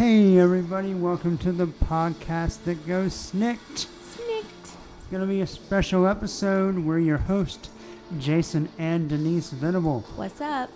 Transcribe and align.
Hey, 0.00 0.38
everybody, 0.38 0.94
welcome 0.94 1.36
to 1.36 1.52
the 1.52 1.66
podcast 1.66 2.64
that 2.64 2.86
goes 2.86 3.12
Snikt. 3.12 3.58
Snikt. 3.86 4.44
It's 4.62 5.06
going 5.10 5.20
to 5.20 5.26
be 5.26 5.42
a 5.42 5.46
special 5.46 6.06
episode. 6.06 6.78
We're 6.78 7.00
your 7.00 7.18
host, 7.18 7.68
Jason 8.18 8.70
and 8.78 9.10
Denise 9.10 9.50
Venable. 9.50 10.00
What's 10.16 10.40
up? 10.40 10.70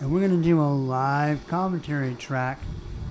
And 0.00 0.12
we're 0.12 0.26
going 0.26 0.36
to 0.36 0.42
do 0.42 0.60
a 0.60 0.66
live 0.66 1.46
commentary 1.46 2.16
track 2.16 2.58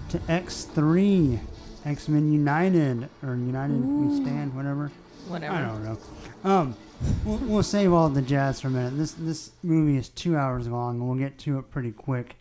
to 0.09 0.17
X3, 0.17 1.40
X 1.86 2.10
Men 2.10 2.34
United, 2.34 3.08
or 3.24 3.38
United 3.38 3.86
We 3.86 4.13
Stand, 4.22 4.54
whatever. 4.54 4.92
Whatever. 5.29 5.56
I 5.56 5.62
don't 5.62 5.84
know. 5.86 5.98
Um, 6.44 6.76
we'll, 7.24 7.38
we'll 7.38 7.63
save 7.63 7.94
all 7.94 8.10
the 8.10 8.22
jazz 8.22 8.60
for 8.60 8.68
a 8.68 8.72
minute. 8.72 8.98
This 8.98 9.13
this 9.13 9.52
movie 9.63 9.96
is 9.96 10.10
two 10.10 10.36
hours 10.36 10.68
long, 10.68 11.00
and 11.00 11.08
we'll 11.08 11.18
get 11.18 11.38
to 11.38 11.58
it 11.58 11.72
pretty 11.72 11.94
quick, 11.94 12.36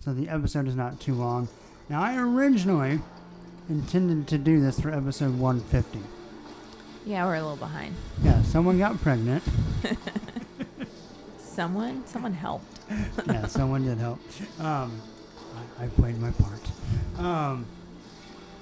so 0.00 0.14
the 0.14 0.30
episode 0.30 0.66
is 0.66 0.74
not 0.74 0.98
too 0.98 1.12
long. 1.12 1.50
Now, 1.92 2.00
I 2.00 2.16
originally 2.16 3.00
intended 3.68 4.26
to 4.28 4.38
do 4.38 4.62
this 4.62 4.80
for 4.80 4.90
episode 4.90 5.38
150. 5.38 5.98
Yeah, 7.04 7.26
we're 7.26 7.34
a 7.34 7.42
little 7.42 7.56
behind. 7.56 7.94
Yeah, 8.22 8.40
someone 8.44 8.78
got 8.78 8.98
pregnant. 9.02 9.44
Someone, 11.36 12.06
someone 12.06 12.32
helped. 12.32 12.80
yeah, 13.26 13.46
someone 13.46 13.84
did 13.84 13.98
help. 13.98 14.18
Um, 14.58 15.02
I, 15.78 15.84
I 15.84 15.88
played 15.88 16.18
my 16.18 16.30
part. 16.30 16.62
Um, 17.18 17.66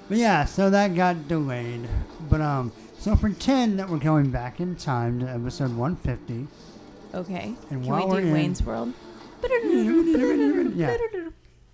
but 0.09 0.17
yeah, 0.17 0.43
so 0.43 0.69
that 0.69 0.93
got 0.93 1.29
delayed. 1.29 1.87
But 2.29 2.41
um, 2.41 2.73
so 2.99 3.15
pretend 3.15 3.79
that 3.79 3.87
we're 3.87 3.97
going 3.97 4.29
back 4.29 4.59
in 4.59 4.75
time 4.75 5.21
to 5.21 5.25
episode 5.29 5.73
150. 5.73 6.47
Okay. 7.13 7.55
And 7.69 7.81
Can 7.81 7.85
while 7.85 8.07
we 8.09 8.13
we're 8.13 8.21
do 8.21 8.27
in- 8.27 8.33
Wayne's 8.33 8.61
World? 8.61 8.93
Yeah. 10.75 10.97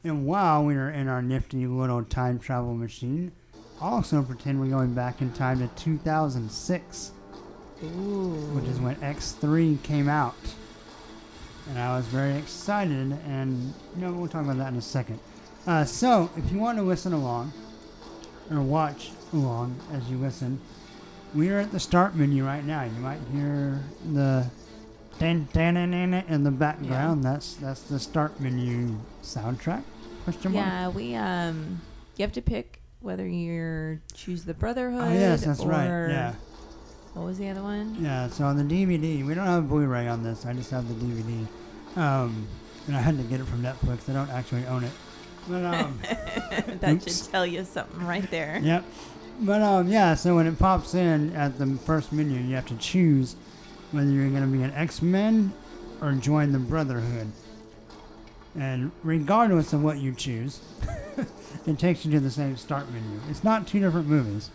And 0.04 0.26
while 0.26 0.64
we 0.64 0.76
are 0.76 0.90
in 0.90 1.08
our 1.08 1.22
nifty 1.22 1.66
little 1.68 2.04
time 2.04 2.40
travel 2.40 2.74
machine, 2.74 3.32
also 3.82 4.22
pretend 4.22 4.60
we're 4.60 4.68
going 4.68 4.94
back 4.94 5.22
in 5.22 5.32
time 5.34 5.60
to 5.60 5.68
2006, 5.76 7.12
Ooh. 7.84 7.88
which 8.54 8.66
is 8.66 8.80
when 8.80 8.96
X3 8.98 9.82
came 9.84 10.08
out. 10.08 10.36
And 11.70 11.80
I 11.80 11.98
was 11.98 12.06
very 12.06 12.38
excited, 12.38 13.18
and 13.28 13.74
you 13.96 14.02
know, 14.02 14.14
we'll 14.14 14.30
talk 14.30 14.46
about 14.46 14.58
that 14.58 14.70
in 14.70 14.78
a 14.78 14.82
second. 14.82 15.20
Uh, 15.66 15.84
so, 15.84 16.30
if 16.38 16.50
you 16.52 16.60
want 16.60 16.78
to 16.78 16.84
listen 16.84 17.12
along, 17.12 17.52
or 18.50 18.62
watch 18.62 19.12
along 19.34 19.78
as 19.92 20.10
you 20.10 20.18
listen, 20.18 20.62
we 21.36 21.50
are 21.50 21.60
at 21.60 21.72
the 21.72 21.80
start 21.80 22.16
menu 22.16 22.46
right 22.46 22.64
now. 22.64 22.84
You 22.84 22.92
might 22.92 23.20
hear 23.34 23.84
the 24.14 24.46
dan 25.20 25.48
dan 25.52 25.76
in 25.76 26.44
the 26.44 26.52
background. 26.52 27.24
That's 27.24 27.56
that's 27.56 27.82
the 27.82 28.00
start 28.00 28.40
menu 28.40 28.96
soundtrack. 29.22 29.84
Question 30.28 30.52
mark. 30.52 30.66
Yeah, 30.66 30.90
we 30.90 31.16
um, 31.16 31.80
you 32.18 32.24
have 32.24 32.34
to 32.34 32.42
pick 32.42 32.82
whether 33.00 33.26
you 33.26 34.02
choose 34.14 34.44
the 34.44 34.54
Brotherhood. 34.54 35.02
Oh 35.02 35.14
yes, 35.14 35.46
that's 35.46 35.62
or, 35.62 35.70
right. 35.70 35.86
Yeah, 36.10 36.34
What 37.14 37.26
was 37.26 37.38
the 37.38 37.48
other 37.48 37.64
one? 37.64 37.96
yeah. 38.02 38.28
So 38.28 38.44
on 38.44 38.58
the 38.58 38.64
DVD, 38.64 39.26
we 39.26 39.34
don't 39.34 39.46
have 39.46 39.64
a 39.64 39.68
Blu-ray 39.68 40.06
on 40.10 40.24
this. 40.24 40.46
I 40.46 40.52
just 40.52 40.70
have 40.72 40.86
the 40.90 40.96
DVD, 40.96 41.48
um, 41.96 42.46
and 42.88 42.98
I 42.98 43.00
had 43.00 43.16
to 43.16 43.24
get 43.24 43.40
it 43.40 43.46
from 43.46 43.64
Netflix. 43.64 44.10
I 44.10 44.14
don't 44.14 44.30
actually 44.30 44.66
own 44.66 44.84
it. 44.84 44.92
But 45.48 45.64
um, 45.64 45.98
that 46.82 46.96
Oops. 46.96 47.24
should 47.24 47.32
tell 47.32 47.46
you 47.46 47.64
something 47.64 48.06
right 48.06 48.30
there. 48.30 48.60
yep. 48.62 48.84
But 49.40 49.62
um, 49.62 49.88
yeah. 49.88 50.14
So 50.16 50.36
when 50.36 50.46
it 50.46 50.60
pops 50.60 50.94
in 50.94 51.34
at 51.38 51.58
the 51.58 51.68
first 51.86 52.12
menu, 52.12 52.42
you 52.42 52.56
have 52.56 52.68
to 52.68 52.76
choose 52.76 53.38
whether 53.94 54.10
you're 54.10 54.30
going 54.30 54.42
to 54.42 54.58
be 54.58 54.62
an 54.62 54.74
X-Men 54.74 55.54
or 56.02 56.12
join 56.12 56.52
the 56.52 56.60
Brotherhood. 56.60 57.32
And 58.60 58.92
regardless 59.04 59.74
of 59.74 59.84
what 59.84 59.98
you 60.00 60.14
choose, 60.14 60.60
it 61.68 61.78
takes 61.78 62.06
you 62.06 62.12
to 62.12 62.20
the 62.20 62.32
same 62.32 62.58
start 62.58 62.92
menu. 62.92 63.20
It's 63.30 63.44
not 63.44 63.68
two 63.68 63.80
different 63.80 64.08
movies. 64.08 64.50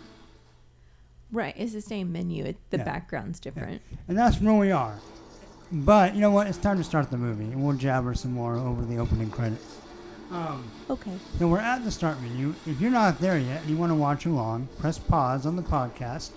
Right, 1.31 1.55
it's 1.57 1.73
the 1.73 1.81
same 1.81 2.13
menu. 2.13 2.45
It, 2.45 2.57
the 2.71 2.79
Yeah. 2.79 2.85
background's 2.85 3.41
different. 3.41 3.81
And 4.09 4.19
that's 4.19 4.41
where 4.41 4.55
we 4.55 4.71
are. 4.71 4.97
But 5.71 6.15
you 6.15 6.21
know 6.21 6.31
what? 6.31 6.47
It's 6.49 6.59
time 6.59 6.77
to 6.79 6.85
start 6.85 7.11
the 7.11 7.17
movie, 7.17 7.45
and 7.45 7.65
we'll 7.65 7.77
jabber 7.77 8.13
some 8.15 8.33
more 8.33 8.57
over 8.57 8.85
the 8.85 8.99
opening 8.99 9.31
credits. 9.31 9.79
Um, 10.31 10.65
Okay. 10.91 11.13
so 11.39 11.47
we're 11.49 11.59
at 11.61 11.85
the 11.85 11.91
start 11.91 12.21
menu. 12.21 12.55
If 12.67 12.81
you're 12.81 12.91
not 12.91 13.19
there 13.21 13.39
yet 13.39 13.61
and 13.63 13.71
you 13.71 13.77
want 13.77 13.91
to 13.91 13.95
watch 13.97 14.27
along, 14.27 14.69
press 14.79 14.99
pause 14.99 15.47
on 15.47 15.57
the 15.57 15.63
podcast, 15.63 16.31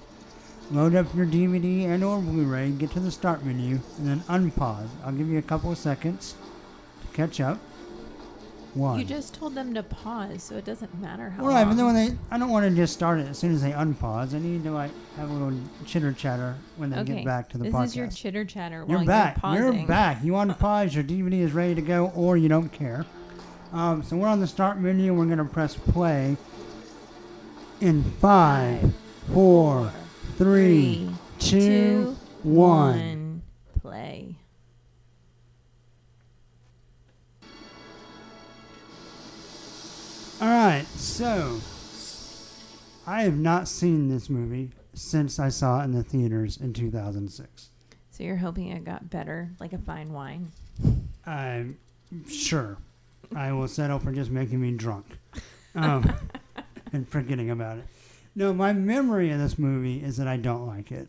load 0.72 0.95
up 0.95 1.13
your 1.16 1.25
DVD 1.25 1.85
and 1.85 2.03
or 2.03 2.22
Blu-ray, 2.22 2.72
get 2.72 2.91
to 2.91 3.00
the 3.00 3.12
start 3.12 3.44
menu, 3.44 3.79
and 3.97 4.07
then 4.07 4.19
unpause. 4.29 4.88
I'll 5.03 5.12
give 5.13 5.28
you 5.29 5.38
a 5.39 5.41
couple 5.41 5.72
of 5.72 5.78
seconds 5.78 6.34
to 6.34 6.44
catch 7.15 7.39
up. 7.39 7.57
One. 8.73 8.99
You 8.99 9.05
just 9.05 9.33
told 9.33 9.55
them 9.55 9.73
to 9.73 9.83
pause, 9.83 10.43
so 10.43 10.57
it 10.57 10.65
doesn't 10.65 10.93
matter 11.01 11.29
how 11.29 11.45
right, 11.45 11.63
but 11.63 11.77
then 11.77 11.85
when 11.85 11.95
they, 11.95 12.09
I 12.29 12.37
don't 12.37 12.49
want 12.49 12.69
to 12.69 12.75
just 12.75 12.93
start 12.93 13.21
it 13.21 13.27
as 13.27 13.37
soon 13.37 13.53
as 13.53 13.61
they 13.61 13.71
unpause. 13.71 14.35
I 14.35 14.39
need 14.39 14.65
to 14.65 14.71
like 14.71 14.91
have 15.15 15.29
a 15.29 15.33
little 15.33 15.57
chitter 15.85 16.11
chatter 16.11 16.57
when 16.75 16.89
they 16.89 16.97
okay. 16.97 17.15
get 17.15 17.25
back 17.25 17.47
to 17.51 17.57
the 17.57 17.63
this 17.63 17.73
podcast. 17.73 17.85
is 17.85 17.95
your 17.95 18.07
chitter 18.09 18.43
chatter 18.43 18.83
You're 18.85 18.97
while 18.97 19.05
back. 19.05 19.39
you're 19.41 19.71
You're 19.71 19.87
back. 19.87 20.21
You 20.25 20.31
unpause. 20.33 20.93
Your 20.93 21.05
DVD 21.05 21.39
is 21.39 21.53
ready 21.53 21.73
to 21.73 21.81
go, 21.81 22.11
or 22.15 22.35
you 22.35 22.49
don't 22.49 22.67
care. 22.67 23.05
Um, 23.71 24.03
so 24.03 24.17
we're 24.17 24.27
on 24.27 24.41
the 24.41 24.47
start 24.47 24.77
menu. 24.77 25.13
We're 25.13 25.25
gonna 25.25 25.45
press 25.45 25.75
play. 25.75 26.35
In 27.79 28.03
five, 28.19 28.93
four, 29.33 29.89
three, 30.37 31.09
two, 31.39 32.17
one. 32.43 33.41
Play. 33.81 34.35
All 40.41 40.50
right. 40.50 40.85
So 40.96 41.59
I 43.07 43.23
have 43.23 43.38
not 43.38 43.68
seen 43.68 44.09
this 44.09 44.29
movie 44.29 44.72
since 44.94 45.40
I 45.40 45.50
saw 45.50 45.81
it 45.81 45.85
in 45.85 45.91
the 45.91 46.03
theaters 46.03 46.57
in 46.57 46.73
2006. 46.73 47.69
So 48.12 48.23
you're 48.23 48.35
hoping 48.38 48.69
it 48.69 48.84
got 48.84 49.09
better, 49.09 49.51
like 49.59 49.74
a 49.74 49.78
fine 49.78 50.12
wine. 50.12 50.51
I'm 51.25 51.78
sure 52.29 52.78
I 53.35 53.51
will 53.53 53.68
settle 53.68 54.00
for 54.00 54.12
just 54.12 54.31
making 54.31 54.62
me 54.62 54.72
drunk 54.72 55.06
um, 55.75 56.13
and 56.94 57.07
forgetting 57.07 57.50
about 57.50 57.78
it. 57.78 57.85
No, 58.35 58.53
my 58.53 58.74
memory 58.74 59.31
of 59.31 59.40
this 59.40 59.57
movie 59.57 60.03
is 60.03 60.18
that 60.18 60.28
I 60.28 60.38
don't 60.38 60.68
like 60.68 60.91
it. 60.91 61.07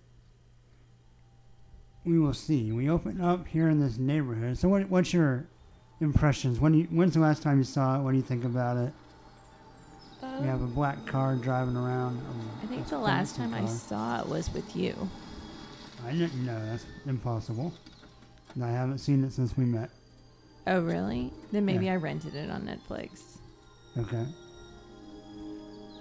We 2.04 2.20
will 2.20 2.34
see. 2.34 2.70
We 2.70 2.88
open 2.88 3.20
up 3.20 3.48
here 3.48 3.68
in 3.68 3.80
this 3.80 3.98
neighborhood. 3.98 4.56
So, 4.58 4.68
what, 4.68 4.88
what's 4.88 5.12
your 5.12 5.46
impressions? 6.00 6.60
When 6.60 6.74
you, 6.74 6.84
when's 6.84 7.14
the 7.14 7.20
last 7.20 7.42
time 7.42 7.58
you 7.58 7.64
saw 7.64 7.98
it? 7.98 8.02
What 8.02 8.12
do 8.12 8.16
you 8.16 8.22
think 8.22 8.44
about 8.44 8.76
it? 8.76 8.92
We 10.40 10.46
have 10.48 10.60
a 10.62 10.66
black 10.66 11.06
car 11.06 11.34
driving 11.36 11.76
around. 11.76 12.18
Um, 12.18 12.50
I 12.62 12.66
think 12.66 12.86
the 12.88 12.98
last 12.98 13.36
fancy 13.36 13.54
time 13.54 13.64
I 13.64 13.66
saw 13.68 14.20
it 14.20 14.26
was 14.28 14.52
with 14.52 14.76
you. 14.76 15.08
I 16.06 16.12
didn't 16.12 16.44
know. 16.44 16.58
That's 16.66 16.84
impossible. 17.06 17.72
And 18.54 18.64
I 18.64 18.70
haven't 18.70 18.98
seen 18.98 19.24
it 19.24 19.32
since 19.32 19.56
we 19.56 19.64
met. 19.64 19.90
Oh, 20.66 20.80
really? 20.80 21.32
Then 21.52 21.64
maybe 21.64 21.86
Yeah. 21.86 21.92
I 21.94 21.96
rented 21.96 22.34
it 22.34 22.50
on 22.50 22.62
Netflix 22.62 23.38
Okay. 23.96 24.26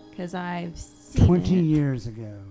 because 0.10 0.34
I've 0.34 0.78
seen 0.78 1.26
20 1.26 1.60
it. 1.60 1.64
years 1.64 2.08
ago. 2.08 2.42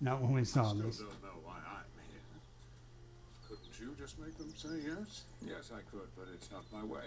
Not 0.00 0.20
when 0.20 0.32
we 0.32 0.44
saw 0.44 0.68
Still 0.70 0.82
this. 0.82 0.98
don't 0.98 1.22
know 1.22 1.28
why 1.44 1.54
I'm 1.56 1.84
here. 2.10 2.20
Couldn't 3.48 3.80
you 3.80 3.94
just 3.98 4.18
make 4.18 4.36
them 4.38 4.52
say 4.56 4.80
yes? 4.86 5.22
Yes, 5.44 5.70
I 5.74 5.80
could, 5.90 6.08
but 6.16 6.26
it's 6.34 6.50
not 6.52 6.62
my 6.72 6.84
way. 6.84 7.04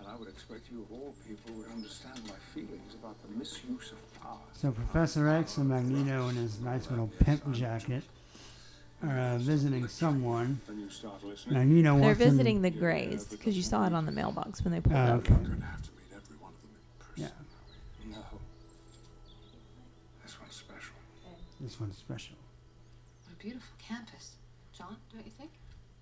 And 0.00 0.08
I 0.08 0.16
would 0.16 0.28
expect 0.28 0.70
you, 0.72 0.80
of 0.82 0.92
all 0.92 1.14
people, 1.28 1.52
would 1.54 1.70
understand 1.70 2.20
my 2.26 2.34
feelings 2.54 2.94
about 2.94 3.16
the 3.22 3.28
misuse 3.38 3.92
of 3.92 4.22
power. 4.22 4.38
So 4.54 4.70
Professor 4.72 5.28
X 5.28 5.58
and 5.58 5.68
Magneto 5.68 6.28
in 6.28 6.36
his 6.36 6.58
nice 6.60 6.88
little 6.90 7.10
pimp 7.20 7.50
jacket 7.52 8.02
are 9.02 9.18
uh, 9.18 9.38
visiting 9.38 9.86
someone. 9.88 10.60
Then 10.66 10.80
you 10.80 10.88
start 10.90 11.22
listening. 11.22 11.54
Magneto 11.58 11.92
They're 11.94 12.00
wants 12.02 12.20
him- 12.20 12.30
visiting 12.30 12.62
the 12.62 12.70
Greys 12.70 13.24
because 13.26 13.56
you 13.56 13.62
saw 13.62 13.86
it 13.86 13.92
on 13.92 14.06
the 14.06 14.12
mailbox 14.12 14.62
when 14.64 14.72
they 14.72 14.80
pulled 14.80 14.96
Oh, 14.96 14.98
up. 14.98 15.18
okay. 15.20 15.34
We're 15.34 15.48
gonna 15.48 15.64
have 15.66 15.82
to 15.82 15.90
meet 15.92 16.12
every 16.16 16.36
one 16.36 16.52
of 16.52 16.62
them 16.62 16.70
in 16.74 17.26
person. 17.26 17.36
Yeah, 18.08 18.16
No. 18.16 18.22
This 20.22 20.38
one's 20.40 20.54
special. 20.56 20.94
this 21.60 21.80
one's 21.80 21.96
special. 21.98 22.36
What 23.26 23.34
a 23.34 23.42
beautiful 23.42 23.74
campus. 23.78 24.36
John, 24.76 24.96
don't 25.12 25.24
you 25.26 25.32
think? 25.32 25.50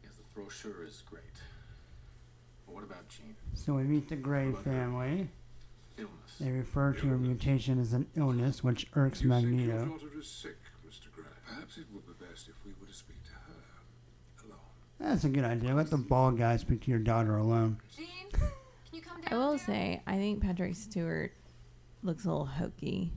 Yes, 0.04 0.12
the 0.16 0.22
brochure 0.40 0.84
is 0.84 1.02
great. 1.08 1.22
But 2.68 2.74
what 2.74 2.84
about 2.84 3.08
Jean? 3.08 3.34
So 3.54 3.74
we 3.74 3.82
meet 3.84 4.08
the 4.08 4.16
Grey 4.16 4.52
family. 4.52 5.28
Illness. 5.96 6.36
They 6.38 6.50
refer 6.52 6.92
to 6.92 7.06
a 7.14 7.16
mutation 7.16 7.80
as 7.80 7.92
an 7.94 8.06
illness, 8.14 8.62
which 8.62 8.86
irks 8.94 9.22
You 9.22 9.30
think 9.30 9.42
your 9.42 9.50
Magneto. 9.56 9.84
daughter 9.86 10.18
is 10.18 10.28
sick, 10.28 10.56
Mr. 10.86 11.10
Grey? 11.12 11.24
Perhaps 11.46 11.78
it 11.78 11.86
would 11.92 12.06
be 12.06 12.24
best 12.24 12.48
if 12.48 12.54
we 12.64 12.72
were 12.80 12.86
to 12.86 12.92
speak 12.94 13.22
to 13.24 13.30
her 13.32 14.46
alone. 14.46 14.58
That's 15.00 15.24
a 15.24 15.28
good 15.28 15.44
idea. 15.44 15.74
Let 15.74 15.90
the 15.90 15.96
bald 15.96 16.38
guy 16.38 16.56
speak 16.58 16.82
to 16.82 16.90
your 16.90 17.00
daughter 17.00 17.36
alone. 17.38 17.78
Jean, 17.96 18.06
can 18.32 18.42
you 18.92 19.00
come 19.00 19.20
down? 19.22 19.32
I 19.32 19.36
will 19.38 19.58
say, 19.58 20.02
I 20.06 20.16
think 20.18 20.40
Patrick 20.42 20.76
Stewart 20.76 21.32
looks 22.02 22.24
a 22.26 22.28
little 22.28 22.46
hokey. 22.46 23.12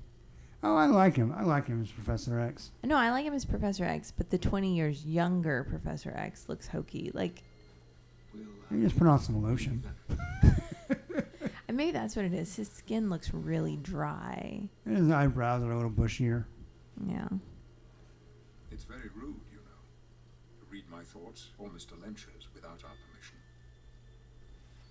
Oh, 0.63 0.75
I 0.75 0.85
like 0.87 1.15
him. 1.15 1.33
I 1.35 1.43
like 1.43 1.65
him 1.67 1.81
as 1.81 1.91
Professor 1.91 2.39
X. 2.39 2.71
No, 2.83 2.95
I 2.95 3.09
like 3.11 3.25
him 3.25 3.33
as 3.33 3.45
Professor 3.45 3.83
X, 3.83 4.11
but 4.15 4.29
the 4.29 4.37
20 4.37 4.75
years 4.75 5.05
younger 5.05 5.63
Professor 5.69 6.13
X 6.15 6.47
looks 6.49 6.67
hokey. 6.67 7.11
Like, 7.13 7.43
We'll, 8.71 8.79
He 8.79 8.85
just 8.85 8.97
put 8.97 9.07
on 9.07 9.19
some 9.19 9.43
lotion. 9.43 9.83
I 10.43 11.73
mean, 11.73 11.77
maybe 11.77 11.91
that's 11.91 12.15
what 12.15 12.25
it 12.25 12.33
is. 12.33 12.55
His 12.55 12.69
skin 12.69 13.09
looks 13.09 13.33
really 13.33 13.77
dry. 13.77 14.63
And 14.85 14.97
His 14.97 15.09
eyebrows 15.11 15.63
are 15.63 15.71
a 15.71 15.75
little 15.75 15.91
bushier. 15.91 16.45
Yeah. 17.07 17.27
It's 18.71 18.83
very 18.83 19.09
rude, 19.15 19.35
you 19.51 19.57
know, 19.57 20.59
to 20.59 20.65
read 20.69 20.83
my 20.91 21.03
thoughts 21.03 21.49
or 21.57 21.69
Mr. 21.69 21.99
Lynch's 22.01 22.47
without 22.53 22.81
our 22.83 22.95
permission. 23.07 23.37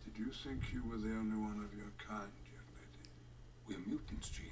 Did 0.05 0.19
you 0.19 0.33
think 0.33 0.63
you 0.73 0.83
were 0.89 0.97
the 0.97 1.15
only 1.17 1.37
one 1.37 1.63
of 1.65 1.77
your 1.77 1.91
kind, 1.99 2.31
young 2.53 2.65
lady? 2.77 3.09
We're 3.85 3.91
mutants, 3.91 4.29
Jean. 4.31 4.47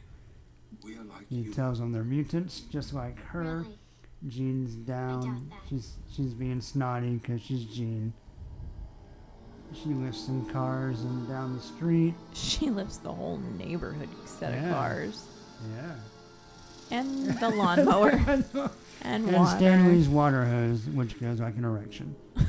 We 0.83 0.97
are 0.97 1.05
like 1.05 1.29
He 1.31 1.37
you. 1.37 1.53
tells 1.55 1.79
them 1.79 1.93
they're 1.93 2.05
mutants, 2.05 2.61
just 2.71 2.93
like 2.93 3.19
her. 3.27 3.59
Really? 3.63 3.79
Jean's 4.29 4.75
down. 4.75 5.21
doubt 5.23 5.51
that. 5.51 5.69
She's 5.71 5.93
she's 6.15 6.35
being 6.35 6.61
snotty 6.61 7.15
because 7.17 7.41
she's 7.41 7.65
Jean. 7.67 8.13
She 9.75 9.91
lifts 9.91 10.21
some 10.25 10.45
cars 10.47 11.01
and 11.03 11.29
down 11.29 11.55
the 11.57 11.63
street. 11.63 12.15
She 12.35 12.71
lifts 12.71 12.97
the 12.99 13.13
whole 13.13 13.39
neighborhood 13.59 14.09
set 14.25 14.53
Yeah. 14.53 14.65
of 14.69 14.75
cars. 14.75 15.27
Yeah. 15.77 15.95
And 16.91 17.27
the 17.41 17.51
lawnmower. 17.51 18.11
and 18.11 18.45
And 19.03 19.33
water. 19.33 19.57
Stanley's 19.57 20.09
water 20.09 20.45
hose, 20.45 20.87
which 20.87 21.21
goes 21.21 21.41
like 21.41 21.57
an 21.57 21.65
erection. 21.65 22.15
oh, 22.39 22.43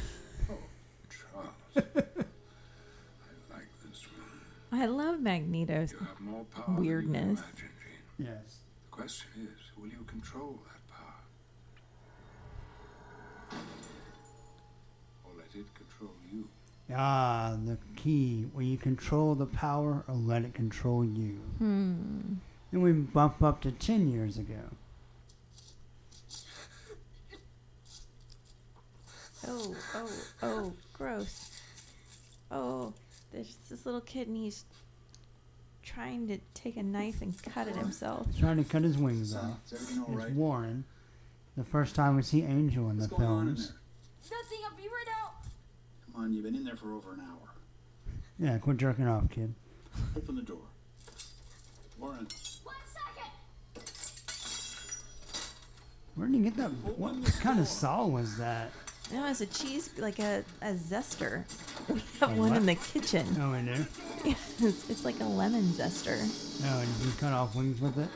Charles. 1.09 1.53
I 1.75 1.81
like 3.53 3.67
this 3.83 4.05
one. 4.71 4.81
I 4.81 4.85
love 4.85 5.19
Magneto's. 5.19 5.91
You 5.91 5.99
have 5.99 6.19
more 6.21 6.45
power 6.45 6.65
than 6.75 6.83
you 6.83 6.89
Weirdness. 6.89 7.39
imagine. 7.39 7.69
Yes. 8.17 8.57
The 8.91 8.95
question 9.03 9.29
is, 9.43 9.77
will 9.77 9.87
you 9.89 10.03
control 10.07 10.59
that 10.67 10.78
Ah, 16.95 17.55
the 17.65 17.77
key. 17.95 18.45
Will 18.53 18.63
you 18.63 18.77
control 18.77 19.35
the 19.35 19.45
power 19.45 20.03
or 20.07 20.15
let 20.15 20.43
it 20.43 20.53
control 20.53 21.05
you? 21.05 21.39
Hmm. 21.59 22.35
Then 22.71 22.81
we 22.81 22.91
bump 22.91 23.41
up 23.43 23.61
to 23.61 23.71
10 23.71 24.11
years 24.11 24.37
ago. 24.37 24.59
Oh, 29.47 29.75
oh, 29.95 30.09
oh, 30.43 30.73
gross. 30.93 31.51
Oh, 32.51 32.93
there's 33.31 33.55
this 33.69 33.85
little 33.85 34.01
kid 34.01 34.27
and 34.27 34.35
he's 34.37 34.65
trying 35.83 36.27
to 36.27 36.37
take 36.53 36.77
a 36.77 36.83
knife 36.83 37.21
and 37.21 37.33
cut 37.43 37.67
it 37.67 37.75
himself. 37.75 38.27
He's 38.31 38.39
trying 38.39 38.57
to 38.57 38.63
cut 38.63 38.83
his 38.83 38.97
wings 38.97 39.35
off. 39.35 39.57
is 39.67 39.73
everything 39.73 39.99
all 40.03 40.13
It's 40.15 40.23
right? 40.25 40.33
Warren. 40.33 40.83
The 41.57 41.63
first 41.63 41.95
time 41.95 42.15
we 42.15 42.21
see 42.21 42.43
Angel 42.43 42.89
in 42.89 42.97
What's 42.97 43.09
the 43.09 43.15
going 43.15 43.27
on 43.29 43.47
in 43.49 43.55
films. 43.55 43.73
there? 44.29 44.37
Nothing, 44.39 44.57
I'll 44.69 44.77
be 44.77 44.83
right 44.83 45.05
out. 45.18 45.18
Come 46.19 46.25
on, 46.25 46.33
you've 46.33 46.43
been 46.43 46.55
in 46.55 46.65
there 46.65 46.75
for 46.75 46.91
over 46.91 47.13
an 47.13 47.21
hour. 47.21 47.53
Yeah, 48.37 48.57
quit 48.57 48.75
jerking 48.75 49.07
off, 49.07 49.29
kid. 49.29 49.53
Open 50.17 50.35
the 50.35 50.41
door. 50.41 50.59
Warren, 51.97 52.27
One 52.63 52.75
second. 52.91 53.31
Where 56.15 56.27
did 56.27 56.35
he 56.35 56.41
get 56.41 56.57
that? 56.57 56.71
What 56.97 57.23
kind 57.39 57.57
of 57.61 57.69
saw 57.69 58.05
was 58.05 58.35
that? 58.37 58.73
No, 59.13 59.27
it's 59.27 59.39
a 59.39 59.45
cheese, 59.45 59.91
like 59.97 60.19
a, 60.19 60.43
a 60.61 60.73
zester. 60.73 61.45
We 61.87 62.01
have 62.19 62.33
A 62.33 62.35
one 62.35 62.49
what? 62.49 62.57
in 62.57 62.65
the 62.65 62.75
kitchen. 62.75 63.25
Oh, 63.39 63.53
we 63.53 63.61
do? 63.61 63.85
it's, 64.59 64.89
it's 64.89 65.05
like 65.05 65.21
a 65.21 65.23
lemon 65.23 65.63
zester. 65.69 66.19
Oh, 66.65 66.79
and 66.79 66.89
you 66.97 67.11
can 67.11 67.17
cut 67.17 67.31
off 67.31 67.55
wings 67.55 67.79
with 67.79 67.97
it? 67.97 68.09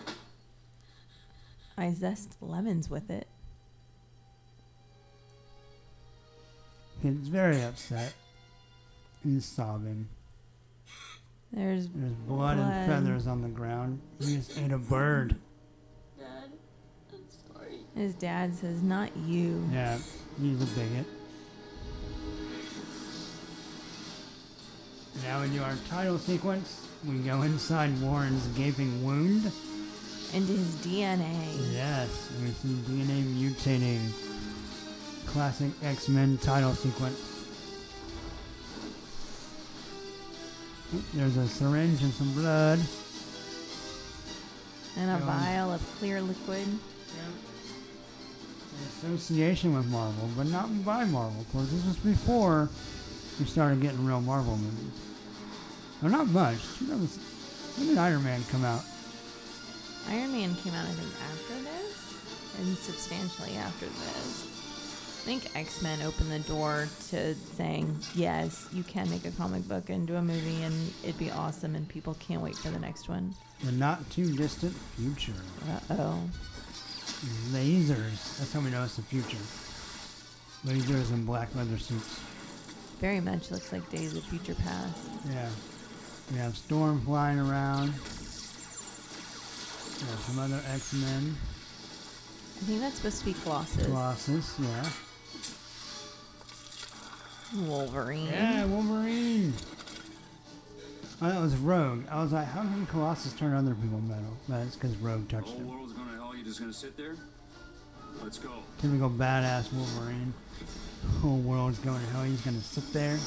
I 1.78 1.94
zest 1.94 2.36
lemons 2.42 2.90
with 2.90 3.10
it. 3.10 3.28
Kid's 7.04 7.28
very 7.28 7.62
upset. 7.62 8.14
He's 9.26 9.44
sobbing. 9.44 10.08
There's 11.52 11.90
There's 11.90 12.14
blood, 12.14 12.56
Blood. 12.56 12.72
and 12.72 12.90
feathers 12.90 13.28
on 13.28 13.42
the 13.42 13.50
ground. 13.50 14.00
He 14.22 14.38
just 14.38 14.58
ate 14.58 14.72
a 14.72 14.78
bird. 14.78 15.36
Dad, 16.18 16.28
I'm 17.12 17.20
sorry. 17.54 17.80
his 17.94 18.16
dad 18.16 18.56
says, 18.56 18.82
"Not 18.82 19.16
you." 19.18 19.68
Yeah, 19.74 19.98
he's 20.42 20.62
a 20.62 20.66
bigot. 20.80 21.06
Now 25.24 25.42
into 25.42 25.62
our 25.62 25.76
title 25.90 26.18
sequence, 26.18 26.88
we 27.06 27.18
go 27.20 27.42
inside 27.42 28.00
Warren's 28.02 28.48
gaping 28.58 29.04
wound. 29.06 29.52
Into 30.34 30.54
his 30.54 30.76
DNA. 30.78 31.74
Yes, 31.74 32.32
and 32.32 32.48
we 32.48 32.52
see 32.54 32.76
DNA 32.90 33.24
mutating. 33.24 34.33
Classic 35.34 35.72
X-Men 35.84 36.38
title 36.38 36.74
sequence. 36.74 37.20
There's 41.16 41.38
a 41.38 41.48
syringe 41.48 42.04
and 42.04 42.14
some 42.14 42.32
blood. 42.34 42.80
And 44.96 45.10
a 45.10 45.16
Um, 45.16 45.22
vial 45.22 45.72
of 45.74 45.82
clear 45.98 46.22
liquid. 46.22 46.68
An 48.78 49.14
association 49.14 49.76
with 49.76 49.88
Marvel, 49.88 50.30
but 50.38 50.48
not 50.48 50.86
by 50.86 51.04
Marvel. 51.06 51.42
Of 51.42 51.52
course, 51.52 51.70
this 51.72 51.84
was 51.84 51.96
before 51.98 52.70
we 53.40 53.46
started 53.46 53.82
getting 53.82 54.06
real 54.06 54.22
Marvel 54.22 54.56
movies. 54.58 54.94
Well, 56.02 56.12
not 56.12 56.28
much. 56.28 56.60
When 56.88 57.88
did 57.88 57.98
Iron 57.98 58.24
Man 58.24 58.44
come 58.52 58.64
out? 58.64 58.84
Iron 60.10 60.32
Man 60.32 60.56
came 60.56 60.74
out, 60.74 60.86
I 60.86 60.92
think, 60.92 61.14
after 61.32 61.56
this, 61.64 62.60
and 62.60 62.78
substantially 62.78 63.56
after 63.58 63.88
this. 63.88 64.53
I 65.24 65.26
think 65.26 65.56
X 65.56 65.82
Men 65.82 66.02
opened 66.02 66.34
the 66.34 66.40
door 66.40 66.90
to 67.12 67.34
saying, 67.56 67.98
yes, 68.14 68.68
you 68.74 68.84
can 68.84 69.10
make 69.10 69.24
a 69.24 69.32
comic 69.32 69.66
book 69.70 69.90
into 69.90 70.18
a 70.18 70.22
movie 70.22 70.62
and 70.64 70.94
it'd 71.02 71.18
be 71.18 71.32
awesome, 71.32 71.76
and 71.76 71.88
people 71.88 72.14
can't 72.16 72.42
wait 72.42 72.56
for 72.56 72.68
the 72.68 72.80
next 72.80 73.08
one. 73.08 73.34
The 73.64 73.72
not 73.72 74.10
too 74.10 74.36
distant 74.36 74.74
future. 74.98 75.32
Uh 75.70 75.80
oh. 75.92 76.20
Lasers. 77.54 78.38
That's 78.38 78.52
how 78.52 78.60
we 78.60 78.70
know 78.70 78.84
it's 78.84 78.98
the 78.98 79.02
future. 79.04 79.38
Lasers 80.66 81.14
and 81.14 81.26
black 81.26 81.56
leather 81.56 81.78
suits. 81.78 82.20
Very 83.00 83.22
much 83.22 83.50
looks 83.50 83.72
like 83.72 83.90
Days 83.90 84.18
of 84.18 84.26
Future 84.26 84.56
Past. 84.56 85.00
Yeah. 85.32 85.48
We 86.34 86.38
have 86.38 86.58
Storm 86.58 87.00
flying 87.06 87.40
around. 87.40 87.94
We 90.02 90.10
have 90.10 90.20
some 90.20 90.40
other 90.40 90.62
X-Men. 90.74 91.38
I 92.58 92.66
think 92.66 92.82
that's 92.82 92.96
supposed 92.96 93.20
to 93.20 93.26
be 93.26 93.34
Colossus. 93.34 93.86
Colossus, 93.86 94.60
yeah. 94.60 94.90
Wolverine. 97.56 98.28
Yeah, 98.28 98.66
Wolverine. 98.66 99.54
Oh, 101.22 101.30
that 101.30 101.40
was 101.42 101.56
Rogue. 101.56 102.04
I 102.10 102.22
was 102.22 102.32
like, 102.34 102.48
how 102.48 102.62
can 102.62 102.86
Colossus 102.88 103.34
turn 103.34 103.54
other 103.54 103.76
people 103.76 104.00
metal? 104.02 104.36
That's 104.50 104.76
because 104.76 104.96
Rogue 104.98 105.28
The 105.28 105.36
touched 105.38 105.50
whole 105.50 105.58
him. 105.60 105.70
world's 105.70 105.94
gonna 105.94 106.12
hell. 106.16 106.36
You 106.36 106.44
just 106.44 106.60
gonna 106.60 106.74
sit 106.74 106.98
there? 106.98 107.16
Let's 108.22 108.38
go. 108.40 108.50
Typical 108.82 109.10
badass 109.10 109.72
Wolverine. 109.74 110.34
Whole 111.22 111.40
world's 111.40 111.80
going 111.80 112.00
to 112.00 112.06
hell. 112.12 112.24
He's 112.24 112.42
gonna 112.42 112.62
sit 112.62 112.92
there. 112.94 113.14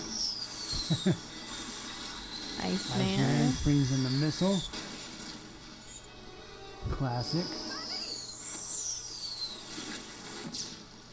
Iceman. 2.62 3.48
Iceman 3.48 3.94
in 3.94 4.02
the 4.04 4.10
missile. 4.20 4.58
Classic. 6.90 7.44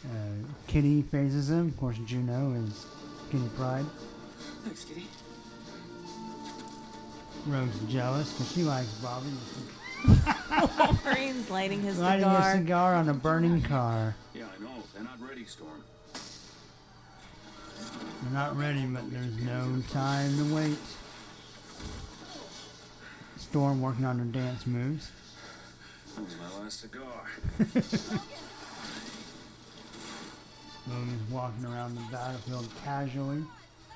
Uh, 0.05 0.47
Kitty 0.67 1.01
phases 1.01 1.49
him. 1.49 1.67
Of 1.69 1.77
course, 1.77 1.97
Juno 2.05 2.53
is 2.53 2.85
Kitty 3.33 3.49
Pryde. 3.57 3.85
Thanks, 4.63 4.83
Kitty. 4.85 5.07
Rogue's 7.47 7.79
jealous 7.91 8.31
because 8.31 8.51
she 8.53 8.61
likes 8.61 8.93
Bobby. 9.01 9.29
Wolverine's 10.77 11.49
lighting 11.49 11.81
his 11.81 11.97
Lighting 11.97 12.25
cigar. 12.25 12.51
a 12.51 12.57
cigar 12.57 12.93
on 12.93 13.09
a 13.09 13.13
burning 13.15 13.63
car. 13.63 14.15
Yeah, 14.35 14.43
I 14.55 14.63
know. 14.63 14.69
They're 14.93 15.03
not 15.03 15.19
ready, 15.19 15.45
Storm. 15.45 15.83
They're 18.21 18.33
not 18.33 18.55
ready, 18.55 18.85
but 18.85 19.11
there's 19.11 19.35
no 19.41 19.81
time 19.91 20.37
to 20.37 20.53
wait. 20.53 20.77
Storm 23.37 23.81
working 23.81 24.05
on 24.05 24.19
her 24.19 24.25
dance 24.25 24.67
moves. 24.67 25.09
That 26.15 26.25
was 26.25 26.35
my 26.37 26.59
last 26.63 26.81
cigar. 26.81 27.23
Is 30.87 31.31
walking 31.31 31.65
around 31.65 31.95
the 31.95 32.01
battlefield 32.11 32.67
casually. 32.83 33.43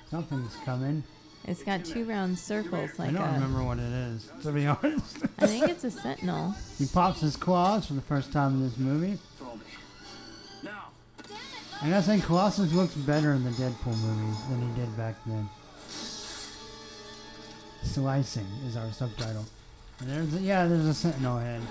Something's 0.10 0.56
coming. 0.63 1.03
It's 1.46 1.62
got 1.63 1.84
two 1.86 2.06
round 2.06 2.38
circles 2.39 2.98
like 2.98 3.10
I 3.10 3.12
don't 3.13 3.22
a. 3.29 3.34
remember 3.34 3.63
what 3.63 3.77
it 3.77 3.91
is, 3.91 4.29
to 4.44 4.51
be 4.51 4.65
honest. 4.67 5.17
I 5.39 5.48
think 5.48 5.70
it's 5.70 5.84
a 5.84 5.91
sentinel. 5.91 6.56
he 6.77 6.86
pops 6.86 7.22
his 7.22 7.36
claws 7.36 7.88
for 7.88 7.94
the 7.94 8.01
first 8.01 8.32
time 8.32 8.53
in 8.56 8.63
this 8.63 8.77
movie. 8.77 9.17
Now. 10.63 10.86
I 11.82 12.01
say, 12.01 12.20
Colossus 12.20 12.74
looks 12.74 12.94
better 12.96 13.34
in 13.34 13.44
the 13.44 13.51
Deadpool 13.51 13.98
movies 13.98 14.38
than 14.50 14.62
he 14.62 14.75
did 14.79 14.96
back 14.98 15.15
then. 15.25 15.50
Slicing 17.84 18.48
is 18.65 18.75
our 18.77 18.91
subtitle. 18.91 19.46
And 20.00 20.10
there's 20.10 20.34
a, 20.36 20.39
yeah, 20.39 20.67
there's 20.67 20.86
a 20.86 20.94
Sentinel 20.94 21.38
head. 21.38 21.62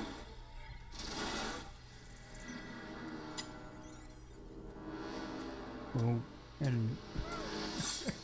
Oh, 5.98 6.20
and 6.60 6.96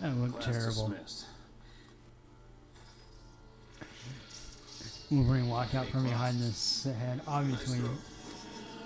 that 0.00 0.16
looked 0.16 0.40
Class 0.40 0.56
terrible. 0.56 0.88
dismissed. 0.88 1.26
Wolverine 5.10 5.48
walked 5.48 5.74
out 5.74 5.86
from 5.86 6.04
behind 6.04 6.40
this 6.40 6.84
head. 6.98 7.20
Obviously, 7.26 7.78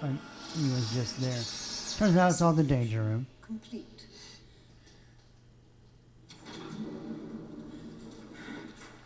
um, 0.02 0.18
he 0.56 0.68
was 0.70 0.92
just 0.92 1.20
there. 1.20 1.42
Turns 1.98 2.16
out 2.16 2.30
it's 2.30 2.42
all 2.42 2.52
the 2.52 2.62
danger 2.64 3.02
room. 3.02 3.26
Complete. 3.42 4.04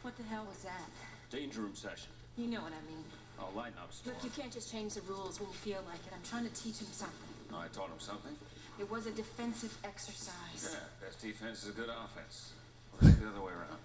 What 0.02 0.16
the 0.16 0.22
hell 0.24 0.44
was 0.48 0.62
that? 0.64 0.88
Danger 1.30 1.60
room 1.60 1.74
session. 1.74 2.10
You 2.36 2.46
know 2.48 2.60
what 2.60 2.72
I 2.72 2.82
mean. 2.90 3.04
Oh, 3.38 3.48
lighten 3.56 3.74
up, 3.82 3.92
Storm. 3.92 4.14
Look, 4.16 4.24
you 4.24 4.30
can't 4.30 4.52
just 4.52 4.70
change 4.70 4.94
the 4.94 5.02
rules 5.02 5.40
when 5.40 5.48
you 5.48 5.54
feel 5.56 5.82
like 5.88 6.00
it. 6.06 6.12
I'm 6.14 6.22
trying 6.28 6.44
to 6.48 6.54
teach 6.62 6.78
him 6.78 6.88
something. 6.92 7.28
I 7.54 7.66
taught 7.68 7.88
him 7.88 7.98
something. 7.98 8.34
It 8.78 8.90
was 8.90 9.06
a 9.06 9.10
defensive 9.12 9.76
exercise. 9.84 10.70
Yeah, 10.72 10.78
best 11.06 11.20
defense 11.20 11.62
is 11.62 11.68
a 11.70 11.72
good 11.72 11.88
offense. 11.88 12.52
Or 13.00 13.08
is 13.08 13.14
it 13.14 13.20
the 13.20 13.28
other 13.28 13.40
way 13.40 13.52
around? 13.52 13.78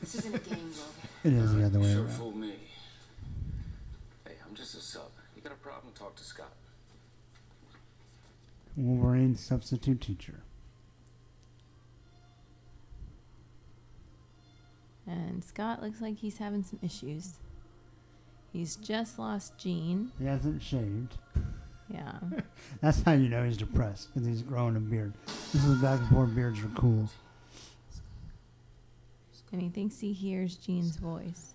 This 0.00 0.14
isn't 0.16 0.34
a 0.34 0.38
game, 0.38 0.58
Logan. 0.58 0.74
It 1.24 1.32
is 1.32 1.54
the 1.54 1.64
other 1.66 1.80
way 1.80 1.92
Sure 1.92 2.04
around. 2.04 2.12
fooled 2.14 2.36
me. 2.36 2.54
Hey, 4.24 4.34
I'm 4.48 4.54
just 4.54 4.74
a 4.74 4.80
sub. 4.80 5.10
You 5.36 5.42
got 5.42 5.52
a 5.52 5.56
problem? 5.56 5.92
Talk 5.94 6.16
to 6.16 6.24
Scott. 6.24 6.52
Wolverine 8.76 9.36
substitute 9.36 10.00
teacher. 10.00 10.40
And 15.06 15.44
Scott 15.44 15.82
looks 15.82 16.00
like 16.00 16.16
he's 16.18 16.38
having 16.38 16.64
some 16.64 16.78
issues. 16.82 17.34
He's 18.52 18.76
just 18.76 19.18
lost 19.18 19.56
Jean. 19.58 20.10
He 20.18 20.24
hasn't 20.26 20.62
shaved. 20.62 21.16
Yeah. 21.88 22.12
That's 22.80 23.02
how 23.02 23.12
you 23.12 23.28
know 23.28 23.44
he's 23.44 23.56
depressed 23.56 24.12
because 24.12 24.26
he's 24.26 24.42
growing 24.42 24.76
a 24.76 24.80
beard. 24.80 25.12
This 25.52 25.64
was 25.64 25.78
back 25.78 26.00
before 26.00 26.26
beards 26.26 26.62
were 26.62 26.68
cool. 26.70 27.08
and 29.52 29.62
he 29.62 29.68
thinks 29.68 30.00
he 30.00 30.12
hears 30.12 30.56
Jean's 30.56 30.96
voice. 30.96 31.52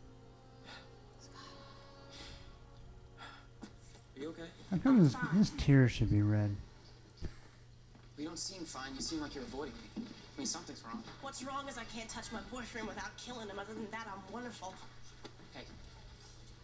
Are 4.18 4.22
you 4.22 4.30
okay? 4.30 4.44
How 4.72 4.78
come 4.78 5.00
his, 5.00 5.16
his 5.38 5.50
tears 5.52 5.92
should 5.92 6.10
be 6.10 6.22
red? 6.22 6.56
You 8.18 8.26
don't 8.26 8.40
seem 8.40 8.64
fine. 8.66 8.92
You 8.96 9.02
seem 9.02 9.20
like 9.20 9.36
you're 9.36 9.44
avoiding 9.44 9.74
me. 9.98 10.04
I 10.06 10.38
mean, 10.38 10.46
something's 10.48 10.84
wrong. 10.86 11.04
What's 11.22 11.44
wrong 11.44 11.68
is 11.68 11.78
I 11.78 11.84
can't 11.96 12.08
touch 12.10 12.32
my 12.32 12.40
boyfriend 12.52 12.88
without 12.88 13.16
killing 13.18 13.48
him. 13.50 13.60
Other 13.60 13.74
than 13.74 13.88
that, 13.92 14.08
I'm 14.08 14.34
wonderful. 14.34 14.74
Hey, 15.54 15.62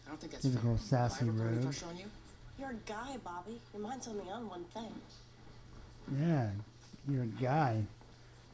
I 0.06 0.10
don't 0.10 0.20
think 0.20 0.32
that's 0.32 0.44
Typical 0.44 0.78
fair. 0.78 1.10
sassy 1.10 1.26
Have 1.26 1.36
I 1.36 1.38
ever 1.38 1.38
put 1.40 1.48
any 1.48 1.56
rogue. 1.58 1.64
pressure 1.66 1.86
on 1.88 1.98
you? 1.98 2.06
You're 2.60 2.72
a 2.72 2.74
guy, 2.86 3.18
Bobby. 3.24 3.60
Your 3.74 3.82
mind's 3.84 4.08
only 4.08 4.30
on 4.32 4.50
one 4.50 4.64
thing. 4.66 4.92
Yeah, 6.20 6.50
you're 7.08 7.24
a 7.24 7.28
guy. 7.42 7.84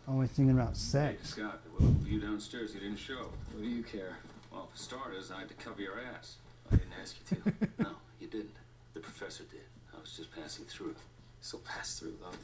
Always 0.08 0.30
thinking 0.32 0.56
about 0.56 0.70
Hey, 0.70 0.76
sex. 0.76 1.30
Scott, 1.30 1.62
well, 1.80 1.96
you 2.06 2.20
downstairs, 2.20 2.74
you 2.74 2.82
didn't 2.82 2.98
show. 2.98 3.30
What 3.54 3.64
do 3.64 3.70
you 3.70 3.84
care? 3.84 4.18
Well, 4.52 4.68
for 4.72 4.78
starters, 4.78 5.32
I 5.32 5.40
had 5.40 5.48
to 5.48 5.54
cover 5.56 5.82
your 5.82 6.00
ass. 6.16 6.36
I 6.72 6.76
didn't 6.76 6.94
ask 7.02 7.16
you 7.32 7.38
to. 7.38 7.68
No, 7.84 7.90
you 8.20 8.28
didn't. 8.28 8.56
The 8.94 9.00
professor 9.00 9.44
did. 9.44 9.62
I 9.96 10.00
was 10.02 10.12
just 10.18 10.32
passing 10.36 10.66
through. 10.66 10.96
so 11.42 11.60
pass 11.60 12.00
through, 12.00 12.16
love. 12.22 12.38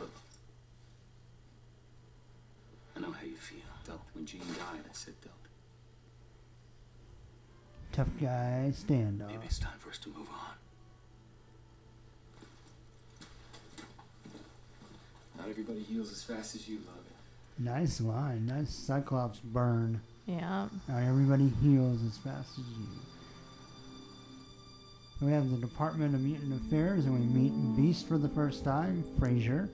Look. 0.00 0.10
I 2.96 3.00
know 3.00 3.12
how 3.12 3.24
you 3.24 3.36
feel. 3.36 3.60
Don't. 3.86 4.00
When 4.14 4.26
Jean 4.26 4.40
died, 4.40 4.82
I 4.84 4.92
said 4.92 5.14
don't. 5.22 5.34
Tough 7.98 8.06
guy 8.20 8.70
standoff. 8.72 9.26
Maybe 9.26 9.46
it's 9.46 9.58
time 9.58 9.76
for 9.80 9.90
us 9.90 9.98
to 9.98 10.08
move 10.10 10.28
on. 10.30 10.54
Not 15.36 15.48
everybody 15.48 15.80
heals 15.80 16.12
as 16.12 16.22
fast 16.22 16.54
as 16.54 16.68
you, 16.68 16.76
love. 16.86 16.94
Nice 17.58 18.00
line. 18.00 18.46
Nice 18.46 18.70
Cyclops 18.72 19.40
burn. 19.40 20.00
Yeah. 20.26 20.68
Not 20.88 21.02
everybody 21.02 21.48
heals 21.60 21.98
as 22.06 22.16
fast 22.18 22.50
as 22.52 22.64
you. 22.78 22.86
We 25.26 25.32
have 25.32 25.50
the 25.50 25.56
Department 25.56 26.14
of 26.14 26.20
Mutant 26.20 26.52
Affairs, 26.66 27.04
and 27.06 27.18
we 27.18 27.26
meet 27.26 27.52
Beast 27.76 28.06
for 28.06 28.16
the 28.16 28.28
first 28.28 28.62
time. 28.62 29.02
Frasier, 29.18 29.68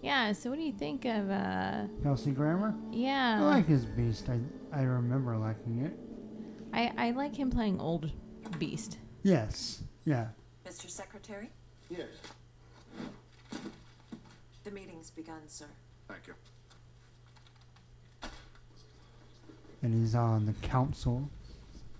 Yeah, 0.00 0.32
so 0.32 0.48
what 0.48 0.56
do 0.58 0.64
you 0.64 0.72
think 0.72 1.04
of 1.04 1.30
uh 1.30 1.82
Kelsey 2.02 2.30
Grammer. 2.30 2.74
yeah. 2.90 3.36
I 3.38 3.44
like 3.44 3.66
his 3.66 3.84
Beast. 3.84 4.30
I 4.30 4.40
I 4.74 4.80
remember 4.84 5.36
liking 5.36 5.82
it. 5.84 5.92
I, 6.72 6.92
I 6.96 7.10
like 7.12 7.34
him 7.34 7.50
playing 7.50 7.80
old 7.80 8.10
Beast. 8.58 8.98
Yes. 9.22 9.82
Yeah. 10.04 10.28
Mr. 10.66 10.88
Secretary, 10.88 11.48
Yes. 11.90 12.08
the 14.64 14.70
meeting's 14.70 15.10
begun, 15.10 15.40
sir. 15.46 15.66
Thank 16.08 16.26
you. 16.26 16.34
And 19.82 20.00
he's 20.00 20.14
on 20.14 20.46
the 20.46 20.52
council 20.66 21.28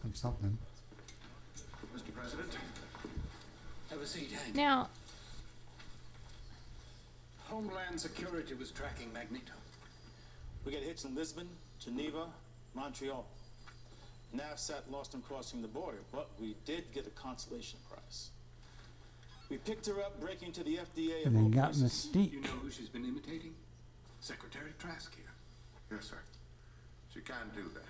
of 0.05 0.17
something. 0.17 0.57
Mr. 1.95 2.13
President, 2.15 2.57
Have 3.91 4.01
a 4.01 4.07
seat, 4.07 4.33
Hank. 4.33 4.55
Now, 4.57 4.89
Homeland 7.45 8.01
Security 8.01 8.55
was 8.55 8.71
tracking 8.73 9.13
Magneto. 9.13 9.53
We 10.65 10.73
got 10.73 10.83
hits 10.83 11.05
in 11.05 11.15
Lisbon, 11.15 11.49
Geneva, 11.79 12.27
Montreal. 12.75 13.25
NAVSAT 14.37 14.91
lost 14.91 15.15
him 15.15 15.23
crossing 15.23 15.63
the 15.63 15.69
border, 15.69 15.99
but 16.13 16.29
we 16.41 16.55
did 16.65 16.85
get 16.93 17.07
a 17.07 17.11
consolation 17.11 17.79
prize. 17.91 18.31
We 19.49 19.59
picked 19.59 19.87
her 19.87 20.01
up 20.01 20.21
breaking 20.21 20.49
into 20.49 20.65
the 20.65 20.79
FDA 20.79 21.25
And 21.27 21.37
all 21.37 21.45
they 21.45 21.57
got 21.57 21.73
places. 21.73 22.09
Mystique. 22.13 22.33
You 22.33 22.41
know 22.41 22.49
who 22.63 22.71
she's 22.71 22.89
been 22.89 23.05
imitating? 23.05 23.55
Secretary 24.21 24.73
Trask 24.79 25.15
here. 25.15 25.25
yes, 25.93 26.07
sir. 26.07 26.19
She 27.15 27.21
can't 27.21 27.55
do 27.55 27.63
that. 27.75 27.85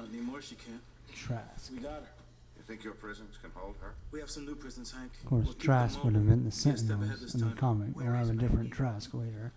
Not 0.00 0.08
anymore, 0.08 0.40
she 0.40 0.54
can't. 0.54 0.80
Trask. 1.14 1.70
We 1.72 1.78
got 1.80 1.92
her. 2.00 2.08
You 2.56 2.62
think 2.66 2.82
your 2.84 2.94
prisons 2.94 3.36
can 3.42 3.50
hold 3.54 3.74
her? 3.82 3.92
We 4.10 4.20
have 4.20 4.30
some 4.30 4.46
new 4.46 4.54
prisons, 4.54 4.90
Hank. 4.92 5.10
Of 5.24 5.28
course, 5.28 5.44
We'll 5.46 5.54
Trask 5.54 6.02
would 6.04 6.14
have 6.14 6.22
mobile. 6.22 6.36
been 6.36 6.44
the 6.44 6.50
Can't 6.50 6.78
step 6.78 6.96
ahead 6.96 7.18
Sentinels 7.18 7.20
this 7.20 7.34
in 7.34 7.40
the 7.40 7.46
time. 7.48 7.56
comic. 7.56 7.88
We'll 7.96 8.06
Where 8.06 8.14
have 8.14 8.24
is 8.24 8.30
a 8.30 8.32
different 8.34 8.54
Magneto? 8.70 8.76
Trask 8.76 9.14
later. 9.14 9.52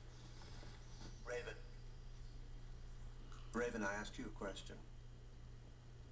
Raven. 1.26 1.54
Raven, 3.54 3.84
I 3.84 3.94
asked 4.02 4.18
you 4.20 4.26
a 4.26 4.38
question. 4.44 4.76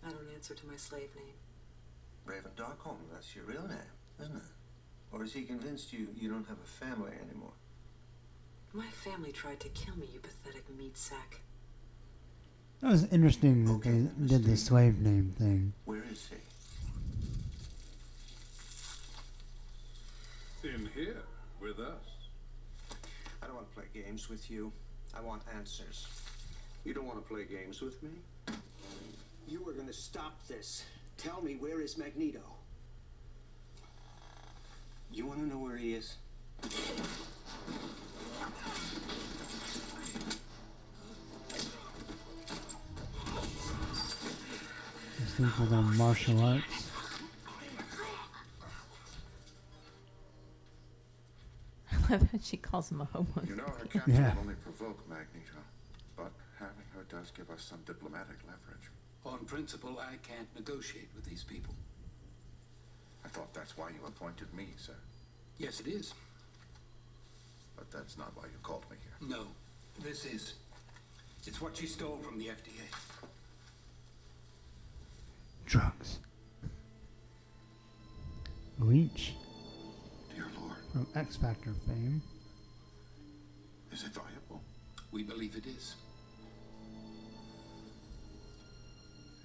I 0.05 0.09
don't 0.09 0.27
answer 0.35 0.53
to 0.53 0.67
my 0.67 0.75
slave 0.75 1.09
name. 1.15 1.35
Raven 2.25 2.51
Darkholme, 2.55 2.97
that's 3.11 3.35
your 3.35 3.45
real 3.45 3.67
name, 3.67 3.77
isn't 4.21 4.35
it? 4.35 4.41
Or 5.11 5.23
is 5.23 5.33
he 5.33 5.43
convinced 5.43 5.93
you 5.93 6.07
you 6.19 6.29
don't 6.29 6.47
have 6.47 6.57
a 6.57 6.85
family 6.85 7.11
anymore? 7.29 7.53
My 8.73 8.87
family 8.87 9.31
tried 9.31 9.59
to 9.61 9.69
kill 9.69 9.95
me, 9.95 10.07
you 10.13 10.19
pathetic 10.19 10.63
meat 10.77 10.97
sack. 10.97 11.41
That 12.81 12.91
was 12.91 13.05
interesting 13.11 13.65
that 13.65 13.83
they 13.83 14.27
did 14.27 14.43
the 14.43 14.57
slave 14.57 14.99
name 14.99 15.33
thing. 15.37 15.73
Where 15.85 16.03
is 16.11 16.27
he? 16.27 16.35
In 20.67 20.89
here, 20.95 21.21
with 21.61 21.79
us. 21.79 22.27
I 23.41 23.47
don't 23.47 23.55
want 23.55 23.69
to 23.69 23.75
play 23.75 23.85
games 23.93 24.29
with 24.29 24.49
you. 24.49 24.71
I 25.15 25.21
want 25.21 25.43
answers. 25.55 26.07
You 26.83 26.93
don't 26.93 27.05
want 27.05 27.19
to 27.21 27.33
play 27.33 27.45
games 27.45 27.81
with 27.81 28.01
me? 28.01 28.09
You 29.47 29.67
are 29.67 29.73
going 29.73 29.87
to 29.87 29.93
stop 29.93 30.45
this. 30.47 30.83
Tell 31.17 31.41
me, 31.41 31.55
where 31.55 31.81
is 31.81 31.97
Magneto? 31.97 32.41
You 35.11 35.25
want 35.27 35.39
to 35.39 35.45
know 35.45 35.59
where 35.59 35.77
he 35.77 35.93
is? 35.93 36.15
These 45.19 45.33
things 45.35 45.51
are 45.59 45.65
their 45.67 45.81
martial 45.81 46.39
arts. 46.41 46.89
I 51.91 52.11
love 52.13 52.31
that 52.31 52.43
she 52.43 52.57
calls 52.57 52.91
him 52.91 53.01
a 53.01 53.05
homo. 53.05 53.27
You 53.47 53.55
know 53.55 53.63
her 53.63 53.85
capture 53.85 54.11
Yeah. 54.11 54.33
will 54.33 54.41
only 54.41 54.55
provoke 54.55 55.07
Magneto, 55.07 55.61
but 56.15 56.31
having 56.59 56.85
her 56.95 57.03
does 57.09 57.31
give 57.31 57.49
us 57.49 57.63
some 57.63 57.79
diplomatic 57.85 58.37
leverage. 58.45 58.89
On 59.25 59.39
principle, 59.45 59.99
I 59.99 60.15
can't 60.27 60.47
negotiate 60.55 61.09
with 61.15 61.25
these 61.25 61.43
people. 61.43 61.73
I 63.23 63.29
thought 63.29 63.53
that's 63.53 63.77
why 63.77 63.89
you 63.89 64.05
appointed 64.05 64.53
me, 64.53 64.67
sir. 64.77 64.95
Yes, 65.57 65.79
it 65.79 65.87
is. 65.87 66.13
But 67.77 67.89
that's 67.89 68.17
not 68.17 68.31
why 68.35 68.43
you 68.45 68.57
called 68.61 68.83
me 68.91 68.97
here. 69.01 69.29
No, 69.37 69.45
this 70.03 70.25
is. 70.25 70.55
It's 71.45 71.61
what 71.61 71.75
she 71.77 71.87
stole 71.87 72.17
from 72.17 72.37
the 72.37 72.45
FDA. 72.47 72.87
Drugs. 75.65 76.19
Leech 78.79 79.33
Dear 80.35 80.47
Lord, 80.59 80.75
from 80.91 81.07
X 81.15 81.35
Factor 81.37 81.73
fame. 81.87 82.21
is 83.91 84.03
it 84.03 84.11
viable? 84.11 84.61
We 85.11 85.23
believe 85.23 85.55
it 85.55 85.65
is. 85.67 85.95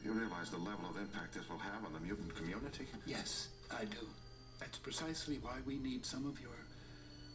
You 0.08 0.14
realize 0.14 0.48
the 0.48 0.56
level 0.56 0.88
of 0.88 0.96
impact 0.96 1.34
this 1.34 1.46
will 1.50 1.58
have 1.58 1.84
on 1.84 1.92
the 1.92 2.00
mutant 2.00 2.34
community? 2.34 2.86
Yes, 3.04 3.48
I 3.70 3.84
do. 3.84 4.06
That's 4.58 4.78
precisely 4.78 5.38
why 5.42 5.56
we 5.66 5.76
need 5.76 6.06
some 6.06 6.26
of 6.26 6.40
your 6.40 6.56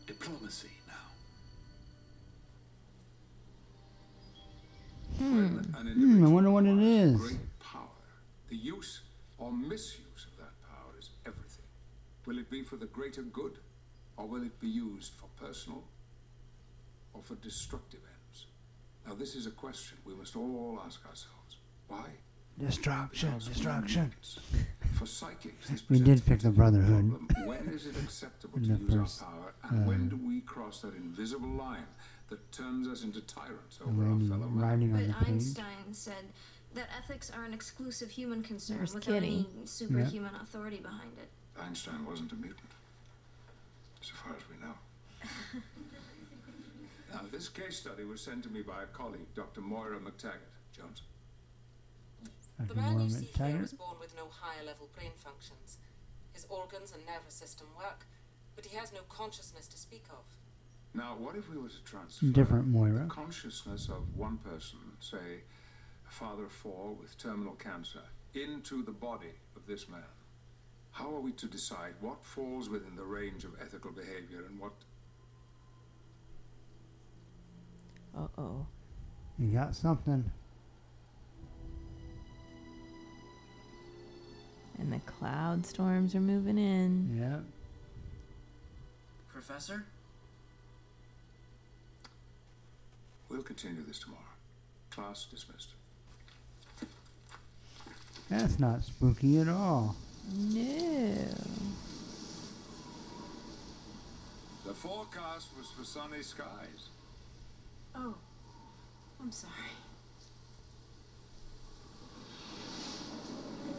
diplomacy 0.07 0.71
now. 0.87 0.93
Hmm, 5.19 5.59
Hmm, 5.59 6.25
I 6.25 6.27
wonder 6.29 6.49
what 6.49 6.65
it 6.65 6.79
is. 6.79 7.21
Great 7.21 7.59
power 7.59 7.85
or 9.37 9.51
misuse 9.51 10.25
of 10.31 10.37
that 10.39 10.59
power 10.67 10.97
is 10.97 11.11
everything. 11.27 11.65
Will 12.25 12.39
it 12.39 12.49
be 12.49 12.63
for 12.63 12.77
the 12.77 12.87
greater 12.87 13.21
good, 13.21 13.59
or 14.17 14.25
will 14.25 14.41
it 14.41 14.59
be 14.59 14.67
used 14.67 15.13
for 15.13 15.27
personal 15.39 15.83
or 17.13 17.21
for 17.21 17.35
destructive 17.35 17.99
ends? 17.99 18.47
Now, 19.05 19.13
this 19.13 19.35
is 19.35 19.45
a 19.45 19.51
question 19.51 19.99
we 20.05 20.15
must 20.15 20.35
all 20.35 20.81
ask 20.83 21.05
ourselves. 21.05 21.57
Why? 21.87 22.05
Destruction, 22.59 23.39
destruction. 23.39 24.11
For 24.93 25.05
psychics, 25.07 25.69
this 25.69 25.83
We 25.89 25.99
did 25.99 26.23
pick 26.25 26.39
the 26.39 26.51
Brotherhood. 26.51 27.19
When 27.45 27.67
is 27.69 27.87
it 27.87 27.95
acceptable 27.97 28.57
In 28.59 28.63
to 28.65 28.73
the 28.75 28.79
use 28.83 28.93
first, 28.93 29.23
our 29.23 29.29
power, 29.29 29.53
and 29.75 29.87
when 29.87 30.07
uh, 30.07 30.09
do 30.15 30.19
we 30.27 30.41
cross 30.41 30.81
that 30.81 30.95
invisible 30.95 31.49
line 31.49 31.87
that 32.29 32.51
turns 32.51 32.87
us 32.87 33.03
into 33.03 33.21
tyrants 33.21 33.77
The 33.77 33.85
over 33.85 34.03
our 34.03 34.19
fellow 34.19 34.47
man? 34.49 34.59
writing 34.59 34.93
on 34.93 34.99
But 34.99 35.07
the 35.19 35.25
page. 35.25 35.33
Einstein 35.35 35.93
said 35.93 36.25
that 36.75 36.87
ethics 36.97 37.31
are 37.31 37.43
an 37.43 37.53
exclusive 37.53 38.11
human 38.11 38.43
concern 38.43 38.77
There's 38.77 38.93
without 38.93 39.13
Kitty. 39.15 39.27
any 39.27 39.65
superhuman 39.65 40.35
authority 40.41 40.77
behind 40.77 41.17
it. 41.17 41.29
Einstein 41.59 42.05
wasn't 42.05 42.31
a 42.33 42.35
mutant, 42.35 42.69
so 44.01 44.13
far 44.23 44.33
as 44.35 44.41
we 44.49 44.63
know. 44.65 44.73
now, 47.13 47.21
this 47.31 47.49
case 47.49 47.77
study 47.77 48.03
was 48.05 48.21
sent 48.21 48.43
to 48.43 48.49
me 48.49 48.61
by 48.61 48.83
a 48.83 48.87
colleague, 48.87 49.27
Dr. 49.35 49.61
Moira 49.61 49.97
MacTaggert. 49.99 50.53
Jones? 50.75 51.01
Dr. 52.67 52.73
The 52.73 52.81
man 52.81 52.99
you 53.01 53.09
see 53.09 53.29
here 53.35 53.57
was 53.61 53.73
born 53.73 53.97
with 53.99 54.15
no 54.15 54.27
higher 54.29 54.65
level 54.65 54.89
brain 54.95 55.11
functions. 55.15 55.77
His 56.33 56.45
organs 56.49 56.93
and 56.93 57.05
nervous 57.05 57.33
system 57.33 57.67
work, 57.77 58.05
but 58.55 58.65
he 58.65 58.75
has 58.77 58.91
no 58.91 59.01
consciousness 59.09 59.67
to 59.67 59.77
speak 59.77 60.05
of. 60.09 60.23
Now, 60.95 61.15
what 61.17 61.35
if 61.35 61.49
we 61.49 61.57
were 61.57 61.69
to 61.69 61.83
transfer 61.85 62.25
Different 62.27 62.67
Moira. 62.67 62.99
the 62.99 63.05
consciousness 63.05 63.89
of 63.89 64.15
one 64.15 64.37
person, 64.37 64.79
say 64.99 65.41
a 66.07 66.11
father 66.11 66.45
of 66.45 66.51
four 66.51 66.93
with 66.93 67.17
terminal 67.17 67.53
cancer, 67.53 68.01
into 68.33 68.83
the 68.83 68.91
body 68.91 69.33
of 69.55 69.65
this 69.67 69.89
man? 69.89 70.03
How 70.91 71.15
are 71.15 71.19
we 71.19 71.31
to 71.33 71.47
decide 71.47 71.95
what 72.01 72.23
falls 72.23 72.69
within 72.69 72.95
the 72.95 73.03
range 73.03 73.43
of 73.43 73.51
ethical 73.59 73.91
behavior 73.91 74.43
and 74.47 74.59
what 74.59 74.73
Uh 78.15 78.27
oh. 78.37 78.67
You 79.39 79.47
got 79.47 79.75
something. 79.75 80.31
And 84.79 84.91
the 84.91 84.99
cloud 84.99 85.65
storms 85.65 86.15
are 86.15 86.21
moving 86.21 86.57
in. 86.57 87.17
Yep. 87.19 87.43
Professor? 89.31 89.85
We'll 93.29 93.43
continue 93.43 93.83
this 93.87 93.99
tomorrow. 93.99 94.21
Class 94.91 95.25
dismissed. 95.31 95.69
That's 98.29 98.59
not 98.59 98.83
spooky 98.83 99.39
at 99.39 99.47
all. 99.47 99.95
No. 100.37 101.13
The 104.65 104.73
forecast 104.73 105.49
was 105.57 105.67
for 105.77 105.83
sunny 105.83 106.21
skies. 106.21 106.89
Oh, 107.95 108.15
I'm 109.21 109.31
sorry. 109.31 109.51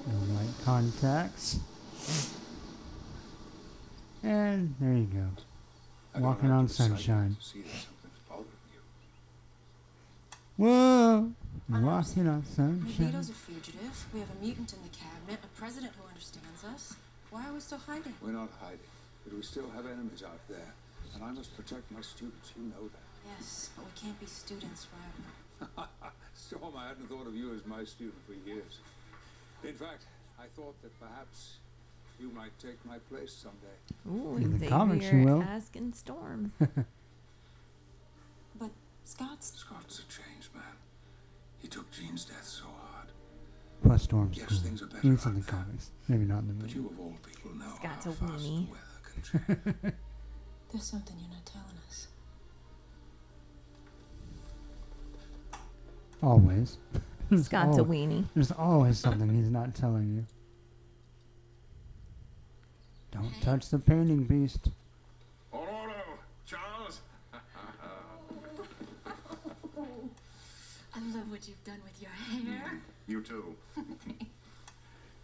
No 0.06 0.34
light 0.34 0.43
contacts. 0.64 1.58
And 4.22 4.74
there 4.80 4.94
you 4.94 5.04
go. 5.04 5.26
I 6.14 6.20
Walking 6.20 6.50
on 6.50 6.68
sunshine. 6.68 7.36
to 7.38 7.44
see 7.44 7.60
that 7.62 7.68
something's 7.70 8.18
bothering 8.28 8.46
you. 8.72 8.80
Whoa! 10.64 11.32
Walking 11.68 12.28
on 12.28 12.44
sunshine. 12.44 12.84
Magneto's 12.98 13.30
a 13.30 13.32
fugitive. 13.32 14.06
We 14.14 14.20
have 14.20 14.30
a 14.30 14.44
mutant 14.44 14.72
in 14.72 14.78
the 14.82 14.96
cabinet, 14.96 15.40
a 15.44 15.58
president 15.58 15.92
who 15.98 16.06
understands 16.08 16.64
us. 16.64 16.94
Why 17.30 17.46
are 17.48 17.52
we 17.52 17.60
still 17.60 17.78
hiding? 17.78 18.14
We're 18.22 18.30
not 18.32 18.48
hiding, 18.62 18.78
but 19.24 19.34
we 19.34 19.42
still 19.42 19.68
have 19.74 19.86
enemies 19.86 20.22
out 20.24 20.40
there, 20.48 20.72
and 21.14 21.24
I 21.24 21.32
must 21.32 21.54
protect 21.56 21.90
my 21.90 22.00
students. 22.00 22.52
You 22.56 22.64
know 22.70 22.84
that. 22.88 23.02
Yes, 23.38 23.70
but 23.76 23.84
we 23.84 23.90
can't 24.00 24.18
be 24.20 24.26
students 24.26 24.86
forever. 24.86 25.88
Storm, 26.34 26.74
I 26.76 26.88
hadn't 26.88 27.08
thought 27.08 27.26
of 27.26 27.34
you 27.34 27.52
as 27.54 27.66
my 27.66 27.84
student 27.84 28.16
for 28.26 28.34
years. 28.48 28.78
In 29.64 29.74
fact, 29.74 30.04
I 30.38 30.46
thought 30.56 30.80
that 30.82 30.98
perhaps 31.00 31.56
you 32.18 32.30
might 32.30 32.56
take 32.58 32.84
my 32.84 32.98
place 33.10 33.32
someday. 33.32 33.78
Ooh, 34.08 34.36
In 34.36 34.58
the 34.58 34.66
comics, 34.66 35.06
you 35.12 35.24
will. 35.24 35.42
asking 35.42 35.92
Storm. 35.94 36.52
But 38.58 38.70
Scott's. 39.02 39.52
Scott's 39.56 39.98
a 39.98 40.02
changed 40.02 40.54
man. 40.54 40.62
He 41.58 41.66
took 41.68 41.90
Jean's 41.90 42.24
death 42.24 42.44
so 42.44 42.64
hard. 42.64 43.08
Plus 43.82 44.02
Storm's 44.04 44.36
Yes, 44.36 44.48
cool. 44.48 44.58
things 44.58 44.80
are 44.82 44.86
better 44.86 45.12
It's 45.12 45.26
in 45.26 45.32
out 45.36 45.44
the 45.44 45.50
comics. 45.50 45.90
Maybe 46.08 46.24
not 46.24 46.40
in 46.44 46.48
the 46.58 46.64
But 46.64 46.74
you 46.74 46.88
of 46.88 47.00
all 47.00 47.16
people 47.26 47.54
know 47.56 47.72
Scott's 47.80 48.04
how 48.04 48.10
a 48.12 48.14
fast 48.14 48.44
weenie. 48.44 48.66
the 48.66 48.72
weather 48.72 49.00
can 49.02 49.22
change. 49.82 49.94
There's 50.70 50.84
something 50.84 51.16
you're 51.18 51.30
not 51.30 51.44
telling 51.46 51.78
us. 51.88 52.08
Always. 56.22 56.78
There's 57.30 57.46
Scott's 57.46 57.76
a 57.76 57.80
al- 57.80 57.86
weenie. 57.86 58.24
There's 58.34 58.52
always 58.52 58.98
something 58.98 59.28
he's 59.34 59.50
not 59.50 59.74
telling 59.74 60.14
you. 60.14 60.26
Don't 63.12 63.32
touch 63.42 63.68
the 63.70 63.78
painting 63.78 64.24
beast. 64.24 64.68
Ororo, 65.52 65.92
Charles. 66.46 67.00
I 70.96 71.00
love 71.16 71.30
what 71.30 71.46
you've 71.48 71.62
done 71.64 71.80
with 71.84 72.00
your 72.00 72.10
hair. 72.10 72.70
Mm, 72.72 72.80
you 73.08 73.20
too. 73.22 73.54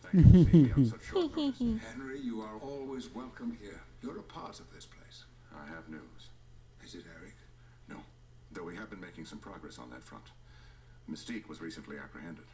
Thank 0.02 0.14
you 0.34 0.44
for 0.44 0.50
seeing 0.50 0.62
me 0.64 0.72
on 0.72 0.84
such 0.86 1.04
short 1.04 1.36
notice. 1.36 1.58
Henry, 1.92 2.20
you 2.20 2.40
are 2.42 2.56
always 2.60 3.08
welcome 3.14 3.56
here. 3.60 3.80
You're 4.02 4.18
a 4.18 4.22
part 4.22 4.58
of 4.60 4.72
this 4.74 4.86
place. 4.86 5.24
I 5.54 5.66
have 5.68 5.88
news. 5.88 6.30
Is 6.84 6.94
it 6.94 7.04
Eric? 7.20 7.34
No, 7.88 7.96
though 8.52 8.64
we 8.64 8.74
have 8.76 8.90
been 8.90 9.00
making 9.00 9.24
some 9.26 9.38
progress 9.38 9.78
on 9.78 9.90
that 9.90 10.02
front. 10.02 10.24
Mystique 11.10 11.48
was 11.48 11.60
recently 11.60 11.96
apprehended. 11.98 12.44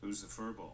Who's 0.00 0.22
the 0.22 0.26
furball? 0.28 0.72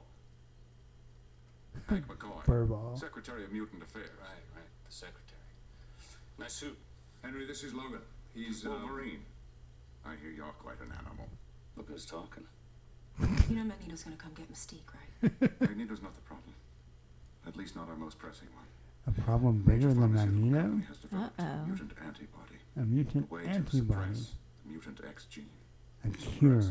Hank 1.88 2.06
McCoy, 2.08 2.44
Furball. 2.44 2.98
Secretary 2.98 3.44
of 3.44 3.52
Mutant 3.52 3.82
Affairs. 3.82 4.10
Right, 4.20 4.28
right. 4.56 4.64
The 4.88 4.92
secretary. 4.92 5.24
Nice 6.38 6.54
suit. 6.54 6.76
Henry, 7.22 7.46
this 7.46 7.62
is 7.62 7.74
Logan. 7.74 8.00
He's 8.34 8.64
uh, 8.66 8.70
Wolverine. 8.70 9.20
I 10.06 10.10
hear 10.22 10.30
you're 10.30 10.46
quite 10.58 10.80
an 10.80 10.92
animal. 10.98 11.26
Look 11.76 11.88
who's 11.88 12.06
talking. 12.06 12.44
You 13.48 13.56
know 13.56 13.64
Magneto's 13.64 14.04
gonna 14.04 14.16
come 14.16 14.32
get 14.34 14.52
Mystique, 14.52 14.86
right? 14.94 15.60
Magneto's 15.60 16.02
not 16.02 16.14
the 16.14 16.20
problem. 16.22 16.54
At 17.46 17.56
least 17.56 17.74
not 17.76 17.88
our 17.88 17.96
most 17.96 18.18
pressing 18.18 18.48
one. 18.54 18.64
A 19.08 19.20
problem 19.22 19.62
bigger 19.66 19.88
than 19.92 20.12
Magneto? 20.14 20.60
Company 20.62 20.84
has 20.86 20.96
developed 20.98 21.40
Uh-oh. 21.40 21.46
a 21.46 21.66
mutant 21.66 21.92
antibody. 22.04 22.58
A 22.76 22.80
mutant 22.80 23.26
a 23.30 23.34
way 23.34 23.42
to 23.42 23.48
antibody. 23.48 23.78
suppress 24.14 24.32
the 24.64 24.70
mutant 24.70 25.00
X 25.08 25.24
gene 25.26 25.46
A 26.04 26.08
cure. 26.10 26.62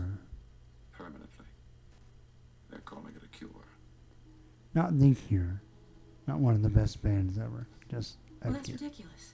Permanently. 0.97 1.45
They're 2.69 2.79
calling 2.81 3.13
it 3.15 3.23
a 3.23 3.27
cure. 3.37 3.49
Not 4.73 4.97
the 4.99 5.13
cure. 5.15 5.61
Not 6.27 6.39
one 6.39 6.53
of 6.55 6.61
the 6.63 6.69
best 6.69 7.01
bands 7.01 7.37
ever. 7.37 7.67
Just 7.89 8.17
Well, 8.43 8.53
that's 8.53 8.65
cure. 8.67 8.77
ridiculous. 8.81 9.33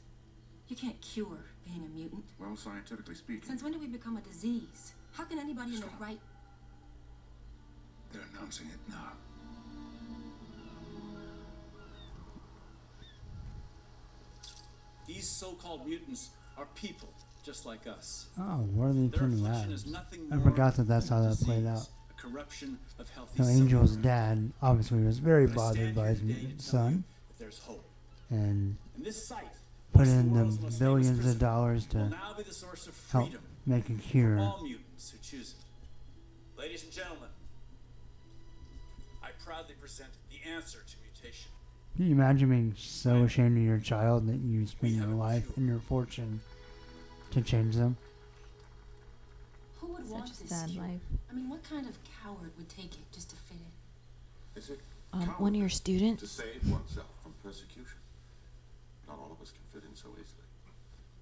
You 0.67 0.75
can't 0.75 0.99
cure 1.01 1.45
being 1.65 1.83
a 1.85 1.89
mutant. 1.89 2.25
Well, 2.39 2.55
scientifically 2.55 3.15
speaking, 3.15 3.43
Since 3.47 3.63
when 3.63 3.71
did 3.71 3.81
we 3.81 3.87
become 3.87 4.17
a 4.17 4.21
disease? 4.21 4.93
How 5.13 5.23
can 5.25 5.39
anybody 5.39 5.75
in 5.75 5.81
the 5.81 5.87
right 5.99 6.19
They're 8.11 8.21
announcing 8.33 8.67
it 8.67 8.77
now. 8.89 9.13
These 15.07 15.29
so-called 15.39 15.85
mutants 15.87 16.29
are 16.57 16.67
people, 16.75 17.09
just 17.43 17.65
like 17.65 17.85
us. 17.87 18.27
Oh, 18.39 18.65
what 18.73 18.85
are 18.85 18.93
they 18.93 19.07
Their 19.07 19.19
turning 19.19 19.43
labs? 19.43 19.85
I 20.31 20.39
forgot 20.39 20.75
that 20.77 20.87
that's 20.87 21.09
how 21.09 21.21
that 21.21 21.37
played 21.41 21.65
out. 21.67 21.87
A 22.09 22.13
corruption 22.21 22.79
of 22.99 23.09
healthy 23.09 23.37
So 23.37 23.43
cells. 23.43 23.59
Angel's 23.59 23.95
dad 23.97 24.51
obviously 24.61 25.03
was 25.03 25.19
very 25.19 25.45
But 25.47 25.55
bothered 25.55 25.95
by 25.95 26.07
his 26.09 26.19
today 26.19 26.33
mutant 26.33 26.59
to 26.59 26.71
tell 26.71 26.85
you 26.85 26.89
son 26.91 27.03
There's 27.37 27.59
hope. 27.59 27.85
and 28.29 28.77
And 28.95 29.05
this 29.05 29.27
site, 29.27 29.43
put 29.91 29.99
once 30.07 30.09
the 30.11 30.17
in 30.19 30.33
the 30.33 30.75
billions 30.79 31.25
of 31.25 31.39
dollars 31.39 31.85
to 31.87 32.09
now 32.09 32.33
be 32.37 32.43
the 32.43 32.53
source 32.53 32.87
of 32.87 32.95
help 33.11 33.29
make 33.65 33.89
a 33.89 33.93
cure. 33.93 34.39
all 34.39 34.61
mutants 34.63 35.11
who 35.11 35.17
choose 35.19 35.53
it. 35.57 36.59
Ladies 36.59 36.83
and 36.83 36.91
gentlemen, 36.93 37.29
I 39.21 39.29
proudly 39.45 39.75
present 39.79 40.09
the 40.31 40.49
answer 40.49 40.79
to 40.79 40.95
mutation. 41.03 41.51
Can 41.97 42.05
you 42.07 42.11
imagine 42.13 42.49
being 42.49 42.73
so 42.77 43.23
ashamed 43.23 43.57
of 43.57 43.63
your 43.63 43.77
child 43.79 44.27
that 44.27 44.39
you 44.39 44.65
spend 44.65 44.93
your 44.95 45.07
life 45.07 45.45
and 45.57 45.67
your 45.67 45.79
fortune 45.79 46.39
to 47.33 47.41
change 47.41 47.75
them? 47.75 47.97
Who 49.79 49.87
would 49.87 50.03
Such 50.05 50.11
want 50.11 50.25
a 50.29 50.39
this 50.41 50.49
sad 50.49 50.69
cure? 50.69 50.83
life. 50.83 51.01
I 51.29 51.33
mean, 51.33 51.49
what 51.49 51.63
kind 51.63 51.87
of 51.87 51.97
coward 52.23 52.51
would 52.57 52.69
take 52.69 52.93
it 52.93 53.11
just 53.11 53.29
to 53.31 53.35
fit 53.35 53.57
in? 53.57 54.61
is 54.61 54.69
it 54.69 54.79
Um, 55.11 55.21
one 55.39 55.53
of 55.55 55.59
your 55.59 55.69
students? 55.69 56.21
to 56.21 56.27
save 56.27 56.69
oneself 56.69 57.07
from 57.21 57.33
persecution? 57.43 57.97
Not 59.07 59.17
all 59.19 59.31
of 59.31 59.41
us 59.41 59.51
can 59.51 59.63
fit 59.81 59.87
in 59.89 59.95
so 59.95 60.09
easily. 60.13 60.47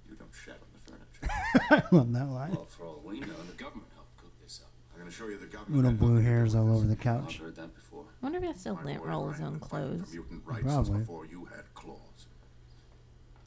You 0.10 0.15
don't 0.15 0.34
shed 0.34 0.56
on 0.62 0.69
the 0.74 0.80
furniture. 0.91 1.86
I 1.91 1.95
love 1.95 2.12
that 2.13 2.28
line. 2.30 2.52
Well, 2.52 2.65
for 2.65 2.86
all 2.86 3.02
we 3.04 3.19
know, 3.21 3.28
the 3.47 3.54
government 3.63 3.88
helped 3.95 4.17
cook 4.17 4.32
this 4.43 4.60
up. 4.63 4.69
I'm 4.93 5.00
going 5.00 5.10
to 5.10 5.15
assure 5.15 5.32
you 5.32 5.38
the 5.38 5.45
government. 5.45 5.76
Little 5.84 5.93
blue 5.97 6.21
hairs 6.21 6.54
all 6.56 6.74
over 6.76 6.86
the 6.86 6.95
couch. 6.95 7.36
I've 7.39 7.45
heard 7.45 7.56
that 7.56 7.74
before. 7.74 8.04
I 8.21 8.26
wonder 8.26 8.38
if 8.39 8.43
he 8.54 8.60
still 8.60 8.76
to 8.78 8.86
lint 8.86 9.02
roll 9.02 9.30
his 9.30 9.41
own 9.41 9.60
clothes. 9.60 10.15
Probably. 10.45 11.00
before 11.00 11.26
you 11.26 11.45
had 11.45 11.74
claws. 11.74 11.97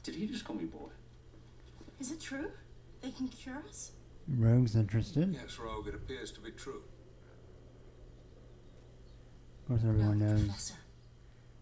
Did 0.03 0.15
he 0.15 0.25
just 0.27 0.43
call 0.45 0.55
me 0.55 0.65
boy? 0.65 0.89
Is 1.99 2.11
it 2.11 2.21
true? 2.21 2.51
They 3.01 3.11
can 3.11 3.27
cure 3.27 3.61
us? 3.67 3.91
Rogue's 4.27 4.75
interested. 4.75 5.33
Yes, 5.39 5.57
Rogue, 5.59 5.87
it 5.87 5.95
appears 5.95 6.31
to 6.31 6.39
be 6.41 6.51
true. 6.51 6.81
Of 9.61 9.67
course, 9.67 9.81
everyone 9.87 10.19
knows 10.19 10.43
Professor, 10.43 10.73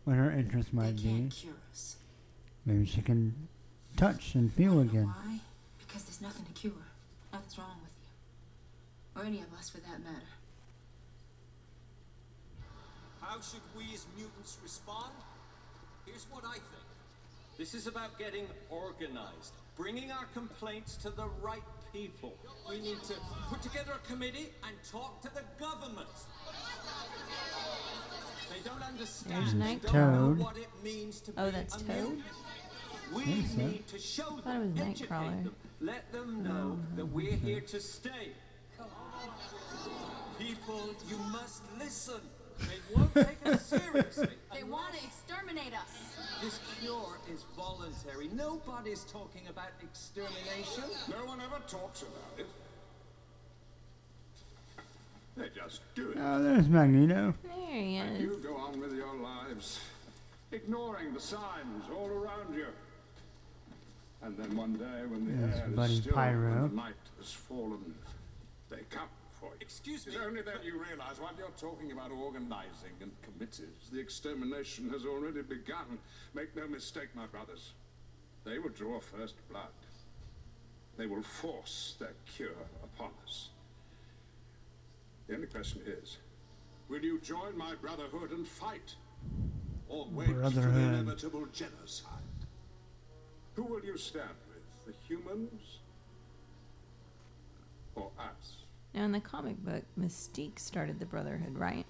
what 0.05 0.15
her 0.17 0.31
interest 0.31 0.73
might 0.73 0.95
be. 0.97 1.03
can't 1.03 1.31
cure 1.31 1.53
us. 1.71 1.97
Maybe 2.65 2.85
she 2.85 3.01
can 3.01 3.33
touch 3.97 4.35
and 4.35 4.51
feel 4.51 4.79
again. 4.81 5.05
Why? 5.07 5.39
Because 5.79 6.03
there's 6.03 6.21
nothing 6.21 6.45
to 6.45 6.51
cure. 6.53 6.71
Nothing's 7.31 7.57
wrong 7.57 7.77
with 7.81 7.91
you. 9.15 9.21
Or 9.21 9.25
any 9.25 9.39
of 9.41 9.53
us 9.57 9.69
for 9.69 9.77
that 9.81 9.99
matter. 10.03 10.33
How 13.21 13.39
should 13.41 13.61
we 13.77 13.93
as 13.93 14.05
mutants 14.17 14.57
respond? 14.61 15.13
Here's 16.05 16.25
what 16.31 16.43
I 16.45 16.53
think. 16.53 16.87
This 17.57 17.73
is 17.73 17.87
about 17.87 18.17
getting 18.19 18.45
organized, 18.69 19.53
bringing 19.75 20.11
our 20.11 20.25
complaints 20.33 20.95
to 20.97 21.09
the 21.09 21.27
right 21.41 21.63
people. 21.91 22.35
We 22.69 22.79
need 22.79 23.01
to 23.03 23.13
put 23.49 23.61
together 23.61 23.93
a 24.03 24.07
committee 24.11 24.49
and 24.67 24.75
talk 24.89 25.21
to 25.23 25.29
the 25.33 25.41
government. 25.59 26.07
They 28.51 28.59
don't 28.69 28.83
understand. 28.83 29.43
There's 29.43 29.53
they 29.55 29.75
Toad. 29.75 29.93
don't 29.93 30.37
know 30.37 30.43
what 30.43 30.57
it 30.57 30.69
means 30.83 31.21
to 31.21 31.33
Oh, 31.37 31.45
be 31.45 31.51
that's 31.51 31.75
a 31.81 31.83
Toad? 31.85 32.23
We 33.13 33.23
so. 33.45 33.57
need 33.57 33.87
to 33.87 33.99
show 33.99 34.23
thought 34.23 34.39
it 34.39 34.43
them, 34.45 34.71
was 34.73 34.81
educate 34.81 35.09
Nightcrawler. 35.09 35.43
them, 35.43 35.55
let 35.81 36.11
them 36.11 36.43
know 36.43 36.77
oh, 36.79 36.95
that 36.95 37.05
we're 37.05 37.35
here 37.35 37.61
to 37.61 37.79
stay. 37.79 38.31
People, 40.39 40.89
you 41.07 41.17
must 41.31 41.63
listen. 41.79 42.21
They 42.59 42.95
won't 42.95 43.13
take 43.13 43.45
us 43.45 43.65
seriously. 43.65 44.27
They 44.53 44.63
want 44.63 44.93
to 44.93 45.03
exterminate 45.03 45.73
us. 45.73 46.15
This 46.41 46.59
cure 46.81 47.17
is 47.31 47.43
voluntary. 47.55 48.29
Nobody's 48.33 49.03
talking 49.05 49.41
about 49.49 49.69
extermination. 49.81 50.83
No 51.09 51.25
one 51.25 51.39
ever 51.41 51.61
talks 51.67 52.01
about 52.01 52.33
it. 52.39 52.45
They 55.35 55.49
just 55.55 55.81
do 55.95 56.11
it. 56.11 56.17
Oh, 56.19 56.43
there's 56.43 56.67
Magneto. 56.69 57.33
There 57.43 57.53
he 57.81 57.95
And 57.97 58.17
is. 58.17 58.21
you 58.21 58.39
go 58.43 58.55
on 58.55 58.79
with 58.79 58.93
your 58.93 59.15
lives, 59.15 59.79
ignoring 60.51 61.13
the 61.13 61.19
signs 61.19 61.85
all 61.95 62.07
around 62.09 62.53
you. 62.55 62.67
And 64.21 64.37
then 64.37 64.55
one 64.55 64.73
day, 64.75 65.05
when 65.07 65.25
the 65.25 65.47
Yes, 65.47 65.57
air 65.59 65.85
is 65.85 65.97
still 65.97 66.13
Pyro. 66.13 66.51
and 66.51 66.71
the 66.71 66.75
night 66.75 66.93
has 67.17 67.31
fallen, 67.33 67.95
they 68.69 68.81
come 68.91 69.07
for 69.43 69.53
you. 69.53 69.59
Excuse 69.61 70.07
me. 70.07 70.13
It's 70.13 70.21
only 70.21 70.41
then 70.41 70.63
you 70.63 70.81
realize 70.81 71.19
what 71.19 71.33
you're 71.37 71.57
talking 71.57 71.91
about 71.91 72.11
organizing 72.11 72.95
and 73.01 73.11
committees. 73.21 73.89
The 73.91 73.99
extermination 73.99 74.89
has 74.89 75.05
already 75.05 75.41
begun. 75.41 75.99
Make 76.33 76.55
no 76.55 76.67
mistake, 76.67 77.09
my 77.13 77.25
brothers. 77.27 77.73
They 78.45 78.59
will 78.59 78.69
draw 78.69 78.99
first 78.99 79.35
blood. 79.49 79.75
They 80.97 81.07
will 81.07 81.23
force 81.23 81.95
their 81.99 82.13
cure 82.35 82.51
upon 82.83 83.11
us. 83.25 83.49
The 85.27 85.35
only 85.35 85.47
question 85.47 85.81
is, 85.85 86.17
will 86.89 87.01
you 87.01 87.19
join 87.19 87.57
my 87.57 87.75
brotherhood 87.75 88.31
and 88.31 88.47
fight? 88.47 88.95
Or 89.89 90.07
wait 90.11 90.27
for 90.27 90.33
the 90.33 90.39
Brotherhood. 90.39 90.93
inevitable 90.93 91.47
genocide? 91.53 92.09
Who 93.55 93.63
will 93.63 93.83
you 93.83 93.97
stand 93.97 94.29
with? 94.49 94.63
The 94.85 94.93
humans? 95.07 95.79
Or 97.95 98.09
us? 98.17 98.63
Now, 98.93 99.03
in 99.05 99.11
the 99.11 99.19
comic 99.19 99.57
book, 99.63 99.83
Mystique 99.99 100.59
started 100.59 100.99
the 100.99 101.05
Brotherhood, 101.05 101.57
right? 101.57 101.85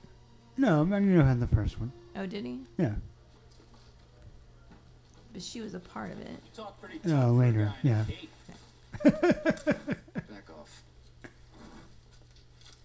No, 0.57 0.85
Magneto 0.85 1.23
had 1.23 1.39
the 1.39 1.47
first 1.47 1.79
one. 1.79 1.91
Oh, 2.15 2.25
did 2.25 2.45
he? 2.45 2.59
Yeah. 2.77 2.93
But 5.33 5.41
she 5.41 5.61
was 5.61 5.73
a 5.73 5.79
part 5.79 6.11
of 6.11 6.19
it. 6.19 6.29
You 6.29 6.51
talk 6.55 6.79
pretty 6.79 6.99
Oh, 7.05 7.09
tough 7.09 7.19
for 7.23 7.25
a 7.27 7.31
later, 7.31 7.73
guy 7.83 7.89
in 7.89 7.89
a 7.89 8.05
yeah. 9.03 9.11
Back 10.13 10.49
off. 10.57 10.83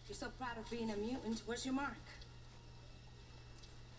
You're 0.09 0.17
so 0.17 0.29
proud 0.39 0.57
of 0.59 0.69
being 0.71 0.91
a 0.91 0.97
mutant. 0.97 1.43
Where's 1.47 1.65
your 1.65 1.75
mark? 1.75 1.93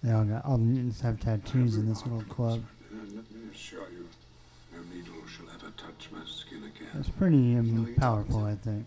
They 0.04 0.12
all 0.12 0.24
got 0.24 0.44
all 0.46 0.58
the 0.58 0.64
mutants 0.64 1.00
have 1.02 1.20
tattoos 1.20 1.76
in 1.76 1.88
this 1.88 2.04
little 2.06 2.24
club. 2.24 2.64
Let 2.92 3.04
me 3.14 3.22
assure 3.54 3.88
you, 3.92 4.08
no 4.74 4.80
needle 4.94 5.14
shall 5.28 5.46
ever 5.54 5.72
touch 5.78 6.10
my 6.12 6.22
skin 6.26 6.60
again. 6.64 6.88
That's 6.94 7.10
pretty 7.10 7.56
um, 7.56 7.94
powerful, 7.98 8.46
I 8.46 8.56
think. 8.56 8.86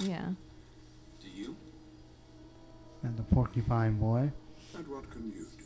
Yeah. 0.00 0.28
Do 3.02 3.08
you? 3.08 3.08
And 3.08 3.16
the 3.16 3.22
porcupine 3.34 3.98
boy. 3.98 4.30
And 4.76 4.88
what 4.88 5.10
can 5.10 5.30
you 5.32 5.46
do? 5.58 5.64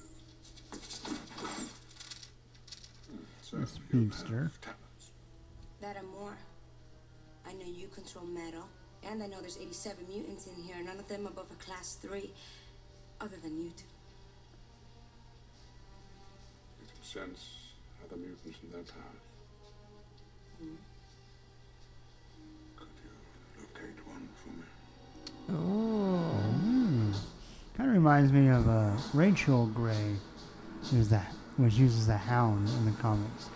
So 3.43 3.59
The 3.59 3.67
speedster. 3.67 4.51
talents. 4.61 5.11
That 5.81 5.97
and 5.97 6.09
more. 6.09 6.37
I 7.47 7.53
know 7.53 7.67
you 7.67 7.87
control 7.89 8.25
metal, 8.27 8.67
and 9.05 9.23
I 9.23 9.27
know 9.29 9.41
there's 9.41 9.57
87 9.59 10.05
mutants 10.09 10.47
in 10.49 10.61
here, 10.65 10.83
none 10.85 10.99
of 10.99 11.07
them 11.07 11.27
above 11.27 11.47
a 11.53 11.55
class 11.65 11.95
3, 12.03 12.29
other 13.21 13.37
than 13.41 13.57
you 13.63 13.71
two. 13.71 13.85
You 16.81 16.87
can 16.93 17.03
sense 17.05 17.47
other 18.05 18.17
mutants 18.17 18.59
in 18.65 18.71
their 18.73 18.83
powers. 18.83 19.23
Hmm. 20.59 20.75
Could 22.77 22.89
you 23.05 23.63
locate 23.63 24.07
one 24.09 24.29
for 24.43 24.49
me? 24.51 24.65
Oh. 25.57 26.46
Kind 27.77 27.91
of 27.91 27.95
reminds 27.95 28.33
me 28.33 28.49
of 28.49 28.69
uh, 28.69 28.91
Rachel 29.13 29.67
Grey, 29.67 30.17
who's 30.91 31.09
that, 31.11 31.33
which 31.57 31.75
uses 31.75 32.07
the 32.07 32.17
Hound 32.17 32.69
in 32.69 32.87
the 32.87 32.93
comics. 32.93 33.51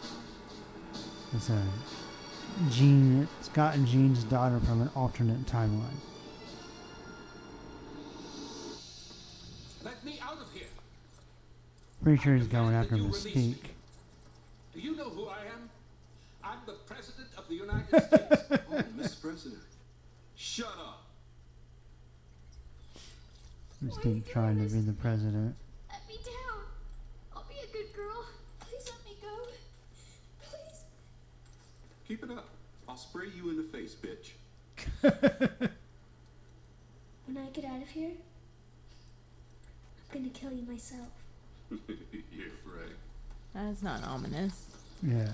It's 1.35 1.49
a 1.49 1.63
Jean, 2.71 3.27
Scott 3.41 3.77
and 3.77 3.87
Jean's 3.87 4.25
daughter 4.25 4.61
from 4.61 4.83
an 4.83 4.91
alternate 4.95 5.47
timeline. 5.47 5.85
Let 9.83 10.05
me 10.05 10.21
out 10.23 10.39
of 10.39 10.53
here. 10.53 10.67
Pretty 12.03 12.23
sure 12.23 12.35
he's 12.37 12.47
going 12.47 12.75
after 12.75 12.91
that 12.91 12.97
you 12.99 13.05
release 13.05 13.25
Mystique. 13.25 13.35
me. 13.35 13.57
Do 14.75 14.81
you 14.81 14.97
know 14.97 15.09
who 15.09 15.29
I 15.29 15.39
am? 15.55 15.71
I'm 16.45 16.59
the 16.67 16.73
President 16.73 17.29
of 17.39 17.49
the 17.49 17.55
United 17.55 17.87
States. 17.89 18.43
Oh, 18.73 18.83
Mr. 18.97 19.21
President. 19.21 19.61
Shut 20.37 20.69
up. 20.69 21.00
Mystique 23.85 24.31
trying 24.31 24.57
to 24.57 24.73
be 24.75 24.81
the 24.81 24.93
president. 24.93 25.55
Let 25.91 26.07
me 26.09 26.17
down. 26.25 26.65
I'll 27.35 27.45
be 27.49 27.55
a 27.57 27.73
good 27.73 27.95
girl. 27.95 28.27
Please 28.61 28.91
let 28.91 29.05
me 29.05 29.17
go. 29.23 29.51
Please. 30.43 30.85
Keep 32.07 32.25
it 32.25 32.31
up. 32.31 32.49
I'll 32.89 32.97
spray 32.97 33.29
you 33.35 33.49
in 33.51 33.57
the 33.57 33.63
face, 33.65 33.95
bitch. 33.95 34.33
When 37.33 37.45
I 37.45 37.49
get 37.51 37.65
out 37.65 37.81
of 37.81 37.89
here, 37.89 38.11
I'm 40.13 40.19
gonna 40.19 40.31
kill 40.31 40.53
you 40.53 40.67
myself. 40.67 41.07
yeah, 41.71 42.47
right. 42.67 42.97
That's 43.55 43.83
not 43.85 44.03
ominous. 44.03 44.67
Yeah. 45.01 45.29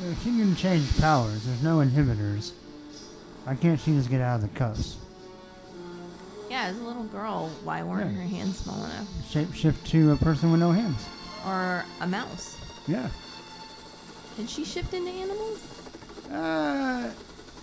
Yeah, 0.00 0.14
She 0.22 0.30
can 0.30 0.54
change 0.54 0.96
powers. 1.00 1.46
There's 1.46 1.64
no 1.64 1.78
inhibitors. 1.78 2.52
Why 3.48 3.54
can't 3.54 3.80
she 3.80 3.92
just 3.92 4.10
get 4.10 4.20
out 4.20 4.34
of 4.34 4.42
the 4.42 4.58
cuffs? 4.58 4.98
Yeah, 6.50 6.64
as 6.64 6.78
a 6.78 6.82
little 6.82 7.04
girl, 7.04 7.48
why 7.64 7.82
weren't 7.82 8.10
Yeah. 8.12 8.20
her 8.20 8.28
hands 8.28 8.58
small 8.58 8.84
enough? 8.84 9.08
Shapeshift 9.26 9.86
to 9.86 10.12
a 10.12 10.16
person 10.16 10.52
with 10.52 10.60
no 10.60 10.70
hands. 10.72 11.06
Or 11.46 11.82
a 12.02 12.06
mouse? 12.06 12.58
Yeah. 12.86 13.08
Can 14.36 14.46
she 14.48 14.66
shift 14.66 14.92
into 14.92 15.10
animals? 15.10 15.60
Uh, 16.30 17.10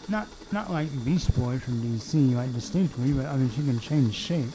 not 0.09 0.27
not 0.51 0.71
like 0.71 0.89
Beast 1.05 1.37
Boy 1.37 1.59
from 1.59 1.79
DC, 1.83 2.33
like 2.33 2.51
distinctly, 2.55 3.13
but 3.13 3.27
I 3.27 3.37
mean 3.37 3.51
she 3.51 3.61
can 3.61 3.79
change 3.79 4.15
shape. 4.15 4.49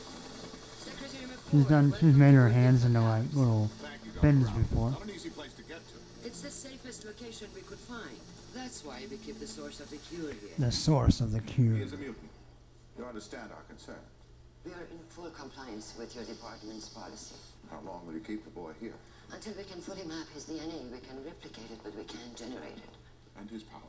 She's 1.53 1.65
done. 1.67 1.95
She's 2.01 2.17
made 2.17 2.35
her 2.35 2.49
hands 2.49 2.85
into 2.85 3.01
like 3.03 3.33
little 3.35 3.71
bends 4.21 4.51
before. 4.51 4.91
Not 4.91 5.05
an 5.05 5.11
easy 5.11 5.31
place 5.31 5.53
to 5.53 5.63
get 5.63 5.79
to. 5.91 6.27
It's 6.27 6.41
the 6.41 6.51
safest 6.51 7.05
location 7.05 7.47
we 7.55 7.61
could 7.61 7.79
find. 7.79 8.19
That's 8.55 8.85
why 8.85 9.03
we 9.11 9.17
keep 9.17 9.39
the 9.39 9.47
source 9.47 9.81
of 9.81 9.91
the 9.91 9.97
cure 9.97 10.33
here. 10.33 10.51
The 10.59 10.73
source 10.73 11.21
of 11.21 11.33
the 11.33 11.41
cure. 11.41 11.77
He 11.77 11.83
is 11.83 11.93
a 11.93 11.97
mutant. 11.97 12.31
You 12.99 13.05
understand 13.05 13.51
our 13.53 13.63
concern. 13.69 14.03
We 14.65 14.73
are 14.73 14.87
in 14.91 14.99
full 15.09 15.31
compliance 15.31 15.95
with 15.99 16.15
your 16.15 16.25
department's 16.25 16.89
policy. 16.89 17.37
How 17.71 17.81
long 17.87 18.07
will 18.07 18.15
you 18.15 18.21
keep 18.21 18.45
the 18.45 18.51
boy 18.51 18.73
here? 18.81 18.95
Until 19.33 19.55
we 19.55 19.65
can 19.65 19.81
fully 19.81 20.05
map 20.05 20.27
his 20.35 20.45
DNA, 20.45 20.91
we 20.91 20.99
can 20.99 21.25
replicate 21.25 21.71
it, 21.71 21.79
but 21.85 21.97
we 21.97 22.05
can't 22.05 22.37
generate 22.37 22.77
it. 22.77 22.95
And 23.39 23.49
his 23.49 23.63
power. 23.63 23.81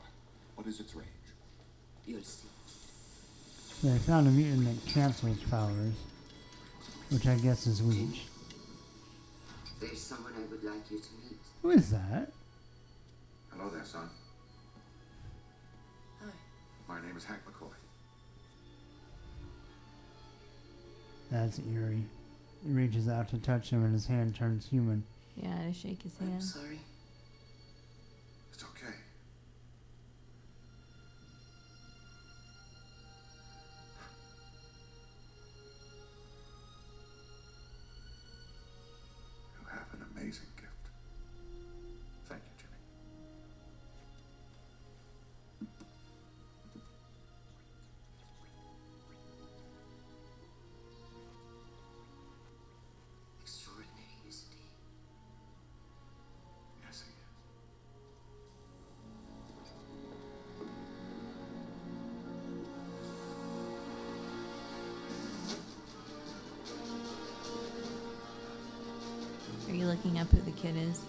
What 0.55 0.67
is 0.67 0.79
its 0.79 0.95
range? 0.95 1.07
You'll 2.05 2.21
see. 2.21 2.47
They 3.83 3.97
found 3.97 4.27
a 4.27 4.31
mutant 4.31 4.65
that 4.65 4.93
cancels 4.93 5.39
powers, 5.49 5.95
which 7.09 7.27
I 7.27 7.35
guess 7.35 7.65
is 7.65 7.81
Leech. 7.81 8.27
There's 9.79 9.99
someone 9.99 10.33
I 10.37 10.51
would 10.51 10.63
like 10.63 10.91
you 10.91 10.99
to 10.99 11.09
meet. 11.23 11.39
Who 11.63 11.71
is 11.71 11.89
that? 11.89 12.31
Hello 13.51 13.69
there, 13.69 13.83
son. 13.83 14.07
Name 16.99 17.15
is 17.15 17.23
Hank 17.23 17.41
McCoy. 17.45 17.71
That's 21.31 21.59
eerie. 21.73 22.03
He 22.65 22.71
reaches 22.71 23.07
out 23.07 23.29
to 23.29 23.37
touch 23.37 23.69
him, 23.69 23.83
and 23.85 23.93
his 23.93 24.05
hand 24.05 24.35
turns 24.35 24.67
human. 24.67 25.03
Yeah, 25.35 25.57
to 25.65 25.73
shake 25.73 26.03
his 26.03 26.17
hand. 26.17 26.33
I'm 26.35 26.41
sorry. 26.41 26.79
Kid 70.61 70.77
is? 70.77 71.01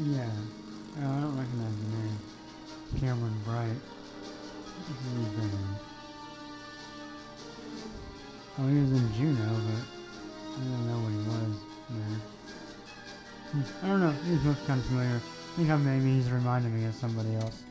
Yeah. 0.00 0.30
Oh, 1.02 1.10
I 1.10 1.20
don't 1.20 1.36
recognize 1.36 1.76
the 1.76 1.88
name. 1.98 2.18
Cameron 3.00 3.34
Bright. 3.44 3.80
That 4.88 5.42
in? 5.42 5.50
Oh, 8.58 8.68
he 8.68 8.80
was 8.80 8.92
in 8.92 9.12
Juno, 9.14 9.48
but 9.66 9.82
I 10.46 10.60
don't 10.62 10.86
know 10.86 10.98
what 11.02 11.10
he 11.10 11.18
was 11.28 11.56
there. 11.90 12.18
I 13.82 13.86
don't 13.88 14.00
know. 14.00 14.12
He 14.24 14.48
looks 14.48 14.62
kind 14.66 14.78
of 14.78 14.86
familiar. 14.86 15.16
I 15.16 15.56
think 15.56 15.70
I 15.70 15.76
maybe 15.76 16.14
he's 16.14 16.30
reminding 16.30 16.78
me 16.78 16.86
of 16.86 16.94
somebody 16.94 17.34
else. 17.34 17.62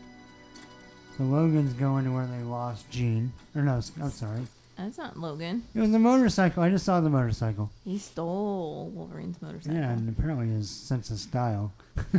So 1.18 1.24
Logan's 1.24 1.74
going 1.74 2.04
to 2.04 2.12
where 2.12 2.28
they 2.28 2.44
lost 2.44 2.90
Jean. 2.90 3.32
Or 3.56 3.62
no, 3.62 3.82
I'm 4.02 4.12
sorry. 4.12 4.46
That's 4.78 4.98
not 4.98 5.18
Logan. 5.18 5.64
It 5.74 5.80
was 5.80 5.92
the 5.92 5.98
motorcycle. 6.00 6.62
I 6.62 6.70
just 6.70 6.86
saw 6.86 7.02
the 7.02 7.10
motorcycle. 7.10 7.72
He 7.84 7.98
stole 7.98 8.92
Wolverine's 8.94 9.42
motorcycle. 9.42 9.76
Yeah, 9.78 9.90
and 9.92 10.08
apparently 10.08 10.48
his 10.50 10.70
sense 10.70 11.10
of 11.10 11.18
style. 11.18 11.74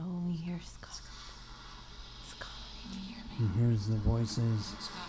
Oh, 0.00 0.22
we 0.26 0.32
hear 0.34 0.58
Scott. 0.62 1.00
Scott, 2.28 2.48
can 2.82 3.00
you 3.00 3.06
hear 3.14 3.24
me? 3.24 3.48
He 3.54 3.60
hears 3.60 3.86
the 3.88 3.96
voices. 3.96 4.74
Stop. 4.78 5.07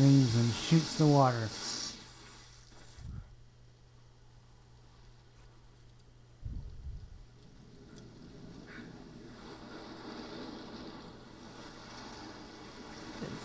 Screams 0.00 0.34
and 0.34 0.54
shoots 0.54 0.94
the 0.96 1.06
water. 1.06 1.46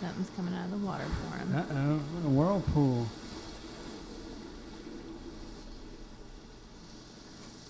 Something's 0.00 0.30
coming 0.34 0.54
out 0.54 0.64
of 0.64 0.70
the 0.70 0.78
water 0.78 1.04
for 1.04 1.36
him. 1.36 1.54
Uh 1.54 1.64
oh, 1.72 2.26
a 2.26 2.30
whirlpool. 2.30 3.06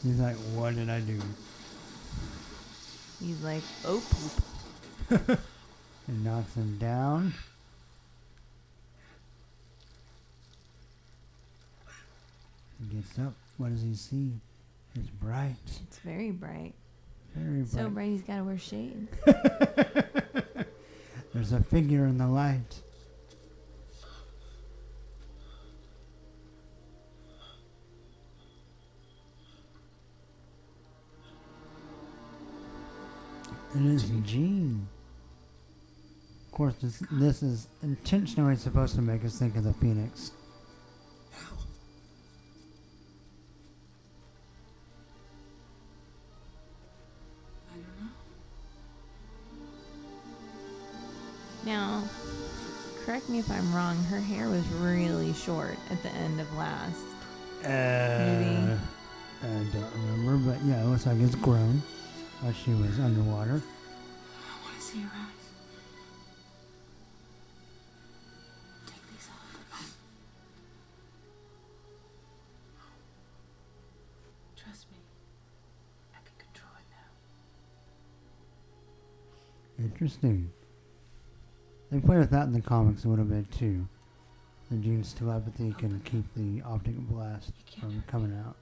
He's 0.04 0.20
like, 0.20 0.36
what 0.54 0.76
did 0.76 0.88
I 0.88 1.00
do? 1.00 1.20
He's 3.20 3.42
like, 3.42 3.64
oh 3.84 4.00
poop. 5.10 5.40
It 6.08 6.14
knocks 6.22 6.54
him 6.54 6.78
down. 6.78 7.34
Gets 12.96 13.18
up. 13.18 13.34
What 13.58 13.70
does 13.70 13.82
he 13.82 13.94
see? 13.94 14.32
It's 14.94 15.10
bright. 15.10 15.54
It's 15.82 15.98
very 15.98 16.30
bright. 16.30 16.74
Very 17.34 17.62
bright. 17.62 17.68
So 17.68 17.90
bright 17.90 18.08
he's 18.10 18.22
got 18.22 18.38
to 18.38 18.44
wear 18.44 18.58
shades. 18.58 19.10
There's 21.34 21.52
a 21.52 21.62
figure 21.62 22.06
in 22.06 22.16
the 22.16 22.26
light. 22.26 22.80
It 33.74 33.82
is 33.84 34.04
Jean. 34.24 34.88
Of 36.46 36.52
course, 36.52 36.74
this, 36.80 37.02
this 37.12 37.42
is 37.42 37.68
intentionally 37.82 38.56
supposed 38.56 38.94
to 38.94 39.02
make 39.02 39.22
us 39.26 39.38
think 39.38 39.56
of 39.56 39.64
the 39.64 39.74
Phoenix. 39.74 40.30
Now, 51.66 52.04
correct 53.04 53.28
me 53.28 53.40
if 53.40 53.50
I'm 53.50 53.74
wrong. 53.74 53.96
Her 54.04 54.20
hair 54.20 54.48
was 54.48 54.64
really 54.68 55.32
short 55.32 55.76
at 55.90 56.00
the 56.04 56.10
end 56.10 56.40
of 56.40 56.56
last. 56.56 57.02
Maybe. 57.64 57.68
Uh, 57.68 58.76
I 59.42 59.64
don't 59.72 59.92
remember, 59.92 60.52
but 60.52 60.64
yeah, 60.64 60.80
it 60.80 60.86
looks 60.86 61.06
like 61.06 61.18
it's 61.18 61.34
grown 61.34 61.82
while 62.40 62.52
she 62.52 62.70
was 62.70 63.00
underwater. 63.00 63.60
I 63.60 64.64
want 64.64 64.76
to 64.76 64.80
see 64.80 65.00
your 65.00 65.08
eyes. 65.08 65.50
Take 68.86 69.02
these 69.10 69.28
off. 69.28 69.96
Trust 74.56 74.86
me. 74.92 74.98
I 76.14 76.18
can 76.24 76.36
control 76.38 76.74
it 76.78 76.86
now. 79.80 79.84
Interesting. 79.84 80.52
They 81.90 82.00
play 82.00 82.18
with 82.18 82.30
that 82.30 82.46
in 82.46 82.52
the 82.52 82.60
comics 82.60 83.04
a 83.04 83.08
little 83.08 83.24
bit 83.24 83.50
too. 83.52 83.86
The 84.70 84.76
Jean's 84.78 85.12
telepathy 85.12 85.72
can 85.78 86.00
keep 86.00 86.24
the 86.34 86.60
optic 86.62 86.96
blast 86.96 87.52
from 87.78 88.02
coming 88.08 88.36
out. 88.44 88.56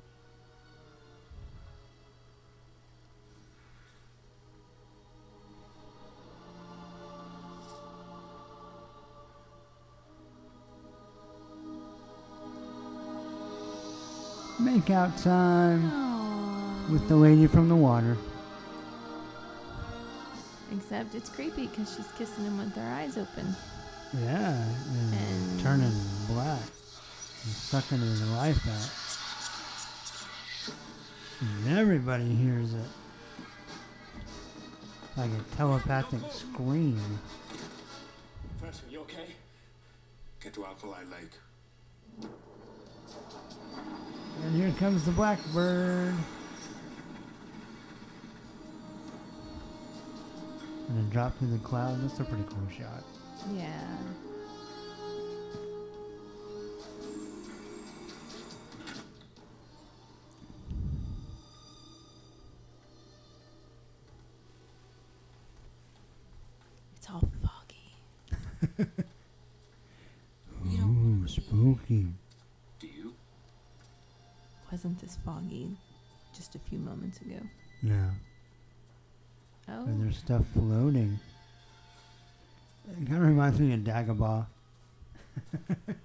Make 14.60 14.90
out 14.90 15.16
time 15.18 16.92
with 16.92 17.08
the 17.08 17.16
lady 17.16 17.46
from 17.46 17.70
the 17.70 17.76
water. 17.76 18.18
Except 20.76 21.14
it's 21.14 21.28
creepy 21.28 21.66
because 21.68 21.94
she's 21.94 22.08
kissing 22.18 22.44
him 22.44 22.58
with 22.58 22.74
her 22.74 22.94
eyes 22.94 23.16
open. 23.16 23.54
Yeah, 24.22 24.50
and, 24.52 25.14
And- 25.14 25.60
turning 25.60 25.92
black, 26.28 26.60
and 26.60 27.52
sucking 27.52 27.98
his 27.98 28.22
life 28.30 28.66
out. 28.68 28.90
And 31.40 31.78
everybody 31.78 32.24
hears 32.34 32.72
it. 32.74 32.87
Like 35.16 35.30
a 35.30 35.56
telepathic 35.56 36.20
scream. 36.32 37.00
Professor, 38.58 38.84
you 38.90 39.00
okay? 39.00 39.34
Get 40.42 40.54
to 40.54 40.64
Alkali 40.64 41.04
Lake. 41.10 42.28
And 44.42 44.54
here 44.56 44.72
comes 44.78 45.04
the 45.04 45.12
blackbird. 45.12 46.14
And 50.88 50.99
then 50.99 51.11
drop 51.11 51.37
through 51.38 51.51
the 51.51 51.59
cloud. 51.59 52.03
That's 52.03 52.20
a 52.20 52.25
pretty 52.25 52.44
cool 52.44 52.68
shot. 52.77 53.03
Yeah. 53.53 53.81
It's 66.97 67.09
all 67.11 67.29
foggy. 67.42 68.87
Ooh, 70.81 71.27
spooky. 71.29 72.07
Do 72.79 72.87
you? 72.87 73.14
Wasn't 74.70 74.99
this 75.01 75.18
foggy 75.25 75.77
just 76.35 76.55
a 76.55 76.59
few 76.59 76.79
moments 76.79 77.20
ago? 77.20 77.40
No. 77.83 78.11
Oh. 79.76 80.10
stuff 80.12 80.44
floating. 80.52 81.18
It 82.88 83.08
kind 83.08 83.22
of 83.22 83.28
reminds 83.28 83.58
me 83.58 83.74
of 83.74 83.80
Dagobah. 83.80 84.46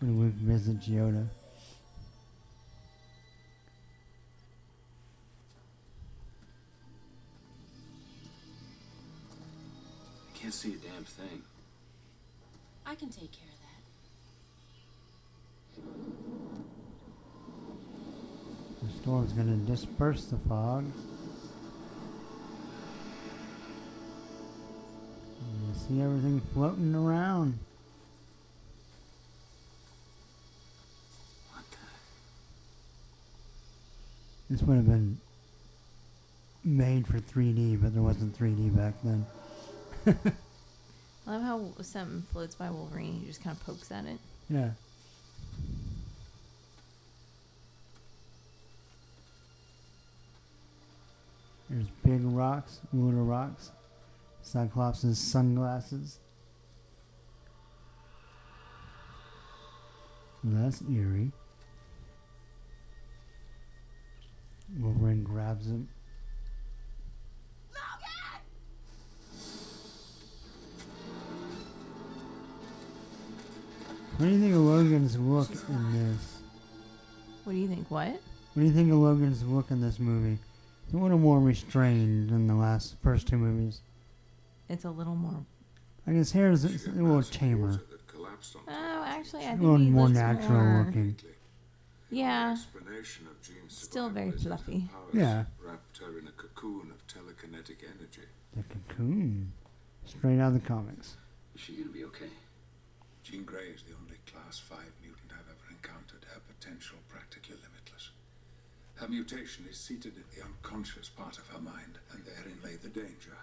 when 0.00 0.18
we 0.18 0.28
visit 0.28 0.80
Yoda. 0.82 1.26
I 10.34 10.38
can't 10.38 10.54
see 10.54 10.74
a 10.74 10.76
damn 10.76 11.04
thing. 11.04 11.42
I 12.86 12.94
can 12.94 13.08
take 13.08 13.32
care 13.32 13.48
of 13.52 13.58
that. 15.76 16.22
The 18.82 18.92
storm's 19.02 19.32
gonna 19.32 19.56
disperse 19.56 20.24
the 20.26 20.38
fog. 20.48 20.84
You 25.66 25.74
see 25.74 26.02
everything 26.02 26.40
floating 26.52 26.94
around. 26.94 27.58
What 31.52 31.64
the? 31.70 31.76
This 34.50 34.62
would 34.62 34.76
have 34.76 34.86
been 34.86 35.18
made 36.64 37.06
for 37.06 37.18
3D, 37.18 37.80
but 37.80 37.94
there 37.94 38.02
wasn't 38.02 38.38
3D 38.38 38.76
back 38.76 38.94
then. 39.02 39.26
I 41.26 41.32
love 41.32 41.42
how 41.42 41.82
something 41.82 42.22
floats 42.32 42.54
by 42.54 42.70
Wolverine. 42.70 43.20
He 43.20 43.26
just 43.26 43.42
kind 43.42 43.56
of 43.56 43.64
pokes 43.64 43.90
at 43.90 44.04
it. 44.06 44.18
Yeah. 44.48 44.70
There's 51.68 51.86
big 52.02 52.20
rocks, 52.24 52.80
little 52.94 53.24
rocks, 53.24 53.72
Cyclops' 54.48 55.18
sunglasses. 55.18 56.20
That's 60.42 60.82
eerie. 60.90 61.32
Wolverine 64.80 65.22
grabs 65.22 65.66
him. 65.66 65.86
What 74.16 74.26
do 74.26 74.32
you 74.32 74.40
think 74.40 74.54
of 74.54 74.60
Logan's 74.62 75.18
look 75.18 75.50
in 75.68 75.92
this? 75.92 76.38
What 77.44 77.52
do 77.52 77.58
you 77.58 77.68
think? 77.68 77.90
What? 77.90 78.08
What 78.08 78.20
do 78.56 78.62
you 78.62 78.72
think 78.72 78.90
of 78.90 78.96
Logan's 78.98 79.44
look 79.44 79.70
in 79.70 79.82
this 79.82 79.98
movie? 79.98 80.38
It's 80.86 80.94
a 80.94 80.96
little 80.96 81.18
more 81.18 81.38
restrained 81.38 82.30
than 82.30 82.46
the 82.46 82.54
last 82.54 82.96
first 83.02 83.28
two 83.28 83.36
movies. 83.36 83.82
It's 84.68 84.84
a 84.84 84.90
little 84.90 85.14
more. 85.16 85.44
Like 86.06 86.16
his 86.16 86.32
hair 86.32 86.50
is 86.50 86.64
a 86.64 86.90
little 86.90 87.22
tamer, 87.22 87.80
Oh, 88.70 89.02
actually, 89.06 89.42
I 89.44 89.46
a 89.46 89.48
think 89.50 89.62
little 89.62 89.76
he 89.78 89.90
more 89.90 90.06
looks 90.06 90.18
natural 90.18 90.62
more- 90.64 90.84
looking. 90.84 91.16
Yeah. 92.10 92.52
Explanation 92.52 93.26
of 93.26 93.40
Jean's 93.42 93.76
Still 93.76 94.08
very 94.10 94.30
fluffy. 94.30 94.88
powers 94.92 95.14
Yeah. 95.14 95.44
wrapped 95.60 95.98
her 95.98 96.18
in 96.18 96.28
a 96.28 96.32
cocoon 96.32 96.90
of 96.90 97.06
telekinetic 97.06 97.82
energy. 97.84 98.22
The 98.54 98.62
cocoon, 98.62 99.52
straight 100.06 100.38
out 100.40 100.54
of 100.54 100.62
the 100.62 100.66
comics. 100.66 101.16
Is 101.54 101.60
she 101.60 101.76
gonna 101.76 101.90
be 101.90 102.04
okay? 102.04 102.30
Jean 103.24 103.44
Grey 103.44 103.68
is 103.70 103.82
the 103.82 103.94
only 103.94 104.16
Class 104.26 104.58
5 104.58 104.92
mutant 105.02 105.32
I've 105.32 105.48
ever 105.50 105.70
encountered. 105.70 106.24
Her 106.32 106.40
potential 106.40 106.98
practically 107.08 107.56
limitless. 107.56 108.10
Her 108.94 109.08
mutation 109.08 109.66
is 109.68 109.78
seated 109.78 110.16
in 110.16 110.24
the 110.34 110.44
unconscious 110.44 111.08
part 111.10 111.36
of 111.38 111.46
her 111.48 111.60
mind, 111.60 111.98
and 112.12 112.24
therein 112.24 112.58
lay 112.62 112.76
the 112.76 112.88
danger. 112.88 113.36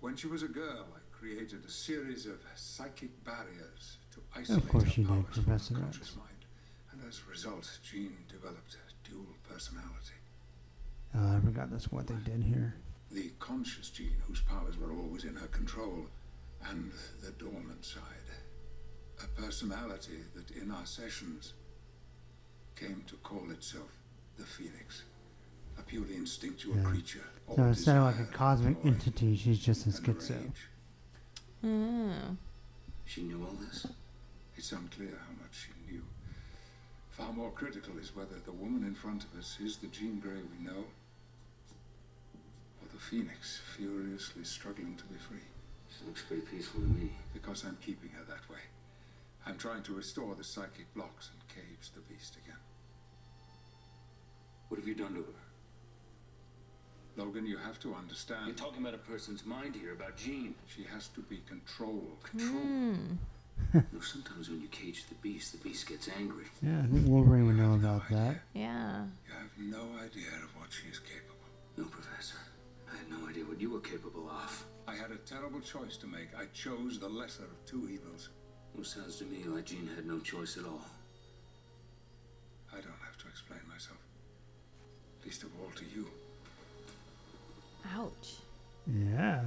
When 0.00 0.14
she 0.14 0.28
was 0.28 0.42
a 0.44 0.48
girl, 0.48 0.86
I 0.94 1.00
created 1.16 1.64
a 1.66 1.70
series 1.70 2.26
of 2.26 2.38
psychic 2.54 3.10
barriers 3.24 3.98
to 4.12 4.20
isolate 4.34 4.62
Of 4.62 4.68
course 4.68 4.84
her 4.84 5.02
did, 5.02 5.08
powers 5.08 5.34
from 5.34 5.44
her 5.44 5.58
conscious 5.58 6.16
mind. 6.16 6.28
And 6.92 7.02
as 7.08 7.20
a 7.26 7.30
result, 7.30 7.78
Jean 7.82 8.16
developed 8.28 8.76
a 8.76 9.08
dual 9.08 9.34
personality. 9.48 10.14
Oh, 11.16 11.36
I 11.36 11.40
forgot 11.40 11.70
that's 11.70 11.90
what 11.90 12.06
they 12.06 12.14
did 12.24 12.44
here. 12.44 12.74
The 13.10 13.32
conscious 13.40 13.90
Jean, 13.90 14.14
whose 14.26 14.40
powers 14.42 14.78
were 14.78 14.92
always 14.92 15.24
in 15.24 15.34
her 15.34 15.48
control, 15.48 16.06
and 16.70 16.92
the 17.22 17.32
dormant 17.32 17.84
side. 17.84 18.02
A 19.22 19.40
personality 19.40 20.18
that 20.36 20.50
in 20.52 20.70
our 20.70 20.86
sessions 20.86 21.54
came 22.76 23.02
to 23.08 23.16
call 23.16 23.50
itself 23.50 23.90
the 24.36 24.44
Phoenix. 24.44 25.02
A 25.78 25.82
purely 25.82 26.16
instinctual 26.16 26.76
Yeah. 26.76 26.82
creature. 26.90 27.24
all 27.46 27.56
So 27.56 27.64
instead 27.64 27.96
of 27.96 28.04
like 28.04 28.18
a 28.18 28.30
cosmic 28.32 28.82
joy, 28.82 28.88
entity, 28.90 29.36
she's 29.36 29.58
just 29.58 29.86
a 29.86 29.90
and 29.90 30.18
schizo. 30.18 30.52
Oh. 31.64 32.36
She 33.06 33.22
knew 33.22 33.42
all 33.44 33.54
this? 33.54 33.86
It's 34.56 34.72
unclear 34.72 35.16
how 35.18 35.32
much 35.42 35.54
she 35.66 35.72
knew. 35.90 36.02
Far 37.10 37.32
more 37.32 37.50
critical 37.52 37.96
is 37.98 38.14
whether 38.14 38.38
the 38.44 38.52
woman 38.52 38.84
in 38.84 38.94
front 38.94 39.24
of 39.24 39.34
us 39.38 39.58
is 39.60 39.78
the 39.78 39.86
Jean 39.88 40.20
Grey 40.20 40.42
we 40.42 40.64
know, 40.64 40.84
or 42.80 42.88
the 42.92 42.98
Phoenix 42.98 43.60
furiously 43.76 44.44
struggling 44.44 44.96
to 44.96 45.04
be 45.04 45.16
free. 45.18 45.38
She 45.96 46.04
looks 46.04 46.22
pretty 46.22 46.42
peaceful 46.42 46.80
to 46.82 46.86
me. 46.86 47.10
Because 47.32 47.64
I'm 47.64 47.78
keeping 47.84 48.10
her 48.10 48.24
that 48.24 48.48
way. 48.52 48.60
I'm 49.46 49.56
trying 49.56 49.82
to 49.84 49.94
restore 49.94 50.34
the 50.34 50.44
psychic 50.44 50.92
blocks 50.94 51.30
and 51.32 51.48
cage 51.48 51.90
the 51.94 52.00
beast 52.02 52.36
again. 52.44 52.58
What 54.68 54.78
have 54.78 54.86
you 54.86 54.94
done 54.94 55.14
to 55.14 55.20
her? 55.22 55.47
Logan, 57.18 57.46
you 57.46 57.56
have 57.56 57.80
to 57.80 57.94
understand. 57.94 58.46
You're 58.46 58.54
talking 58.54 58.80
about 58.80 58.94
a 58.94 58.98
person's 58.98 59.44
mind 59.44 59.74
here, 59.74 59.92
about 59.92 60.16
Jean. 60.16 60.54
She 60.66 60.84
has 60.84 61.08
to 61.08 61.20
be 61.20 61.42
controlled. 61.48 62.22
Hmm. 62.32 62.94
You 63.74 63.82
know, 63.92 64.00
sometimes 64.00 64.48
when 64.48 64.62
you 64.62 64.68
cage 64.68 65.06
the 65.08 65.16
beast, 65.16 65.50
the 65.50 65.58
beast 65.58 65.88
gets 65.88 66.08
angry. 66.16 66.44
Yeah, 66.62 66.78
I 66.78 66.86
think 66.86 67.08
Wolverine 67.08 67.44
would 67.48 67.56
know 67.56 67.74
about 67.74 68.08
that. 68.08 68.36
Yeah. 68.54 69.04
You 69.26 69.34
have 69.34 69.50
no 69.58 69.82
idea 69.98 70.30
of 70.44 70.54
what 70.56 70.70
she 70.70 70.88
is 70.88 71.00
capable. 71.00 71.44
No, 71.76 71.84
Professor. 71.86 72.38
I 72.90 72.96
had 72.96 73.10
no 73.10 73.28
idea 73.28 73.44
what 73.44 73.60
you 73.60 73.70
were 73.72 73.80
capable 73.80 74.30
of. 74.30 74.64
I 74.86 74.94
had 74.94 75.10
a 75.10 75.16
terrible 75.16 75.60
choice 75.60 75.96
to 75.98 76.06
make. 76.06 76.28
I 76.38 76.44
chose 76.54 77.00
the 77.00 77.08
lesser 77.08 77.42
of 77.42 77.66
two 77.66 77.90
evils. 77.90 78.28
Well, 78.74 78.84
sounds 78.84 79.16
to 79.16 79.24
me 79.24 79.42
like 79.44 79.66
Jean 79.66 79.90
had 79.96 80.06
no 80.06 80.20
choice 80.20 80.56
at 80.56 80.64
all. 80.64 80.86
I 82.72 82.76
don't 82.76 83.02
have 83.04 83.18
to 83.18 83.26
explain 83.26 83.60
myself. 83.68 83.98
Least 85.24 85.42
of 85.42 85.50
all 85.60 85.72
to 85.74 85.84
you. 85.84 86.06
Ouch. 87.96 88.36
Yeah. 88.86 89.40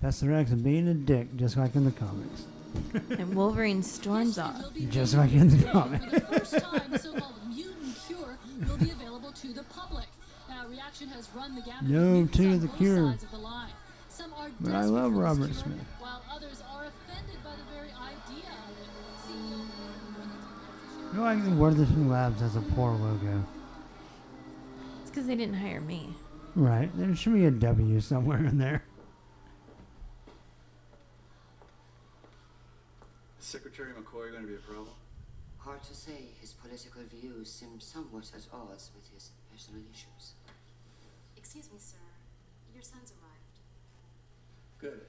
Professor 0.00 0.32
X 0.34 0.50
being 0.50 0.88
a 0.88 0.94
dick, 0.94 1.34
just 1.36 1.56
like 1.56 1.74
in 1.76 1.84
the 1.84 1.92
comics. 1.92 2.44
And 3.10 3.34
Wolverine 3.34 3.82
storms 3.82 4.38
off. 4.38 4.64
Just 4.88 5.14
like 5.14 5.32
in 5.32 5.48
the 5.48 5.62
comics. 5.68 6.04
For 6.06 6.10
the 6.10 6.20
first 6.20 6.58
time, 6.58 6.96
so-called 6.98 7.34
mutant 7.48 7.96
cure 8.06 8.38
will 8.66 8.78
be 8.78 8.90
available 8.90 9.30
to 9.30 9.48
the 9.52 9.62
public. 9.64 10.06
Now, 10.48 10.66
reaction 10.68 11.08
has 11.08 11.28
run 11.36 11.54
the 11.54 11.60
gamut. 11.60 11.90
No 11.90 12.26
to 12.26 12.58
the 12.58 12.68
cure. 12.68 13.10
sides 13.10 13.24
of 13.24 13.30
the 13.30 13.36
line. 13.38 13.68
Some 14.08 14.32
are 14.38 14.48
But 14.60 14.72
I 14.74 14.84
love 14.84 15.12
Robert 15.12 15.50
cure, 15.50 15.54
Smith. 15.64 15.78
while 16.00 16.22
others 16.34 16.62
are 16.72 16.84
offended 16.86 17.36
by 17.44 17.50
the 17.56 17.76
very 17.76 17.90
idea 17.90 18.48
of 18.48 18.70
it. 18.80 18.88
CEO 19.28 19.64
I 21.10 21.14
feel 21.14 21.22
like 21.22 21.44
the 21.44 21.50
Worthington 21.50 22.08
Labs 22.08 22.40
has 22.40 22.56
a 22.56 22.60
poor 22.62 22.92
logo. 22.92 23.44
It's 25.02 25.10
because 25.10 25.26
they 25.26 25.36
didn't 25.36 25.56
hire 25.56 25.80
me. 25.82 26.14
Right. 26.54 26.90
There 26.94 27.14
should 27.16 27.34
be 27.34 27.46
a 27.46 27.50
W 27.50 28.00
somewhere 28.00 28.38
in 28.38 28.58
there. 28.58 28.82
Secretary 33.38 33.92
McCoy 33.92 34.30
going 34.30 34.42
to 34.42 34.48
be 34.48 34.54
a 34.54 34.58
problem? 34.58 34.94
Hard 35.58 35.82
to 35.84 35.94
say. 35.94 36.28
His 36.40 36.52
political 36.52 37.02
views 37.02 37.50
seem 37.50 37.80
somewhat 37.80 38.30
at 38.34 38.46
odds 38.52 38.90
with 38.94 39.08
his 39.14 39.30
personal 39.50 39.80
issues. 39.92 40.32
Excuse 41.36 41.70
me, 41.72 41.78
sir. 41.78 41.96
Your 42.74 42.82
son's 42.82 43.12
arrived. 43.12 43.58
Good. 44.78 45.06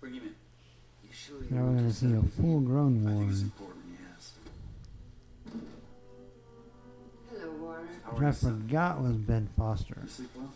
Bring 0.00 0.14
him 0.14 0.22
in. 0.22 0.34
You 1.02 1.12
sure 1.12 1.36
Now 1.50 1.64
we're 1.64 1.78
going 1.78 1.88
to 1.88 1.92
see 1.94 2.12
a 2.12 2.22
full 2.40 2.60
grown 2.60 2.96
It's 3.30 3.42
important, 3.42 3.83
yes. 7.72 8.42
How 8.42 8.48
I 8.48 8.52
forgot 8.52 9.02
was 9.02 9.12
Ben 9.16 9.48
Foster. 9.56 9.96
You 10.02 10.08
sleep 10.08 10.30
well? 10.36 10.52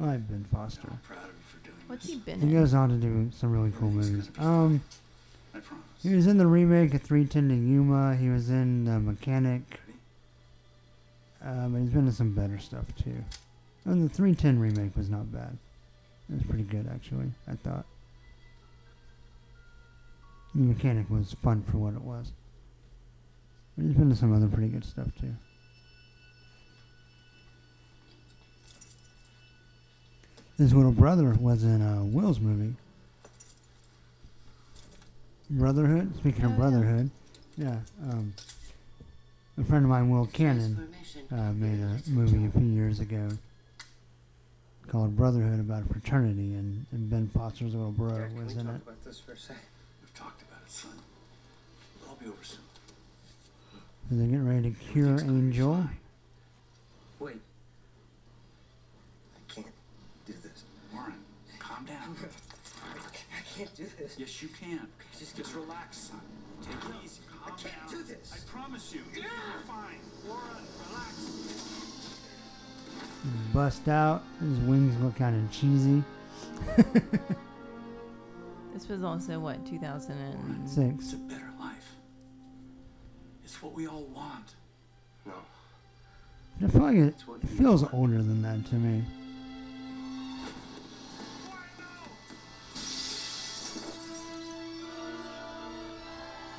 I 0.00 0.04
like 0.12 0.28
Ben 0.28 0.44
Foster. 0.52 0.88
Proud 1.04 1.18
of 1.18 1.26
you 1.26 1.32
for 1.48 1.64
doing 1.64 1.76
What's 1.86 2.06
he 2.06 2.16
been 2.16 2.40
He 2.40 2.48
in? 2.48 2.52
goes 2.52 2.74
on 2.74 2.88
to 2.90 2.96
do 2.96 3.30
some 3.34 3.52
really 3.52 3.72
cool 3.78 3.90
movies. 3.90 4.30
Um, 4.38 4.82
I 5.54 5.60
promise. 5.60 5.84
he 6.02 6.14
was 6.14 6.26
in 6.26 6.36
the 6.38 6.46
remake 6.46 6.92
of 6.94 7.02
310 7.02 7.48
to 7.48 7.54
Yuma. 7.54 8.16
He 8.16 8.28
was 8.28 8.50
in 8.50 8.84
The 8.84 8.98
Mechanic. 9.00 9.80
Uh, 11.44 11.68
but 11.68 11.78
he's 11.80 11.90
been 11.90 12.06
in 12.06 12.12
some 12.12 12.32
better 12.34 12.58
stuff 12.58 12.84
too. 13.02 13.16
And 13.84 14.04
the 14.04 14.12
310 14.12 14.58
remake 14.58 14.96
was 14.96 15.08
not 15.08 15.32
bad. 15.32 15.56
It 16.28 16.34
was 16.34 16.42
pretty 16.42 16.64
good 16.64 16.88
actually. 16.92 17.30
I 17.48 17.54
thought. 17.54 17.86
The 20.54 20.62
Mechanic 20.62 21.08
was 21.10 21.34
fun 21.42 21.62
for 21.70 21.78
what 21.78 21.94
it 21.94 22.00
was. 22.02 22.32
But 23.76 23.84
he's 23.86 23.94
been 23.94 24.10
in 24.10 24.16
some 24.16 24.34
other 24.34 24.48
pretty 24.48 24.68
good 24.68 24.84
stuff 24.84 25.08
too. 25.20 25.34
His 30.58 30.72
little 30.74 30.92
brother 30.92 31.30
was 31.38 31.64
in 31.64 31.82
uh, 31.82 32.02
Will's 32.04 32.40
movie. 32.40 32.74
Brotherhood. 35.50 36.16
Speaking 36.16 36.44
Oh, 36.46 36.48
of. 36.48 36.56
Brotherhood, 36.56 37.10
yeah. 37.56 37.76
Um, 38.10 38.34
a 39.58 39.64
friend 39.64 39.84
of 39.84 39.90
mine, 39.90 40.10
Will 40.10 40.26
Canon, 40.26 40.88
uh, 41.32 41.52
made 41.52 41.80
a 41.80 42.00
movie 42.10 42.46
a 42.46 42.50
few 42.50 42.68
years 42.68 43.00
ago 43.00 43.28
called 44.88 45.16
Brotherhood 45.16 45.58
about 45.60 45.82
a 45.82 45.92
fraternity, 45.92 46.54
and, 46.54 46.86
and 46.92 47.10
Ben 47.10 47.28
Foster's 47.34 47.74
little 47.74 47.90
bro 47.90 48.10
Dad, 48.18 48.28
can 48.30 48.44
was 48.44 48.54
we 48.54 48.60
in 48.60 48.66
talk 48.66 48.76
it. 48.76 48.82
about 48.82 49.04
this 49.04 49.18
for 49.20 49.32
a 49.32 49.36
second? 49.36 49.62
We've 50.00 50.14
talked 50.14 50.42
about 50.42 50.60
it, 50.64 50.70
son. 50.70 50.92
It'll 52.00 52.10
all 52.10 52.18
be 52.20 52.26
over 52.26 52.36
soon. 52.42 52.58
So 54.08 54.14
they're 54.16 54.26
getting 54.26 54.48
ready 54.48 54.70
to 54.70 54.76
cure 54.92 55.18
Angel. 55.20 55.84
Wait. 57.18 57.40
I 59.34 59.52
can't 59.52 59.66
do 60.26 60.34
this. 60.34 60.62
Warren, 60.94 61.14
calm 61.58 61.75
down. 61.86 62.16
I 62.84 63.58
can't 63.58 63.74
do 63.74 63.86
this. 63.98 64.16
Yes, 64.18 64.42
you 64.42 64.48
can. 64.48 64.86
Just, 65.18 65.36
just 65.36 65.54
relax, 65.54 65.96
son. 65.96 66.20
Take 66.62 66.74
it 66.74 66.96
easy. 67.04 67.20
Calm 67.30 67.52
I 67.54 67.60
can't 67.60 67.90
down. 67.90 67.90
do 67.90 68.02
this. 68.02 68.32
I 68.34 68.50
promise 68.50 68.92
you. 68.94 69.00
You're 69.14 69.24
fine. 69.66 70.00
Warren, 70.26 70.64
relax. 70.90 72.22
Bust 73.52 73.88
out. 73.88 74.22
His 74.40 74.58
wings 74.60 74.94
look 75.02 75.16
kind 75.16 75.36
of 75.44 75.50
cheesy. 75.52 76.02
This 78.76 78.88
was 78.88 79.02
also 79.02 79.38
what 79.38 79.64
2006. 79.64 81.02
It's 81.02 81.14
a 81.14 81.16
better 81.16 81.50
life. 81.58 81.94
It's 83.42 83.62
what 83.62 83.72
we 83.72 83.86
all 83.88 84.04
want. 84.14 84.54
No. 85.24 85.32
I 86.62 86.68
feel 86.70 86.82
like 86.82 86.96
it, 86.96 87.14
it 87.42 87.48
feels 87.48 87.90
older 87.94 88.18
than 88.18 88.42
that 88.42 88.66
to 88.66 88.74
me. 88.74 89.02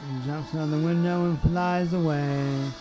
He 0.06 0.26
jumps 0.26 0.54
out 0.56 0.70
the 0.70 0.78
window 0.78 1.26
and 1.26 1.42
flies 1.42 1.94
away. 1.94 2.72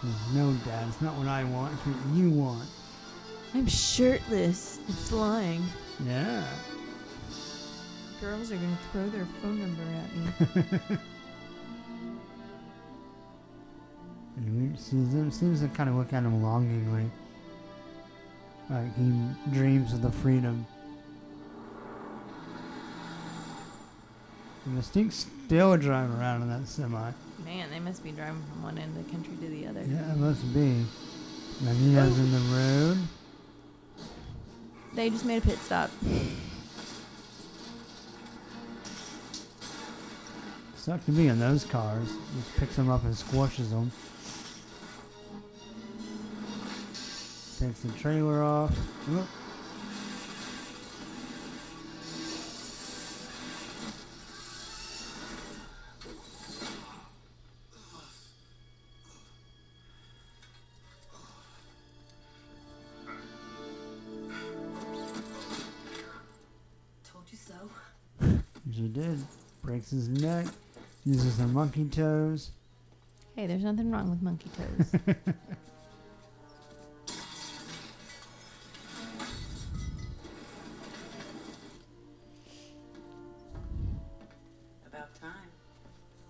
Says, 0.00 0.34
no, 0.34 0.52
Dad, 0.64 0.88
it's 0.88 1.00
not 1.00 1.14
what 1.14 1.28
I 1.28 1.44
want. 1.44 1.74
It's 1.74 1.86
what 1.86 2.16
you 2.16 2.30
want. 2.30 2.68
I'm 3.54 3.66
shirtless 3.66 4.78
and 4.86 4.96
flying. 4.96 5.62
Yeah. 6.04 6.44
Girls 8.20 8.50
are 8.50 8.56
gonna 8.56 8.78
throw 8.92 9.08
their 9.08 9.26
phone 9.42 9.60
number 9.60 9.82
at 9.82 10.90
me. 10.90 10.98
And 14.36 14.76
he 14.76 14.78
sees 14.78 15.14
him, 15.14 15.30
seems 15.30 15.60
to 15.62 15.68
kind 15.68 15.88
of 15.88 15.96
look 15.96 16.12
at 16.12 16.22
him 16.22 16.42
longingly. 16.42 17.10
Like 18.68 18.94
he 18.96 19.12
dreams 19.52 19.92
of 19.92 20.02
the 20.02 20.10
freedom. 20.10 20.66
And 24.66 24.76
Mystique's 24.76 25.26
still 25.46 25.76
driving 25.76 26.16
around 26.16 26.42
in 26.42 26.48
that 26.48 26.66
semi. 26.66 27.12
Man, 27.44 27.70
they 27.70 27.78
must 27.78 28.02
be 28.02 28.10
driving 28.10 28.42
from 28.50 28.64
one 28.64 28.78
end 28.78 28.96
of 28.96 29.06
the 29.06 29.12
country 29.12 29.34
to 29.36 29.48
the 29.48 29.66
other. 29.68 29.80
Yeah, 29.82 30.12
it 30.12 30.18
must 30.18 30.52
be. 30.52 30.84
Magneto's 31.60 32.18
in 32.18 32.32
the 32.32 32.38
road. 32.54 32.98
They 34.94 35.08
just 35.08 35.24
made 35.24 35.38
a 35.38 35.46
pit 35.46 35.58
stop. 35.58 35.90
Suck 40.74 41.04
to 41.04 41.12
be 41.12 41.28
in 41.28 41.38
those 41.38 41.64
cars. 41.64 42.08
Just 42.36 42.56
picks 42.56 42.76
them 42.76 42.90
up 42.90 43.04
and 43.04 43.16
squashes 43.16 43.70
them. 43.70 43.92
Takes 47.58 47.80
the 47.80 47.92
trailer 47.98 48.42
off. 48.42 48.76
Oop. 49.10 49.26
Monkey 71.66 71.86
toes. 71.86 72.52
Hey, 73.34 73.48
there's 73.48 73.64
nothing 73.64 73.90
wrong 73.90 74.08
with 74.08 74.22
monkey 74.22 74.48
toes. 74.56 74.92
About 84.86 85.12
time. 85.20 85.32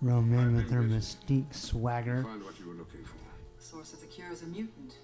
Romijn 0.03 0.55
with 0.55 0.71
her 0.71 0.81
mystique 0.81 1.53
swagger. 1.53 2.23
Find 2.23 2.43
what 2.43 2.59
you 2.59 2.65
were 2.65 2.73
looking 2.73 3.05
for. 3.05 3.13
The 3.59 3.63
source 3.63 3.93
of 3.93 4.01
the 4.01 4.07
cure 4.07 4.31
is 4.31 4.41
a 4.41 4.47
mutant. 4.47 4.95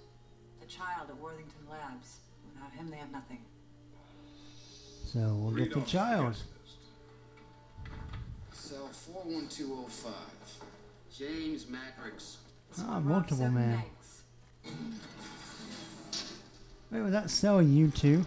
A 0.64 0.66
child 0.66 1.10
at 1.10 1.16
Worthington 1.18 1.68
Labs. 1.70 2.16
Without 2.52 2.72
him, 2.72 2.90
they 2.90 2.96
have 2.96 3.12
nothing. 3.12 3.38
So 5.04 5.20
we'll 5.40 5.54
get 5.54 5.72
the 5.72 5.82
child. 5.82 6.42
Cell 8.64 8.88
41205. 8.88 10.14
James 11.14 11.66
Madrox. 11.66 12.36
Ah, 12.80 12.98
multiple 12.98 13.50
man. 13.50 13.82
Wait, 16.90 17.00
was 17.02 17.12
that 17.12 17.28
cell 17.28 17.60
you 17.60 17.88
too? 17.90 18.24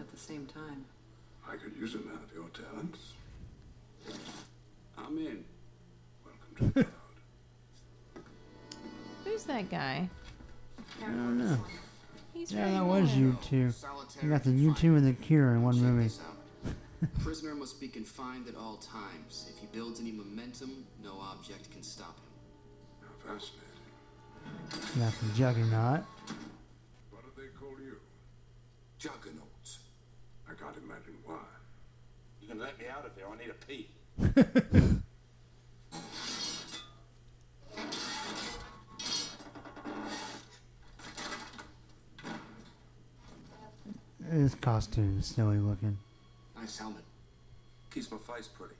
At 0.00 0.10
the 0.10 0.16
same 0.16 0.46
time. 0.46 0.84
I 1.48 1.54
could 1.54 1.76
use 1.76 1.94
a 1.94 1.98
man 1.98 2.16
of 2.16 2.34
your 2.34 2.48
talents. 2.48 3.12
I'm 4.98 5.16
in. 5.18 5.44
Welcome 6.24 6.56
to 6.58 6.64
the 6.64 6.72
cloud. 6.84 6.86
Who's 9.24 9.44
that 9.44 9.70
guy? 9.70 10.08
I 11.00 11.06
don't 11.06 11.38
know. 11.38 11.58
He's 12.32 12.50
Yeah, 12.50 12.68
that 12.72 12.84
was 12.84 13.10
there. 13.10 13.18
you 13.20 13.38
two. 13.44 13.72
You 14.22 14.28
got 14.28 14.42
the 14.42 14.50
U2 14.50 14.82
and 14.96 15.06
the 15.06 15.12
cure 15.12 15.52
in 15.52 15.62
one 15.62 15.80
movie. 15.80 16.12
Prisoner 17.22 17.54
must 17.54 17.80
be 17.80 17.88
confined 17.88 18.48
at 18.48 18.56
all 18.56 18.76
times. 18.76 19.50
If 19.50 19.58
he 19.58 19.66
builds 19.66 20.00
any 20.00 20.12
momentum, 20.12 20.86
no 21.02 21.18
object 21.20 21.70
can 21.70 21.82
stop 21.82 22.18
him. 22.18 22.30
How 23.02 23.34
fascinating. 23.34 23.64
You 24.94 25.02
got 25.02 25.12
the 25.20 25.28
juggernaut. 25.38 26.04
What 27.10 27.22
do 27.22 27.30
they 27.42 27.48
call 27.58 27.76
you? 27.82 27.96
Juggernauts. 28.98 29.78
I 30.48 30.54
can't 30.54 30.76
imagine 30.76 31.16
why. 31.24 31.38
You 32.40 32.48
can 32.48 32.58
let 32.58 32.78
me 32.78 32.86
out 32.86 33.06
of 33.06 33.14
here. 33.16 33.26
I 33.30 33.36
need 33.38 33.50
a 33.50 33.54
pee. 33.66 33.88
His 44.30 44.54
costume's 44.56 45.26
silly 45.26 45.58
looking. 45.58 45.98
Nice 46.64 46.78
helmet. 46.78 47.04
Keeps 47.92 48.10
my 48.10 48.16
face 48.16 48.48
pretty. 48.48 48.72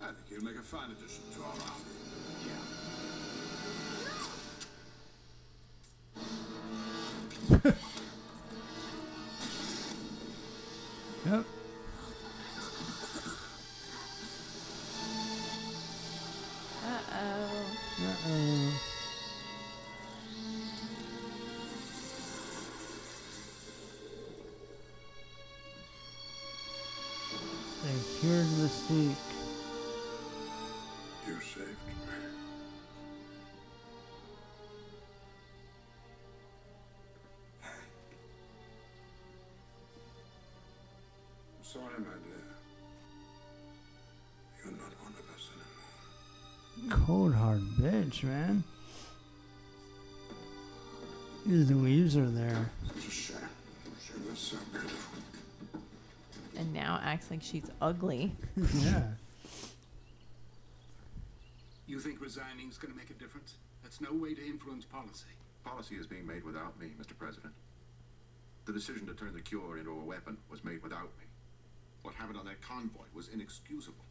I 0.00 0.12
think 0.12 0.18
you'll 0.30 0.44
make 0.44 0.54
a 0.54 0.62
fine 0.62 0.92
addition 0.92 1.24
to 1.34 1.42
our 1.42 1.54
army. 7.50 7.74
Yep. 11.26 11.44
Uh-oh. 16.86 17.44
Uh-oh. 18.00 18.26
They 18.30 18.69
bitch, 48.10 48.24
man. 48.24 48.64
The 51.46 51.74
leaves 51.74 52.16
are 52.16 52.28
there. 52.28 52.70
It's 52.96 53.06
a 53.06 53.10
shame. 53.10 53.36
She 54.04 54.12
was 54.28 54.38
so. 54.38 54.56
And 56.58 56.72
now 56.74 57.00
acts 57.02 57.30
like 57.30 57.42
she's 57.42 57.70
ugly. 57.80 58.32
yeah. 58.74 59.02
You 61.86 61.98
think 61.98 62.20
resigning's 62.20 62.78
going 62.78 62.92
to 62.92 62.98
make 62.98 63.10
a 63.10 63.14
difference? 63.14 63.54
That's 63.82 64.00
no 64.00 64.12
way 64.12 64.34
to 64.34 64.46
influence 64.46 64.84
policy. 64.84 65.24
Policy 65.64 65.96
is 65.96 66.06
being 66.06 66.26
made 66.26 66.44
without 66.44 66.78
me, 66.78 66.88
Mr. 67.00 67.16
President. 67.18 67.52
The 68.66 68.72
decision 68.72 69.06
to 69.06 69.14
turn 69.14 69.32
the 69.34 69.40
cure 69.40 69.78
into 69.78 69.90
a 69.90 70.04
weapon 70.04 70.36
was 70.50 70.62
made 70.62 70.82
without 70.82 71.10
me. 71.18 71.26
What 72.02 72.14
happened 72.14 72.38
on 72.38 72.44
that 72.44 72.60
convoy 72.60 73.06
was 73.14 73.28
inexcusable. 73.28 74.04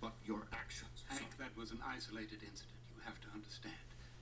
But 0.00 0.12
your 0.26 0.42
actions. 0.52 1.04
Hank, 1.08 1.38
that 1.38 1.56
was 1.56 1.70
an 1.70 1.78
isolated 1.86 2.42
incident. 2.42 2.74
You 3.04 3.10
have 3.10 3.20
to 3.20 3.28
understand. 3.34 3.74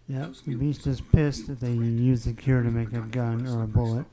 Yep, 0.08 0.34
the 0.46 0.54
beast 0.56 0.86
is 0.86 1.00
pissed 1.00 1.46
that 1.46 1.60
they 1.60 1.72
used 1.72 2.26
the 2.26 2.32
cure 2.32 2.62
to 2.62 2.70
make 2.70 2.92
a 2.92 3.00
gun 3.00 3.46
or 3.46 3.62
a 3.62 3.66
bullet. 3.66 4.06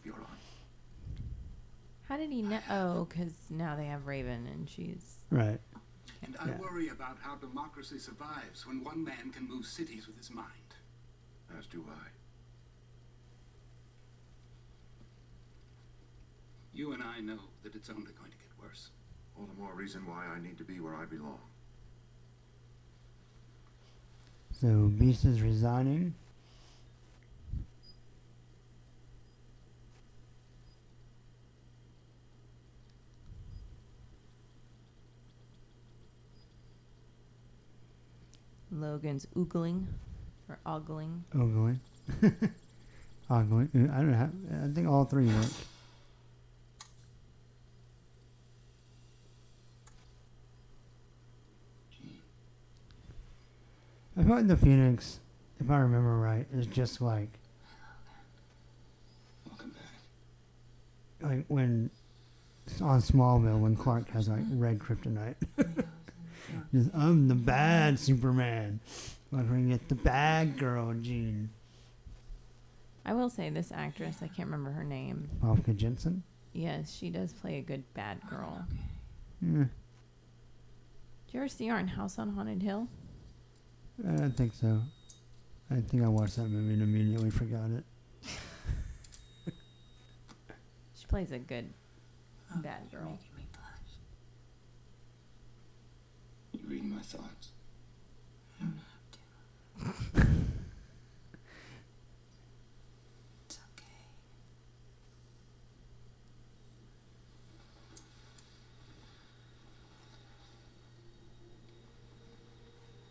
How 2.08 2.18
did 2.18 2.32
he 2.32 2.42
know? 2.42 2.60
Oh, 2.70 3.06
because 3.06 3.34
now 3.50 3.76
they 3.76 3.86
have 3.86 4.08
Raven 4.08 4.48
and 4.48 4.70
she's. 4.70 5.18
Right. 5.30 5.60
And 6.24 6.36
I 6.40 6.50
Yeah. 6.50 6.58
worry 6.58 6.90
about 6.90 7.20
how 7.20 7.36
democracy 7.36 8.00
survives 8.00 8.66
when 8.66 8.84
one 8.84 9.04
man 9.04 9.32
can 9.32 9.48
move 9.48 9.66
cities 9.66 10.08
with 10.08 10.18
his 10.18 10.32
mind. 10.32 10.76
As 11.58 11.66
do 11.68 11.86
I. 11.90 12.08
You 16.74 16.94
and 16.94 17.04
I 17.04 17.20
know 17.20 17.40
that 17.64 17.76
it's 17.76 17.90
only 17.90 18.12
going 18.14 18.32
to 18.32 18.38
get 18.38 18.58
worse. 18.60 18.92
All 19.36 19.46
the 19.46 19.54
more 19.54 19.74
reason 19.74 20.06
why 20.06 20.26
I 20.26 20.40
need 20.40 20.58
to 20.58 20.64
be 20.64 20.80
where 20.80 20.96
I 20.96 21.06
belong. 21.06 21.49
So 24.60 24.68
Beast 24.68 25.24
is 25.24 25.42
resigning. 25.42 26.14
Logan's 38.70 39.26
oogling 39.36 39.86
or 40.50 40.60
ogling. 40.66 41.24
Ogling. 41.34 41.80
Ogling. 43.30 43.70
I 43.92 43.98
don't 43.98 44.12
know. 44.12 44.30
I 44.66 44.74
think 44.74 44.90
all 44.90 45.06
three 45.06 45.28
work. 45.28 45.46
I 54.18 54.24
feel 54.24 54.36
like 54.36 54.48
the 54.48 54.58
Phoenix, 54.58 55.20
if 55.60 55.70
I 55.70 55.78
remember 55.78 56.18
right, 56.18 56.46
is 56.54 56.68
just 56.68 57.02
like 57.02 57.30
like 61.22 61.46
when 61.48 61.90
on 62.82 63.02
Smallville 63.02 63.60
when 63.60 63.76
Clark 63.76 64.10
has 64.12 64.30
like 64.30 64.44
red 64.52 64.80
kryptonite. 64.80 65.36
Just, 66.74 66.90
I'm 66.96 67.28
the 67.28 67.36
bad 67.36 68.00
Superman. 68.00 68.80
We're 69.32 69.44
gonna 69.44 69.62
get 69.70 69.88
the 69.90 69.96
bad 69.96 70.58
girl 70.58 70.94
gene. 70.94 71.50
I 73.06 73.14
will 73.14 73.30
say 73.30 73.50
this 73.50 73.72
actress, 73.72 74.18
I 74.22 74.28
can't 74.28 74.50
remember 74.50 74.72
her 74.72 74.84
name. 74.84 75.30
Malika 75.42 75.74
Jensen. 75.74 76.24
Yes, 76.54 76.96
she 76.96 77.10
does 77.10 77.34
play 77.34 77.58
a 77.58 77.62
good 77.62 77.84
bad 77.94 78.20
girl. 78.30 78.66
Yeah, 79.42 79.60
Did 79.60 79.70
you 81.32 81.40
ever 81.40 81.48
see 81.48 81.68
her 81.68 81.78
in 81.78 81.88
House 81.88 82.18
on 82.20 82.34
Haunted 82.34 82.62
Hill? 82.62 82.88
I 84.08 84.12
don't 84.16 84.32
think 84.36 84.54
so. 84.54 84.82
I 85.72 85.82
think 85.82 86.04
I 86.04 86.08
watched 86.08 86.38
that 86.38 86.50
movie 86.50 86.74
and 86.74 86.82
immediately 86.82 87.30
forgot 87.30 87.70
it. 87.72 87.84
She 90.96 91.06
plays 91.08 91.32
a 91.32 91.40
good 91.40 91.66
oh, 92.54 92.62
bad 92.62 92.92
girl. 92.92 93.18
You 96.54 96.60
reading 96.68 96.90
my 96.94 97.02
thoughts? 97.02 97.52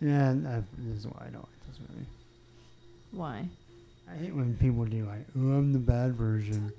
Yeah, 0.00 0.30
uh, 0.30 0.60
this 0.78 0.98
is 0.98 1.06
why 1.06 1.26
I 1.26 1.30
don't 1.30 1.42
like 1.42 1.66
this 1.66 1.80
movie. 1.88 2.06
Why? 3.10 3.48
I 4.08 4.16
hate 4.16 4.34
when 4.34 4.56
people 4.56 4.84
do 4.84 5.04
like, 5.04 5.26
"Oh, 5.36 5.40
I'm 5.40 5.72
the 5.72 5.78
bad 5.78 6.14
version. 6.14 6.72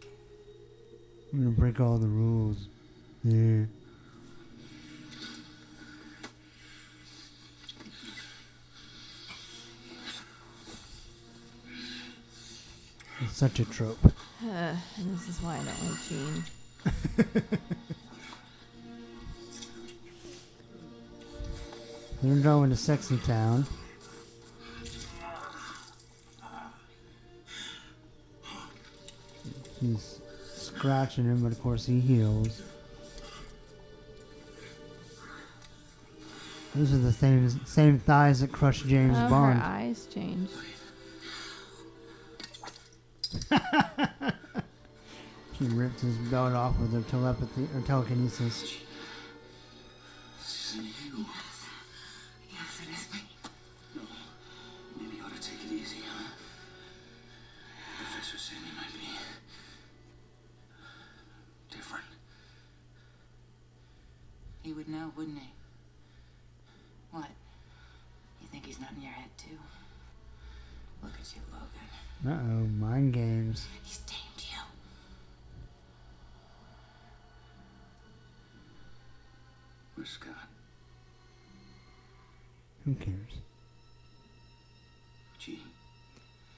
I'm 1.34 1.44
gonna 1.44 1.56
break 1.56 1.80
all 1.82 1.98
the 1.98 2.08
rules." 2.08 2.68
Yeah. 3.24 3.66
It's 13.22 13.36
such 13.36 13.60
a 13.60 13.66
trope. 13.66 14.00
Uh, 14.06 14.10
and 14.98 15.18
this 15.18 15.28
is 15.28 15.42
why 15.42 15.58
I 15.58 15.64
don't 15.64 15.84
like 15.90 16.00
Jean. 16.08 17.60
They're 22.22 22.36
going 22.36 22.70
to 22.70 22.76
Sexy 22.76 23.18
Town. 23.18 23.66
He's 29.80 30.20
scratching 30.54 31.24
him, 31.24 31.42
but 31.42 31.54
of 31.54 31.62
course 31.62 31.86
he 31.86 32.00
heals. 32.02 32.62
Those 36.76 36.94
are 36.94 36.98
the 36.98 37.14
same 37.14 37.50
same 37.66 38.00
thighs 38.00 38.42
that 38.42 38.52
crushed 38.52 38.86
James 38.88 39.18
oh, 39.18 39.30
Bond. 39.30 39.60
her 39.60 39.66
eyes 39.66 40.08
changed. 40.14 40.52
She 45.60 45.66
ripped 45.66 46.00
his 46.00 46.16
belt 46.30 46.54
off 46.54 46.80
with 46.80 46.94
her 46.94 47.02
telepathy 47.02 47.68
or 47.76 47.82
telekinesis. 47.82 48.78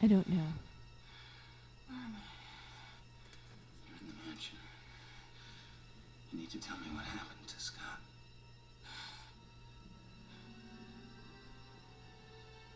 I 0.04 0.08
don't 0.08 0.28
know. 0.30 0.42
you're 3.88 3.98
in 4.00 4.08
the 4.08 4.14
mansion. 4.28 4.58
You 6.32 6.40
need 6.40 6.50
to 6.50 6.60
tell 6.60 6.78
me 6.78 6.88
what 6.94 7.06
happened 7.06 7.48
to 7.48 7.60
Scott. 7.60 8.00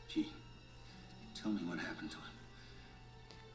Jean, 0.07 0.25
tell 1.33 1.51
me 1.51 1.61
what 1.67 1.79
happened 1.79 2.11
to 2.11 2.17
him. 2.17 2.23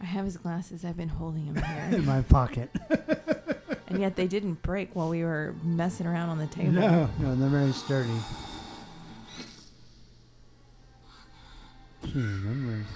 I 0.01 0.05
have 0.05 0.25
his 0.25 0.37
glasses. 0.37 0.85
I've 0.85 0.97
been 0.97 1.09
holding 1.09 1.45
him 1.45 1.55
here 1.55 1.89
In 1.93 2.05
my 2.05 2.23
pocket. 2.23 2.71
and 3.87 4.01
yet 4.01 4.17
they 4.17 4.27
didn't 4.27 4.63
break 4.63 4.97
while 4.97 5.11
we 5.11 5.23
were 5.23 5.55
messing 5.63 6.09
around 6.09 6.31
on 6.31 6.39
the 6.39 6.49
table. 6.49 6.73
No, 6.73 7.09
no, 7.21 7.37
they're 7.37 7.49
very 7.49 7.73
sturdy. 7.73 8.11
She 12.05 12.19
remembers. 12.19 12.87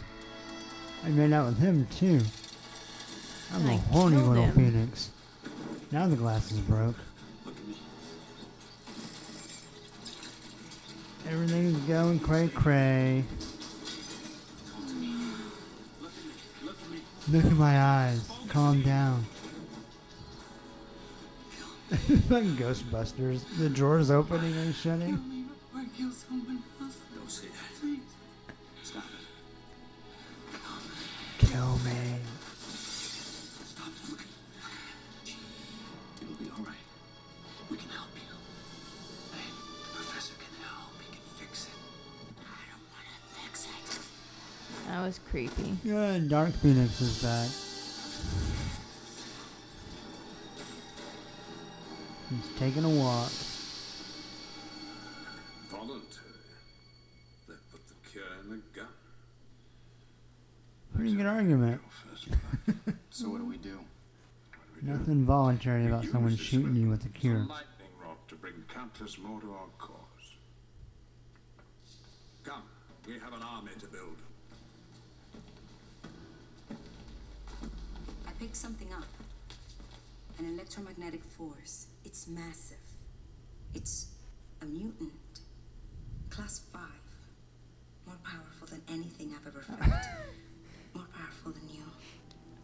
I 1.05 1.09
made 1.09 1.33
out 1.35 1.47
with 1.47 1.59
him 1.59 1.87
too. 1.91 2.21
I'm 3.53 3.67
a 3.67 3.75
I 3.75 3.77
horny 3.77 4.17
little 4.17 4.45
him. 4.45 4.55
phoenix. 4.55 5.11
Now 5.93 6.09
the 6.09 6.17
glass 6.17 6.51
is 6.51 6.59
broke. 6.61 6.97
Everything's 11.29 11.79
going 11.87 12.21
cray 12.21 12.49
cray. 12.49 13.25
Look 17.31 17.45
at 17.45 17.53
my 17.53 17.81
eyes. 17.81 18.31
Calm 18.49 18.83
down. 18.83 19.25
like 22.31 22.45
Ghostbusters. 22.57 23.43
The 23.59 23.69
drawers 23.69 24.11
opening 24.11 24.55
and 24.57 24.75
shutting. 24.75 25.49
Creepy. 45.85 45.97
Yeah, 45.97 46.19
Dark 46.29 46.53
Phoenix 46.55 47.01
is 47.01 47.23
back. 47.23 47.49
He's 52.31 52.59
taking 52.59 52.85
a 52.85 52.89
walk. 52.89 53.31
Voluntary. 55.71 56.01
They 57.49 57.55
put 57.71 57.87
the 57.89 57.95
cure 58.11 58.25
in 58.45 58.53
a 58.53 58.77
gun. 58.77 58.89
Pretty 60.95 61.15
good 61.15 61.27
argument. 61.27 61.81
So 63.11 63.29
what 63.29 63.39
do 63.39 63.45
we 63.47 63.59
do? 63.59 63.79
Nothing 64.83 65.25
voluntary 65.25 65.87
about 65.87 66.05
someone 66.07 66.37
shooting 66.37 66.75
you 66.75 66.89
with 66.89 67.05
a 67.05 67.07
It's 67.07 67.17
a 67.17 67.21
cure. 67.21 67.39
lightning 67.39 67.95
rod 68.05 68.17
to 68.27 68.35
bring 68.35 68.55
countless 68.67 69.19
more 69.19 69.41
to 69.41 69.53
our 69.53 69.69
cause. 69.79 70.35
Come, 72.43 72.65
we 73.07 73.13
have 73.21 73.33
an 73.33 73.43
army 73.43 73.71
to 73.79 73.87
build. 73.87 74.17
Picked 78.39 78.57
something 78.57 78.89
up. 78.93 79.05
An 80.39 80.47
electromagnetic 80.47 81.23
force. 81.23 81.87
It's 82.05 82.27
massive. 82.27 82.77
It's 83.75 84.09
a 84.63 84.67
mutant. 84.67 85.13
Class 86.31 86.61
5. 86.73 86.83
More 88.07 88.17
powerful 88.25 88.67
than 88.67 88.83
anything 88.89 89.35
I've 89.39 89.47
ever 89.47 89.61
felt. 89.61 89.81
More 90.95 91.07
powerful 91.17 91.53
than 91.53 91.69
you. 91.69 91.83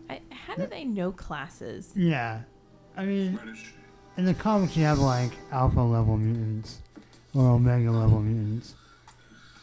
I, 0.09 0.21
how 0.31 0.55
do 0.57 0.66
they 0.66 0.85
know 0.85 1.12
classes? 1.12 1.93
Yeah. 1.95 2.41
I 2.97 3.05
mean, 3.05 3.39
in 4.16 4.25
the 4.25 4.35
comics, 4.35 4.77
you 4.77 4.85
have 4.85 4.99
like 4.99 5.31
alpha 5.53 5.81
level 5.81 6.16
mutants 6.16 6.81
or 7.35 7.49
omega 7.49 7.91
level 7.91 8.21
mutants. 8.21 8.75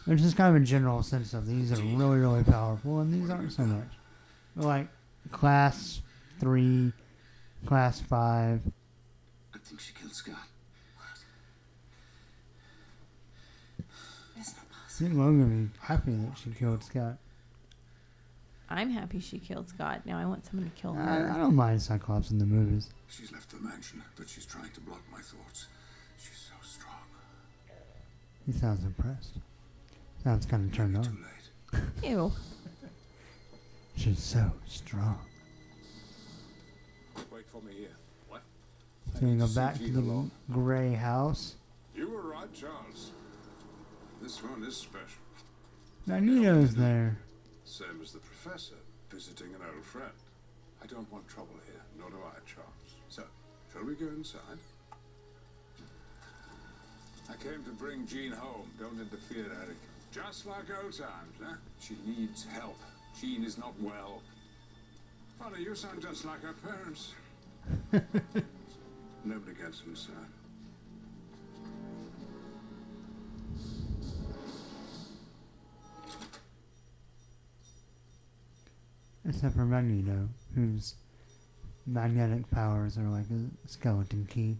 There's 0.06 0.22
just 0.22 0.36
kind 0.36 0.56
of 0.56 0.62
a 0.62 0.64
general 0.64 1.02
sense 1.02 1.34
of 1.34 1.46
these 1.46 1.70
are 1.70 1.82
really, 1.82 2.18
really 2.18 2.42
powerful, 2.42 3.00
and 3.00 3.12
these 3.12 3.28
aren't 3.28 3.52
so 3.52 3.64
much. 3.64 3.88
But 4.56 4.64
like 4.64 4.88
class 5.32 6.02
three, 6.40 6.92
class 7.66 8.00
five. 8.00 8.60
I 9.54 9.58
think 9.58 9.80
she 9.80 9.92
killed 9.92 10.14
Scott. 10.14 10.36
I 14.38 15.00
think 15.00 15.14
Logan 15.14 15.40
would 15.40 15.72
be 15.72 15.78
happy 15.80 16.12
that 16.12 16.36
she 16.36 16.50
killed 16.50 16.82
Scott. 16.82 17.18
I'm 18.68 18.90
happy 18.90 19.20
she 19.20 19.38
killed 19.38 19.68
Scott. 19.68 20.04
Now 20.04 20.18
I 20.18 20.24
want 20.24 20.44
someone 20.44 20.68
to 20.68 20.80
kill 20.80 20.92
I, 20.92 21.02
her. 21.04 21.32
I 21.34 21.38
don't 21.38 21.54
mind 21.54 21.80
Cyclops 21.80 22.32
in 22.32 22.38
the 22.38 22.44
movies. 22.44 22.90
She's 23.08 23.30
left 23.32 23.50
the 23.50 23.58
mansion, 23.58 24.02
but 24.16 24.28
she's 24.28 24.44
trying 24.44 24.70
to 24.70 24.80
block 24.80 25.00
my 25.10 25.20
thoughts. 25.20 25.68
She's 26.18 26.36
so 26.36 26.54
strong. 26.62 26.96
He 28.44 28.52
sounds 28.52 28.84
impressed. 28.84 29.38
Sounds 30.24 30.46
kind 30.46 30.68
of 30.68 30.76
turned 30.76 30.96
on. 30.96 31.24
Ew. 32.02 32.32
She's 33.98 34.22
so 34.22 34.48
strong. 34.68 35.18
Wait 37.32 37.44
for 37.48 37.60
me 37.62 37.72
here. 37.72 37.96
What? 38.28 38.42
So 39.18 39.26
we 39.26 39.34
go 39.34 39.48
back 39.48 39.76
to 39.78 39.90
the 39.90 40.30
Grey 40.52 40.92
house. 40.92 41.56
You 41.96 42.08
were 42.08 42.22
right, 42.22 42.52
Charles. 42.54 43.10
This 44.22 44.40
one 44.40 44.62
is 44.62 44.76
special. 44.76 45.20
Magneto's 46.06 46.76
there. 46.76 47.18
Same 47.64 47.98
as 48.00 48.12
the 48.12 48.20
professor, 48.20 48.76
visiting 49.10 49.48
an 49.48 49.62
old 49.74 49.84
friend. 49.84 50.12
I 50.80 50.86
don't 50.86 51.10
want 51.12 51.26
trouble 51.26 51.56
here, 51.66 51.82
nor 51.98 52.08
do 52.10 52.18
I, 52.24 52.38
Charles. 52.46 52.94
So, 53.08 53.24
shall 53.72 53.84
we 53.84 53.96
go 53.96 54.06
inside? 54.06 54.60
I 57.28 57.34
came 57.42 57.64
to 57.64 57.72
bring 57.72 58.06
Jean 58.06 58.30
home. 58.30 58.70
Don't 58.78 59.00
interfere, 59.00 59.46
Eric. 59.60 59.76
Just 60.12 60.46
like 60.46 60.66
old 60.84 60.92
times, 60.92 61.34
huh? 61.42 61.56
She 61.80 61.96
needs 62.06 62.46
help. 62.46 62.78
Jean 63.20 63.44
is 63.44 63.58
not 63.58 63.74
well. 63.80 64.22
Funny, 65.38 65.62
you 65.62 65.74
sound 65.74 66.00
just 66.00 66.24
like 66.24 66.40
her 66.42 66.52
parents. 66.52 67.14
Nobody 69.24 69.54
gets 69.54 69.82
inside. 69.86 70.14
Except 79.28 79.54
for 79.54 79.64
Magneto, 79.64 80.28
whose 80.54 80.94
magnetic 81.86 82.48
powers 82.50 82.96
are 82.96 83.08
like 83.08 83.26
a 83.30 83.68
skeleton 83.68 84.26
key. 84.30 84.56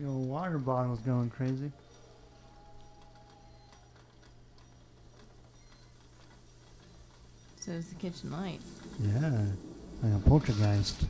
Your 0.00 0.12
water 0.12 0.56
bottle's 0.56 1.00
going 1.00 1.28
crazy. 1.28 1.70
So 7.60 7.72
is 7.72 7.88
the 7.88 7.96
kitchen 7.96 8.32
light. 8.32 8.60
Yeah, 8.98 9.44
like 10.02 10.14
a 10.14 10.18
poltergeist. 10.26 11.04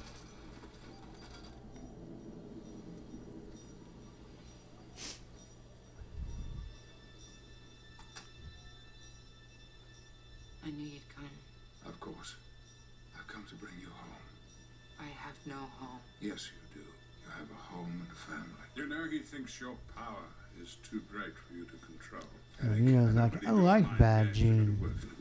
Like 24.33 25.20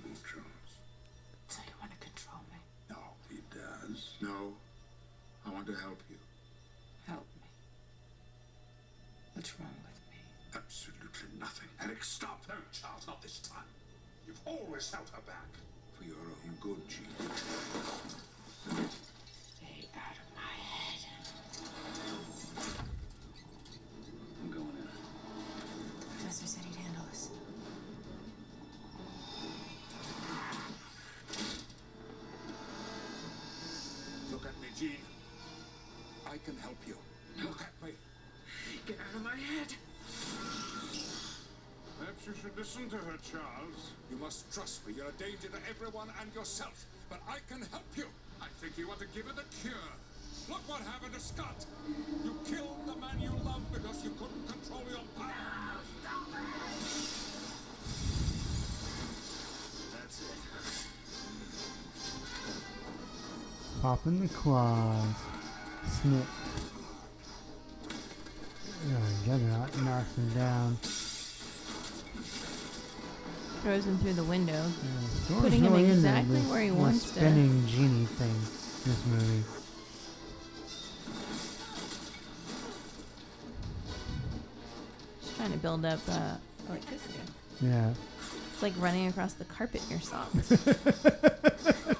Charles. 43.31 43.93
You 44.09 44.17
must 44.17 44.51
trust 44.53 44.85
me. 44.87 44.93
You're 44.97 45.09
a 45.09 45.11
danger 45.13 45.49
to 45.49 45.59
everyone 45.69 46.09
and 46.19 46.33
yourself. 46.33 46.85
But 47.09 47.19
I 47.29 47.37
can 47.47 47.61
help 47.71 47.85
you. 47.95 48.05
I 48.41 48.47
think 48.61 48.77
you 48.77 48.87
want 48.87 48.99
to 48.99 49.07
give 49.13 49.25
her 49.27 49.33
the 49.33 49.45
cure. 49.61 49.73
Look 50.49 50.67
what 50.67 50.81
happened 50.81 51.13
to 51.13 51.19
Scott. 51.19 51.65
You 52.23 52.33
killed 52.49 52.87
the 52.87 52.95
man 52.95 53.19
you 53.21 53.31
loved 53.45 53.71
because 53.73 54.03
you 54.03 54.11
couldn't 54.11 54.47
control 54.47 54.81
your 54.89 55.05
power. 55.17 55.77
That's 59.93 60.21
it. 60.21 60.37
Pop 63.81 64.07
in 64.07 64.19
the 64.21 64.27
claws. 64.27 65.05
Snip. 65.87 66.25
Yeah, 68.87 68.95
Oh, 68.97 69.25
Juggernaut 69.25 69.81
knocks 69.83 70.15
him 70.15 70.29
down. 70.33 70.77
Throws 73.61 73.85
him 73.85 73.97
through 73.99 74.13
the 74.13 74.23
window, 74.23 74.61
Thor's 75.27 75.41
putting 75.41 75.63
him 75.63 75.73
really 75.73 75.91
exactly 75.91 76.37
this- 76.39 76.49
where 76.49 76.61
he 76.61 76.71
wants 76.71 77.03
to. 77.03 77.09
spinning 77.19 77.67
genie 77.67 78.05
thing. 78.05 78.39
This 78.85 79.05
movie. 79.05 79.43
Just 85.21 85.35
trying 85.37 85.51
to 85.51 85.57
build 85.57 85.85
up 85.85 85.99
uh, 86.09 86.35
electricity. 86.69 87.19
Yeah. 87.61 87.91
It's 88.53 88.61
like 88.61 88.73
running 88.79 89.07
across 89.07 89.33
the 89.33 89.45
carpet 89.45 89.81
in 89.85 89.91
your 89.91 90.01
socks. 90.01 90.51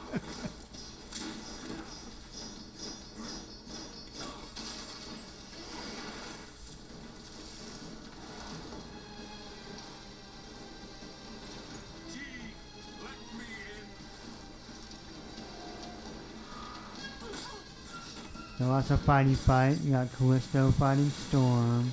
So 18.81 18.93
lots 18.93 19.01
of 19.01 19.07
fighty 19.07 19.35
fight. 19.35 19.77
You 19.83 19.91
got 19.91 20.13
Callisto 20.13 20.71
fighting 20.71 21.09
Storm. 21.09 21.91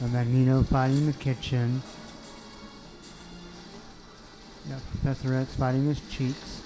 And 0.00 0.12
Magneto 0.12 0.62
fighting 0.62 1.06
the 1.06 1.12
kitchen. 1.14 1.82
You 4.66 4.72
got 4.72 4.90
Professor 4.90 5.34
X 5.34 5.54
fighting 5.54 5.86
his 5.86 6.00
cheeks. 6.10 6.60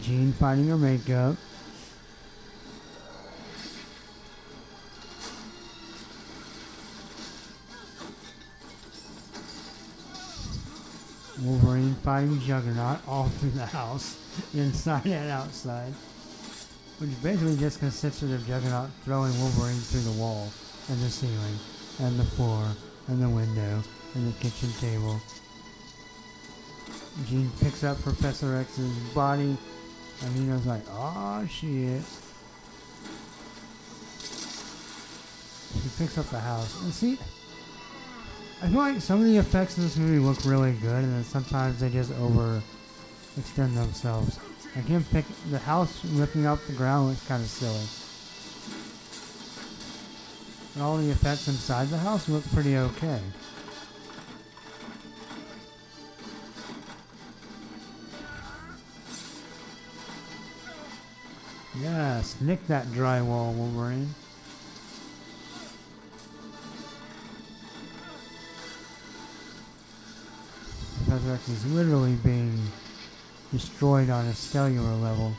Jean 0.00 0.32
fighting 0.34 0.68
her 0.68 0.76
makeup. 0.76 1.36
Fighting 12.04 12.38
Juggernaut 12.40 12.98
all 13.08 13.28
through 13.40 13.50
the 13.50 13.64
house, 13.64 14.18
inside 14.54 15.06
and 15.06 15.30
outside. 15.30 15.92
Which 16.98 17.10
basically 17.22 17.56
just 17.56 17.80
consisted 17.80 18.30
of 18.30 18.46
Juggernaut 18.46 18.90
throwing 19.04 19.32
Wolverine 19.40 19.74
through 19.76 20.02
the 20.02 20.20
wall, 20.20 20.50
and 20.88 21.00
the 21.00 21.10
ceiling, 21.10 21.58
and 21.98 22.20
the 22.20 22.24
floor, 22.24 22.64
and 23.08 23.22
the 23.22 23.28
window, 23.28 23.82
and 24.14 24.32
the 24.32 24.38
kitchen 24.38 24.70
table. 24.80 25.20
Jean 27.26 27.50
picks 27.60 27.82
up 27.82 28.00
Professor 28.02 28.56
X's 28.56 28.96
body, 29.14 29.56
and 30.22 30.36
Nino's 30.36 30.66
like, 30.66 30.82
oh 30.90 31.46
shit. 31.46 32.02
She 35.82 35.88
picks 35.98 36.18
up 36.18 36.26
the 36.26 36.38
house. 36.38 36.82
And 36.82 36.92
see, 36.92 37.18
I 38.64 38.68
feel 38.68 38.78
like 38.78 39.00
some 39.02 39.20
of 39.20 39.26
the 39.26 39.36
effects 39.36 39.76
in 39.76 39.84
this 39.84 39.98
movie 39.98 40.18
look 40.18 40.42
really 40.46 40.72
good, 40.72 41.04
and 41.04 41.12
then 41.12 41.22
sometimes 41.22 41.80
they 41.80 41.90
just 41.90 42.10
over 42.12 42.62
extend 43.36 43.76
themselves. 43.76 44.38
I 44.74 44.80
can't 44.80 45.08
pick 45.10 45.26
the 45.50 45.58
house 45.58 46.02
ripping 46.06 46.46
up 46.46 46.58
the 46.66 46.72
ground 46.72 47.10
looks 47.10 47.28
kind 47.28 47.42
of 47.42 47.48
silly. 47.50 47.84
And 50.74 50.82
all 50.82 50.96
the 50.96 51.10
effects 51.10 51.46
inside 51.46 51.88
the 51.88 51.98
house 51.98 52.26
look 52.26 52.42
pretty 52.52 52.78
okay. 52.78 53.20
Yes, 61.82 62.40
nick 62.40 62.66
that 62.68 62.86
drywall, 62.86 63.52
Wolverine. 63.52 64.14
Is 71.24 71.66
literally 71.72 72.14
being 72.16 72.58
destroyed 73.50 74.10
on 74.10 74.26
a 74.26 74.34
cellular 74.34 74.94
level. 74.94 75.32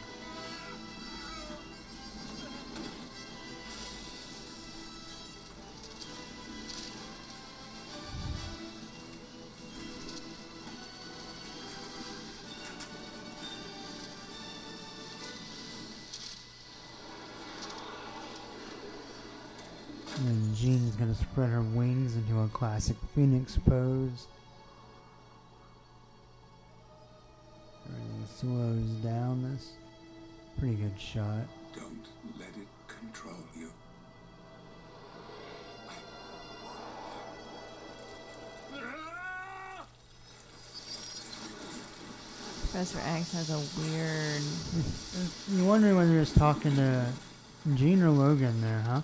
And 20.17 20.55
Jean's 20.55 20.95
gonna 20.95 21.13
spread 21.13 21.49
her 21.49 21.61
wings 21.61 22.15
into 22.15 22.39
a 22.41 22.47
classic 22.47 22.97
phoenix 23.13 23.57
pose. 23.57 24.27
Slows 28.45 28.89
down 29.03 29.41
this. 29.41 29.71
Pretty 30.59 30.75
good 30.75 30.99
shot. 30.99 31.45
Don't 31.73 32.05
let 32.39 32.49
it 32.49 32.67
control 32.87 33.41
you. 33.57 33.71
Professor 42.61 42.99
X 43.05 43.31
has 43.33 43.49
a 43.49 43.81
weird. 43.81 44.41
You're 45.51 45.67
wondering 45.67 45.95
whether 45.95 46.19
he's 46.19 46.33
talking 46.33 46.75
to 46.75 47.05
Jean 47.75 48.03
or 48.03 48.09
Logan 48.09 48.61
there, 48.61 48.81
huh? 48.85 49.01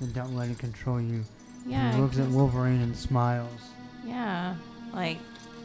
And 0.00 0.14
don't 0.14 0.34
let 0.34 0.48
it 0.48 0.58
control 0.58 1.00
you. 1.00 1.24
Yeah, 1.66 1.92
He 1.94 2.00
looks 2.00 2.18
at 2.18 2.28
Wolverine 2.28 2.80
and 2.80 2.96
smiles. 2.96 3.60
Yeah, 4.06 4.54
like 4.94 5.18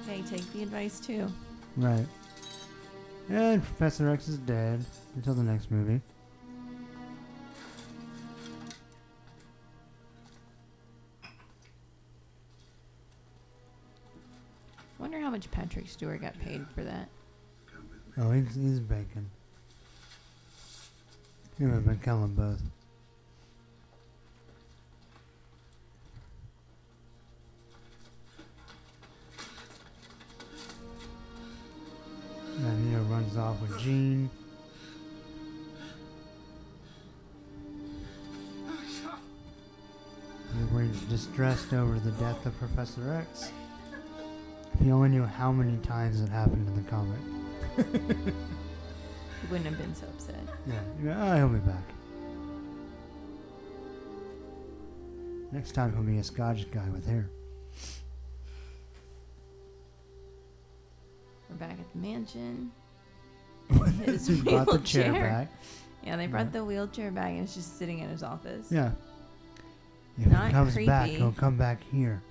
they 0.05 0.21
take 0.23 0.51
the 0.53 0.63
advice 0.63 0.99
too. 0.99 1.31
Right. 1.77 2.05
And 3.29 3.63
Professor 3.63 4.09
X 4.09 4.27
is 4.27 4.37
dead 4.37 4.85
until 5.15 5.33
the 5.33 5.43
next 5.43 5.71
movie. 5.71 6.01
Wonder 14.99 15.19
how 15.19 15.29
much 15.29 15.49
Patrick 15.51 15.87
Stewart 15.87 16.21
got 16.21 16.37
paid 16.39 16.65
for 16.75 16.83
that. 16.83 17.09
Oh, 18.17 18.31
he's, 18.31 18.55
he's 18.55 18.79
bacon. 18.79 19.29
He 21.57 21.65
would 21.65 21.73
have 21.73 21.85
been 21.85 21.99
killing 21.99 22.33
both. 22.33 22.61
Runs 33.13 33.37
off 33.37 33.61
with 33.61 33.79
Jean. 33.79 34.27
Wolverine's 40.55 40.99
distressed 41.01 41.73
over 41.73 41.99
the 41.99 42.09
death 42.11 42.43
of 42.47 42.57
Professor 42.57 43.13
X. 43.13 43.51
If 44.73 44.83
you 44.83 44.93
only 44.93 45.09
knew 45.09 45.25
how 45.25 45.51
many 45.51 45.77
times 45.83 46.21
it 46.21 46.29
happened 46.29 46.67
in 46.67 46.83
the 46.83 46.89
comic. 46.89 47.19
He 49.41 49.51
wouldn't 49.51 49.69
have 49.69 49.77
been 49.77 49.93
so 49.93 50.07
upset. 50.07 50.39
Yeah, 50.65 51.33
oh, 51.33 51.35
he'll 51.35 51.49
be 51.49 51.59
back. 51.59 51.83
Next 55.51 55.73
time 55.73 55.91
he'll 55.91 56.01
be 56.01 56.17
a 56.17 56.23
Scottish 56.23 56.63
guy 56.71 56.87
with 56.93 57.05
hair. 57.05 57.29
We're 61.49 61.57
back 61.57 61.77
at 61.77 61.91
the 61.91 61.99
mansion. 61.99 62.71
His 64.05 64.27
He 64.27 64.41
brought 64.41 64.67
the 64.71 64.77
chair 64.79 65.11
wheelchair. 65.11 65.29
back. 65.29 65.47
Yeah, 66.03 66.15
they 66.17 66.27
brought 66.27 66.45
Yeah. 66.47 66.51
the 66.51 66.65
wheelchair 66.65 67.11
back 67.11 67.29
and 67.31 67.41
it's 67.43 67.53
just 67.55 67.77
sitting 67.77 67.99
in 67.99 68.09
his 68.09 68.23
office. 68.23 68.67
Yeah. 68.71 68.91
If 70.17 70.27
Not 70.27 70.47
he 70.47 70.51
comes 70.53 70.75
back, 70.85 71.09
he'll 71.09 71.31
come 71.31 71.57
back 71.57 71.79
here. 71.91 72.21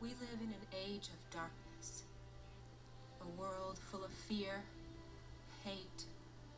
We 0.00 0.08
live 0.08 0.18
in 0.40 0.48
an 0.48 0.54
age 0.86 1.08
of 1.08 1.30
darkness. 1.34 2.02
A 3.22 3.40
world 3.40 3.78
full 3.90 4.04
of 4.04 4.10
fear, 4.10 4.62
hate, 5.64 6.04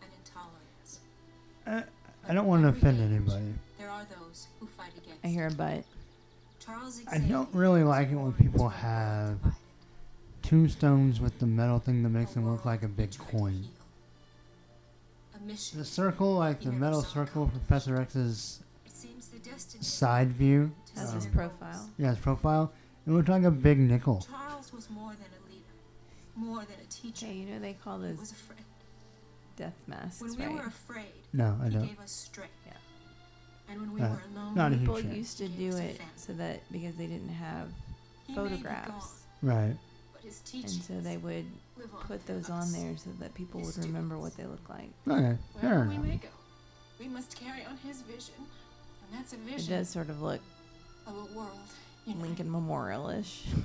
and 0.02 0.11
intolerance. 0.24 1.00
I, 1.66 1.82
I 2.30 2.34
don't 2.34 2.46
want 2.46 2.62
to 2.62 2.68
offend 2.68 3.00
anybody. 3.00 3.54
There 3.78 3.90
are 3.90 4.06
those 4.20 4.48
who 4.61 4.66
fight 4.66 4.92
against. 4.96 5.24
I 5.24 5.28
hear 5.28 5.46
a 5.46 5.50
butt. 5.50 5.84
Charles 6.64 7.00
I 7.11 7.18
don't 7.18 7.48
really 7.54 7.82
like 7.82 8.11
it 8.11 8.14
when 8.16 8.32
people 8.34 8.68
have 8.68 9.38
tombstones 10.53 11.20
with 11.20 11.38
the 11.40 11.46
metal 11.46 11.78
thing 11.78 12.03
that 12.03 12.09
makes 12.09 12.32
them 12.32 12.51
look 12.51 12.64
like 12.64 12.82
a 12.82 12.88
big 12.88 13.16
coin. 13.18 13.62
The 15.46 15.84
circle, 15.84 16.34
like 16.36 16.61
the 16.62 16.72
metal 16.72 17.03
circle 17.03 17.46
Professor 17.49 17.96
X's 18.01 18.61
It 18.86 18.92
seems 18.92 19.28
the 19.28 19.38
destiny. 19.38 19.82
side 19.82 20.28
view. 20.32 20.70
That's 20.94 21.12
his 21.12 21.26
um, 21.26 21.32
profile. 21.32 21.90
Yeah, 21.99 22.11
his 22.11 22.18
profile. 22.18 22.72
It 23.07 23.11
looked 23.11 23.28
like 23.28 23.44
a 23.44 23.51
big 23.51 23.78
nickel. 23.78 24.26
Charles 24.30 24.72
was 24.72 24.90
more 24.90 25.11
than 25.12 25.26
a 25.38 25.51
leader, 25.51 25.64
more 26.34 26.61
than 26.64 26.76
a 26.82 26.90
teacher. 26.90 27.26
Yeah, 27.26 27.32
you 27.32 27.46
know 27.46 27.59
they 27.61 27.74
call 27.74 28.01
He 28.01 28.09
those 28.09 28.18
was 28.20 28.32
a 28.32 28.34
friend. 28.34 28.64
death 29.57 29.74
masks, 29.86 30.20
When 30.22 30.34
we 30.36 30.44
right? 30.46 30.55
were 30.55 30.68
afraid, 30.68 31.12
No, 31.32 31.59
I 31.62 31.68
don't. 31.68 31.86
gave 31.86 32.01
us 32.01 32.11
strength. 32.11 32.53
Yeah. 32.66 32.72
And 33.70 33.80
when 33.80 33.92
we 33.94 34.01
Uh, 34.03 34.09
were 34.11 34.22
alone, 34.34 34.55
not 34.55 34.72
a 34.72 34.76
huge 34.76 34.80
People 34.96 35.01
used 35.14 35.38
to 35.38 35.49
do 35.49 35.76
it 35.76 36.01
so 36.16 36.32
that 36.34 36.61
because 36.72 36.94
they 36.96 37.07
didn't 37.07 37.28
have 37.28 37.68
He 38.26 38.34
photographs. 38.34 39.22
Right. 39.42 39.76
But 40.29 40.49
his 40.62 40.74
And 40.76 40.83
so 40.85 41.01
they 41.01 41.16
would 41.16 41.47
put 42.07 42.22
through 42.22 42.37
those 42.37 42.51
on 42.51 42.72
there 42.72 42.97
so 42.97 43.11
that 43.20 43.35
people 43.35 43.61
would 43.61 43.76
remember 43.79 44.18
what 44.18 44.37
they 44.37 44.45
look 44.45 44.68
like. 44.68 44.91
Okay, 45.09 45.37
fair 45.61 45.70
Wherever 45.70 45.89
we 45.89 45.95
enough. 45.95 46.07
may 46.07 46.16
go, 46.16 46.29
we 47.01 47.09
must 47.09 47.35
carry 47.39 47.64
on 47.64 47.76
his 47.79 48.03
vision, 48.03 48.35
and 48.39 49.18
that's 49.18 49.33
a 49.33 49.37
It 49.55 49.68
does 49.68 49.89
sort 49.89 50.11
of 50.11 50.20
look 50.22 50.41
of 51.07 51.14
a 51.14 51.37
world. 51.37 51.51
united. 52.07 52.22
Lincoln 52.22 52.51
Memorial-ish. 52.51 53.45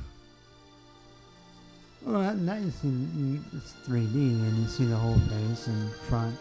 Well, 2.05 2.19
that, 2.19 2.45
that 2.45 2.59
you 2.59 2.69
see, 2.69 3.39
it's 3.55 3.71
3D, 3.87 4.13
and 4.13 4.57
you 4.57 4.67
see 4.67 4.83
the 4.83 4.95
whole 4.97 5.17
face 5.19 5.67
and 5.67 5.89
front. 6.09 6.35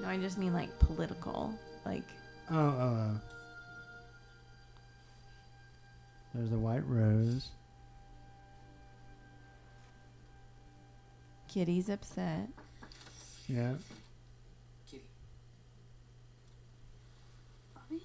No, 0.00 0.08
I 0.08 0.16
just 0.16 0.38
mean 0.38 0.54
like 0.54 0.70
political. 0.78 1.52
Like 1.84 2.02
Oh, 2.50 2.56
oh, 2.56 2.80
oh. 2.80 3.20
There's 6.34 6.48
the 6.48 6.58
white 6.58 6.86
rose. 6.86 7.50
Kitty's 11.56 11.88
upset. 11.88 12.50
Yeah. 13.48 13.72
Kitty. 14.90 15.04
Bobby? 17.74 18.02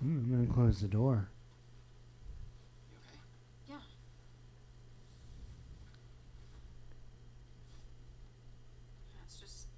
Hmm, 0.00 0.16
I'm 0.16 0.28
gonna 0.28 0.52
close 0.52 0.80
the 0.80 0.88
door. 0.88 1.28
Yeah. 3.70 3.76
It's 9.24 9.38
just. 9.38 9.68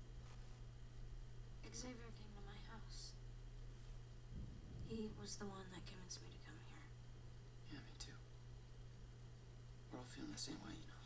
Xavier 1.76 1.92
came 1.92 2.32
to 2.32 2.42
my 2.46 2.57
house. 2.72 3.12
He 4.88 5.11
was 5.20 5.36
the 5.36 5.44
one 5.44 5.68
that 5.74 5.84
convinced 5.84 6.22
me 6.22 6.28
to 6.32 6.48
come 6.48 6.57
here. 6.64 6.88
Yeah, 7.68 7.78
me 7.84 7.92
too. 7.98 8.16
We're 9.92 9.98
all 9.98 10.07
feeling 10.09 10.32
the 10.32 10.38
same 10.38 10.57
way, 10.64 10.72
you 10.72 10.86
know. 10.86 11.01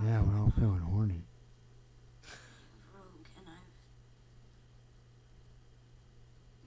Yeah, 0.00 0.22
we're 0.22 0.38
all 0.40 0.52
feeling 0.56 0.78
horny. 0.78 1.22
Rogue, 2.94 3.26
and 3.36 3.46
I've. 3.48 3.72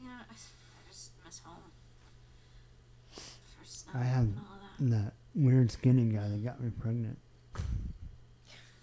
You 0.02 0.08
know, 0.10 0.16
I, 0.30 0.34
I 0.34 0.90
just 0.90 1.12
miss 1.26 1.40
home. 1.40 1.72
First 3.58 3.86
I 3.94 4.00
night 4.00 4.06
had 4.06 4.24
and 4.24 4.38
all 4.38 4.60
that. 4.82 5.06
that 5.06 5.14
weird 5.34 5.71
skinny 5.82 6.04
guy 6.14 6.28
that 6.30 6.44
got 6.44 6.62
me 6.62 6.70
pregnant. 6.80 7.18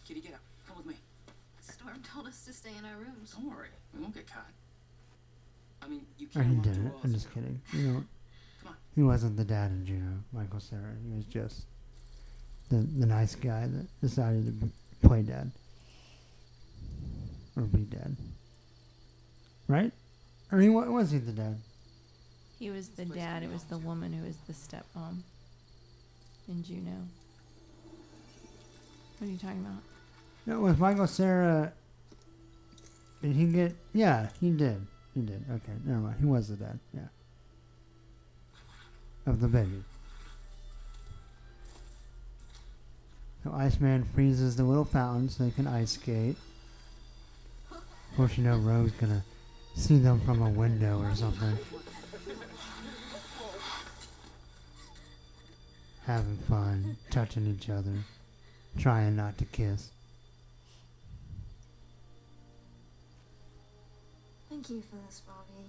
Kitty, 0.06 0.20
get 0.20 0.34
up. 0.34 0.40
Come 0.66 0.78
with 0.78 0.86
me. 0.86 0.94
Storm 1.60 2.02
told 2.12 2.26
us 2.26 2.44
to 2.46 2.52
stay 2.52 2.70
in 2.76 2.84
our 2.84 2.96
rooms. 2.96 3.32
Don't 3.38 3.48
worry. 3.48 3.68
We 3.94 4.00
won't 4.00 4.14
get 4.14 4.26
caught. 4.26 4.50
I 5.80 5.86
mean, 5.86 6.00
you 6.18 6.26
can't 6.26 6.46
he 6.46 6.54
walk 6.54 6.64
didn't. 6.64 6.90
through. 6.90 7.00
I'm 7.04 7.12
just 7.14 7.32
kidding. 7.32 7.60
You 7.72 7.82
know, 7.86 8.04
Come 8.62 8.70
on. 8.70 8.74
he 8.96 9.02
wasn't 9.02 9.36
the 9.36 9.44
dad 9.44 9.70
in 9.70 9.86
Juno, 9.86 10.18
Michael 10.32 10.58
Cera. 10.58 10.92
He 11.08 11.14
was 11.14 11.24
just 11.26 11.66
the 12.68 12.78
the 12.98 13.06
nice 13.06 13.36
guy 13.36 13.68
that 13.68 13.86
decided 14.00 14.46
to 14.46 14.52
b- 14.52 14.72
play 15.02 15.22
dad 15.22 15.52
or 17.56 17.62
be 17.62 17.84
dad. 17.84 18.16
Right? 19.68 19.92
I 20.50 20.56
mean, 20.56 20.74
wa- 20.74 20.84
was 20.86 21.12
he 21.12 21.18
the 21.18 21.30
dad? 21.32 21.58
He 22.58 22.70
was 22.70 22.88
the 22.88 23.04
dad. 23.04 23.44
It 23.44 23.52
was 23.52 23.62
the 23.64 23.78
woman 23.78 24.12
who 24.12 24.24
was 24.24 24.36
the 24.48 24.52
stepmom 24.52 25.18
in 26.48 26.62
Juno. 26.62 27.08
What 29.18 29.28
are 29.28 29.30
you 29.30 29.38
talking 29.38 29.60
about? 29.60 29.82
No, 30.46 30.60
with 30.60 30.78
Michael 30.78 31.06
Cera. 31.06 31.72
Did 33.22 33.36
he 33.36 33.46
get? 33.46 33.74
Yeah, 33.92 34.28
he 34.40 34.50
did. 34.50 34.86
He 35.14 35.20
did. 35.20 35.44
Okay, 35.50 35.72
never 35.84 36.00
mind. 36.00 36.16
He 36.20 36.26
was 36.26 36.48
the 36.48 36.56
dad. 36.56 36.78
Yeah. 36.94 37.00
Of 39.26 39.40
the 39.40 39.48
baby. 39.48 39.82
So 43.44 43.52
Iceman 43.52 44.04
freezes 44.14 44.56
the 44.56 44.64
little 44.64 44.84
fountain 44.84 45.28
so 45.28 45.44
they 45.44 45.50
can 45.50 45.66
ice 45.66 45.92
skate. 45.92 46.36
Of 47.70 48.16
course, 48.16 48.38
you 48.38 48.44
know 48.44 48.56
Rogue's 48.56 48.92
gonna 48.92 49.22
see 49.74 49.98
them 49.98 50.20
from 50.20 50.42
a 50.42 50.50
window 50.50 51.00
or 51.02 51.14
something. 51.14 51.56
Having 56.08 56.38
fun, 56.48 56.96
touching 57.10 57.46
each 57.46 57.68
other, 57.68 57.92
trying 58.78 59.14
not 59.14 59.36
to 59.36 59.44
kiss. 59.44 59.90
Thank 64.48 64.70
you 64.70 64.80
for 64.80 64.96
this, 65.06 65.20
Bobby. 65.26 65.68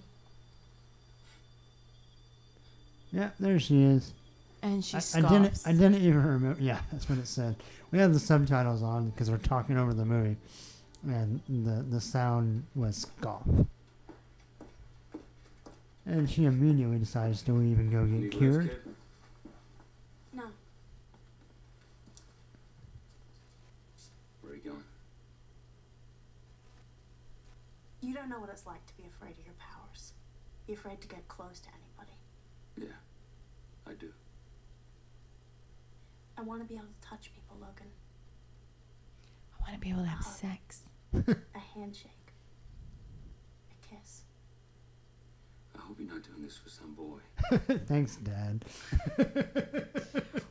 Yeah, 3.12 3.32
there 3.38 3.60
she 3.60 3.84
is. 3.84 4.14
And 4.62 4.84
she 4.84 4.96
I, 4.96 5.02
I 5.16 5.22
didn't. 5.22 5.62
I 5.66 5.72
didn't 5.74 5.96
even 5.96 6.24
remember. 6.26 6.62
Yeah, 6.62 6.80
that's 6.92 7.10
what 7.10 7.18
it 7.18 7.28
said. 7.28 7.58
We 7.92 8.00
had 8.00 8.14
the 8.14 8.20
subtitles 8.20 8.82
on 8.82 9.10
because 9.10 9.30
we're 9.30 9.38
talking 9.40 9.78
over 9.78 9.94
the 9.94 10.06
movie, 10.06 10.38
and 11.06 11.42
the 11.50 11.84
the 11.84 12.00
sound 12.00 12.64
was 12.76 12.96
scoff. 12.96 13.44
And 16.06 16.30
she 16.30 16.46
immediately 16.46 16.98
decides 16.98 17.42
to 17.42 17.52
leave 17.52 17.78
and 17.78 17.92
go 17.92 18.06
get 18.06 18.22
Need 18.22 18.32
cured. 18.32 18.64
lift, 18.64 18.84
kid? 18.86 18.96
No. 20.34 20.44
Where 24.42 24.54
are 24.54 24.56
you 24.56 24.62
going? 24.62 24.84
You 28.02 28.14
don't 28.14 28.30
know 28.30 28.40
what 28.40 28.50
it's 28.50 28.66
like 28.66 28.86
to 28.88 28.96
be 28.98 29.04
afraid 29.08 29.32
of 29.38 29.46
your 29.46 29.56
powers. 29.58 30.14
Be 30.68 30.74
afraid 30.74 31.02
to 31.02 31.08
get 31.08 31.28
close 31.28 31.60
to 31.60 31.70
anybody. 31.70 32.18
Yeah, 32.78 32.98
I 33.92 33.94
do. 33.94 34.10
I 36.38 36.42
want 36.42 36.62
to 36.62 36.68
be 36.68 36.76
able 36.76 36.86
to 36.86 37.08
touch 37.08 37.32
people, 37.34 37.58
Logan. 37.60 37.88
I 39.58 39.62
want 39.64 39.74
to 39.74 39.80
be 39.80 39.90
able 39.90 40.04
to 40.04 40.08
have 40.08 40.24
Hug. 40.24 40.34
sex. 40.36 40.82
A 41.14 41.60
handshake. 41.76 42.12
A 43.72 43.96
kiss. 43.96 44.22
I 45.76 45.80
hope 45.82 45.98
you're 46.00 46.08
not 46.14 46.24
doing 46.24 46.44
this 46.44 46.56
for 46.56 46.70
some 46.70 46.94
boy. 46.94 47.20
Thanks, 47.88 48.16
Dad. 48.18 48.64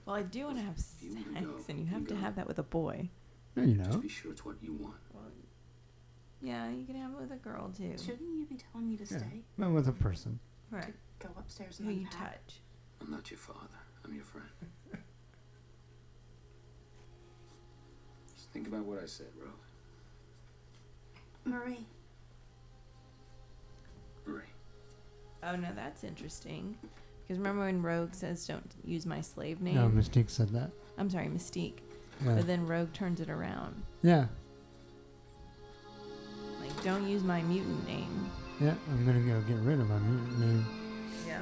Well, 0.04 0.16
I 0.16 0.22
do 0.22 0.44
want 0.46 0.56
to 0.58 0.62
have 0.64 0.76
You 1.00 1.10
wanna 1.10 1.24
sex, 1.32 1.46
go, 1.46 1.64
and 1.68 1.78
you 1.78 1.84
you 1.84 1.90
have 1.90 2.06
to 2.08 2.16
have 2.16 2.36
that 2.36 2.46
with 2.46 2.58
a 2.58 2.62
boy. 2.62 3.08
Yeah, 3.56 3.64
you 3.64 3.74
know. 3.76 3.84
Just 3.84 4.02
be 4.02 4.08
sure 4.08 4.32
it's 4.32 4.44
what 4.44 4.56
you 4.62 4.72
want. 4.74 4.96
Yeah, 6.40 6.70
you 6.70 6.84
can 6.86 6.94
have 6.96 7.10
it 7.12 7.20
with 7.20 7.32
a 7.32 7.36
girl 7.36 7.70
too. 7.76 7.94
Shouldn't 7.98 8.20
you 8.36 8.46
be 8.46 8.56
telling 8.56 8.88
me 8.88 8.96
to 8.96 9.02
Yeah, 9.04 9.18
stay? 9.18 9.42
but 9.58 9.70
with 9.70 9.88
a 9.88 9.92
person. 9.92 10.38
Right. 10.70 10.94
Go 11.18 11.28
upstairs 11.38 11.78
Who 11.78 11.84
and 11.88 11.92
you 11.94 12.00
unpack? 12.06 12.46
touch. 12.46 12.60
I'm 13.00 13.10
not 13.10 13.30
your 13.30 13.38
father. 13.38 13.58
I'm 14.04 14.14
your 14.14 14.24
friend. 14.24 14.46
Just 18.34 18.50
think 18.52 18.68
about 18.68 18.84
what 18.84 19.02
I 19.02 19.06
said, 19.06 19.26
Rogue. 19.40 19.50
Marie. 21.44 21.86
Marie. 24.26 24.42
Oh 25.42 25.56
no, 25.56 25.68
that's 25.74 26.04
interesting. 26.04 26.76
Because 27.26 27.38
remember 27.38 27.64
when 27.64 27.82
Rogue 27.82 28.14
says, 28.14 28.46
"Don't 28.46 28.70
use 28.84 29.06
my 29.06 29.20
slave 29.20 29.60
name." 29.60 29.74
No, 29.76 29.88
Mystique 29.88 30.30
said 30.30 30.50
that. 30.50 30.70
I'm 30.98 31.10
sorry, 31.10 31.26
Mystique. 31.28 31.78
Yeah. 32.24 32.34
But 32.34 32.46
then 32.46 32.66
Rogue 32.66 32.92
turns 32.92 33.20
it 33.20 33.30
around. 33.30 33.82
Yeah, 34.02 34.26
Like, 36.68 36.84
don't 36.84 37.08
use 37.08 37.22
my 37.22 37.40
mutant 37.42 37.86
name. 37.86 38.30
yeah. 38.60 38.74
I'm 38.90 39.06
gonna 39.06 39.20
go 39.20 39.40
get 39.48 39.56
rid 39.64 39.80
of 39.80 39.88
my 39.88 39.98
mutant 40.00 40.38
name. 40.38 40.66
Yeah. 41.26 41.40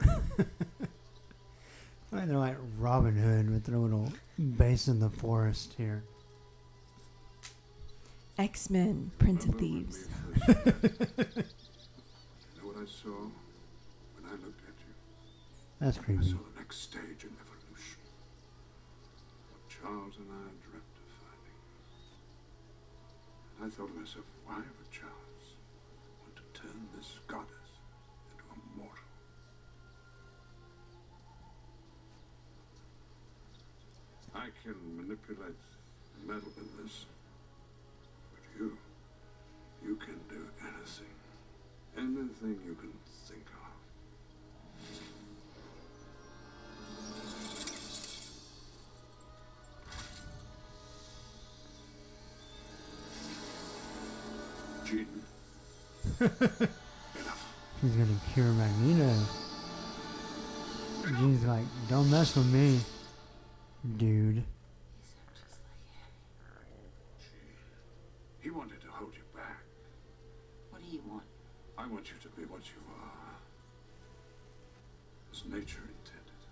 They're 2.12 2.26
like 2.36 2.56
Robin 2.78 3.16
Hood 3.16 3.50
with 3.50 3.64
their 3.64 3.78
little 3.78 4.12
base 4.56 4.88
in 4.88 5.00
the 5.00 5.10
forest 5.10 5.74
here. 5.76 6.04
X 8.38 8.70
Men, 8.70 9.10
Prince 9.18 9.46
of 9.46 9.54
Thieves. 9.56 10.06
You 12.54 12.62
know 12.62 12.68
what 12.68 12.76
I 12.76 12.84
saw 13.02 13.26
when 14.14 14.24
I 14.30 14.34
looked 14.46 14.62
at 14.62 14.78
you? 14.78 14.94
That's 15.80 15.98
I 15.98 16.22
saw 16.22 16.38
the 16.38 16.54
next 16.60 16.82
stage 16.82 17.26
in 17.26 17.34
evolution. 17.34 17.98
What 19.50 19.66
Charles 19.66 20.14
and 20.22 20.30
I 20.30 20.46
dreamt 20.62 20.94
of 21.02 21.08
finding. 21.18 21.58
And 23.58 23.66
I 23.66 23.68
thought 23.74 23.90
to 23.90 23.98
myself, 23.98 24.26
why 24.46 24.62
would 24.62 24.90
Charles 24.94 25.58
want 26.22 26.36
to 26.36 26.46
turn 26.54 26.86
this 26.94 27.18
goddess 27.26 27.74
into 28.30 28.44
a 28.54 28.58
mortal? 28.78 29.10
I 34.34 34.46
can 34.62 34.78
manipulate 34.96 35.58
metal 36.24 36.52
in 36.56 36.84
this. 36.84 37.06
Anything 42.44 42.64
you 42.66 42.74
can 42.74 42.92
think 43.28 43.46
of. 43.46 43.72
He's 57.82 57.92
gonna 57.92 58.20
cure 58.32 58.46
Magneto. 58.46 59.12
Jean's 61.18 61.44
like, 61.44 61.64
don't 61.88 62.10
mess 62.10 62.34
with 62.36 62.46
me, 62.46 62.80
dude. 63.96 64.42
he 68.42 68.50
wanted 68.50 68.80
to 68.80 68.88
hold 68.88 69.14
you 69.14 69.22
back. 69.34 69.62
What 70.70 70.82
do 70.82 70.88
you 70.88 71.02
want? 71.08 71.22
I 71.78 71.81
want 71.92 72.08
you 72.08 72.16
to 72.22 72.28
be 72.28 72.42
what 72.46 72.62
you 72.64 72.80
are. 73.02 73.36
As 75.30 75.44
nature 75.44 75.82
intended. 75.82 76.42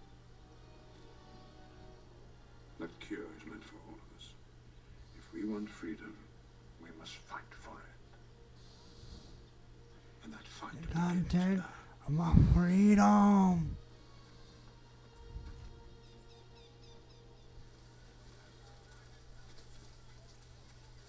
That 2.79 3.01
cure 3.01 3.21
is 3.21 3.47
meant 3.49 3.65
for 3.65 3.77
all 3.89 3.95
of 3.95 4.19
us. 4.19 4.35
If 5.17 5.33
we 5.33 5.45
want 5.49 5.69
freedom, 5.71 6.15
we 6.83 6.89
must 6.99 7.15
fight 7.15 7.41
for 7.61 7.71
it. 7.71 7.85
And 10.25 10.33
that 10.35 10.47
fight 10.47 10.73
Content 10.93 11.63
of 12.07 12.13
my 12.13 12.35
freedom. 12.55 13.77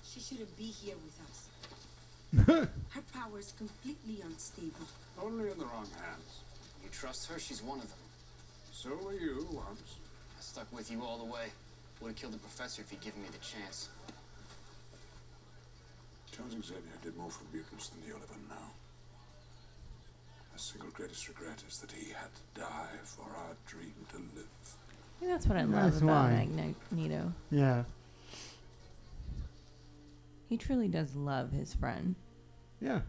She 0.05 0.21
shouldn't 0.21 0.57
be 0.57 0.63
here 0.63 0.95
with 1.03 1.19
us. 2.47 2.67
Her 3.21 3.27
power 3.29 3.39
is 3.39 3.53
completely 3.57 4.21
unstable. 4.23 4.87
Only 5.21 5.51
in 5.51 5.57
the 5.57 5.65
wrong 5.65 5.87
hands. 6.01 6.41
You 6.83 6.89
trust 6.91 7.29
her? 7.29 7.37
She's 7.39 7.61
one 7.61 7.77
of 7.79 7.87
them. 7.87 7.99
So 8.71 8.89
were 9.03 9.13
you 9.13 9.45
once. 9.51 9.97
I 10.37 10.41
stuck 10.41 10.71
with 10.75 10.91
you 10.91 11.03
all 11.03 11.17
the 11.17 11.25
way. 11.25 11.47
Would 12.01 12.09
have 12.09 12.15
killed 12.15 12.33
the 12.33 12.39
professor 12.39 12.81
if 12.81 12.89
he'd 12.89 13.01
given 13.01 13.21
me 13.21 13.27
the 13.31 13.37
chance. 13.37 13.89
Charles 16.31 16.53
Xavier 16.53 16.81
did 17.03 17.15
more 17.15 17.29
for 17.29 17.43
mutants 17.53 17.89
than 17.89 18.01
you'll 18.07 18.17
ever 18.17 18.39
know. 18.49 18.65
The 20.53 20.59
single 20.59 20.89
greatest 20.89 21.27
regret 21.27 21.61
is 21.67 21.77
that 21.79 21.91
he 21.91 22.11
had 22.11 22.29
to 22.33 22.61
die 22.61 22.97
for 23.03 23.23
our 23.23 23.55
dream 23.67 23.93
to 24.13 24.17
live. 24.35 24.47
I 24.65 25.19
think 25.19 25.31
that's 25.31 25.45
what 25.45 25.57
I 25.57 25.63
love 25.63 25.91
That's 25.91 26.01
about 26.01 26.31
why. 26.31 26.47
Magneto. 26.91 27.33
Yeah. 27.51 27.83
He 30.49 30.57
truly 30.57 30.87
does 30.87 31.15
love 31.15 31.51
his 31.51 31.73
friend. 31.75 32.15
Yeah. 32.81 33.01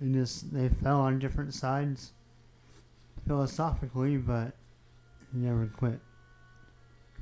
And 0.00 0.14
just 0.14 0.52
they 0.52 0.68
fell 0.68 1.00
on 1.00 1.18
different 1.18 1.52
sides 1.52 2.12
philosophically, 3.26 4.16
but 4.16 4.52
he 5.32 5.38
never 5.40 5.66
quit 5.66 5.98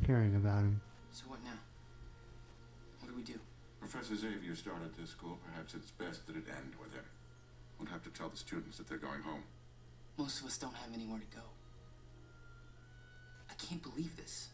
caring 0.04 0.36
about 0.36 0.60
him. 0.60 0.80
So 1.10 1.24
what 1.28 1.42
now? 1.44 1.58
What 3.00 3.10
do 3.10 3.16
we 3.16 3.22
do? 3.22 3.38
Professor 3.80 4.16
Xavier 4.16 4.54
started 4.54 4.94
this 4.98 5.10
school. 5.10 5.38
Perhaps 5.50 5.74
it's 5.74 5.90
best 5.92 6.26
that 6.26 6.36
it 6.36 6.44
end 6.48 6.74
with 6.80 6.92
him. 6.92 7.04
We'll 7.78 7.88
have 7.88 8.02
to 8.04 8.10
tell 8.10 8.28
the 8.28 8.36
students 8.36 8.78
that 8.78 8.88
they're 8.88 8.98
going 8.98 9.22
home. 9.22 9.42
Most 10.18 10.40
of 10.40 10.46
us 10.46 10.58
don't 10.58 10.74
have 10.74 10.92
anywhere 10.92 11.18
to 11.18 11.36
go. 11.36 11.42
I 13.50 13.54
can't 13.54 13.82
believe 13.82 14.16
this. 14.16 14.48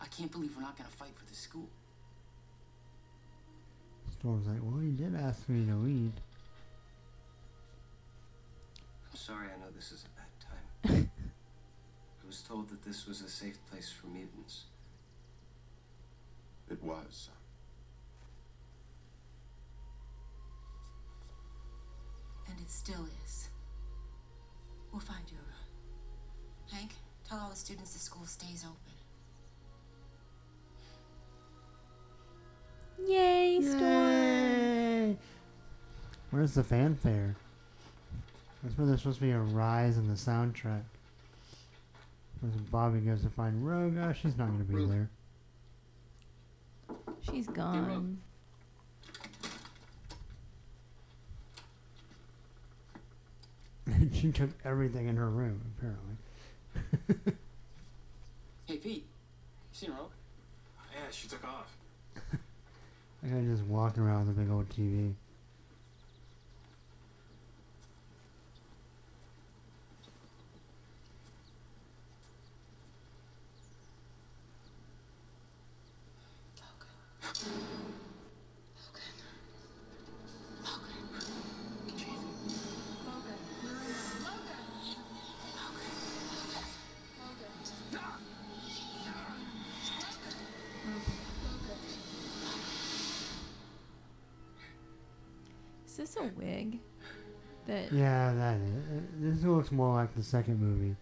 I 0.00 0.06
can't 0.06 0.32
believe 0.32 0.56
we're 0.56 0.62
not 0.62 0.76
gonna 0.76 0.88
fight 0.88 1.16
for 1.16 1.26
this 1.26 1.38
school. 1.38 1.68
Storm's 4.18 4.46
like, 4.46 4.58
well, 4.62 4.80
he 4.80 4.90
did 4.90 5.14
ask 5.14 5.48
me 5.48 5.64
to 5.66 5.74
lead. 5.76 6.12
I'm 9.20 9.26
sorry, 9.36 9.48
I 9.48 9.58
know 9.60 9.70
this 9.76 9.92
is 9.92 10.04
a 10.04 10.08
bad 10.16 10.32
time. 10.40 11.10
I 12.22 12.26
was 12.26 12.40
told 12.40 12.70
that 12.70 12.82
this 12.82 13.06
was 13.06 13.20
a 13.20 13.28
safe 13.28 13.58
place 13.70 13.90
for 13.92 14.06
mutants. 14.06 14.64
It 16.70 16.82
was. 16.82 17.28
And 22.48 22.58
it 22.60 22.70
still 22.70 23.06
is. 23.24 23.50
We'll 24.90 25.00
find 25.00 25.24
you 25.30 25.36
a 25.36 25.40
room. 25.40 26.78
Hank, 26.80 26.92
tell 27.28 27.40
all 27.40 27.50
the 27.50 27.56
students 27.56 27.92
the 27.92 27.98
school 27.98 28.24
stays 28.24 28.64
open. 28.64 28.76
Yay, 33.06 33.60
Storm! 33.60 33.82
Yay! 33.82 35.16
Where's 36.30 36.54
the 36.54 36.64
fanfare? 36.64 37.36
That's 38.62 38.76
where 38.76 38.86
there's 38.86 39.00
supposed 39.00 39.18
to 39.18 39.24
be 39.24 39.30
a 39.30 39.38
rise 39.38 39.96
in 39.96 40.08
the 40.08 40.14
soundtrack. 40.14 40.82
As 42.42 42.56
Bobby 42.70 43.00
goes 43.00 43.22
to 43.22 43.28
find 43.28 43.66
Rogue, 43.66 43.96
oh, 43.98 44.12
she's 44.12 44.36
not 44.36 44.48
going 44.48 44.58
to 44.58 44.64
be 44.64 44.86
there. 44.86 45.10
She's 47.20 47.46
gone. 47.46 48.18
she 54.12 54.32
took 54.32 54.50
everything 54.64 55.08
in 55.08 55.16
her 55.16 55.28
room, 55.28 55.60
apparently. 55.76 56.16
Hey, 58.70 58.76
Pete. 58.76 59.04
You 59.04 59.04
seen 59.72 59.90
Rogue? 59.90 60.12
Oh, 60.78 60.82
yeah, 60.94 61.10
she 61.10 61.26
took 61.26 61.42
off. 61.42 61.76
I 62.14 63.26
guy 63.26 63.40
just 63.40 63.64
walking 63.64 64.04
around 64.04 64.28
with 64.28 64.38
a 64.38 64.40
big 64.40 64.48
old 64.48 64.68
TV. 64.68 65.12
Looks 100.16 100.26
the 100.26 100.36
second 100.38 100.60
movie 100.60 100.96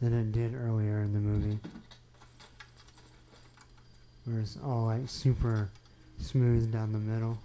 than 0.00 0.14
it 0.18 0.32
did 0.32 0.54
earlier 0.54 1.00
in 1.02 1.12
the 1.12 1.18
movie. 1.18 1.58
Where 4.24 4.40
it's 4.40 4.56
all 4.64 4.86
like 4.86 5.02
super 5.06 5.68
smooth 6.18 6.72
down 6.72 6.92
the 6.92 6.98
middle. 6.98 7.36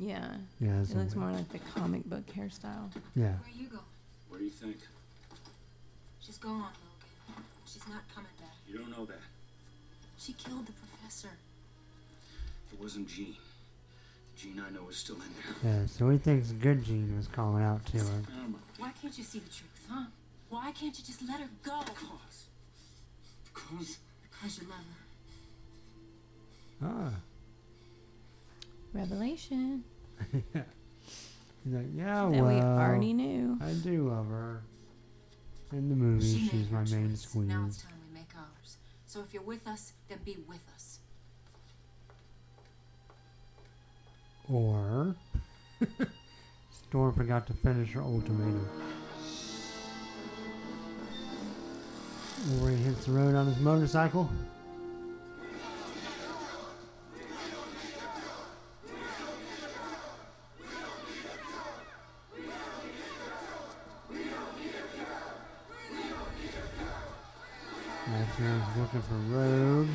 yeah. 0.00 0.34
Yeah, 0.60 0.80
it 0.82 0.96
looks 0.96 1.14
more 1.14 1.30
like 1.30 1.48
the 1.50 1.58
comic 1.60 2.04
book 2.06 2.26
hairstyle. 2.36 2.90
Yeah. 3.14 3.22
Where 3.24 3.32
are 3.44 3.56
you 3.56 3.68
go? 3.68 3.78
What 4.30 4.38
do 4.38 4.44
you 4.44 4.50
think? 4.50 4.78
She's 6.20 6.38
gone, 6.38 6.54
Logan. 6.58 7.44
She's 7.66 7.86
not 7.88 8.02
coming 8.12 8.30
back. 8.40 8.50
You 8.66 8.78
don't 8.78 8.90
know 8.90 9.04
that. 9.04 9.20
She 10.18 10.32
killed 10.32 10.66
the 10.66 10.72
professor. 10.72 11.30
It 12.72 12.80
wasn't 12.80 13.06
Jean. 13.08 13.36
The 14.34 14.40
Jean 14.42 14.62
I 14.66 14.70
know 14.70 14.88
is 14.88 14.96
still 14.96 15.16
in 15.16 15.62
there. 15.62 15.72
Yeah, 15.72 15.86
so 15.86 16.08
he 16.10 16.18
thinks 16.18 16.50
Good 16.52 16.84
Jean 16.84 17.16
was 17.16 17.28
calling 17.28 17.62
out 17.62 17.84
to 17.86 17.98
her. 17.98 18.22
Why 18.78 18.90
can't 19.00 19.16
you 19.16 19.22
see 19.24 19.38
the 19.38 19.48
truth, 19.50 19.86
huh? 19.88 20.04
Why 20.52 20.70
can't 20.72 20.96
you 20.98 21.02
just 21.02 21.22
let 21.26 21.40
her 21.40 21.48
go? 21.62 21.80
Because. 21.80 22.44
Because. 23.44 23.96
Because 24.30 24.60
you 24.60 24.68
love 24.68 24.84
her. 26.82 26.88
Ah. 27.14 27.14
Revelation. 28.92 29.82
yeah. 30.54 30.62
He's 31.64 31.72
like, 31.72 31.86
yeah, 31.96 32.28
That 32.28 32.42
well. 32.42 32.44
we 32.48 32.60
already 32.60 33.14
knew. 33.14 33.56
I 33.62 33.72
do 33.72 34.10
love 34.10 34.26
her. 34.28 34.60
In 35.72 35.88
the 35.88 35.94
movie, 35.96 36.22
She 36.40 36.48
she's 36.48 36.70
my 36.70 36.84
main 36.84 37.08
choice. 37.12 37.22
squeeze. 37.22 37.48
Now 37.48 37.64
it's 37.66 37.78
time 37.82 37.94
we 38.06 38.12
make 38.18 38.28
ours. 38.36 38.76
So 39.06 39.20
if 39.20 39.32
you're 39.32 39.42
with 39.42 39.66
us, 39.66 39.94
then 40.10 40.18
be 40.22 40.36
with 40.46 40.68
us. 40.74 40.98
Or 44.50 45.16
Storm 46.70 47.14
forgot 47.14 47.46
to 47.46 47.54
finish 47.54 47.92
her 47.92 48.02
ultimatum. 48.02 48.68
Wolverine 52.48 52.78
hits 52.78 53.04
the 53.04 53.12
road 53.12 53.34
on 53.36 53.46
his 53.46 53.58
motorcycle. 53.58 54.28
Master's 68.08 68.62
looking 68.76 69.02
for 69.02 69.14
Rogue. 69.30 69.88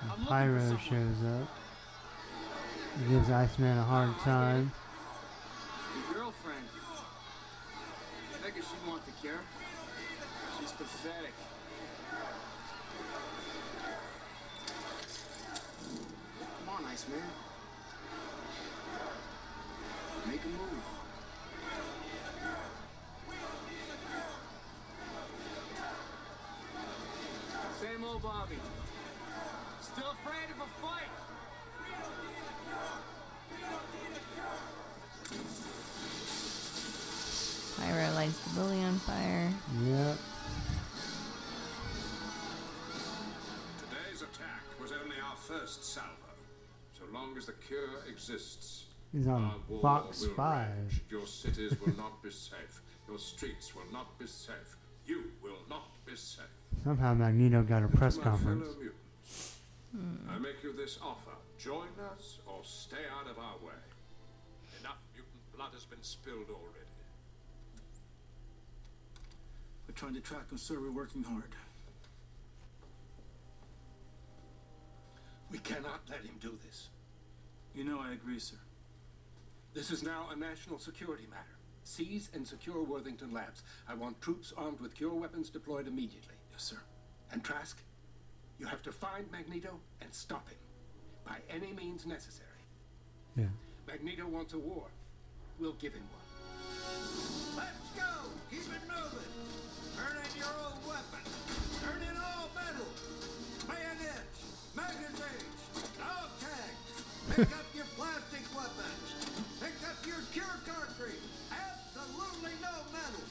So 0.00 0.24
Pyro 0.26 0.78
shows 0.78 1.24
up. 1.26 1.48
He 2.98 3.04
gives 3.12 3.30
Iceman 3.30 3.76
a 3.76 3.82
hard 3.82 4.18
time. 4.20 4.72
Your 5.94 6.14
girlfriend. 6.14 6.64
I 8.34 8.36
figured 8.44 8.64
cure. 9.20 9.40
She's 10.60 10.72
pathetic. 10.72 11.34
Come 16.58 16.68
on, 16.68 16.84
Iceman. 16.84 17.22
Make 20.28 20.44
a 20.44 20.48
move. 20.48 20.84
Same 27.80 28.04
old 28.04 28.22
Bobby. 28.22 28.56
Still 29.80 30.10
afraid 30.10 30.50
of 30.54 30.60
a 30.60 30.68
fight. 30.80 31.10
Pyro 37.98 38.14
lights 38.14 38.38
the 38.40 38.60
bully 38.60 38.84
on 38.84 38.94
fire. 38.98 39.50
Yep. 39.84 40.16
first 45.34 45.82
salvo. 45.82 46.10
So 46.92 47.04
long 47.12 47.34
as 47.38 47.46
the 47.46 47.52
cure 47.52 48.04
exists, 48.06 48.84
He's 49.12 49.26
on 49.26 49.42
our 49.42 49.54
war 49.66 49.80
Fox 49.80 50.20
will 50.20 50.34
5. 50.34 50.68
rage. 50.68 51.00
Your 51.08 51.26
cities 51.26 51.74
will 51.80 51.96
not 51.96 52.22
be 52.22 52.30
safe. 52.30 52.82
Your 53.08 53.18
streets 53.18 53.74
will 53.74 53.90
not 53.90 54.18
be 54.18 54.26
safe. 54.26 54.76
You 55.06 55.24
will 55.42 55.62
not 55.70 55.88
be 56.04 56.14
safe. 56.16 56.44
Somehow 56.84 57.14
Magneto 57.14 57.62
got 57.62 57.82
a 57.82 57.88
press 57.88 58.18
conference. 58.18 58.66
fellow 58.66 58.76
mutants, 58.78 59.56
I 60.28 60.38
make 60.38 60.62
you 60.62 60.74
this 60.74 60.98
offer. 61.02 61.36
Join 61.58 61.88
us 62.12 62.38
or 62.46 62.60
stay 62.62 63.08
out 63.18 63.30
of 63.30 63.38
our 63.38 63.56
way. 63.66 63.80
Enough 64.80 64.98
mutant 65.14 65.56
blood 65.56 65.70
has 65.72 65.84
been 65.84 66.02
spilled 66.02 66.50
already. 66.50 66.97
Trying 69.98 70.14
to 70.14 70.20
track 70.20 70.48
him, 70.50 70.56
sir. 70.56 70.78
We're 70.80 70.92
working 70.92 71.24
hard. 71.24 71.50
We 75.50 75.58
cannot 75.58 76.02
let 76.08 76.20
him 76.20 76.36
do 76.40 76.56
this. 76.64 76.90
You 77.74 77.82
know 77.82 77.98
I 77.98 78.12
agree, 78.12 78.38
sir. 78.38 78.56
This 79.74 79.90
is 79.90 80.04
now 80.04 80.28
a 80.32 80.36
national 80.36 80.78
security 80.78 81.24
matter. 81.28 81.42
Seize 81.82 82.30
and 82.32 82.46
secure 82.46 82.82
Worthington 82.84 83.32
Labs. 83.32 83.64
I 83.88 83.94
want 83.94 84.20
troops 84.20 84.52
armed 84.56 84.78
with 84.78 84.94
cure 84.94 85.14
weapons 85.14 85.50
deployed 85.50 85.88
immediately. 85.88 86.34
Yes, 86.52 86.62
sir. 86.62 86.78
And 87.32 87.42
Trask, 87.42 87.76
you 88.60 88.66
have 88.66 88.82
to 88.82 88.92
find 88.92 89.28
Magneto 89.32 89.80
and 90.00 90.14
stop 90.14 90.48
him. 90.48 90.58
By 91.24 91.38
any 91.50 91.72
means 91.72 92.06
necessary. 92.06 92.48
Yeah. 93.36 93.46
Magneto 93.86 94.28
wants 94.28 94.52
a 94.54 94.58
war. 94.58 94.86
We'll 95.58 95.72
give 95.72 95.94
him 95.94 96.04
one. 96.12 97.64
Let's 97.64 97.90
go! 97.96 98.30
Keep 98.50 98.60
it 98.60 98.88
moving! 98.88 99.67
Turn 99.98 100.16
in 100.22 100.32
your 100.38 100.54
old 100.62 100.78
weapon! 100.86 101.24
Turn 101.82 102.00
in 102.06 102.16
all 102.16 102.46
metal! 102.54 102.86
Bayonets! 103.66 104.38
Magazines! 104.78 105.58
Dog 105.98 106.30
tags! 106.38 107.02
Pick 107.34 107.50
up 107.50 107.66
your 107.74 107.88
plastic 107.98 108.46
weapons! 108.54 109.06
Pick 109.60 109.78
up 109.90 109.98
your 110.06 110.22
cure 110.32 110.58
cartridge! 110.64 111.26
Absolutely 111.50 112.54
no 112.62 112.74
metal! 112.94 113.24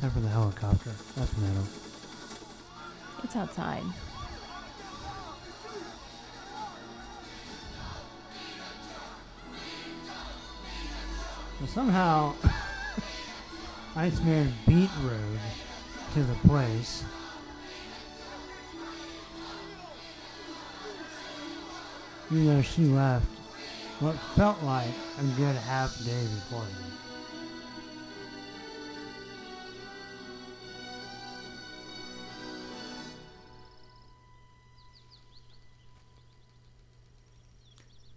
Time 0.00 0.10
for 0.10 0.20
the 0.20 0.28
helicopter. 0.28 0.92
That's 1.16 1.36
metal. 1.38 1.64
It's 3.24 3.36
outside. 3.36 3.82
Well, 11.58 11.68
somehow, 11.68 12.34
Iceman 13.96 14.52
beat 14.66 14.90
Rogue 15.02 15.38
to 16.14 16.22
the 16.22 16.34
place. 16.46 17.04
Even 22.30 22.46
though 22.46 22.62
she 22.62 22.84
left 22.84 23.26
what 24.00 24.14
felt 24.36 24.62
like 24.62 24.86
a 25.18 25.24
good 25.36 25.56
half 25.56 25.98
day 26.04 26.22
before 26.22 26.60
him. 26.60 26.92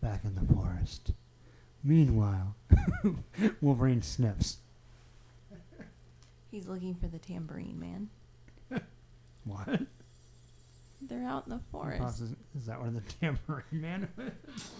Back 0.01 0.23
in 0.23 0.35
the 0.35 0.53
forest. 0.53 1.13
Meanwhile, 1.83 2.55
Wolverine 3.61 4.03
sniffs. 4.03 4.57
He's 6.51 6.67
looking 6.67 6.95
for 6.95 7.07
the 7.07 7.19
tambourine 7.19 7.79
man. 7.79 8.09
What? 9.43 9.81
They're 11.01 11.25
out 11.25 11.47
in 11.47 11.53
the 11.53 11.61
forest. 11.71 12.21
Is, 12.21 12.35
is 12.55 12.67
that 12.67 12.79
where 12.79 12.91
the 12.91 13.01
tambourine 13.19 13.63
man 13.71 14.07
is? 14.19 14.71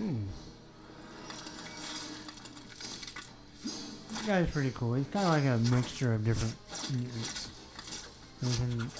Ooh. 0.00 0.16
This 3.64 4.22
guy's 4.24 4.50
pretty 4.50 4.70
cool. 4.70 4.94
He's 4.94 5.08
kind 5.08 5.26
of 5.26 5.32
like 5.32 5.44
a 5.44 5.74
mixture 5.74 6.14
of 6.14 6.24
different 6.24 6.54
mutants. 6.92 7.48
He 8.40 8.56
can 8.56 8.90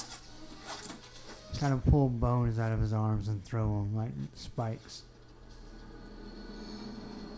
kind 1.60 1.74
of 1.74 1.84
pull 1.86 2.08
bones 2.08 2.58
out 2.58 2.72
of 2.72 2.80
his 2.80 2.92
arms 2.92 3.28
and 3.28 3.44
throw 3.44 3.62
them 3.66 3.94
like 3.94 4.10
spikes. 4.34 5.02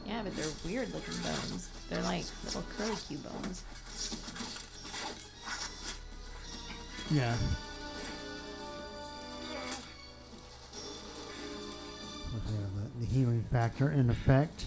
Yeah, 0.06 0.22
but 0.22 0.36
they're 0.36 0.46
weird 0.64 0.92
looking 0.94 1.14
bones. 1.22 1.68
They're 1.90 2.02
like 2.02 2.24
little 2.44 2.64
curly 2.76 2.94
Q 3.08 3.18
bones. 3.18 3.64
Yeah. 7.10 7.36
The- 12.32 13.00
the 13.00 13.06
healing 13.06 13.44
factor 13.50 13.90
in 13.90 14.08
effect. 14.10 14.64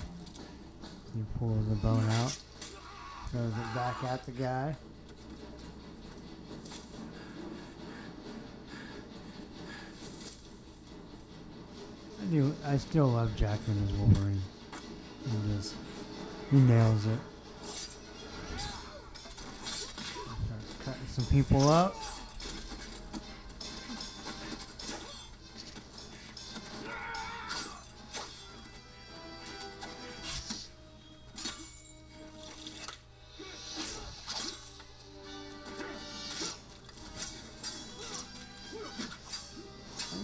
You 1.16 1.26
pull 1.40 1.56
the 1.70 1.76
bone 1.76 2.08
out, 2.10 2.38
throws 3.32 3.52
it 3.52 3.74
back 3.76 4.04
at 4.04 4.26
the 4.26 4.32
guy. 4.32 4.76
I 12.22 12.26
do. 12.32 12.54
I 12.66 12.78
still 12.78 13.08
love 13.08 13.36
Jackman 13.36 13.88
as 13.88 13.94
Wolverine. 13.96 14.42
He 15.26 15.56
just 15.56 15.76
he 16.52 16.58
nails 16.58 17.06
it. 17.06 17.20
Starts 19.66 20.74
cutting 20.84 21.08
some 21.08 21.26
people 21.26 21.70
up. 21.70 21.96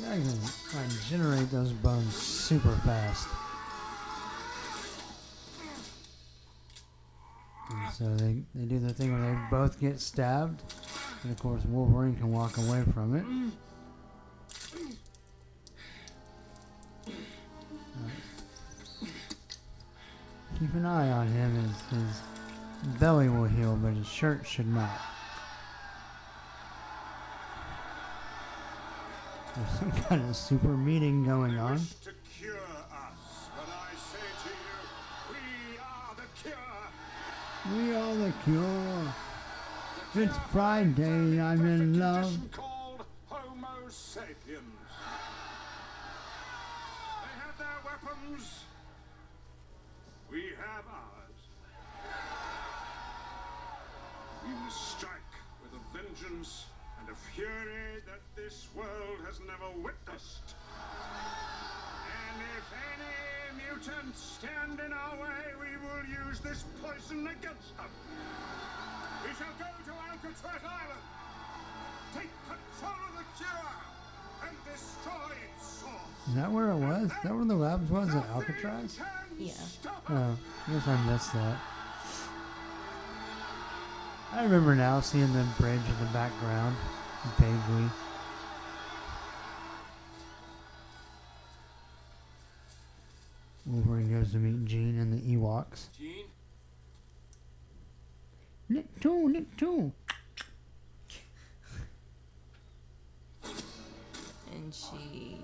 I 0.07 0.17
those 1.51 1.71
bones 1.73 2.15
super 2.15 2.71
fast. 2.85 3.27
So 7.97 8.03
they, 8.15 8.43
they 8.53 8.65
do 8.65 8.77
the 8.79 8.91
thing 8.93 9.13
where 9.13 9.31
they 9.31 9.37
both 9.49 9.79
get 9.79 10.01
stabbed, 10.01 10.61
and 11.23 11.31
of 11.31 11.39
course 11.39 11.63
Wolverine 11.65 12.15
can 12.15 12.29
walk 12.29 12.57
away 12.57 12.83
from 12.93 13.15
it. 13.15 13.25
Uh, 17.95 19.05
Keep 20.59 20.73
an 20.73 20.85
eye 20.85 21.09
on 21.09 21.27
him 21.27 21.57
as 21.65 21.97
his 21.97 22.21
belly 22.99 23.29
will 23.29 23.45
heal, 23.45 23.77
but 23.81 23.93
his 23.93 24.07
shirt 24.07 24.45
should 24.45 24.67
not. 24.67 24.89
There's 29.55 29.79
some 29.79 29.91
kind 30.03 30.29
of 30.29 30.35
super 30.35 30.75
meeting 30.75 31.23
going 31.23 31.57
on. 31.57 31.79
We 37.73 37.93
are 37.93 38.15
the 38.15 38.33
cure. 38.43 38.61
We 38.61 38.67
are 38.67 39.03
the. 40.13 40.21
It's 40.23 40.37
Friday, 40.51 41.41
I'm 41.41 41.65
in 41.65 41.99
love. 41.99 42.37
Called 42.51 43.05
Homo 43.27 43.89
sapiens. 43.89 44.61
They 47.21 47.33
have 47.41 47.57
their 47.57 47.79
weapons. 47.83 48.63
We 50.31 50.41
have 50.57 50.85
ours. 50.87 51.39
We 54.43 54.53
must 54.63 54.97
strike 54.97 55.11
with 55.61 55.73
a 55.73 55.97
vengeance 55.97 56.65
and 56.99 57.09
a 57.09 57.15
fury 57.33 58.01
that 58.05 58.21
this 58.35 58.67
world 58.75 59.19
has 59.25 59.39
never 59.39 59.69
witnessed. 59.81 60.55
And 60.75 62.41
if 62.57 62.73
any 62.93 63.34
mutants 63.55 64.39
stand 64.39 64.79
in 64.79 64.93
our 64.93 65.15
way, 65.15 65.43
we 65.59 65.71
will 65.81 66.27
use 66.27 66.39
this 66.39 66.65
poison 66.81 67.27
against 67.27 67.75
them. 67.77 67.89
We 69.23 69.31
shall 69.33 69.53
go 69.59 69.65
to 69.65 69.91
Alcatraz 70.11 70.63
Island, 70.63 71.05
take 72.13 72.31
control 72.45 73.01
of 73.09 73.13
the 73.17 73.25
cure, 73.37 73.75
and 74.47 74.55
destroy 74.71 75.35
its 75.49 75.67
source. 75.67 76.27
Is 76.27 76.35
that 76.35 76.51
where 76.51 76.69
it 76.69 76.77
was? 76.77 77.03
Is 77.03 77.23
that 77.23 77.33
where 77.35 77.45
the 77.45 77.55
labs 77.55 77.89
was 77.89 78.09
at 78.15 78.25
Alcatraz? 78.29 78.99
Yeah. 79.37 79.51
Oh, 80.09 80.37
I 80.67 80.71
guess 80.71 80.87
I 80.87 81.11
missed 81.11 81.33
that. 81.33 81.57
I 84.33 84.43
remember 84.43 84.75
now 84.75 84.99
seeing 84.99 85.31
the 85.33 85.45
bridge 85.59 85.79
in 85.87 86.05
the 86.05 86.11
background, 86.11 86.75
vaguely. 87.39 87.89
Wolverine 93.65 94.11
goes 94.11 94.31
to 94.31 94.37
meet 94.37 94.65
Jean 94.65 94.99
and 94.99 95.11
the 95.11 95.35
Ewoks. 95.35 95.87
Jean? 95.97 96.25
Nick 98.69 98.99
two, 98.99 99.29
Nick 99.29 99.57
two. 99.57 99.91
And 104.53 104.73
she. 104.73 105.37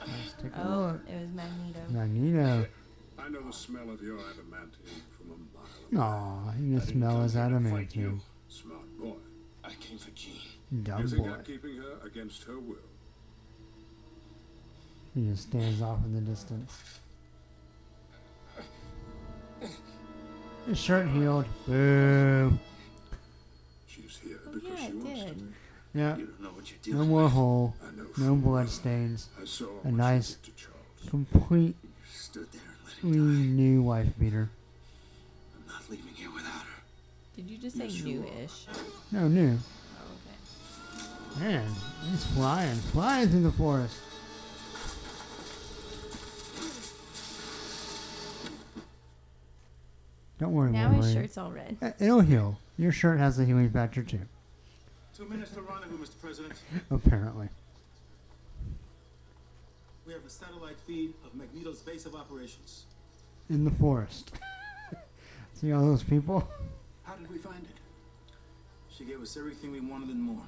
Let's 0.00 0.32
take 0.42 0.52
a 0.56 0.66
Oh, 0.66 0.78
look. 0.92 1.00
it 1.08 1.20
was 1.20 1.30
Magneto. 1.30 1.80
Magneto. 1.90 2.66
I 3.18 3.28
know 3.28 3.42
the 3.42 3.52
smell 3.52 3.90
of 3.90 4.02
your 4.02 4.16
adamantium 4.18 5.00
from 5.10 5.32
a 5.32 5.98
mile 5.98 6.02
Aw, 6.02 6.52
you 6.58 6.78
can 6.78 6.86
smell 6.86 7.22
his 7.22 7.34
adamantium. 7.36 8.20
Smart 8.48 8.98
boy. 8.98 9.14
I 9.62 9.70
came 9.74 9.98
for 9.98 10.10
Jean. 10.10 10.32
Dumb 10.82 11.02
you 11.02 11.08
think 11.08 11.22
boy. 11.26 11.32
I'm 11.34 11.44
keeping 11.44 11.76
her 11.76 11.98
against 12.06 12.44
her 12.44 12.58
will? 12.58 12.76
He 15.14 15.26
just 15.28 15.44
stands 15.48 15.82
off 15.82 15.98
in 16.04 16.14
the 16.14 16.20
distance. 16.20 16.78
His 20.66 20.78
shirt 20.78 21.08
healed. 21.08 21.46
Boo. 21.66 22.52
She's 23.88 24.18
here 24.22 24.38
Oh, 24.46 24.52
because 24.52 24.68
yeah, 24.70 24.76
she 24.76 24.86
it 24.86 24.94
wants 24.96 25.20
to 25.22 25.26
did. 25.28 25.52
Yeah. 25.94 26.16
You 26.16 26.26
don't 26.26 26.40
know 26.42 26.48
what 26.50 26.86
you're 26.86 26.96
No 26.96 27.04
more 27.04 27.24
with. 27.24 27.32
hole. 27.32 27.74
No 28.18 28.34
blood 28.36 28.68
stains. 28.68 29.28
I 29.40 29.44
saw 29.46 29.66
A 29.84 29.90
nice, 29.90 30.34
did 30.34 30.44
to 30.56 30.64
Charles. 30.64 31.08
complete, 31.08 31.74
Stood 32.12 32.46
there 32.52 32.60
and 33.02 33.14
let 33.14 33.44
new 33.46 33.82
wife 33.82 34.06
beater. 34.18 34.50
I'm 35.56 35.66
not 35.72 35.82
leaving 35.90 36.14
here 36.14 36.30
without 36.30 36.52
her. 36.52 36.82
Did 37.34 37.50
you 37.50 37.58
just 37.58 37.76
say 37.76 37.84
Yes, 37.86 37.94
you 38.00 38.04
new-ish? 38.20 38.66
No, 39.10 39.26
new. 39.26 39.58
Oh, 39.98 41.36
okay. 41.36 41.44
Man, 41.44 41.66
he's 42.08 42.24
flying, 42.26 42.76
flying 42.92 43.28
through 43.28 43.42
the 43.42 43.52
forest. 43.52 43.96
Don't 50.40 50.52
worry, 50.54 50.70
about 50.70 50.78
it. 50.92 50.96
Now 50.96 51.02
his 51.02 51.12
shirt's 51.12 51.38
all 51.38 51.52
red. 51.52 51.76
Uh, 51.82 51.90
It'll 52.00 52.20
heal. 52.22 52.58
Your 52.78 52.92
shirt 52.92 53.18
has 53.18 53.38
a 53.38 53.44
healing 53.44 53.70
factor 53.70 54.02
too, 54.02 54.20
Two 55.16 55.26
minutes 55.28 55.50
to 55.52 55.60
rendezvous, 55.60 55.98
Mr. 55.98 56.18
President. 56.20 56.54
apparently. 56.90 57.48
We 60.06 60.14
have 60.14 60.24
a 60.24 60.30
satellite 60.30 60.78
feed 60.86 61.12
of 61.26 61.34
Magneto's 61.34 61.80
base 61.80 62.06
of 62.06 62.14
operations. 62.14 62.84
In 63.50 63.64
the 63.64 63.70
forest. 63.72 64.32
See 65.54 65.72
all 65.72 65.84
those 65.84 66.02
people? 66.02 66.48
How 67.04 67.14
did 67.16 67.30
we 67.30 67.36
find 67.36 67.62
it? 67.62 67.76
She 68.90 69.04
gave 69.04 69.20
us 69.20 69.36
everything 69.36 69.72
we 69.72 69.80
wanted 69.80 70.08
and 70.08 70.22
more. 70.22 70.42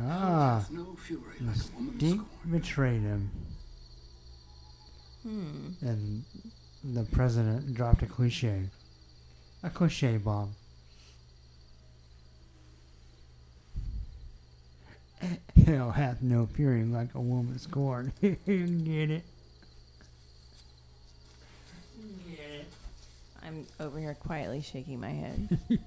Ah, 0.00 0.64
No 0.70 0.94
fury 0.96 1.22
like 1.40 1.56
a 1.56 1.74
woman 1.76 1.94
Mystique 1.98 2.24
betrayed 2.50 3.00
him, 3.02 3.30
Hmm. 5.22 5.68
and 5.80 6.22
the 6.94 7.04
president 7.04 7.74
dropped 7.74 8.02
a 8.02 8.06
cliche, 8.06 8.62
a 9.62 9.70
cliche 9.70 10.16
bomb. 10.18 10.54
Hell 15.66 15.90
hath 15.90 16.22
no 16.22 16.46
fury 16.46 16.84
like 16.84 17.14
a 17.14 17.20
woman 17.20 17.58
scorned. 17.58 18.12
Get 18.20 18.38
it? 18.46 19.24
I'm 23.44 23.66
over 23.78 23.98
here 23.98 24.14
quietly 24.14 24.60
shaking 24.60 25.00
my 25.00 25.10
head. 25.10 25.58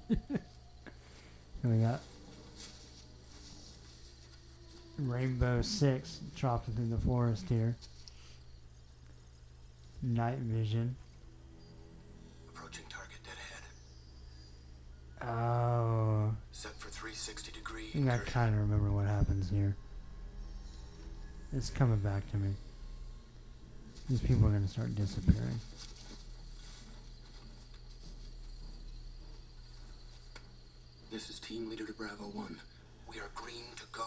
We 1.62 1.76
got 1.76 2.00
Rainbow 4.98 5.60
Six 5.60 6.20
chopping 6.34 6.74
through 6.74 6.86
the 6.86 6.96
forest 6.96 7.44
here. 7.50 7.76
Night 10.02 10.38
vision. 10.38 10.96
Approaching 12.48 12.84
target 12.88 13.18
dead 13.22 13.36
ahead. 15.20 15.36
Oh, 15.36 16.34
Set 16.52 16.72
for 16.72 16.88
360 16.88 17.52
degree. 17.52 17.88
I 17.88 17.92
think 17.92 18.10
I 18.10 18.18
kind 18.18 18.54
of 18.54 18.60
remember 18.60 18.90
what 18.90 19.06
happens 19.06 19.50
here. 19.50 19.76
It's 21.52 21.68
coming 21.68 21.98
back 21.98 22.28
to 22.30 22.36
me. 22.36 22.50
These 24.08 24.20
people 24.20 24.46
are 24.46 24.50
going 24.50 24.64
to 24.64 24.68
start 24.68 24.94
disappearing. 24.94 25.60
This 31.12 31.28
is 31.28 31.40
team 31.40 31.68
leader 31.68 31.84
to 31.86 31.92
Bravo 31.92 32.24
1. 32.24 32.60
We 33.12 33.18
are 33.18 33.30
green 33.34 33.64
to 33.76 33.82
go. 33.92 34.06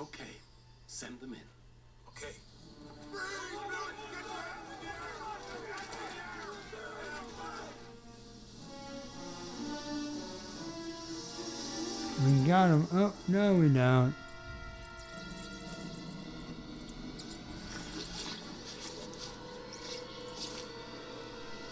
Okay, 0.00 0.37
send 0.98 1.20
them 1.20 1.32
in. 1.32 1.38
Okay. 2.08 2.34
We 12.24 12.48
got 12.48 12.70
him. 12.70 12.88
Oh, 12.92 13.12
no, 13.28 13.54
we 13.54 13.68
don't. 13.68 14.12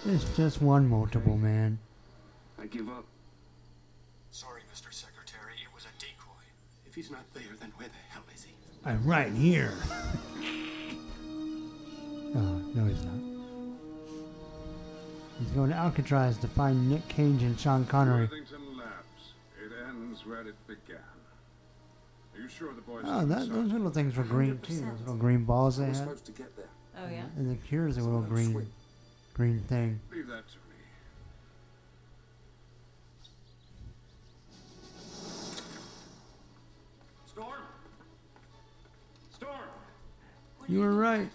It's 0.05 0.37
just 0.37 0.63
one 0.63 0.89
multiple 0.89 1.37
man. 1.37 1.81
I 2.61 2.67
give 2.67 2.89
up. 2.89 3.05
Sorry, 4.31 4.61
Mr. 4.73 4.93
Secretary. 4.95 5.55
It 5.65 5.75
was 5.75 5.83
a 5.83 5.99
decoy. 5.99 6.45
If 6.87 6.95
he's 6.95 7.11
not 7.11 7.25
there, 7.35 7.43
then 7.59 7.73
where 7.77 7.89
the 7.89 7.95
hell 7.95 7.97
is 7.97 8.05
he? 8.05 8.06
I'm 8.87 9.05
right 9.05 9.33
here. 9.33 9.75
Oh, 12.35 12.39
no, 12.75 12.85
he's 12.85 13.03
not. 13.03 13.15
He's 15.41 15.49
going 15.49 15.71
to 15.71 15.77
Alcatraz 15.77 16.39
to 16.39 16.49
find 16.49 16.89
Nick 16.89 17.07
Cage 17.09 17.43
and 17.43 17.59
Sean 17.59 17.85
Connery. 17.85 18.25
It 18.25 18.31
ends 19.89 20.25
where 20.25 20.43
it 20.43 20.55
began. 20.69 21.01
Are 22.37 22.41
you 22.41 22.49
sure 22.49 22.73
the 22.75 22.81
boys? 22.83 23.03
Oh, 23.07 23.21
are 23.21 23.25
that, 23.25 23.49
those 23.49 23.73
little 23.73 23.91
things 23.91 24.17
were 24.17 24.23
green 24.23 24.59
too. 24.61 24.75
Those 24.75 25.01
little 25.01 25.17
green 25.17 25.45
balls 25.45 25.79
they 25.79 25.85
We're 25.85 25.89
had. 25.89 25.97
supposed 25.97 26.27
to 26.27 26.33
get 26.33 26.57
there. 26.57 26.69
Oh 26.97 27.11
yeah. 27.11 27.25
And 27.37 27.51
the 27.51 27.57
cure's 27.67 27.97
a 27.97 28.03
little 28.03 28.23
green, 28.23 28.67
green 29.35 29.61
thing. 29.69 30.01
Leave 30.13 30.29
that 30.29 30.45
to 30.49 30.55
You 40.69 40.81
were 40.81 40.93
right. 40.95 41.29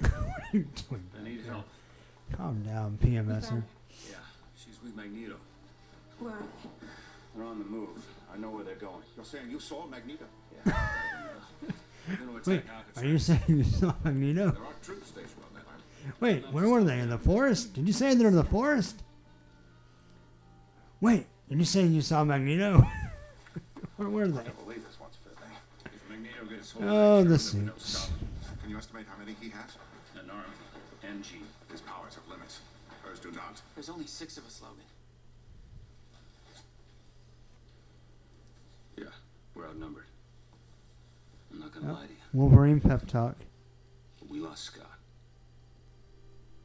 what 0.00 0.12
are 0.12 0.44
you 0.52 0.66
doing? 0.88 1.04
I 1.20 1.24
need 1.24 1.40
help. 1.46 1.66
Calm 2.36 2.62
down, 2.62 2.98
PMSer. 3.02 3.62
Yeah, 4.08 4.16
she's 4.56 4.78
with 4.82 4.96
Magneto. 4.96 5.36
Where? 6.18 6.32
They're 7.36 7.44
on 7.44 7.58
the 7.58 7.64
move. 7.64 7.88
I 8.32 8.38
know 8.38 8.50
where 8.50 8.64
they're 8.64 8.74
going. 8.76 9.02
You're 9.16 9.24
saying 9.24 9.50
you 9.50 9.60
saw 9.60 9.86
Magneto? 9.86 10.24
Yeah. 10.66 10.72
Wait, 12.46 12.62
are 12.96 13.04
you 13.04 13.18
saying 13.18 13.40
you 13.48 13.64
saw 13.64 13.92
Magneto? 14.04 14.50
There 14.50 14.62
are 14.62 14.72
troops 14.82 15.08
stationed 15.08 15.32
on 15.48 15.54
that 15.54 15.64
island. 15.68 16.14
Wait, 16.20 16.52
where 16.52 16.68
were 16.68 16.82
they? 16.82 16.98
In 17.00 17.10
the 17.10 17.18
forest? 17.18 17.74
Did 17.74 17.86
you 17.86 17.92
say 17.92 18.14
they're 18.14 18.28
in 18.28 18.36
the 18.36 18.44
forest? 18.44 19.02
Wait, 21.00 21.26
did 21.48 21.58
you 21.58 21.64
say 21.64 21.84
you 21.84 22.00
saw 22.00 22.24
Magneto? 22.24 22.84
where 23.96 24.08
were 24.08 24.28
they? 24.28 24.40
I 24.40 24.42
can't 24.44 24.64
believe 24.64 24.84
this 24.86 24.98
one's 25.00 25.16
fiddling. 25.22 25.52
If 25.84 26.10
Magneto 26.10 26.44
gets 26.46 26.72
hold 26.72 26.84
Oh, 26.86 27.18
of 27.18 27.24
the 27.28 27.30
that 27.34 27.40
ship, 27.40 27.52
then 27.52 27.60
we 27.60 27.66
know 27.66 27.72
suits. 27.76 28.10
Stop 28.78 28.96
him. 28.96 29.04
Can 29.04 29.04
you 29.04 29.04
estimate 29.04 29.06
how 29.10 29.18
many 29.18 29.36
he 29.40 29.48
has? 29.50 29.76
An 30.22 30.30
arm. 30.30 30.44
And 31.02 31.24
Jean. 31.24 31.42
His 31.70 31.80
powers 31.80 32.14
have 32.14 32.26
limits. 32.28 32.60
Hers 33.02 33.18
do 33.20 33.30
not. 33.32 33.60
There's 33.74 33.88
only 33.88 34.06
six 34.06 34.36
of 34.36 34.46
us, 34.46 34.60
Logan. 34.62 34.84
Yeah, 38.96 39.04
we're 39.54 39.66
outnumbered. 39.66 40.04
I'm 41.52 41.60
not 41.60 41.72
gonna 41.72 41.90
Oh, 41.90 41.94
lie 41.94 42.06
to 42.06 42.12
you. 42.12 42.18
Wolverine 42.32 42.80
pep 42.80 43.06
talk. 43.06 43.36
We 44.28 44.38
lost 44.40 44.64
Scott. 44.64 44.86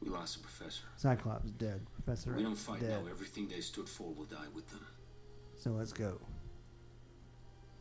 We 0.02 0.10
lost 0.10 0.36
the 0.36 0.42
professor. 0.42 0.84
Cyclops 0.96 1.50
dead. 1.52 1.80
Professor 1.94 2.32
we 2.32 2.42
don't 2.42 2.54
fight 2.54 2.80
dead. 2.80 3.02
now. 3.02 3.10
Everything 3.10 3.48
they 3.48 3.60
stood 3.60 3.88
for 3.88 4.12
will 4.12 4.26
die 4.26 4.46
with 4.54 4.68
them. 4.70 4.86
So 5.56 5.70
let's 5.70 5.92
go. 5.92 6.20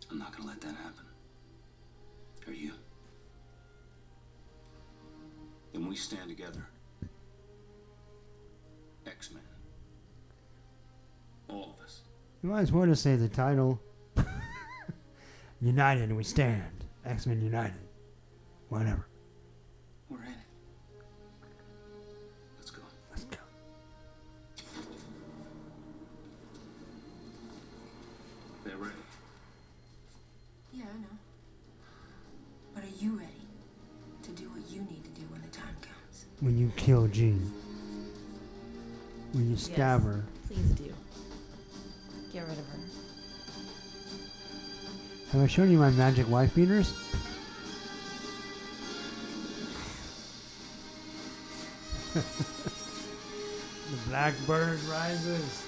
I'm 0.10 0.18
not 0.18 0.32
gonna 0.36 0.48
let 0.48 0.62
that 0.62 0.76
happen. 0.76 1.06
Are 2.48 2.54
you? 2.54 2.72
Then 5.76 5.88
we 5.88 5.98
stand 5.98 6.30
together. 6.30 6.66
X-Men. 9.06 9.44
All 11.50 11.76
of 11.78 11.84
us. 11.84 12.04
You 12.42 12.48
might 12.48 12.62
as 12.62 12.72
well 12.72 12.86
just 12.86 13.04
say 13.04 13.18
the 13.18 13.28
title. 13.28 13.82
United 15.62 16.14
we 16.14 16.24
stand. 16.24 16.86
X-Men 17.06 17.42
United. 17.42 17.74
Whatever. 18.70 19.06
We're 20.08 20.20
in. 20.20 20.24
Let's 20.28 20.45
when 36.46 36.58
you 36.60 36.72
kill 36.76 37.08
Jean. 37.08 37.52
When 39.34 39.50
you 39.50 39.58
stab 39.58 40.02
Yes, 40.02 40.14
her. 40.14 40.24
Please 40.48 40.70
do. 40.76 40.94
Get 42.32 42.44
rid 42.44 42.52
of 42.52 42.68
her. 42.68 42.78
Have 45.32 45.42
I 45.42 45.48
shown 45.48 45.72
you 45.72 45.80
my 45.80 45.90
magic 45.90 46.30
wife 46.30 46.54
beaters? 46.54 46.94
the 52.14 52.22
blackbird 54.08 54.80
rises. 54.84 55.66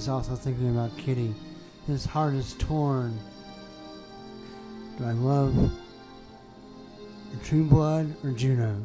He's 0.00 0.08
also 0.08 0.34
thinking 0.34 0.70
about 0.70 0.96
Kitty. 0.96 1.34
His 1.86 2.06
heart 2.06 2.32
is 2.32 2.54
torn. 2.54 3.18
Do 4.96 5.04
I 5.04 5.12
love 5.12 5.70
True 7.44 7.64
Blood 7.64 8.16
or 8.24 8.30
Juno? 8.30 8.82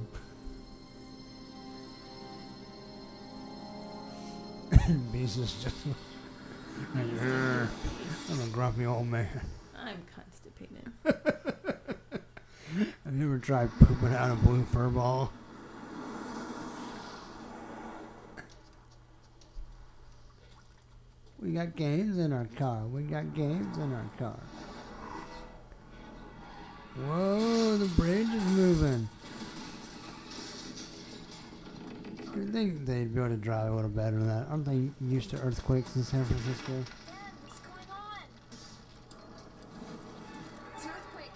Beast 5.13 5.37
is 5.37 5.63
just 5.63 5.85
like, 5.85 5.95
I'm 6.97 7.69
a 8.41 8.47
grumpy 8.51 8.85
old 8.85 9.07
man. 9.07 9.29
I'm 9.73 10.03
constipated. 10.13 10.91
Have 13.05 13.15
you 13.15 13.23
ever 13.23 13.39
tried 13.39 13.69
pooping 13.79 14.13
out 14.13 14.31
a 14.31 14.35
blue 14.35 14.65
fur 14.65 14.89
ball? 14.89 15.31
Got 21.55 21.75
games 21.77 22.17
in 22.17 22.33
our 22.33 22.47
car. 22.57 22.85
We 22.85 23.03
got 23.03 23.33
games 23.33 23.77
in 23.77 23.93
our 23.93 24.09
car. 24.19 24.37
Whoa, 26.97 27.77
the 27.77 27.85
bridge 27.95 28.27
is 28.27 28.43
moving. 28.43 29.07
You'd 32.35 32.51
think 32.51 32.85
they'd 32.85 33.13
be 33.13 33.21
able 33.21 33.29
to 33.29 33.37
drive 33.37 33.71
a 33.71 33.75
little 33.75 33.89
better 33.89 34.17
than 34.17 34.27
that. 34.27 34.47
Aren't 34.49 34.65
they 34.65 34.89
used 35.05 35.29
to 35.29 35.37
earthquakes 35.37 35.95
in 35.95 36.03
San 36.03 36.25
Francisco? 36.25 36.73
What's 37.45 37.59
going 37.61 37.87
on? 37.89 38.19
It's 40.75 40.83
an 40.83 40.91
earthquake. 40.91 41.31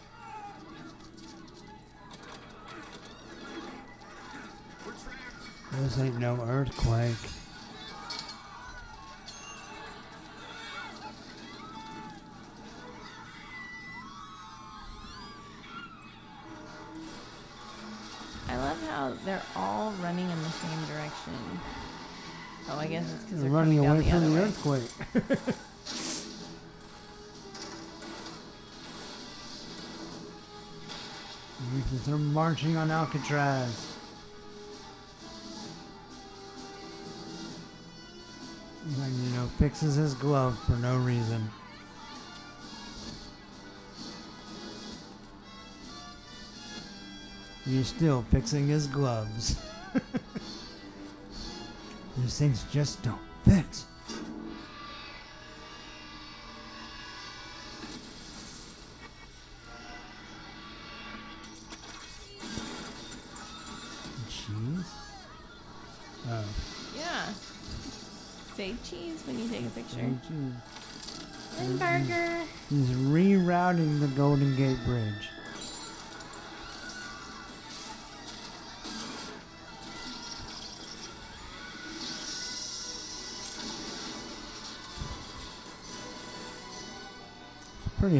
This 5.81 5.97
ain't 5.97 6.19
no 6.19 6.41
earthquake. 6.41 7.39
They're 19.26 19.41
all 19.55 19.91
running 20.03 20.30
in 20.30 20.41
the 20.43 20.49
same 20.49 20.85
direction. 20.85 21.34
Oh, 22.69 22.77
I 22.77 22.88
guess 22.88 23.11
it's 23.13 23.23
because 23.23 23.41
They're 23.41 23.49
they're 23.49 23.59
running 23.59 23.80
away 23.80 23.97
the 23.97 24.09
from 24.09 24.34
the 24.34 24.41
earthquake. 24.41 25.55
They're 32.05 32.17
marching 32.17 32.77
on 32.77 32.89
Alcatraz. 32.89 33.95
And, 38.85 39.23
you 39.23 39.30
know, 39.35 39.45
fixes 39.59 39.95
his 39.95 40.13
glove 40.15 40.57
for 40.65 40.73
no 40.73 40.97
reason. 40.97 41.49
He's 47.69 47.87
still 47.87 48.25
fixing 48.31 48.67
his 48.67 48.87
gloves. 48.87 49.55
These 52.17 52.39
things 52.39 52.65
just 52.71 53.03
don't 53.03 53.28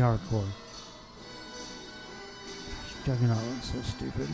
Pretty 0.10 0.24
hardcore. 0.24 0.48
Juggernaut 3.06 3.44
looks 3.44 3.72
so 3.72 3.82
stupid. 3.82 4.28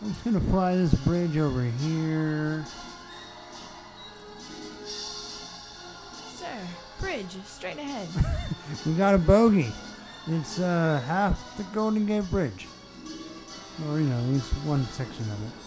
I'm 0.00 0.08
just 0.12 0.24
gonna 0.24 0.40
fly 0.40 0.76
this 0.76 0.94
bridge 0.94 1.36
over 1.36 1.62
here. 1.62 2.64
Sir, 4.86 6.46
bridge, 7.00 7.26
straight 7.44 7.78
ahead. 7.78 8.08
We 8.86 8.94
got 8.94 9.14
a 9.14 9.18
bogey. 9.18 9.72
It's 10.26 10.58
uh, 10.58 11.02
half 11.06 11.56
the 11.56 11.62
Golden 11.74 12.06
Gate 12.06 12.28
Bridge. 12.30 12.66
Or, 13.86 13.98
you 13.98 14.06
know, 14.06 14.18
at 14.18 14.24
least 14.24 14.52
one 14.64 14.84
section 14.86 15.24
of 15.30 15.42
it. 15.42 15.63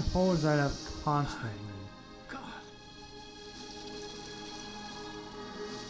So 0.00 0.06
unless 0.06 0.06
he 0.06 0.12
holds 0.12 0.42
that 0.42 0.58
up 0.58 0.72
constantly, 1.04 1.50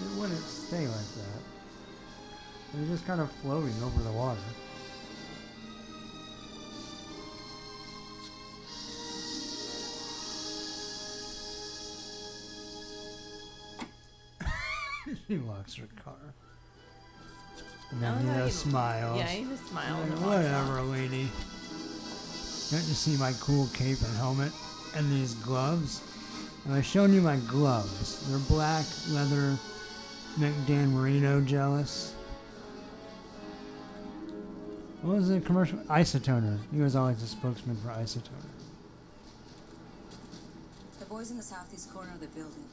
it 0.02 0.18
wouldn't 0.18 0.40
stay 0.40 0.86
like 0.86 0.96
that. 0.96 1.42
It's 2.80 2.90
just 2.90 3.06
kind 3.06 3.20
of 3.20 3.30
floating 3.42 3.74
over 3.82 4.02
the 4.02 4.12
water. 4.12 4.40
she 15.28 15.38
locks 15.38 15.74
her 15.76 15.86
car. 16.04 16.14
And 17.90 18.02
then 18.02 18.26
like 18.26 18.36
how 18.36 18.40
he 18.42 18.44
he- 18.46 18.50
smiles. 18.50 19.18
yeah, 19.18 19.26
he 19.26 19.44
just 19.44 19.66
smiles 19.68 20.08
Like, 20.10 20.20
Whatever, 20.20 20.82
lady. 20.82 21.28
Don't 22.70 22.86
you 22.86 22.94
see 22.94 23.16
my 23.16 23.32
cool 23.40 23.68
cape 23.74 24.00
and 24.00 24.16
helmet 24.16 24.52
and 24.94 25.10
these 25.10 25.34
gloves? 25.34 26.02
And 26.64 26.74
I've 26.74 26.86
shown 26.86 27.12
you 27.12 27.20
my 27.20 27.36
gloves. 27.48 28.28
They're 28.28 28.38
black 28.38 28.86
leather 29.08 29.58
make 30.38 30.54
Dan 30.66 30.92
Marino 30.94 31.40
jealous. 31.40 32.14
What 35.02 35.16
was 35.16 35.28
the 35.30 35.40
commercial? 35.40 35.78
Isotoner. 35.88 36.58
He 36.72 36.80
was 36.80 36.94
always 36.94 37.20
the 37.20 37.26
spokesman 37.26 37.76
for 37.76 37.88
Isotoner. 37.88 38.50
The 41.00 41.06
boy's 41.06 41.32
in 41.32 41.38
the 41.38 41.42
southeast 41.42 41.92
corner 41.92 42.12
of 42.12 42.20
the 42.20 42.28
building. 42.28 42.64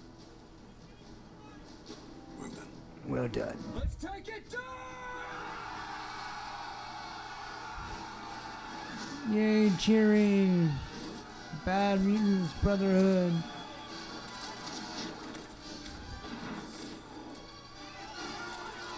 Well 3.07 3.27
done. 3.29 3.57
Let's 3.75 3.95
take 3.95 4.27
it 4.27 4.49
down! 4.51 4.76
Yay, 9.29 9.69
cheering! 9.77 10.71
Bad 11.65 12.01
Mutants 12.01 12.53
Brotherhood. 12.63 13.33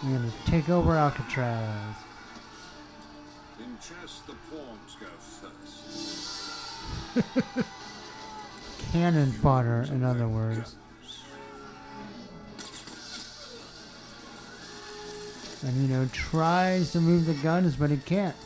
I'm 0.02 0.14
gonna 0.14 0.32
take 0.46 0.68
over 0.68 0.94
Alcatraz. 0.94 1.96
In 3.58 3.76
chess, 3.78 4.20
the 4.26 4.34
pawns 4.50 4.96
go 5.00 5.08
first. 7.16 7.66
Cannon 8.92 9.32
fodder, 9.32 9.84
in 9.90 10.04
other 10.04 10.28
words. 10.28 10.76
And 15.62 15.76
you 15.76 15.88
know, 15.88 16.08
tries 16.12 16.92
to 16.92 17.00
move 17.00 17.26
the 17.26 17.34
guns, 17.34 17.74
but 17.74 17.90
he 17.90 17.96
can't. 17.96 18.36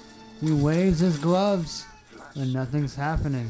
He 0.40 0.52
waves 0.52 1.00
his 1.00 1.18
gloves, 1.18 1.86
and 2.34 2.52
nothing's 2.52 2.94
happening. 2.94 3.48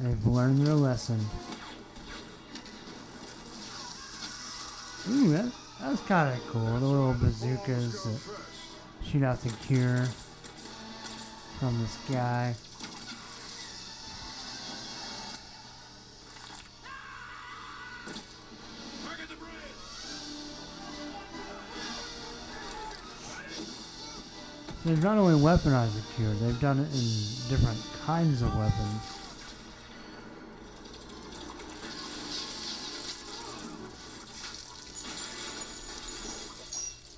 They've 0.00 0.26
learned 0.26 0.66
their 0.66 0.74
lesson. 0.74 1.20
Ooh, 5.08 5.30
that, 5.32 5.52
that 5.80 5.90
was 5.90 6.00
kind 6.00 6.36
of 6.36 6.46
cool. 6.48 6.64
The 6.64 6.86
little 6.86 7.14
bazookas 7.14 8.04
that 8.04 8.20
shoot 9.04 9.22
out 9.22 9.40
the 9.42 9.50
cure 9.66 10.06
from 11.58 11.80
the 11.80 11.88
sky. 11.88 12.54
They've 24.84 25.02
not 25.02 25.16
only 25.16 25.40
weaponized 25.40 25.94
the 25.94 26.02
cure, 26.14 26.34
they've 26.34 26.60
done 26.60 26.78
it 26.78 26.92
in 26.92 27.48
different 27.48 27.80
kinds 28.04 28.42
of 28.42 28.54
weapons. 28.54 29.00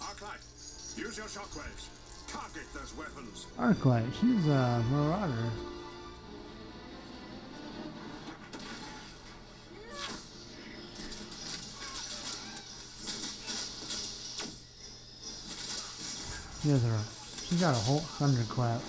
Arclight, 0.01 0.97
use 0.97 1.19
your 1.19 1.27
shockwaves. 1.27 1.89
Target 2.29 2.63
those 2.73 2.95
weapons. 2.97 3.47
Arclight, 3.59 4.15
she's 4.21 4.47
a 4.47 4.85
marauder. 4.89 5.51
She 16.63 16.69
has 16.69 17.16
her, 17.47 17.55
she's 17.55 17.61
got 17.61 17.75
a 17.75 17.79
whole 17.79 18.01
thunderclap. 18.01 18.81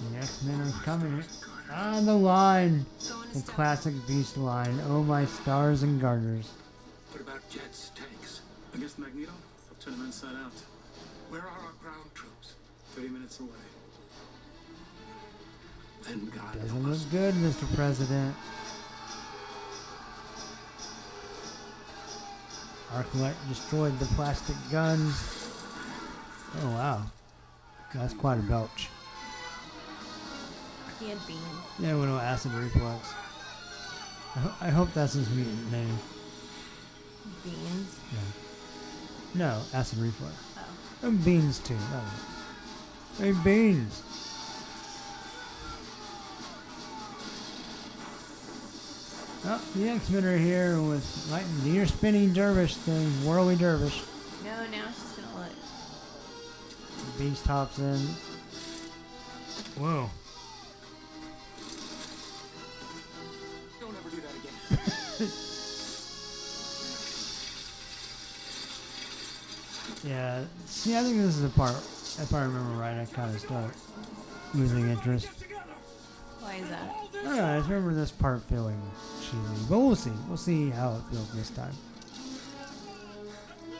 The 0.00 0.18
X-Men 0.18 0.60
are 0.60 0.82
coming. 0.84 1.24
On 1.72 2.06
the 2.06 2.14
line! 2.14 2.86
The 3.34 3.42
classic 3.42 3.94
Beast 4.06 4.36
line. 4.36 4.80
Oh 4.88 5.02
my 5.02 5.24
stars 5.26 5.82
and 5.82 6.00
garters. 6.00 6.50
What 7.10 7.20
about 7.20 7.48
jets, 7.50 7.90
tanks? 7.94 8.40
Against 8.74 8.98
Magneto? 8.98 9.32
I'll 9.68 9.76
turn 9.80 9.96
them 9.98 10.06
inside 10.06 10.36
out. 10.36 10.52
Where 11.28 11.42
are 11.42 11.48
our 11.48 11.72
ground 11.82 12.10
troops? 12.14 12.54
30 12.94 13.08
minutes 13.08 13.40
away. 13.40 13.50
Then 16.04 16.30
God 16.34 16.60
Doesn't 16.60 16.88
look 16.88 17.10
good, 17.10 17.34
Mr. 17.34 17.74
President. 17.74 18.34
Arclight 22.96 23.34
destroyed 23.48 23.98
the 23.98 24.06
plastic 24.06 24.56
guns. 24.70 25.52
Oh 26.62 26.70
wow. 26.70 27.02
That's 27.94 28.14
quite 28.14 28.38
a 28.38 28.42
belch. 28.42 28.88
He 30.98 31.10
had 31.10 31.18
beans. 31.26 31.40
Yeah, 31.78 31.94
with 31.96 32.08
no 32.08 32.18
acid 32.18 32.52
reflux. 32.52 33.12
I, 34.34 34.38
ho- 34.38 34.54
I 34.62 34.68
hope 34.70 34.92
that's 34.94 35.12
his 35.12 35.28
mutant 35.30 35.70
name. 35.72 35.98
Beans. 37.44 37.98
Yeah. 38.12 38.18
No, 39.34 39.60
acid 39.74 39.98
reflux. 39.98 40.34
Oh. 40.56 41.06
And 41.08 41.22
beans 41.24 41.58
too. 41.58 41.74
was- 41.74 43.18
Hey, 43.18 43.32
beans. 43.44 44.02
Oh, 49.48 49.62
the 49.76 49.88
X-Men 49.90 50.24
are 50.24 50.36
here 50.36 50.82
with 50.82 51.28
like 51.30 51.44
the 51.62 51.76
ear 51.76 51.86
spinning 51.86 52.32
dervish 52.32 52.74
thing, 52.74 53.06
whirly 53.24 53.54
dervish. 53.54 54.02
No, 54.44 54.50
now 54.72 54.86
she's 54.88 55.12
gonna 55.12 55.38
look. 55.38 55.52
The 57.16 57.24
beast 57.24 57.46
hops 57.46 57.78
in. 57.78 57.98
Whoa. 59.80 60.10
Don't 63.80 63.96
ever 63.96 64.10
do 64.10 64.20
that 64.20 64.34
again. 65.20 65.32
Yeah. 70.04 70.44
See, 70.66 70.96
I 70.96 71.02
think 71.02 71.16
this 71.16 71.34
is 71.36 71.42
the 71.42 71.48
part. 71.48 71.74
If 71.74 72.32
I 72.32 72.42
remember 72.42 72.80
right, 72.80 73.00
I 73.00 73.06
kind 73.06 73.34
of 73.34 73.40
start 73.40 73.74
losing 74.54 74.88
interest. 74.88 75.28
Why 76.40 76.54
is 76.56 76.68
that? 76.68 76.94
I 77.12 77.24
don't 77.24 77.36
know. 77.36 77.44
I 77.44 77.58
just 77.58 77.68
remember 77.68 77.92
this 77.92 78.12
part 78.12 78.42
feeling 78.42 78.80
cheesy, 79.26 79.66
but 79.68 79.78
we'll 79.78 79.96
see. 79.96 80.12
We'll 80.28 80.36
see 80.36 80.70
how 80.70 80.96
it 80.96 81.02
feels 81.12 81.32
this 81.34 81.50
time. 81.50 81.72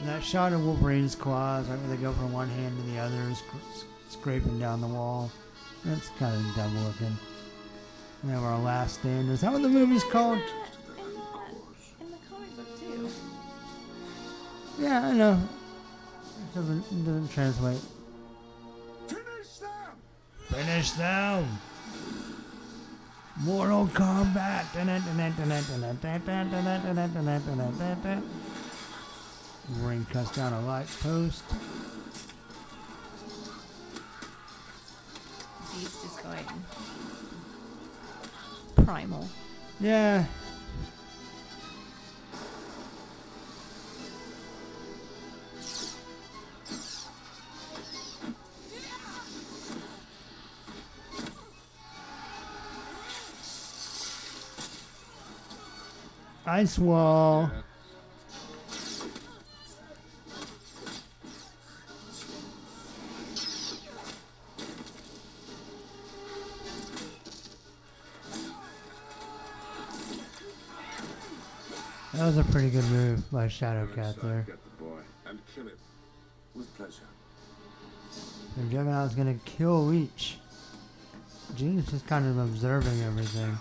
And 0.01 0.09
that 0.09 0.23
shot 0.23 0.53
of 0.53 0.65
Wolverine's 0.65 1.15
claws, 1.15 1.67
right 1.69 1.79
where 1.79 1.97
they 1.97 2.03
go 2.03 2.13
from 2.13 2.33
one 2.33 2.49
hand 2.49 2.77
to 2.77 2.83
the 2.91 2.99
other, 2.99 3.35
sc- 3.35 3.87
scraping 4.11 4.59
down 4.59 4.81
the 4.81 4.87
wall. 4.87 5.31
That's 5.85 6.09
kind 6.19 6.35
of 6.35 6.55
dumb 6.55 6.85
looking. 6.85 7.17
We 8.25 8.31
have 8.31 8.43
our 8.43 8.59
last 8.59 9.01
stand. 9.01 9.31
Is 9.31 9.41
that 9.41 9.53
what 9.53 9.63
the 9.63 9.69
movie's 9.69 10.05
called? 10.05 10.39
In 10.39 12.11
the 12.11 12.17
comic 12.29 12.57
book 12.57 12.79
too. 12.79 13.09
Yeah, 14.79 15.07
I 15.07 15.13
know. 15.13 15.41
It 16.39 16.55
doesn't, 16.55 16.81
it 16.81 17.05
doesn't 17.05 17.29
translate. 17.31 17.81
Finish 19.07 19.59
them! 19.61 19.97
Finish 20.49 20.91
them! 20.93 21.59
Mortal 23.41 23.87
Kombat! 23.89 24.65
Ring 29.83 30.07
cuts 30.11 30.35
down 30.35 30.53
a 30.55 30.61
light 30.63 30.89
post. 31.03 31.45
Beast 35.75 36.05
is 36.05 36.17
going 36.23 36.47
primal. 38.87 39.29
Yeah. 39.81 40.25
Ice 56.49 56.79
wall. 56.79 57.51
That 72.13 72.25
was 72.25 72.39
a 72.39 72.45
pretty 72.45 72.71
good 72.71 72.85
move 72.85 73.31
by 73.33 73.47
Shadowcat 73.47 74.23
there. 74.23 74.45
Get 74.47 74.57
the 74.63 74.85
boy 74.85 75.01
and 75.27 75.41
kill 75.53 75.65
him. 75.65 75.73
With 76.55 76.75
pleasure. 76.77 77.03
And 78.57 78.71
Juggernaut's 78.71 79.17
gonna 79.17 79.35
kill 79.45 79.85
Leech. 79.85 80.39
Jean's 81.57 81.93
is 81.93 82.03
kind 82.03 82.25
of 82.25 82.39
observing 82.39 83.03
everything. 83.03 83.59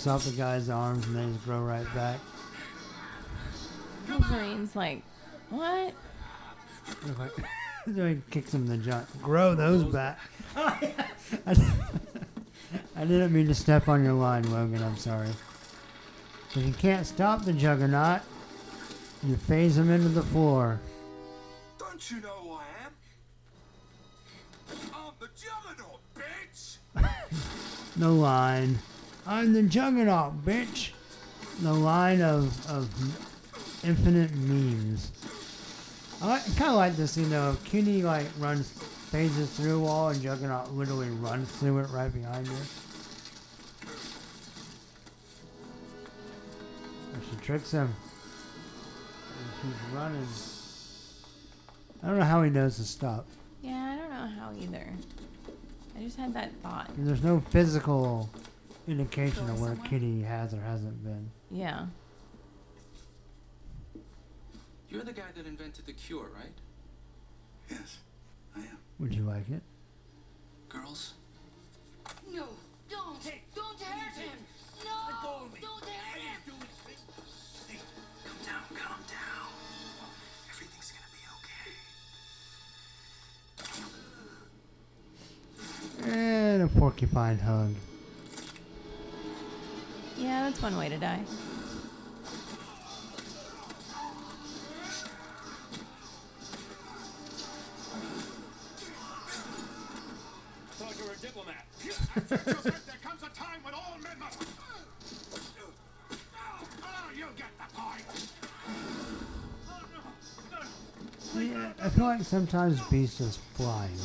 Cuts 0.00 0.06
off 0.06 0.24
the 0.24 0.30
guy's 0.34 0.70
arms 0.70 1.06
and 1.08 1.14
they 1.14 1.30
just 1.30 1.44
grow 1.44 1.60
right 1.60 1.84
back. 1.94 2.18
Wolverine's 4.08 4.74
like, 4.74 5.02
what? 5.50 5.92
It's 7.06 7.18
like, 7.18 7.32
so 7.94 8.08
he 8.08 8.22
kicks 8.30 8.54
him 8.54 8.62
in 8.62 8.68
the 8.68 8.78
junk. 8.78 9.06
Grow 9.20 9.54
those 9.54 9.84
back. 9.84 10.18
I, 10.56 10.94
I 12.96 13.04
didn't 13.04 13.30
mean 13.34 13.46
to 13.48 13.54
step 13.54 13.88
on 13.88 14.02
your 14.02 14.14
line, 14.14 14.50
Logan. 14.50 14.82
I'm 14.82 14.96
sorry. 14.96 15.28
If 16.54 16.64
you 16.66 16.72
can't 16.72 17.06
stop 17.06 17.44
the 17.44 17.52
Juggernaut, 17.52 18.22
you 19.22 19.36
phase 19.36 19.76
him 19.76 19.90
into 19.90 20.08
the 20.08 20.22
floor. 20.22 20.80
Don't 21.78 22.10
you 22.10 22.20
know 22.22 22.28
who 22.28 22.52
I 22.52 22.64
am? 22.86 22.92
I'm 24.94 25.12
the 25.20 25.28
Juggernaut, 25.36 26.00
bitch! 26.14 26.78
The 27.96 28.08
line. 28.08 28.78
I'm 29.26 29.52
the 29.52 29.62
juggernaut, 29.62 30.44
bitch. 30.44 30.90
The 31.60 31.72
line 31.72 32.22
of, 32.22 32.70
of 32.70 32.88
infinite 33.84 34.34
memes. 34.34 35.12
I, 36.22 36.26
like, 36.28 36.56
kind 36.56 36.70
of 36.70 36.76
like 36.76 36.96
this, 36.96 37.16
you 37.16 37.26
know, 37.26 37.56
Kitty 37.64 38.02
like 38.02 38.26
runs, 38.38 38.70
phases 39.10 39.50
through 39.50 39.78
a 39.78 39.80
wall, 39.80 40.10
and 40.10 40.22
Juggernaut 40.22 40.72
literally 40.72 41.10
runs 41.10 41.50
through 41.50 41.78
it 41.78 41.88
right 41.90 42.12
behind 42.12 42.46
her. 42.46 42.62
And 47.12 47.22
she 47.28 47.36
tricks 47.44 47.70
him. 47.72 47.94
And 49.38 49.72
he's 49.72 49.94
running. 49.94 50.28
I 52.02 52.06
don't 52.06 52.18
know 52.18 52.24
how 52.24 52.42
he 52.42 52.50
knows 52.50 52.76
to 52.76 52.84
stop. 52.84 53.26
Yeah, 53.62 53.74
I 53.74 53.96
don't 53.96 54.10
know 54.10 54.40
how 54.40 54.52
either. 54.58 54.86
I 55.98 56.02
just 56.02 56.16
had 56.16 56.32
that 56.34 56.52
thought. 56.62 56.90
There's 56.96 57.22
no 57.22 57.40
physical 57.50 58.30
indication 58.88 59.48
of 59.50 59.60
where 59.60 59.76
Kitty 59.88 60.22
has 60.22 60.52
or 60.54 60.60
hasn't 60.60 61.02
been. 61.04 61.30
Yeah. 61.50 61.86
You're 64.88 65.04
the 65.04 65.12
guy 65.12 65.30
that 65.36 65.46
invented 65.46 65.86
the 65.86 65.92
cure, 65.92 66.28
right? 66.34 66.52
Yes, 67.70 67.98
I 68.56 68.60
am. 68.60 68.78
Would 68.98 69.14
you 69.14 69.22
like 69.22 69.48
it? 69.48 69.62
Girls? 70.68 71.14
No, 72.32 72.46
don't. 72.88 73.20
don't 73.54 73.80
hurt 73.80 74.16
him. 74.16 74.38
No, 74.84 74.90
don't 75.60 75.84
hurt 75.84 76.20
him. 76.20 76.54
Hey, 77.68 77.78
Calm 78.24 78.36
down, 78.44 78.62
calm 78.76 79.00
down. 79.06 79.48
Everything's 80.50 80.92
gonna 80.92 81.12
be 81.14 81.22
okay. 86.08 86.12
And 86.12 86.62
a 86.62 86.66
porcupine 86.66 87.38
hug. 87.38 87.74
Yeah, 90.20 90.42
that's 90.42 90.60
one 90.60 90.76
way 90.76 90.90
to 90.90 90.98
die. 90.98 91.22
Thought 100.72 100.98
you 100.98 101.04
were 101.04 101.12
a 101.12 101.16
diplomat. 101.16 101.64
there 102.28 102.98
comes 103.02 103.22
a 103.22 103.30
time 103.30 103.62
when 103.62 103.72
all 103.72 103.96
men 104.02 104.18
must. 104.18 104.42
Ah, 106.36 106.60
oh, 106.84 107.10
you 107.16 107.24
get 107.38 107.48
the 107.56 107.74
point. 107.74 108.04
Yeah, 111.34 111.72
I 111.82 111.88
feel 111.88 112.04
like 112.04 112.22
sometimes 112.24 112.78
Beast 112.88 113.20
is 113.22 113.38
flying. 113.54 113.96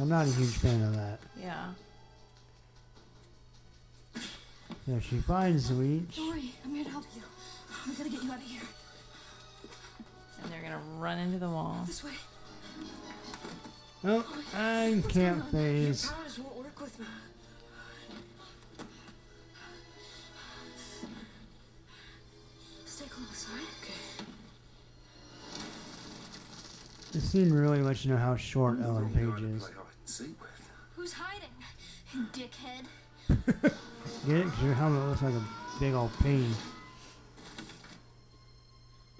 I'm 0.00 0.08
not 0.08 0.26
a 0.26 0.30
huge 0.30 0.56
fan 0.56 0.82
of 0.82 0.96
that. 0.96 1.20
Yeah. 1.40 1.68
So 4.86 4.98
she 4.98 5.18
finds 5.18 5.70
Leech. 5.70 6.16
Don't 6.16 6.28
worry, 6.28 6.52
I'm 6.64 6.74
here 6.74 6.84
to 6.84 6.90
help 6.90 7.04
you. 7.14 7.22
We 7.86 7.94
gotta 7.94 8.10
get 8.10 8.22
you 8.22 8.32
out 8.32 8.38
of 8.38 8.42
here. 8.42 8.62
And 10.42 10.52
they're 10.52 10.60
gonna 10.60 10.80
run 10.98 11.18
into 11.18 11.38
the 11.38 11.48
wall. 11.48 11.84
This 11.86 12.02
way. 12.02 12.10
Oh, 14.04 14.26
I 14.56 15.00
can't 15.08 15.46
phase. 15.52 16.04
Your 16.04 16.12
powers 16.12 16.38
won't 16.40 16.56
work 16.56 16.80
with 16.80 16.98
me. 16.98 17.06
Stay 22.84 23.04
close, 23.08 23.46
alright? 23.48 23.66
Okay. 23.82 24.26
This 27.12 27.30
scene 27.30 27.52
really 27.52 27.82
lets 27.82 28.04
you 28.04 28.10
know 28.10 28.18
how 28.18 28.34
short 28.34 28.80
Ellen 28.82 29.10
Page 29.10 29.44
is. 29.44 29.70
Who's 30.96 31.12
hiding? 31.12 31.48
Dickhead. 32.32 33.72
Get 34.26 34.36
it? 34.36 34.46
'Cause 34.46 34.62
your 34.62 34.74
helmet 34.74 35.08
looks 35.08 35.22
like 35.22 35.34
a 35.34 35.44
big 35.80 35.94
old 35.94 36.12
pain. 36.18 36.54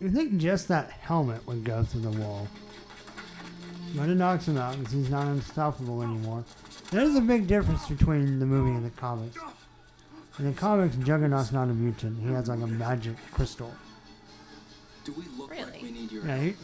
You 0.01 0.11
think 0.11 0.39
just 0.39 0.69
that 0.69 0.91
helmet 0.91 1.47
would 1.47 1.65
go 1.65 1.85
through 1.85 2.03
the 2.03 2.11
wall. 2.11 2.49
But 3.95 4.09
it 4.09 4.17
knocks 4.17 4.49
him 4.49 4.57
out 4.57 4.79
because 4.79 4.93
he's 4.93 5.11
not 5.11 5.27
unstoppable 5.27 6.03
anymore. 6.03 6.45
There's 6.91 7.15
a 7.15 7.21
big 7.21 7.47
difference 7.47 7.87
between 7.87 8.39
the 8.39 8.47
movie 8.47 8.71
and 8.71 8.85
the 8.85 8.91
comics. 8.91 9.37
In 10.39 10.47
the 10.47 10.53
comics, 10.53 10.97
Juggernaut's 10.97 11.53
not 11.53 11.69
a 11.69 11.75
mutant. 11.75 12.21
He 12.21 12.33
has 12.33 12.49
like 12.49 12.61
a 12.61 12.67
magic 12.67 13.17
crystal. 13.33 13.73
Do 15.05 15.13
we 15.13 15.25
look 15.37 15.51
like 15.51 15.83
we 15.83 15.93
need 15.93 16.11
your 16.11 16.25
Yeah, 16.25 16.39
he, 16.39 16.55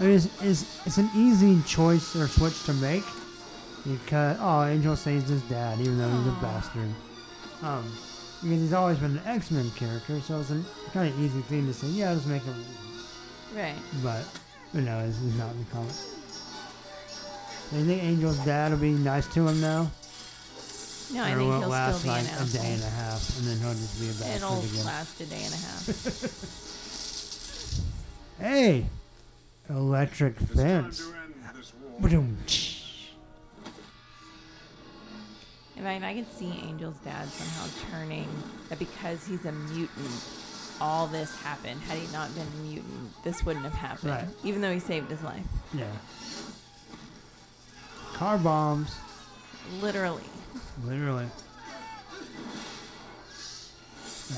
I 0.00 0.02
mean, 0.02 0.12
it's, 0.12 0.42
it's, 0.42 0.86
it's 0.86 0.98
an 0.98 1.10
easy 1.14 1.60
choice 1.62 2.16
or 2.16 2.26
switch 2.28 2.64
to 2.64 2.74
make 2.74 3.04
because 3.84 4.38
oh, 4.40 4.64
Angel 4.64 4.96
saves 4.96 5.28
his 5.28 5.42
dad 5.42 5.80
even 5.80 5.98
though 5.98 6.08
he's 6.08 6.26
a 6.26 6.36
bastard. 6.40 6.88
Um, 7.62 7.84
because 8.42 8.60
he's 8.60 8.72
always 8.72 8.98
been 8.98 9.18
an 9.18 9.22
X 9.26 9.50
Men 9.50 9.70
character, 9.72 10.20
so 10.20 10.40
it's 10.40 10.50
a 10.50 10.62
kind 10.92 11.12
of 11.12 11.18
easy 11.20 11.40
thing 11.42 11.66
to 11.66 11.74
say. 11.74 11.88
Yeah, 11.88 12.14
just 12.14 12.26
make 12.28 12.42
him. 12.42 12.64
Right. 13.54 13.74
But 14.02 14.24
you 14.72 14.82
know, 14.82 15.04
he's, 15.04 15.18
he's 15.20 15.34
not 15.36 15.50
in 15.52 15.58
the 15.64 15.70
comics. 15.72 16.14
Do 17.70 17.78
you 17.78 17.84
think 17.84 18.02
Angel's 18.02 18.38
dad 18.44 18.70
will 18.70 18.78
be 18.78 18.92
nice 18.92 19.26
to 19.34 19.48
him 19.48 19.60
now? 19.60 19.90
No, 21.12 21.22
I 21.22 21.32
Or 21.32 21.36
think 21.36 21.38
will 21.48 21.56
it 21.56 21.60
he'll 21.60 21.68
last 21.68 21.98
still 22.00 22.12
be 22.14 22.18
like 22.20 22.32
an 22.32 22.42
a 22.42 22.46
day 22.52 22.72
and 22.74 22.82
a 22.82 22.90
half, 22.90 23.38
and 23.38 23.46
then 23.48 23.58
he'll 23.58 23.72
just 23.74 23.98
be 24.00 24.06
a 24.06 24.12
bastard 24.12 24.36
It'll 24.36 24.58
again. 24.62 24.84
last 24.84 25.20
a 25.20 25.26
day 25.26 25.42
and 25.44 25.54
a 25.54 25.56
half. 25.56 25.84
Hey, 28.40 28.86
electric 29.68 30.38
fence. 30.38 31.02
In 35.78 35.84
fact, 35.84 36.02
I 36.04 36.12
can 36.12 36.28
see 36.32 36.50
Angel's 36.66 36.96
dad 37.04 37.28
somehow 37.28 37.68
turning 37.92 38.28
that 38.68 38.80
because 38.80 39.24
he's 39.24 39.44
a 39.44 39.52
mutant, 39.52 40.10
all 40.80 41.06
this 41.06 41.40
happened. 41.42 41.80
Had 41.82 41.98
he 41.98 42.12
not 42.12 42.34
been 42.34 42.46
a 42.46 42.62
mutant, 42.62 43.22
this 43.22 43.44
wouldn't 43.44 43.64
have 43.64 43.74
happened. 43.74 44.10
Right. 44.10 44.24
Even 44.42 44.60
though 44.60 44.72
he 44.72 44.80
saved 44.80 45.08
his 45.08 45.22
life. 45.22 45.44
Yeah. 45.72 45.84
Car 48.12 48.38
bombs. 48.38 48.96
Literally. 49.80 50.24
Literally. 50.84 51.26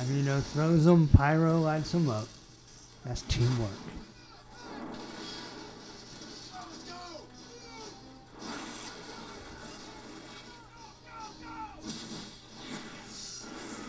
You 0.09 0.23
know, 0.23 0.41
throws 0.41 0.85
them, 0.85 1.09
Pyro 1.09 1.59
lights 1.59 1.93
them 1.93 2.11
up. 2.11 2.29
That's 3.07 3.23
teamwork. 3.23 3.71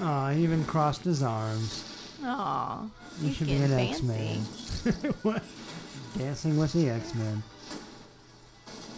Aw, 0.01 0.31
he 0.31 0.43
even 0.43 0.65
crossed 0.65 1.03
his 1.03 1.21
arms. 1.21 1.83
Aw. 2.23 2.89
You 3.19 3.27
he's 3.27 3.37
should 3.37 3.47
be 3.47 3.55
an 3.57 3.71
X 3.71 4.01
Man. 4.01 4.37
what? 5.21 5.43
Dancing 6.17 6.57
with 6.57 6.73
the 6.73 6.89
X 6.89 7.13
Men. 7.13 7.43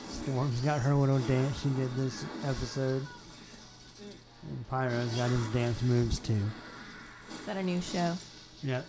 Storm's 0.09 0.61
got 0.61 0.80
her 0.80 0.95
little 0.95 1.19
dance 1.19 1.61
she 1.61 1.69
did 1.69 1.93
this 1.95 2.25
episode. 2.45 3.05
And 4.47 4.69
Pyro's 4.69 5.13
got 5.15 5.30
his 5.30 5.45
dance 5.47 5.81
moves 5.81 6.19
too. 6.19 6.39
Is 7.31 7.45
that 7.45 7.57
a 7.57 7.63
new 7.63 7.81
show? 7.81 8.15
Yep. 8.63 8.85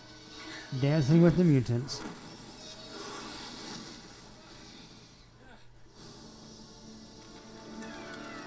Dancing 0.81 1.21
with 1.21 1.35
the 1.35 1.43
Mutants. 1.43 2.01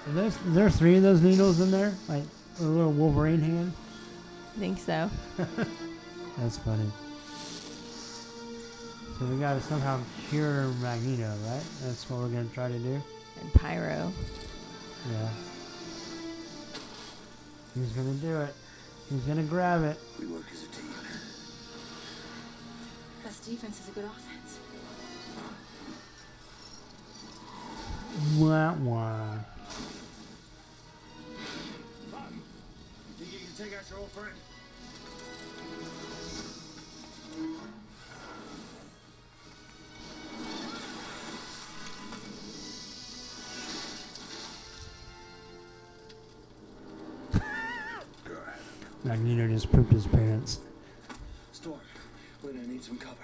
Are 0.07 0.11
there, 0.11 0.25
are 0.25 0.31
there 0.45 0.69
three 0.71 0.97
of 0.97 1.03
those 1.03 1.21
needles 1.21 1.59
in 1.59 1.69
there? 1.69 1.93
Like 2.07 2.23
a 2.59 2.63
little 2.63 2.91
Wolverine 2.91 3.41
hand? 3.41 3.73
I 4.55 4.59
think 4.59 4.79
so. 4.79 5.09
That's 6.37 6.57
funny. 6.57 6.91
So 9.17 9.25
we 9.25 9.37
gotta 9.37 9.61
somehow 9.61 9.99
cure 10.29 10.67
Magneto, 10.81 11.29
right? 11.45 11.63
That's 11.83 12.09
what 12.09 12.21
we're 12.21 12.29
gonna 12.29 12.45
try 12.53 12.69
to 12.69 12.79
do? 12.79 13.01
And 13.41 13.53
Pyro. 13.53 14.13
Yeah. 15.11 15.29
He's 17.75 17.91
gonna 17.91 18.13
do 18.13 18.41
it. 18.41 18.53
He's 19.09 19.21
gonna 19.21 19.43
grab 19.43 19.83
it. 19.83 19.99
We 20.19 20.27
work 20.27 20.45
as 20.53 20.63
a 20.63 20.67
team. 20.67 20.93
Best 23.23 23.45
defense 23.45 23.79
is 23.81 23.89
a 23.89 23.91
good 23.91 24.05
offense. 24.05 24.59
Wah 28.37 28.73
wah. 28.73 29.37
take 33.59 33.75
out 33.75 33.89
your 33.89 33.99
old 33.99 34.09
friend? 34.11 34.29
Magneto 49.03 49.47
just 49.49 49.69
pooped 49.73 49.91
his 49.91 50.07
pants. 50.07 50.61
Storm, 51.51 51.81
we're 52.41 52.53
gonna 52.53 52.65
need 52.65 52.81
some 52.81 52.97
cover. 52.97 53.17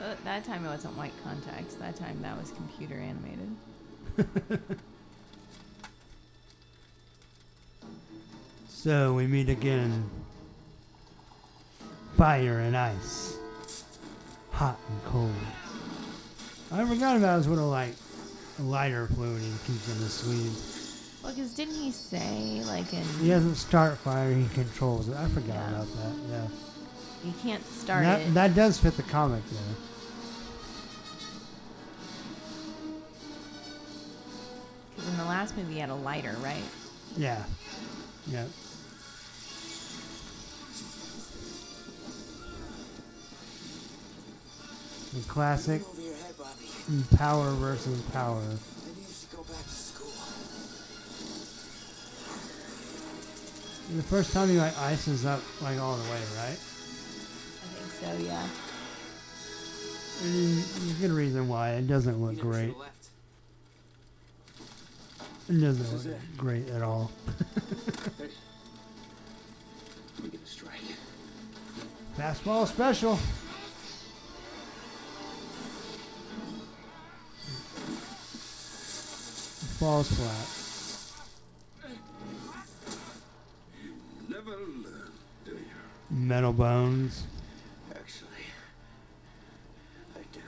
Uh, 0.00 0.16
that 0.24 0.44
time 0.44 0.66
it 0.66 0.68
wasn't 0.68 0.96
white 0.96 1.12
contacts. 1.22 1.74
That 1.76 1.94
time 1.94 2.20
that 2.22 2.36
was 2.36 2.50
computer 2.50 2.96
animated. 2.96 3.54
So 8.68 9.12
we 9.14 9.26
meet 9.28 9.48
again. 9.48 10.10
Fire 12.16 12.58
and 12.58 12.76
ice. 12.76 13.38
Hot 14.50 14.76
and 14.88 15.04
cold. 15.04 15.30
I 16.72 16.84
forgot 16.84 17.16
about 17.16 17.36
his 17.38 17.46
little 17.48 17.68
like 17.68 17.94
lighter 18.58 19.06
fluid 19.06 19.40
he 19.40 19.50
keeps 19.72 19.88
in 19.88 19.94
his 20.02 20.12
sleeve. 20.12 21.22
Well, 21.22 21.32
because 21.32 21.54
didn't 21.54 21.74
he 21.76 21.92
say 21.92 22.62
like 22.66 22.92
in 22.92 23.04
He 23.20 23.28
doesn't 23.28 23.54
start 23.54 23.98
fire, 23.98 24.32
he 24.34 24.48
controls 24.48 25.08
it. 25.08 25.16
I 25.16 25.28
forgot 25.28 25.54
Yeah. 25.54 25.68
about 25.70 25.86
that, 25.98 26.14
yeah. 26.28 26.46
you 27.24 27.32
can't 27.40 27.64
start 27.64 28.02
that, 28.02 28.20
it? 28.22 28.34
that 28.34 28.54
does 28.56 28.78
fit 28.78 28.96
the 28.96 29.04
comic 29.04 29.42
though. 29.50 29.91
Because 35.02 35.10
in 35.14 35.16
the 35.18 35.24
last 35.24 35.56
movie 35.56 35.74
he 35.74 35.80
had 35.80 35.90
a 35.90 35.94
lighter, 35.94 36.36
right? 36.40 36.62
Yeah. 37.16 37.42
Yeah. 38.28 38.44
The 45.14 45.20
classic 45.28 45.82
power 47.16 47.50
versus 47.52 48.00
power. 48.12 48.42
The 53.94 54.02
first 54.02 54.32
time 54.32 54.48
he 54.48 54.56
like 54.58 54.76
ices 54.78 55.26
up 55.26 55.40
like 55.60 55.78
all 55.78 55.96
the 55.96 56.04
way, 56.04 56.20
right? 56.36 56.56
I 56.56 57.66
think 57.74 57.90
so. 58.00 58.24
Yeah. 58.24 58.46
And 60.22 60.34
you- 60.34 60.62
there's 60.62 60.90
a 60.92 61.00
good 61.00 61.10
reason 61.10 61.48
why 61.48 61.70
it 61.72 61.86
doesn't 61.86 62.22
look 62.24 62.38
great. 62.38 62.74
It 65.48 65.60
doesn't 65.60 66.08
look 66.08 66.16
great 66.36 66.68
at 66.70 66.82
all. 66.82 67.10
Hey. 68.16 68.28
We 70.22 70.28
get 70.28 70.40
a 70.42 70.46
strike. 70.46 70.80
Fastball 72.16 72.66
special. 72.66 73.18
Falls 79.78 80.08
flat. 80.12 80.48
Never 84.28 84.50
learn, 84.50 85.12
do 85.44 85.50
you? 85.50 85.58
Metal 86.10 86.52
bones. 86.52 87.24
Actually, 87.90 88.46
I 90.14 90.20
do. 90.32 90.40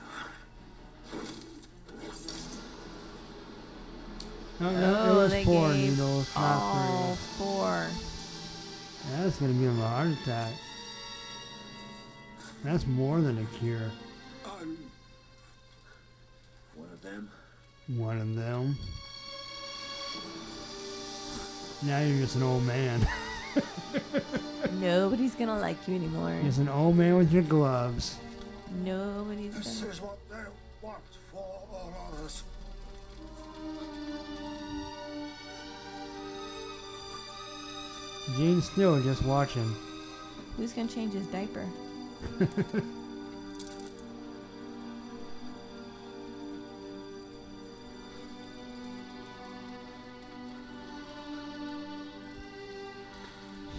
No, 4.59 4.71
no, 4.71 4.99
Oh, 4.99 5.11
it 5.11 5.15
was 5.23 5.31
they 5.31 5.43
four 5.43 5.69
gave 5.73 5.89
needles, 5.91 6.35
not 6.35 6.57
all 6.61 7.15
three. 7.15 7.45
four. 7.45 7.87
That's 9.17 9.37
gonna 9.37 9.53
give 9.53 9.63
him 9.71 9.81
a 9.81 9.87
heart 9.87 10.07
attack. 10.21 10.53
That's 12.63 12.87
more 12.87 13.19
than 13.21 13.37
a 13.39 13.45
cure. 13.57 13.91
I'm 14.45 14.77
one 16.75 16.89
of 16.91 17.01
them. 17.01 17.29
One 17.97 18.19
of 18.21 18.35
them. 18.35 18.77
Now 21.83 21.99
you're 21.99 22.19
just 22.19 22.35
an 22.37 22.43
old 22.43 22.63
man. 22.65 23.05
Nobody's 24.79 25.35
gonna 25.35 25.59
like 25.59 25.85
you 25.87 25.95
anymore. 25.95 26.35
just 26.43 26.59
an 26.59 26.69
old 26.69 26.95
man 26.97 27.17
with 27.17 27.31
your 27.31 27.43
gloves. 27.43 28.17
Nobody's 28.83 29.53
This 29.55 29.79
gonna. 29.79 29.91
is 29.91 30.01
what 30.01 30.17
they 30.29 30.37
Jean's 38.35 38.69
still 38.69 39.01
just 39.01 39.23
watching. 39.23 39.73
Who's 40.57 40.73
gonna 40.73 40.89
change 40.89 41.13
his 41.13 41.25
diaper? 41.27 41.65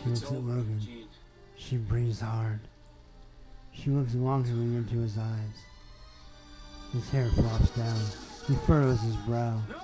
She 0.03 0.11
looks 0.11 0.23
at 0.23 0.33
Logan. 0.33 0.81
She 1.57 1.77
breathes 1.77 2.21
hard. 2.21 2.61
She 3.73 3.91
looks 3.91 4.15
longingly 4.15 4.77
into 4.77 4.97
his 5.01 5.19
eyes. 5.19 5.65
His 6.93 7.11
hair 7.11 7.29
flops 7.31 7.71
down. 7.71 8.01
He 8.47 8.55
furrows 8.67 9.01
his 9.01 9.17
brow. 9.17 9.61
He 9.69 9.75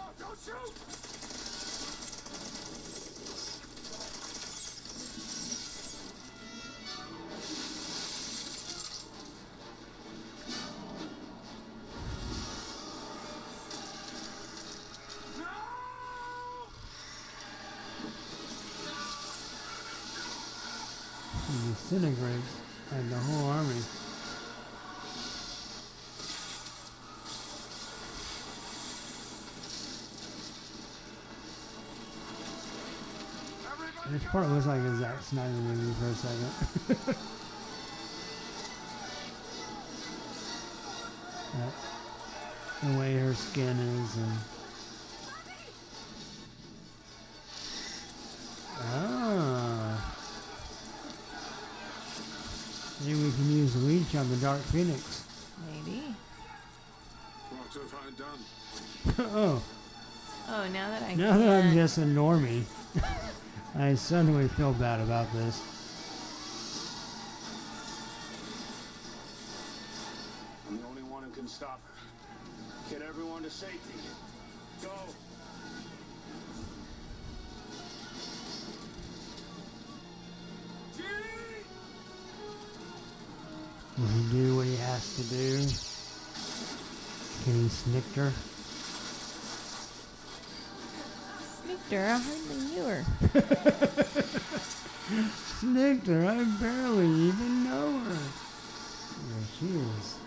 part 34.33 34.49
looks 34.49 34.67
like 34.67 34.81
a 34.81 34.97
Zack 34.99 35.23
Snyder 35.23 35.49
movie 35.51 35.93
for 36.01 36.07
a 36.09 36.15
second. 36.15 37.17
That- 41.55 41.73
the 42.93 42.99
way 42.99 43.15
her 43.19 43.35
skin 43.35 43.79
is 43.79 44.17
and 44.17 44.33
Ah. 48.81 50.15
Maybe 53.05 53.15
we 53.23 53.31
can 53.33 53.51
use 53.53 53.75
the 53.75 53.81
Leech 53.81 54.15
on 54.17 54.29
the 54.31 54.37
Dark 54.37 54.61
Phoenix. 54.61 55.25
Maybe. 55.71 56.15
What 57.51 57.73
have 57.75 57.95
I 57.95 58.11
done? 58.19 59.27
oh, 59.37 59.63
Oh, 60.49 60.69
now 60.73 60.89
that 60.91 61.03
I 61.05 61.15
now 61.15 61.37
that 61.39 61.65
I'm 61.65 61.73
just 61.75 61.99
a 61.99 62.03
normie, 62.03 62.65
I 63.74 63.94
suddenly 63.94 64.49
feel 64.49 64.74
bad 64.74 65.01
about 65.01 65.32
this. 65.32 65.61
I'm 70.69 70.77
the 70.77 70.86
only 70.86 71.03
one 71.03 71.23
who 71.23 71.31
can 71.31 71.49
stop 71.49 71.81
her. 71.86 71.93
Get 72.90 73.03
everyone 73.09 73.43
to 73.44 73.51
safety. 73.51 73.99
Go. 74.82 74.90
Will 83.99 84.07
he 84.07 84.23
do 84.32 84.57
what 84.57 84.66
he 84.66 84.77
has 84.77 85.16
to 85.16 85.23
do? 85.24 85.59
Can 87.44 87.62
he 87.62 87.69
snick 87.69 88.05
her? 88.16 88.32
Snicked 91.62 91.93
her. 91.93 92.05
I 92.05 92.19
hardly 92.19 92.61
her. 92.61 92.62
Snicked 95.61 96.07
her. 96.09 96.27
I 96.27 96.44
barely 96.61 97.07
even 97.07 97.65
know 97.65 97.99
her. 98.01 98.19
There 99.28 99.47
she 99.59 99.66
is. 99.66 100.19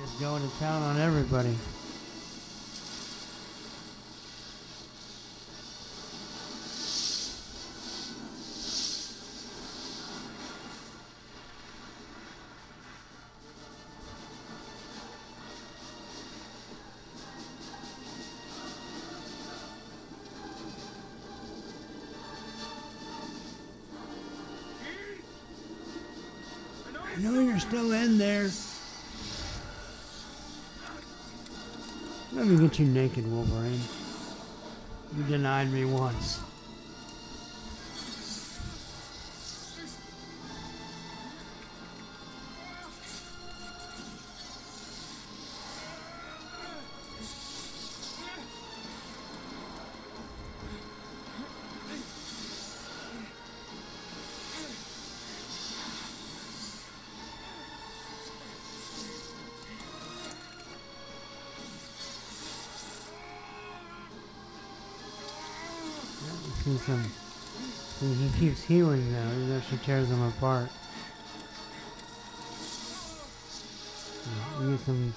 Just 0.00 0.20
going 0.20 0.42
to 0.42 0.58
town 0.58 0.82
on 0.82 0.98
everybody. 0.98 1.56
You 32.78 32.84
naked, 32.84 33.28
Wolverine. 33.28 33.80
You 35.16 35.24
denied 35.24 35.72
me 35.72 35.84
once. 35.84 36.38
Some. 66.76 67.04
see, 67.04 68.14
He 68.14 68.38
keeps 68.38 68.62
healing 68.62 69.12
though, 69.12 69.46
though 69.46 69.60
she 69.70 69.76
tears 69.78 70.08
him 70.10 70.22
apart. 70.22 70.68
Get 74.60 74.80
some. 74.80 75.14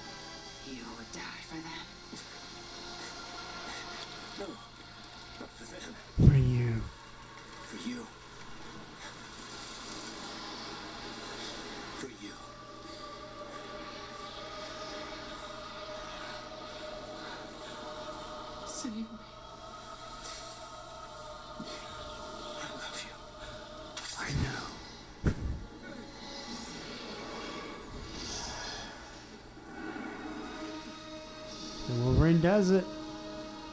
Does 32.61 32.69
it, 32.69 32.85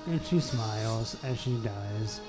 and 0.06 0.24
she 0.24 0.40
smiles 0.40 1.14
as 1.22 1.38
she 1.38 1.54
dies. 1.56 2.22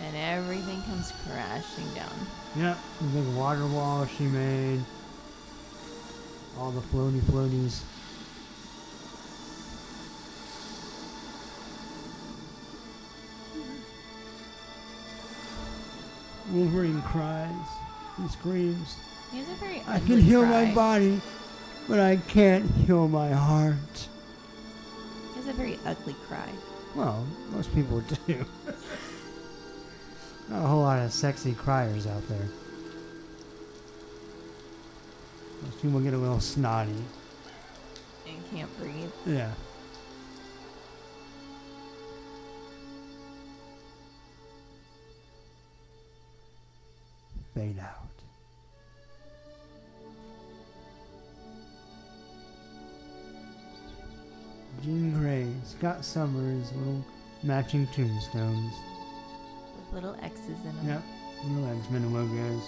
And 0.00 0.16
everything 0.16 0.82
comes 0.82 1.12
crashing 1.24 1.86
down. 1.94 2.10
Yep, 2.56 2.78
the 3.00 3.20
big 3.20 3.36
water 3.36 3.64
wall 3.66 4.06
she 4.06 4.24
made. 4.24 4.80
All 6.58 6.72
the 6.72 6.80
floaty 6.80 7.20
floaties. 7.20 7.82
Wolverine 16.50 17.02
cries. 17.02 17.50
He 18.20 18.26
screams. 18.26 18.96
He 19.34 19.38
has 19.40 19.48
a 19.48 19.54
very 19.54 19.82
I 19.88 19.98
can 19.98 20.20
heal 20.20 20.42
cry. 20.42 20.66
my 20.66 20.74
body, 20.74 21.20
but 21.88 22.00
I 22.00 22.16
can't 22.16 22.70
heal 22.86 23.08
my 23.08 23.30
heart. 23.30 24.08
It's 25.36 25.48
a 25.48 25.52
very 25.52 25.78
ugly 25.84 26.14
cry. 26.26 26.48
Well, 26.94 27.26
most 27.50 27.74
people 27.74 28.00
do. 28.26 28.44
Not 30.48 30.64
a 30.64 30.66
whole 30.66 30.82
lot 30.82 30.98
of 31.00 31.12
sexy 31.12 31.52
criers 31.54 32.06
out 32.06 32.26
there. 32.28 32.48
Most 35.62 35.80
people 35.82 36.00
get 36.00 36.14
a 36.14 36.18
little 36.18 36.40
snotty. 36.40 36.92
And 38.26 38.50
can't 38.50 38.78
breathe. 38.78 39.10
Yeah. 39.26 39.52
Scott 55.84 56.02
Summers, 56.02 56.72
little 56.72 57.04
matching 57.42 57.86
tombstones. 57.88 58.72
With 59.76 59.92
little 59.92 60.16
X's 60.22 60.64
in 60.64 60.76
them. 60.76 60.86
Yep, 60.86 61.02
little 61.44 61.78
X-Men 61.78 62.10
logos. 62.10 62.62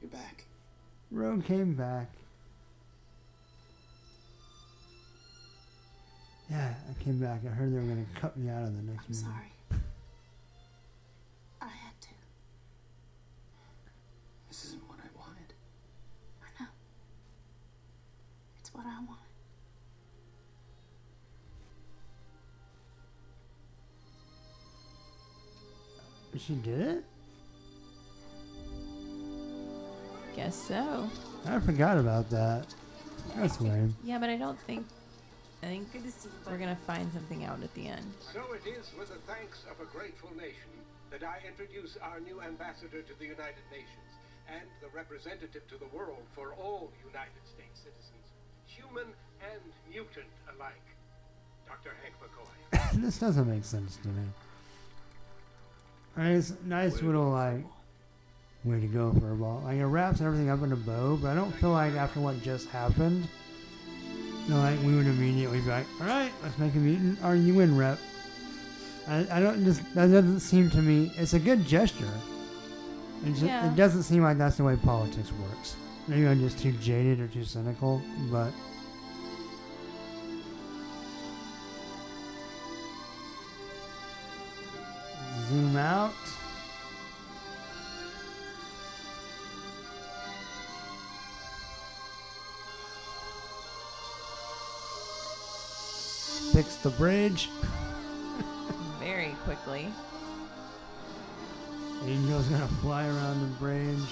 You're 0.00 0.10
back. 0.10 0.46
Rogue 1.10 1.44
came 1.44 1.74
back. 1.74 2.17
Came 7.08 7.18
back. 7.18 7.40
I 7.46 7.48
heard 7.48 7.72
they 7.72 7.76
were 7.76 7.84
going 7.84 8.04
to 8.04 8.20
cut 8.20 8.36
me 8.36 8.50
out 8.50 8.64
of 8.64 8.76
the 8.76 8.82
next 8.82 9.04
I'm 9.06 9.08
movie. 9.08 9.22
sorry. 9.22 9.80
I 11.62 11.68
had 11.68 11.98
to. 12.02 12.08
This 14.48 14.64
isn't 14.66 14.82
what 14.86 14.98
I 14.98 15.08
wanted. 15.18 15.54
I 16.42 16.62
know. 16.62 16.68
It's 18.60 18.74
what 18.74 18.84
I 18.84 18.98
want. 19.06 19.20
She 26.38 26.54
did 26.56 26.80
it? 26.80 27.04
Guess 30.36 30.54
so. 30.68 31.08
I 31.46 31.58
forgot 31.58 31.96
about 31.96 32.28
that. 32.30 32.66
That's 33.34 33.60
lame. 33.62 33.96
Yeah, 34.04 34.18
but 34.18 34.28
I 34.28 34.36
don't 34.36 34.58
think. 34.60 34.86
I 35.62 35.66
think 35.66 35.88
we're 36.46 36.56
gonna 36.56 36.78
find 36.86 37.12
something 37.12 37.44
out 37.44 37.62
at 37.62 37.74
the 37.74 37.88
end. 37.88 38.06
So 38.32 38.40
it 38.54 38.62
is 38.68 38.90
with 38.98 39.08
the 39.08 39.20
thanks 39.32 39.64
of 39.70 39.80
a 39.80 39.90
grateful 39.90 40.30
nation 40.36 40.70
that 41.10 41.22
I 41.24 41.40
introduce 41.46 41.96
our 42.00 42.20
new 42.20 42.40
ambassador 42.40 43.02
to 43.02 43.18
the 43.18 43.24
United 43.24 43.64
Nations 43.70 44.08
and 44.48 44.62
the 44.80 44.88
representative 44.96 45.66
to 45.68 45.76
the 45.76 45.88
world 45.96 46.22
for 46.34 46.54
all 46.54 46.92
United 47.04 47.42
States 47.44 47.80
citizens, 47.82 48.26
human 48.66 49.06
and 49.42 49.62
mutant 49.90 50.30
alike, 50.54 50.86
Dr. 51.66 51.90
Hank 52.02 52.14
McCoy. 52.22 52.92
this 53.02 53.18
doesn't 53.18 53.48
make 53.48 53.64
sense 53.64 53.96
to 54.02 54.08
me. 54.08 54.24
Nice, 56.16 56.52
nice 56.64 57.02
little 57.02 57.30
like 57.30 57.64
way 58.64 58.80
to 58.80 58.86
go 58.86 59.12
for 59.12 59.32
a 59.32 59.34
ball. 59.34 59.62
Like 59.64 59.78
it 59.78 59.86
wraps 59.86 60.20
everything 60.20 60.50
up 60.50 60.62
in 60.62 60.72
a 60.72 60.76
bow, 60.76 61.18
but 61.20 61.30
I 61.30 61.34
don't 61.34 61.52
feel 61.52 61.70
like 61.70 61.94
after 61.94 62.20
what 62.20 62.42
just 62.42 62.68
happened, 62.68 63.28
you 64.48 64.54
know, 64.54 64.60
like 64.60 64.80
we 64.82 64.94
would 64.94 65.06
immediately 65.06 65.60
be 65.60 65.68
like, 65.68 65.86
"All 66.00 66.06
right, 66.06 66.32
let's 66.42 66.56
make 66.58 66.74
a 66.74 66.78
mutant 66.78 67.22
our 67.22 67.36
UN 67.36 67.76
rep." 67.76 67.98
I, 69.06 69.26
I 69.30 69.40
don't 69.40 69.62
just 69.64 69.82
that 69.94 70.06
doesn't 70.10 70.40
seem 70.40 70.70
to 70.70 70.78
me. 70.82 71.12
It's 71.16 71.34
a 71.34 71.38
good 71.38 71.66
gesture. 71.66 72.10
It, 73.24 73.30
just, 73.30 73.42
Yeah. 73.42 73.70
it 73.70 73.76
doesn't 73.76 74.04
seem 74.04 74.22
like 74.22 74.38
that's 74.38 74.56
the 74.56 74.64
way 74.64 74.76
politics 74.76 75.30
works. 75.32 75.76
Maybe 76.06 76.26
I'm 76.26 76.40
just 76.40 76.58
too 76.58 76.72
jaded 76.72 77.20
or 77.20 77.26
too 77.28 77.44
cynical, 77.44 78.00
but 78.30 78.52
zoom 85.48 85.76
out. 85.76 86.12
Fix 96.58 96.74
the 96.78 96.90
bridge. 96.90 97.50
Very 98.98 99.36
quickly. 99.44 99.86
Angel's 102.04 102.48
gonna 102.48 102.66
fly 102.82 103.06
around 103.06 103.40
the 103.42 103.56
bridge. 103.58 104.08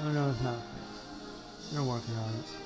Oh 0.00 0.12
no, 0.12 0.30
it's 0.30 0.40
not 0.42 0.54
fixed. 0.54 1.72
They're 1.72 1.82
working 1.82 2.14
on 2.14 2.30
it. 2.34 2.65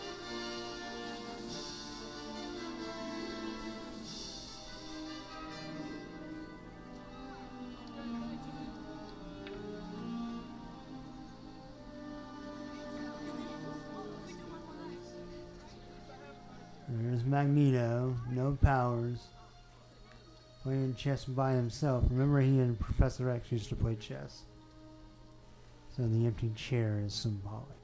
There's 17.20 17.32
Magneto, 17.32 18.16
no 18.30 18.56
powers. 18.62 19.18
Playing 20.62 20.94
chess 20.94 21.26
by 21.26 21.52
himself. 21.52 22.04
Remember, 22.08 22.40
he 22.40 22.60
and 22.60 22.80
Professor 22.80 23.28
X 23.28 23.52
used 23.52 23.68
to 23.68 23.76
play 23.76 23.94
chess. 23.96 24.44
So 25.94 26.08
the 26.08 26.24
empty 26.24 26.50
chair 26.56 27.02
is 27.04 27.12
symbolic. 27.12 27.79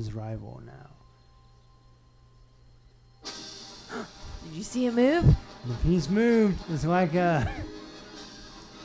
His 0.00 0.14
rival 0.14 0.62
now? 0.64 0.90
Did 4.44 4.54
you 4.54 4.62
see 4.62 4.86
him 4.86 4.94
move? 4.94 5.36
If 5.68 5.82
he's 5.82 6.08
moved, 6.08 6.58
it's 6.70 6.86
like 6.86 7.14
uh 7.14 7.44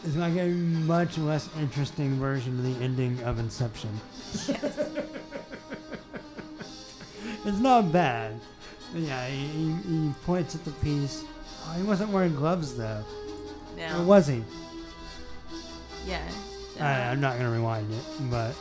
It's 0.04 0.18
like 0.18 0.36
a 0.36 0.50
much 0.50 1.18
less 1.18 1.50
interesting 1.58 2.20
version 2.20 2.60
of 2.60 2.66
the 2.66 2.84
ending 2.84 3.18
of 3.24 3.40
Inception. 3.40 3.90
Yes. 4.48 4.52
it's 7.46 7.60
not 7.60 7.94
bad. 7.94 8.40
But 8.92 9.02
yeah, 9.02 9.26
he, 9.28 9.48
he, 9.48 9.72
he 9.88 10.12
points 10.26 10.54
at 10.54 10.66
the 10.66 10.72
piece. 10.72 11.24
Oh, 11.66 11.74
he 11.78 11.84
wasn't 11.84 12.12
wearing 12.12 12.36
gloves 12.36 12.76
though. 12.76 13.04
No. 13.78 14.02
Or 14.02 14.04
was 14.04 14.28
he? 14.28 14.44
Yeah. 16.06 16.22
I, 16.80 17.10
I'm 17.10 17.22
not 17.22 17.38
gonna 17.38 17.52
rewind 17.52 17.92
it, 17.92 18.04
but 18.30 18.54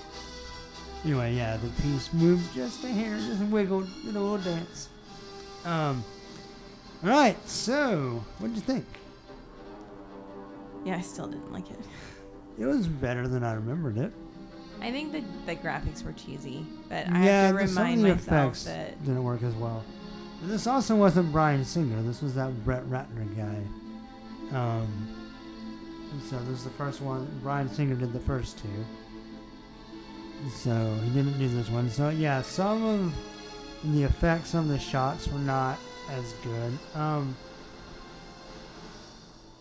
anyway, 1.05 1.35
yeah, 1.35 1.57
the 1.57 1.69
piece 1.83 2.13
moved 2.13 2.55
just 2.55 2.83
a 2.85 2.89
hair, 2.89 3.17
just 3.19 3.43
wiggled, 3.45 3.87
did 4.05 4.17
a 4.17 4.21
little 4.21 4.39
dance. 4.39 4.89
Um. 5.65 6.05
All 7.03 7.11
right, 7.11 7.37
so 7.49 8.23
what 8.39 8.49
did 8.49 8.57
you 8.57 8.63
think? 8.63 8.87
Yeah, 10.85 10.97
I 10.97 11.01
still 11.01 11.27
didn't 11.27 11.53
like 11.53 11.71
it. 11.71 11.79
It 12.57 12.67
was 12.67 12.87
better 12.87 13.27
than 13.27 13.43
I 13.43 13.55
remembered 13.55 13.99
it. 13.99 14.13
I 14.81 14.93
think 14.93 15.11
the 15.11 15.25
the 15.45 15.57
graphics 15.57 16.05
were 16.05 16.13
cheesy, 16.13 16.65
but 16.89 17.09
I 17.11 17.25
yeah, 17.25 17.47
have 17.49 17.59
to 17.59 17.67
the- 17.67 17.69
some 17.73 17.89
of 17.89 17.97
the 17.97 18.03
myself 18.03 18.21
effects 18.29 18.65
that 18.67 19.05
didn't 19.05 19.25
work 19.25 19.43
as 19.43 19.55
well. 19.55 19.83
And 20.41 20.49
this 20.53 20.69
also 20.69 20.95
wasn't 20.95 21.33
Bryan 21.33 21.65
Singer. 21.65 22.01
This 22.03 22.23
was 22.23 22.33
that 22.37 22.53
Brett 22.65 22.85
Ratner 22.85 23.27
guy. 23.37 24.57
Um, 24.57 24.87
so 26.31 26.39
this 26.45 26.59
is 26.59 26.65
the 26.65 26.71
first 26.71 27.01
one. 27.01 27.27
Bryan 27.43 27.69
Singer 27.69 27.97
did 27.97 28.13
the 28.13 28.21
first 28.21 28.59
two. 28.59 28.85
So 30.53 30.99
he 31.05 31.11
didn't 31.11 31.39
do 31.39 31.49
this 31.49 31.69
one. 31.71 31.89
So 31.91 32.11
yeah, 32.11 32.43
some 32.43 32.85
of 32.85 33.15
the 33.93 34.05
effects, 34.05 34.51
some 34.51 34.65
of 34.65 34.69
the 34.69 34.79
shots 34.79 35.29
were 35.29 35.39
not 35.39 35.79
as 36.11 36.33
good. 36.45 36.79
Um, 36.95 37.37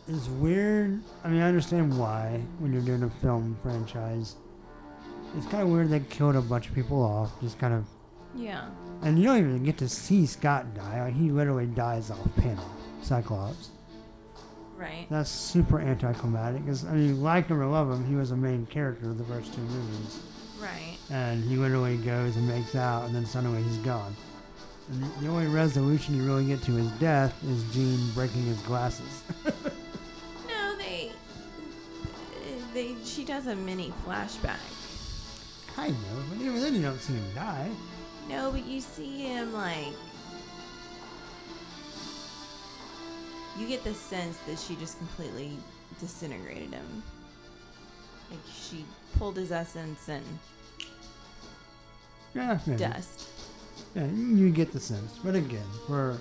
it's 0.07 0.27
weird. 0.27 1.01
I 1.23 1.29
mean, 1.29 1.41
I 1.41 1.47
understand 1.47 1.97
why 1.97 2.41
when 2.59 2.73
you're 2.73 2.81
doing 2.81 3.03
a 3.03 3.09
film 3.09 3.57
franchise. 3.63 4.35
It's 5.37 5.47
kind 5.47 5.63
of 5.63 5.69
weird 5.69 5.89
they 5.89 6.01
killed 6.01 6.35
a 6.35 6.41
bunch 6.41 6.67
of 6.67 6.75
people 6.75 7.01
off. 7.01 7.31
Just 7.41 7.57
kind 7.57 7.73
of 7.73 7.85
yeah. 8.35 8.69
and 9.01 9.17
you 9.17 9.25
don't 9.25 9.37
even 9.37 9.63
get 9.63 9.77
to 9.77 9.89
see 9.89 10.25
Scott 10.25 10.73
die. 10.75 11.03
Like, 11.05 11.13
he 11.13 11.31
literally 11.31 11.65
dies 11.65 12.11
off 12.11 12.35
panel. 12.35 12.65
Cyclops. 13.01 13.69
Right. 14.75 15.07
That's 15.09 15.29
super 15.29 15.79
anticlimactic. 15.79 16.65
Because, 16.65 16.85
I 16.85 16.93
mean, 16.93 17.21
like 17.21 17.47
him 17.47 17.61
or 17.61 17.65
love 17.67 17.91
him, 17.91 18.05
he 18.05 18.15
was 18.15 18.31
a 18.31 18.35
main 18.35 18.65
character 18.65 19.09
of 19.09 19.17
the 19.17 19.23
first 19.25 19.53
two 19.53 19.61
movies. 19.61 20.19
Right. 20.63 20.97
And 21.11 21.43
he 21.43 21.57
literally 21.57 21.97
goes 21.97 22.37
and 22.37 22.47
makes 22.47 22.73
out, 22.75 23.05
and 23.05 23.13
then 23.15 23.25
suddenly 23.25 23.61
he's 23.63 23.77
gone. 23.77 24.15
And 24.91 25.03
the- 25.03 25.21
the 25.21 25.27
only 25.27 25.47
resolution 25.47 26.15
you 26.15 26.23
really 26.23 26.45
get 26.45 26.61
to 26.63 26.71
his 26.73 26.89
death 26.93 27.33
is 27.43 27.63
Jean 27.73 28.09
breaking 28.11 28.43
his 28.43 28.59
glasses. 28.61 29.23
No, 30.47 30.75
they 30.77 31.11
they 32.73 32.95
she 33.03 33.23
does 33.25 33.47
a 33.47 33.55
mini 33.55 33.93
flashback. 34.05 34.57
kind 35.75 35.91
of, 35.95 36.29
but 36.29 36.39
even 36.39 36.61
then 36.61 36.75
you 36.75 36.81
don't 36.81 36.99
see 36.99 37.13
him 37.13 37.25
die. 37.35 37.69
No, 38.29 38.51
but 38.51 38.65
you 38.65 38.79
see 38.81 39.19
him 39.27 39.53
like 39.53 39.87
you 43.57 43.67
get 43.67 43.83
the 43.83 43.93
sense 43.93 44.37
that 44.47 44.57
she 44.59 44.75
just 44.75 44.97
completely 44.97 45.57
disintegrated 45.99 46.73
him. 46.73 47.03
Like 48.31 48.39
she 48.51 48.85
pulled 49.17 49.37
his 49.37 49.51
essence 49.51 50.07
and 50.09 50.23
Yeah, 52.33 52.59
maybe. 52.65 52.79
dust. 52.79 53.27
Yeah, 53.95 54.05
you 54.07 54.49
get 54.49 54.71
the 54.73 54.79
sense. 54.79 55.19
But 55.23 55.35
again, 55.35 55.65
for 55.87 56.17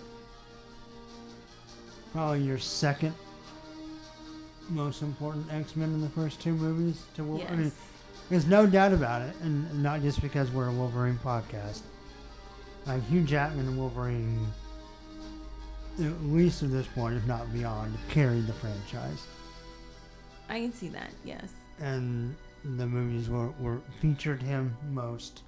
probably 2.12 2.42
your 2.42 2.58
second 2.58 3.14
most 4.68 5.02
important 5.02 5.50
X 5.52 5.76
Men 5.76 5.92
in 5.94 6.00
the 6.00 6.08
first 6.10 6.40
two 6.40 6.52
movies 6.54 7.02
to 7.14 7.24
Wolverine. 7.24 7.52
I 7.52 7.56
mean, 7.56 7.64
Yes. 7.64 7.74
there's 8.30 8.46
no 8.46 8.66
doubt 8.66 8.92
about 8.92 9.22
it, 9.22 9.34
and 9.42 9.82
not 9.82 10.02
just 10.02 10.20
because 10.22 10.50
we're 10.50 10.68
a 10.68 10.72
Wolverine 10.72 11.18
podcast. 11.22 11.80
Like 12.86 13.02
Hugh 13.08 13.22
Jackman 13.22 13.66
and 13.68 13.78
Wolverine, 13.78 14.46
at 16.00 16.22
least 16.24 16.62
at 16.62 16.70
this 16.70 16.86
point, 16.88 17.16
if 17.16 17.26
not 17.26 17.52
beyond, 17.52 17.96
carried 18.08 18.46
the 18.46 18.52
franchise. 18.54 19.22
I 20.48 20.60
can 20.60 20.72
see 20.72 20.88
that, 20.88 21.10
yes. 21.24 21.52
and 21.80 22.34
the 22.64 22.86
movies 22.86 23.28
were, 23.28 23.50
were 23.60 23.80
featured 24.00 24.42
him 24.42 24.76
most. 24.90 25.42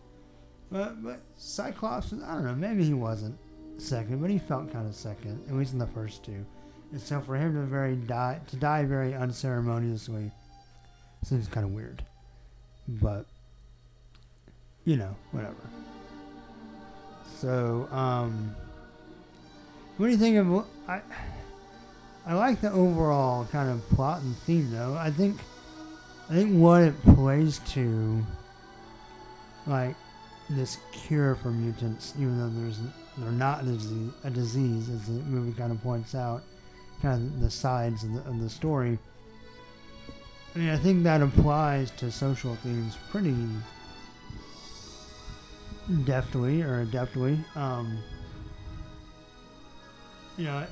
But 0.75 1.05
but 1.05 1.21
Cyclops, 1.37 2.13
I 2.13 2.35
don't 2.35 2.45
know, 2.45 2.55
maybe 2.57 2.85
he 2.85 2.95
wasn't 2.95 3.39
second, 3.79 4.21
but 4.21 4.29
he 4.29 4.41
felt 4.41 4.73
kind 4.73 4.89
of 4.89 4.95
second, 4.97 5.41
at 5.49 5.55
least 5.55 5.73
in 5.73 5.79
the 5.79 5.87
first 5.87 6.25
two. 6.25 6.45
And 6.91 7.01
so 7.01 7.21
for 7.21 7.37
him 7.37 7.55
to 7.55 7.61
very 7.61 7.95
die 7.95 8.41
to 8.49 8.57
die 8.57 8.83
very 8.83 9.15
unceremoniously 9.15 10.33
seems 11.23 11.47
kind 11.47 11.65
of 11.65 11.73
weird. 11.73 12.03
But 12.89 13.25
you 14.85 14.97
know, 14.97 15.15
whatever. 15.31 15.55
So, 17.37 17.89
um, 17.93 18.57
what 19.97 20.07
do 20.07 20.11
you 20.13 20.19
think 20.19 20.39
of? 20.39 20.67
I 20.89 21.01
I 22.27 22.35
like 22.35 22.61
the 22.61 22.73
overall 22.73 23.45
kind 23.45 23.71
of 23.71 23.89
plot 23.91 24.23
and 24.23 24.37
theme, 24.39 24.73
though. 24.73 24.97
I 24.99 25.13
think 25.13 25.39
I 26.29 26.35
think 26.35 26.61
what 26.61 26.83
it 26.83 27.01
plays 27.05 27.61
to, 27.75 28.27
like 29.69 29.95
this 30.51 30.79
cure 30.93 31.35
for 31.37 31.51
mutants, 31.51 32.15
even 32.17 32.39
though 32.39 32.61
there's 32.61 32.79
they're 33.19 33.31
not 33.31 33.63
a 33.63 33.67
disease, 33.67 34.13
a 34.25 34.31
disease, 34.31 34.91
as 34.91 35.07
the 35.07 35.13
movie 35.25 35.57
kind 35.57 35.71
of 35.71 35.83
points 35.83 36.15
out, 36.15 36.43
kind 37.01 37.23
of 37.23 37.41
the 37.41 37.51
sides 37.51 38.05
of 38.05 38.13
the, 38.13 38.21
of 38.21 38.41
the 38.41 38.51
story. 38.51 38.99
I 40.55 40.59
mean, 40.59 40.71
I 40.71 40.77
think 40.77 41.03
that 41.05 41.23
applies 41.23 41.91
to 41.93 42.11
social 42.11 42.55
themes 42.57 42.97
pretty 43.11 43.35
deftly 46.05 46.63
or 46.63 46.85
adeptly. 46.87 47.45
Um, 47.57 47.99
you 50.37 50.45
know, 50.45 50.67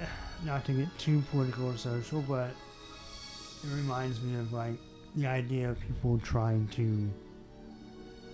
not 0.44 0.64
to 0.66 0.72
get 0.72 0.98
too 0.98 1.22
political 1.30 1.68
or 1.68 1.76
social, 1.76 2.22
but 2.22 2.50
it 3.62 3.74
reminds 3.74 4.20
me 4.20 4.38
of 4.38 4.52
like 4.52 4.74
the 5.16 5.26
idea 5.26 5.70
of 5.70 5.80
people 5.80 6.18
trying 6.18 6.66
to 6.68 7.10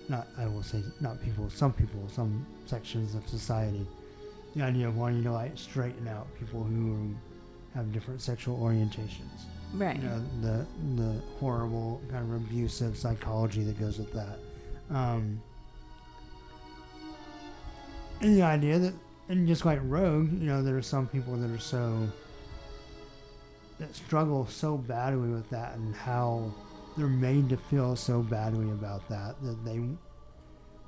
not 0.08 0.26
I 0.38 0.46
will 0.46 0.62
say 0.62 0.82
not 1.00 1.20
people 1.22 1.48
some 1.50 1.72
people 1.72 2.08
some 2.08 2.46
sections 2.66 3.14
of 3.14 3.26
society 3.28 3.86
the 4.56 4.62
idea 4.64 4.88
of 4.88 4.96
wanting 4.96 5.22
to 5.24 5.32
like 5.32 5.52
straighten 5.56 6.08
out 6.08 6.26
people 6.38 6.62
who 6.64 7.14
have 7.74 7.92
different 7.92 8.20
sexual 8.20 8.58
orientations 8.58 9.44
Right. 9.74 9.96
you 9.96 10.02
know, 10.08 10.22
the 10.40 10.66
the 10.96 11.20
horrible 11.40 12.00
kind 12.10 12.24
of 12.24 12.36
abusive 12.40 12.96
psychology 12.96 13.62
that 13.64 13.78
goes 13.78 13.98
with 13.98 14.12
that 14.14 14.38
um 14.90 15.40
and 18.22 18.34
the 18.34 18.42
idea 18.42 18.78
that 18.78 18.94
and 19.28 19.46
just 19.46 19.64
like 19.66 19.78
rogue 19.84 20.32
you 20.32 20.46
know 20.46 20.62
there 20.62 20.76
are 20.76 20.82
some 20.82 21.06
people 21.06 21.36
that 21.36 21.50
are 21.50 21.58
so 21.58 22.08
that 23.78 23.94
struggle 23.94 24.46
so 24.46 24.76
badly 24.76 25.28
with 25.28 25.48
that 25.50 25.74
and 25.76 25.94
how 25.94 26.52
they're 26.98 27.06
made 27.06 27.48
to 27.48 27.56
feel 27.56 27.94
so 27.96 28.20
badly 28.22 28.70
about 28.72 29.08
that 29.08 29.40
that 29.42 29.64
they 29.64 29.80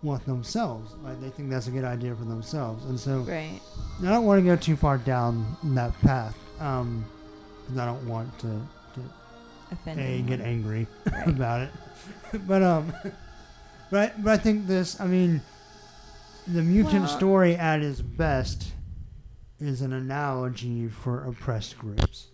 want 0.03 0.25
themselves. 0.27 0.95
Like 1.05 1.21
they 1.21 1.31
think 1.31 1.51
that's 1.51 1.69
a 1.69 1.71
good 1.71 1.85
idea 1.85 2.15
for 2.17 2.25
themselves. 2.25 2.85
And 2.87 2.99
so 2.99 3.21
Right. 3.21 3.61
I 4.01 4.05
don't 4.07 4.25
want 4.27 4.41
to 4.41 4.45
go 4.45 4.57
too 4.57 4.77
far 4.77 4.99
down 4.99 5.57
that 5.63 5.99
path 6.01 6.37
um 6.61 7.05
'cause 7.69 7.79
I 7.79 7.87
don't 7.87 8.07
want 8.09 8.37
to, 8.41 8.47
to 8.49 9.01
Offend 9.73 10.01
a 10.01 10.21
get 10.23 10.41
angry 10.41 10.87
Right. 11.13 11.29
about 11.29 11.61
it. 11.63 11.71
But 12.47 12.63
um 12.63 12.93
but 13.91 14.13
I, 14.17 14.21
but 14.21 14.33
I 14.33 14.37
think 14.37 14.67
this 14.67 15.01
I 15.01 15.07
mean 15.07 15.41
the 16.49 16.63
mutant 16.63 17.03
Well- 17.05 17.17
story 17.17 17.55
at 17.57 17.81
its 17.83 18.01
best 18.01 18.73
is 19.61 19.83
an 19.83 19.93
analogy 19.93 20.89
for 20.89 21.25
oppressed 21.25 21.79
groups 21.79 22.30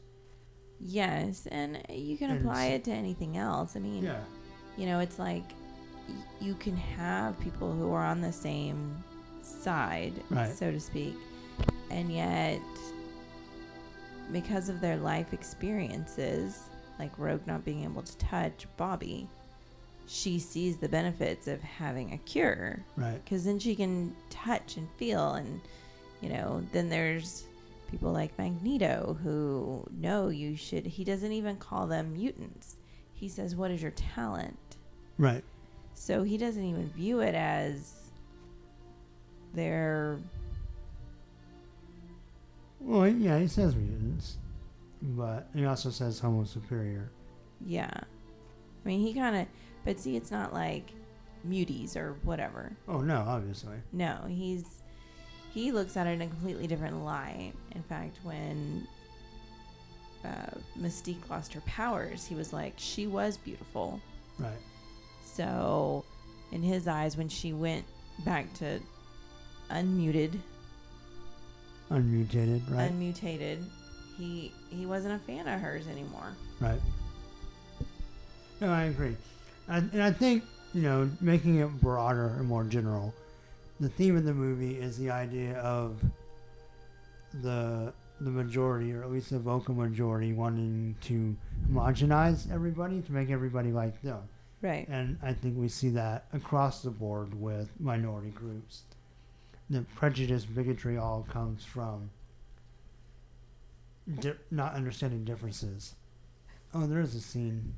Yes, 0.80 1.46
and 1.50 1.82
you 1.88 2.16
can 2.16 2.30
And 2.30 2.40
apply 2.40 2.66
it 2.66 2.84
to 2.84 2.90
anything 2.92 3.36
else. 3.36 3.76
I 3.76 3.78
mean, 3.80 4.04
Yeah. 4.04 4.22
you 4.76 4.86
know, 4.86 5.00
it's 5.00 5.18
like 5.18 5.44
y- 6.08 6.14
you 6.40 6.54
can 6.54 6.76
have 6.76 7.38
people 7.40 7.72
who 7.72 7.92
are 7.92 8.04
on 8.04 8.20
the 8.20 8.32
same 8.32 9.02
side, 9.42 10.12
Right. 10.30 10.52
so 10.52 10.70
to 10.70 10.78
speak, 10.80 11.14
and 11.90 12.12
yet 12.12 12.60
because 14.32 14.68
of 14.68 14.80
their 14.80 14.96
life 14.96 15.32
experiences, 15.32 16.60
like 16.98 17.16
Rogue 17.18 17.46
not 17.46 17.64
being 17.64 17.84
able 17.84 18.02
to 18.02 18.16
touch 18.18 18.66
Bobby, 18.76 19.28
she 20.08 20.38
sees 20.38 20.76
the 20.76 20.88
benefits 20.88 21.48
of 21.48 21.60
having 21.62 22.12
a 22.12 22.18
cure. 22.18 22.80
Right. 22.96 23.22
Because 23.24 23.44
then 23.44 23.58
she 23.58 23.74
can 23.74 24.14
touch 24.30 24.76
and 24.76 24.88
feel, 24.98 25.34
and 25.34 25.60
you 26.20 26.28
know, 26.28 26.64
then 26.72 26.88
there's 26.88 27.44
people 27.90 28.12
like 28.12 28.36
Magneto 28.38 29.18
who 29.22 29.86
know 29.92 30.28
you 30.28 30.56
should. 30.56 30.86
He 30.86 31.04
doesn't 31.04 31.32
even 31.32 31.56
call 31.56 31.86
them 31.86 32.12
mutants. 32.14 32.76
He 33.14 33.28
says, 33.28 33.56
"What 33.56 33.70
is 33.70 33.82
your 33.82 33.92
talent?" 33.92 34.58
right 35.18 35.42
So 35.94 36.22
he 36.22 36.36
doesn't 36.36 36.62
even 36.62 36.90
view 36.90 37.20
it 37.20 37.34
as 37.34 38.10
their 39.54 40.18
well 42.80 43.08
yeah 43.08 43.38
he 43.38 43.46
says 43.46 43.74
mutants 43.74 44.36
but 45.00 45.48
he 45.54 45.64
also 45.64 45.88
says 45.88 46.18
homo 46.18 46.44
superior 46.44 47.10
Yeah. 47.64 47.90
I 47.92 48.88
mean, 48.88 49.00
he 49.00 49.14
kind 49.14 49.34
of, 49.36 49.46
but 49.84 49.98
see, 49.98 50.16
it's 50.16 50.30
not 50.30 50.52
like 50.52 50.92
muties 51.48 51.96
or 51.96 52.16
whatever. 52.22 52.76
Oh 52.86 53.00
no, 53.00 53.24
obviously. 53.26 53.76
No, 53.92 54.24
he's 54.28 54.82
he 55.56 55.72
looks 55.72 55.96
at 55.96 56.06
it 56.06 56.10
in 56.10 56.20
a 56.20 56.26
completely 56.26 56.66
different 56.66 57.02
light. 57.02 57.52
In 57.74 57.82
fact, 57.82 58.18
when 58.24 58.86
uh, 60.22 60.50
Mystique 60.78 61.30
lost 61.30 61.54
her 61.54 61.62
powers, 61.62 62.26
he 62.26 62.34
was 62.34 62.52
like, 62.52 62.74
she 62.76 63.06
was 63.06 63.38
beautiful. 63.38 63.98
Right. 64.38 64.52
So, 65.24 66.04
in 66.52 66.62
his 66.62 66.86
eyes, 66.86 67.16
when 67.16 67.30
she 67.30 67.54
went 67.54 67.86
back 68.26 68.52
to 68.54 68.80
unmuted, 69.70 70.38
Unmutated, 71.88 72.68
right? 72.68 72.90
unmutated, 72.90 73.64
he 74.18 74.52
he 74.68 74.84
wasn't 74.84 75.14
a 75.14 75.18
fan 75.24 75.48
of 75.48 75.58
hers 75.58 75.86
anymore. 75.88 76.32
Right. 76.60 76.80
No, 78.60 78.70
I 78.70 78.84
agree. 78.84 79.16
I, 79.70 79.78
and 79.78 80.02
I 80.02 80.10
think, 80.12 80.42
you 80.74 80.82
know, 80.82 81.08
making 81.22 81.60
it 81.60 81.68
broader 81.80 82.34
and 82.38 82.46
more 82.46 82.64
general, 82.64 83.14
the 83.80 83.88
theme 83.88 84.16
of 84.16 84.24
the 84.24 84.34
movie 84.34 84.78
is 84.78 84.98
the 84.98 85.10
idea 85.10 85.58
of 85.58 86.02
the 87.42 87.92
the 88.20 88.30
majority, 88.30 88.92
or 88.94 89.02
at 89.02 89.10
least 89.10 89.30
the 89.30 89.38
vocal 89.38 89.74
majority, 89.74 90.32
wanting 90.32 90.96
to 91.02 91.36
homogenize 91.70 92.50
everybody 92.50 93.02
to 93.02 93.12
make 93.12 93.28
everybody 93.30 93.72
like 93.72 94.00
them. 94.00 94.22
Right. 94.62 94.88
And 94.88 95.18
I 95.22 95.34
think 95.34 95.58
we 95.58 95.68
see 95.68 95.90
that 95.90 96.24
across 96.32 96.82
the 96.82 96.90
board 96.90 97.38
with 97.38 97.68
minority 97.78 98.30
groups. 98.30 98.84
The 99.68 99.82
prejudice, 99.96 100.46
bigotry 100.46 100.96
all 100.96 101.26
comes 101.30 101.62
from 101.64 102.10
di- 104.20 104.32
not 104.50 104.74
understanding 104.74 105.24
differences. 105.24 105.94
Oh, 106.72 106.86
there 106.86 107.00
is 107.00 107.14
a 107.14 107.20
scene. 107.20 107.74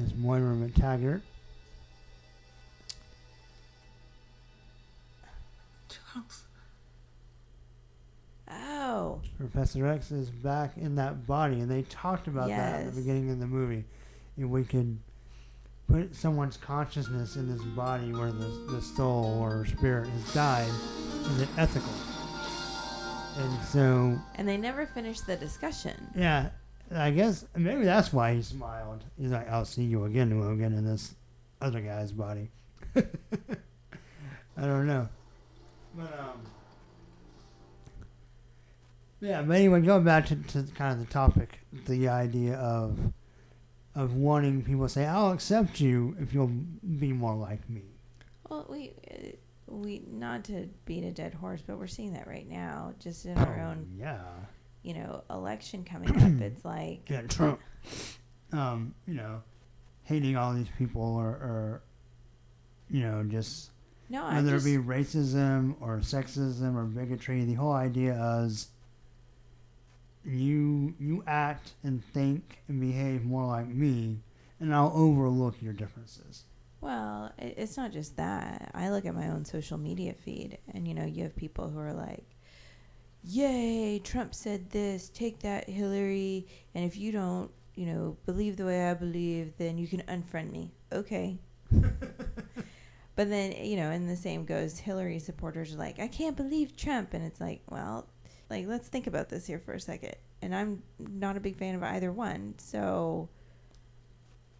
There's 0.00 0.14
Moira 0.14 0.54
MacTaggert. 0.56 1.20
Charles. 5.90 6.42
Oh. 8.50 9.20
Professor 9.36 9.86
X 9.86 10.10
is 10.10 10.30
back 10.30 10.78
in 10.78 10.94
that 10.94 11.26
body, 11.26 11.60
and 11.60 11.70
they 11.70 11.82
talked 11.82 12.28
about 12.28 12.48
that 12.48 12.80
at 12.80 12.94
the 12.94 13.00
beginning 13.00 13.30
of 13.30 13.40
the 13.40 13.46
movie. 13.46 13.84
And 14.38 14.50
we 14.50 14.64
could 14.64 14.98
put 15.86 16.16
someone's 16.16 16.56
consciousness 16.56 17.36
in 17.36 17.52
this 17.52 17.62
body 17.62 18.14
where 18.14 18.32
the, 18.32 18.46
the 18.70 18.80
soul 18.80 19.38
or 19.42 19.66
spirit 19.66 20.08
has 20.08 20.32
died. 20.32 20.70
Is 21.32 21.42
it 21.42 21.48
ethical? 21.58 21.92
And 23.36 23.62
so, 23.64 24.18
And 24.36 24.48
they 24.48 24.56
never 24.56 24.86
finished 24.86 25.26
the 25.26 25.36
discussion. 25.36 25.94
yeah, 26.16 26.48
I 26.92 27.10
guess 27.10 27.44
maybe 27.56 27.84
that's 27.84 28.12
why 28.12 28.34
he 28.34 28.42
smiled. 28.42 29.04
He's 29.18 29.30
like, 29.30 29.48
I'll 29.48 29.64
see 29.64 29.84
you 29.84 30.04
again, 30.04 30.40
Logan, 30.40 30.72
in 30.76 30.84
this 30.84 31.14
other 31.60 31.80
guy's 31.80 32.12
body. 32.12 32.50
I 32.96 33.02
don't 34.56 34.86
know. 34.86 35.08
But, 35.96 36.18
um, 36.18 36.40
yeah, 39.20 39.42
but 39.42 39.56
anyway, 39.56 39.80
going 39.82 40.04
back 40.04 40.26
to, 40.26 40.36
to 40.36 40.62
kind 40.74 40.92
of 40.92 41.06
the 41.06 41.12
topic, 41.12 41.60
the 41.86 42.08
idea 42.08 42.54
of 42.56 42.98
of 43.94 44.14
wanting 44.14 44.62
people 44.62 44.86
to 44.86 44.88
say, 44.88 45.04
"I'll 45.06 45.32
accept 45.32 45.80
you 45.80 46.16
if 46.20 46.32
you'll 46.32 46.46
be 46.98 47.12
more 47.12 47.34
like 47.34 47.68
me." 47.68 47.82
Well, 48.48 48.66
we 48.68 48.92
uh, 49.10 49.32
we 49.66 50.02
not 50.10 50.44
to 50.44 50.68
beat 50.86 51.04
a 51.04 51.10
dead 51.10 51.34
horse, 51.34 51.60
but 51.66 51.78
we're 51.78 51.86
seeing 51.86 52.14
that 52.14 52.26
right 52.26 52.48
now, 52.48 52.94
just 52.98 53.26
in 53.26 53.36
our 53.36 53.60
own 53.60 53.86
Oh, 53.90 53.98
yeah. 53.98 54.20
You 54.82 54.94
know 54.94 55.22
election 55.30 55.84
coming 55.84 56.10
up. 56.10 56.40
It's 56.42 56.64
like 56.64 57.08
Yeah, 57.08 57.22
Trump. 57.22 57.60
Um, 58.52 58.94
you 59.06 59.14
know, 59.14 59.42
hating 60.04 60.36
all 60.36 60.52
these 60.54 60.68
people 60.76 61.02
or, 61.02 61.28
or 61.28 61.82
you 62.90 63.00
know, 63.00 63.22
just 63.24 63.70
No, 64.08 64.24
whether 64.28 64.52
just- 64.52 64.66
it 64.66 64.70
be 64.78 64.84
racism 64.84 65.74
or 65.80 65.98
sexism 65.98 66.74
or 66.76 66.84
bigotry, 66.84 67.44
the 67.44 67.54
whole 67.54 67.72
idea 67.72 68.14
is 68.44 68.68
you 70.24 70.94
you 70.98 71.24
act 71.26 71.72
and 71.82 72.04
think 72.04 72.58
and 72.68 72.80
behave 72.80 73.24
more 73.24 73.46
like 73.46 73.68
me, 73.68 74.18
and 74.58 74.74
I'll 74.74 74.92
overlook 74.94 75.62
your 75.62 75.72
differences. 75.72 76.44
Well, 76.82 77.32
it's 77.38 77.76
not 77.76 77.92
just 77.92 78.16
that. 78.16 78.70
I 78.74 78.90
look 78.90 79.04
at 79.06 79.14
my 79.14 79.28
own 79.28 79.44
social 79.44 79.78
media 79.78 80.14
feed, 80.14 80.58
and 80.74 80.86
you 80.88 80.94
know, 80.94 81.04
you 81.04 81.22
have 81.24 81.36
people 81.36 81.68
who 81.70 81.78
are 81.78 81.92
like, 81.92 82.24
"Yay, 83.24 83.98
Trump 84.00 84.34
said 84.34 84.70
this. 84.70 85.08
Take 85.08 85.40
that, 85.40 85.68
Hillary. 85.68 86.46
And 86.74 86.84
if 86.84 86.96
you 86.96 87.12
don't, 87.12 87.50
you 87.74 87.86
know, 87.86 88.16
believe 88.26 88.56
the 88.56 88.64
way 88.64 88.88
I 88.88 88.94
believe, 88.94 89.52
then 89.58 89.78
you 89.78 89.86
can 89.86 90.02
unfriend 90.02 90.50
me." 90.50 90.72
Okay. 90.92 91.38
but 93.16 93.28
then, 93.28 93.52
you 93.52 93.76
know, 93.76 93.90
and 93.90 94.08
the 94.08 94.16
same 94.16 94.44
goes. 94.44 94.78
Hillary 94.78 95.18
supporters 95.18 95.74
are 95.74 95.78
like, 95.78 95.98
"I 95.98 96.08
can't 96.08 96.36
believe 96.36 96.76
Trump," 96.76 97.14
and 97.14 97.24
it's 97.24 97.40
like, 97.40 97.62
well, 97.68 98.08
like 98.48 98.66
let's 98.66 98.88
think 98.88 99.06
about 99.06 99.28
this 99.28 99.46
here 99.46 99.58
for 99.58 99.74
a 99.74 99.80
second. 99.80 100.16
And 100.42 100.54
I'm 100.54 100.82
not 100.98 101.36
a 101.36 101.40
big 101.40 101.56
fan 101.56 101.74
of 101.74 101.82
either 101.82 102.10
one, 102.10 102.54
so 102.58 103.28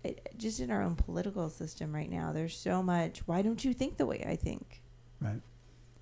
it, 0.04 0.28
just 0.36 0.60
in 0.60 0.70
our 0.70 0.82
own 0.82 0.94
political 0.94 1.48
system 1.50 1.94
right 1.94 2.10
now, 2.10 2.32
there's 2.32 2.56
so 2.56 2.82
much. 2.82 3.26
Why 3.26 3.42
don't 3.42 3.64
you 3.64 3.72
think 3.74 3.96
the 3.96 4.06
way 4.06 4.24
I 4.26 4.36
think? 4.36 4.82
Right. 5.20 5.40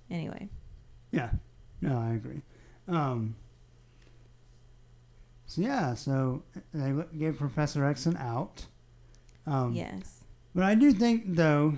Anyway, 0.09 0.49
Yeah. 1.11 1.31
No, 1.81 1.97
I 1.97 2.13
agree. 2.13 2.41
Um, 2.89 3.35
so 5.45 5.61
yeah, 5.61 5.93
so 5.93 6.43
they 6.73 6.93
gave 7.17 7.37
Professor 7.37 7.85
X 7.85 8.05
an 8.05 8.17
out. 8.17 8.65
Um, 9.45 9.73
yes. 9.73 10.23
But 10.53 10.63
I 10.63 10.75
do 10.75 10.91
think, 10.91 11.35
though, 11.35 11.77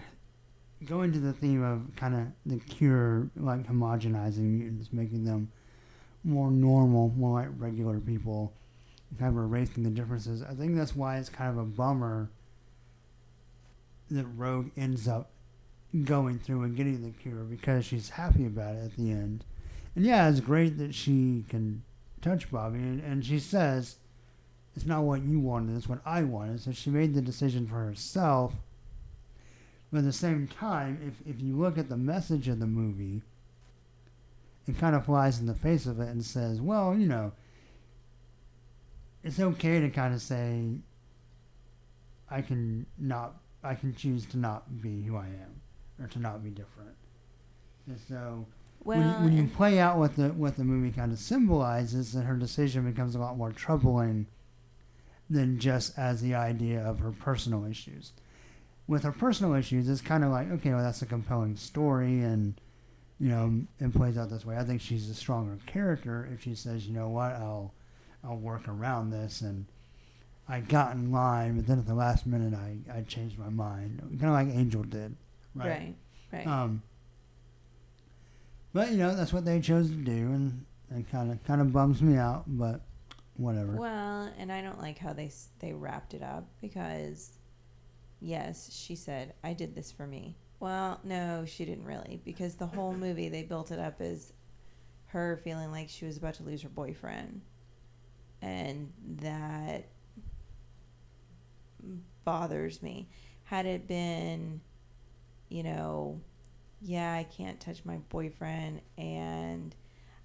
going 0.85 1.11
to 1.13 1.19
the 1.19 1.33
theme 1.33 1.63
of 1.63 1.95
kind 1.95 2.15
of 2.15 2.27
the 2.45 2.57
cure, 2.57 3.29
like 3.35 3.67
homogenizing 3.67 4.39
mutants, 4.39 4.89
making 4.91 5.25
them 5.25 5.51
more 6.23 6.51
normal, 6.51 7.09
more 7.15 7.41
like 7.41 7.49
regular 7.57 7.99
people, 7.99 8.53
kind 9.19 9.37
of 9.37 9.43
erasing 9.43 9.83
the 9.83 9.89
differences. 9.89 10.41
I 10.41 10.53
think 10.53 10.75
that's 10.75 10.95
why 10.95 11.17
it's 11.17 11.29
kind 11.29 11.49
of 11.49 11.57
a 11.57 11.65
bummer 11.65 12.29
that 14.09 14.25
Rogue 14.35 14.69
ends 14.77 15.07
up 15.07 15.31
going 16.03 16.39
through 16.39 16.63
and 16.63 16.75
getting 16.75 17.01
the 17.03 17.11
cure 17.11 17.43
because 17.43 17.85
she's 17.85 18.09
happy 18.09 18.45
about 18.45 18.75
it 18.75 18.85
at 18.85 18.95
the 18.97 19.11
end. 19.11 19.43
And 19.95 20.05
yeah, 20.05 20.29
it's 20.29 20.39
great 20.39 20.77
that 20.77 20.95
she 20.95 21.45
can 21.49 21.83
touch 22.21 22.51
Bobby, 22.51 22.79
and, 22.79 23.03
and 23.03 23.25
she 23.25 23.39
says, 23.39 23.97
it's 24.75 24.85
not 24.85 25.03
what 25.03 25.23
you 25.23 25.39
wanted, 25.39 25.75
it's 25.75 25.89
what 25.89 26.01
I 26.05 26.23
wanted. 26.23 26.61
So 26.61 26.71
she 26.71 26.89
made 26.89 27.13
the 27.13 27.21
decision 27.21 27.67
for 27.67 27.83
herself. 27.85 28.53
But 29.91 29.99
at 29.99 30.05
the 30.05 30.13
same 30.13 30.47
time, 30.47 30.99
if, 31.05 31.35
if 31.35 31.41
you 31.41 31.57
look 31.57 31.77
at 31.77 31.89
the 31.89 31.97
message 31.97 32.47
of 32.47 32.59
the 32.59 32.67
movie, 32.67 33.21
it 34.67 34.77
kind 34.77 34.95
of 34.95 35.05
flies 35.05 35.39
in 35.39 35.45
the 35.45 35.53
face 35.53 35.85
of 35.85 35.99
it 35.99 36.07
and 36.07 36.23
says, 36.23 36.61
well, 36.61 36.95
you 36.95 37.07
know, 37.07 37.33
it's 39.23 39.39
okay 39.39 39.81
to 39.81 39.89
kind 39.89 40.13
of 40.13 40.21
say, 40.21 40.69
I 42.29 42.41
can 42.41 42.85
not, 42.97 43.35
I 43.63 43.75
can 43.75 43.93
choose 43.93 44.25
to 44.27 44.37
not 44.37 44.81
be 44.81 45.03
who 45.03 45.17
I 45.17 45.25
am, 45.25 45.61
or 45.99 46.07
to 46.07 46.19
not 46.19 46.41
be 46.43 46.49
different. 46.49 46.95
And 47.87 47.99
so, 48.07 48.45
Well, 48.83 48.99
when 49.23 49.33
you 49.37 49.47
play 49.47 49.79
out 49.79 49.97
what 49.97 50.15
the 50.15 50.29
what 50.29 50.57
the 50.57 50.63
movie 50.63 50.91
kind 50.91 51.11
of 51.11 51.19
symbolizes, 51.19 52.13
then 52.13 52.23
her 52.23 52.35
decision 52.35 52.89
becomes 52.89 53.15
a 53.15 53.19
lot 53.19 53.37
more 53.37 53.51
troubling 53.51 54.27
than 55.29 55.59
just 55.59 55.97
as 55.97 56.21
the 56.21 56.35
idea 56.35 56.81
of 56.81 56.99
her 56.99 57.11
personal 57.11 57.65
issues. 57.65 58.11
With 58.87 59.03
her 59.03 59.11
personal 59.11 59.53
issues, 59.53 59.87
it's 59.87 60.01
kind 60.01 60.23
of 60.23 60.31
like, 60.31 60.51
okay, 60.51 60.73
well, 60.73 60.83
that's 60.83 61.01
a 61.01 61.05
compelling 61.05 61.55
story, 61.55 62.21
and 62.21 62.59
you 63.19 63.29
know, 63.29 63.61
it 63.79 63.93
plays 63.93 64.17
out 64.17 64.29
this 64.29 64.45
way. 64.45 64.57
I 64.57 64.63
think 64.63 64.81
she's 64.81 65.09
a 65.09 65.13
stronger 65.13 65.57
character 65.67 66.27
if 66.33 66.41
she 66.41 66.55
says, 66.55 66.87
you 66.87 66.93
know 66.93 67.07
what, 67.09 67.33
I'll 67.33 67.73
I'll 68.23 68.37
work 68.37 68.67
around 68.67 69.11
this, 69.11 69.41
and 69.41 69.67
I 70.49 70.59
got 70.59 70.95
in 70.95 71.11
line, 71.11 71.55
but 71.55 71.67
then 71.67 71.77
at 71.77 71.85
the 71.85 71.93
last 71.93 72.25
minute, 72.25 72.53
I 72.55 72.77
I 72.97 73.01
changed 73.03 73.37
my 73.37 73.49
mind, 73.49 73.99
kind 74.19 74.23
of 74.23 74.31
like 74.31 74.47
Angel 74.47 74.83
did, 74.83 75.15
right? 75.55 75.69
Right, 75.69 75.95
right. 76.33 76.47
Um, 76.47 76.81
but 78.73 78.91
you 78.91 78.97
know, 78.97 79.15
that's 79.15 79.33
what 79.33 79.45
they 79.45 79.59
chose 79.59 79.89
to 79.89 79.95
do, 79.95 80.11
and 80.11 80.65
it 80.95 81.09
kind 81.11 81.31
of 81.31 81.43
kind 81.43 81.61
of 81.61 81.71
bums 81.71 82.01
me 82.01 82.17
out, 82.17 82.43
but 82.47 82.81
whatever. 83.35 83.73
Well, 83.73 84.31
and 84.37 84.51
I 84.51 84.61
don't 84.61 84.79
like 84.79 84.97
how 84.97 85.13
they 85.13 85.31
they 85.59 85.73
wrapped 85.73 86.13
it 86.13 86.23
up 86.23 86.47
because, 86.61 87.37
yes, 88.19 88.71
she 88.73 88.95
said 88.95 89.33
I 89.43 89.53
did 89.53 89.75
this 89.75 89.91
for 89.91 90.07
me. 90.07 90.37
Well, 90.59 90.99
no, 91.03 91.43
she 91.45 91.65
didn't 91.65 91.85
really 91.85 92.21
because 92.23 92.55
the 92.55 92.67
whole 92.67 92.93
movie 92.97 93.29
they 93.29 93.43
built 93.43 93.71
it 93.71 93.79
up 93.79 93.99
as 93.99 94.33
her 95.07 95.41
feeling 95.43 95.71
like 95.71 95.89
she 95.89 96.05
was 96.05 96.17
about 96.17 96.35
to 96.35 96.43
lose 96.43 96.61
her 96.61 96.69
boyfriend, 96.69 97.41
and 98.41 98.91
that 99.21 99.87
bothers 102.23 102.81
me. 102.81 103.09
Had 103.43 103.65
it 103.65 103.87
been, 103.87 104.61
you 105.49 105.63
know, 105.63 106.21
yeah, 106.81 107.13
I 107.13 107.23
can't 107.23 107.59
touch 107.59 107.85
my 107.85 107.97
boyfriend 108.09 108.81
and 108.97 109.75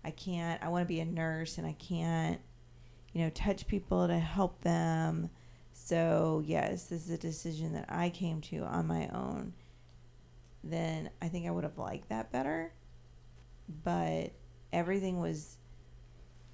I 0.05 0.11
can't, 0.11 0.62
I 0.62 0.69
want 0.69 0.83
to 0.83 0.89
be 0.89 1.01
a 1.01 1.05
nurse 1.05 1.59
and 1.59 1.66
I 1.66 1.74
can't, 1.74 2.41
you 3.12 3.23
know, 3.23 3.31
touch 3.31 3.66
people 3.66 4.07
to 4.07 4.19
help 4.19 4.62
them. 4.62 5.31
So, 5.73 6.43
yes, 6.47 6.85
this 6.85 7.05
is 7.05 7.11
a 7.11 7.19
decision 7.19 7.74
that 7.74 7.87
I 7.89 8.09
came 8.09 8.41
to 8.43 8.61
on 8.61 8.87
my 8.87 9.09
own. 9.09 9.53
Then 10.65 11.11
I 11.20 11.28
think 11.28 11.47
I 11.47 11.51
would 11.51 11.65
have 11.65 11.78
liked 11.78 12.09
that 12.09 12.33
better. 12.33 12.73
But 13.85 14.33
everything 14.73 15.20
was, 15.20 15.59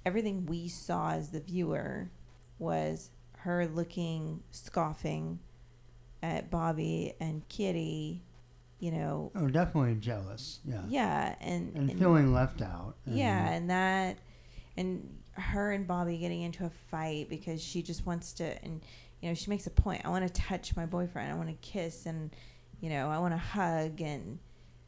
everything 0.04 0.46
we 0.46 0.66
saw 0.68 1.12
as 1.12 1.30
the 1.30 1.40
viewer 1.40 2.10
was 2.58 3.10
her 3.38 3.66
looking, 3.66 4.42
scoffing 4.50 5.38
at 6.22 6.50
Bobby 6.50 7.14
and 7.20 7.46
Kitty, 7.48 8.22
you 8.82 8.90
know, 8.90 9.30
Oh, 9.36 9.46
definitely 9.46 9.94
jealous. 9.94 10.58
Yeah. 10.64 10.82
yeah, 10.88 11.36
and 11.40 11.72
And, 11.76 11.98
feeling 12.00 12.32
left 12.32 12.60
out. 12.60 12.96
and- 13.06 13.16
yeah, 13.16 13.50
and 13.52 13.70
that, 13.70 14.18
and 14.76 15.18
her 15.34 15.70
and 15.70 15.86
Bobby 15.86 16.18
getting 16.18 16.42
into 16.42 16.66
a 16.66 16.70
fight 16.70 17.28
because 17.28 17.62
she 17.62 17.80
just 17.80 18.04
wants 18.06 18.32
to, 18.34 18.44
and 18.64 18.82
you 19.20 19.28
know, 19.28 19.34
she 19.34 19.50
makes 19.50 19.68
a 19.68 19.70
point. 19.70 20.02
I 20.04 20.08
want 20.08 20.26
to 20.26 20.32
touch 20.32 20.74
my 20.74 20.84
boyfriend. 20.84 21.30
I 21.30 21.36
want 21.36 21.48
to 21.48 21.54
kiss, 21.66 22.06
and 22.06 22.34
you 22.80 22.90
know, 22.90 23.08
I 23.08 23.20
want 23.20 23.34
to 23.34 23.38
hug, 23.38 24.00
and 24.00 24.40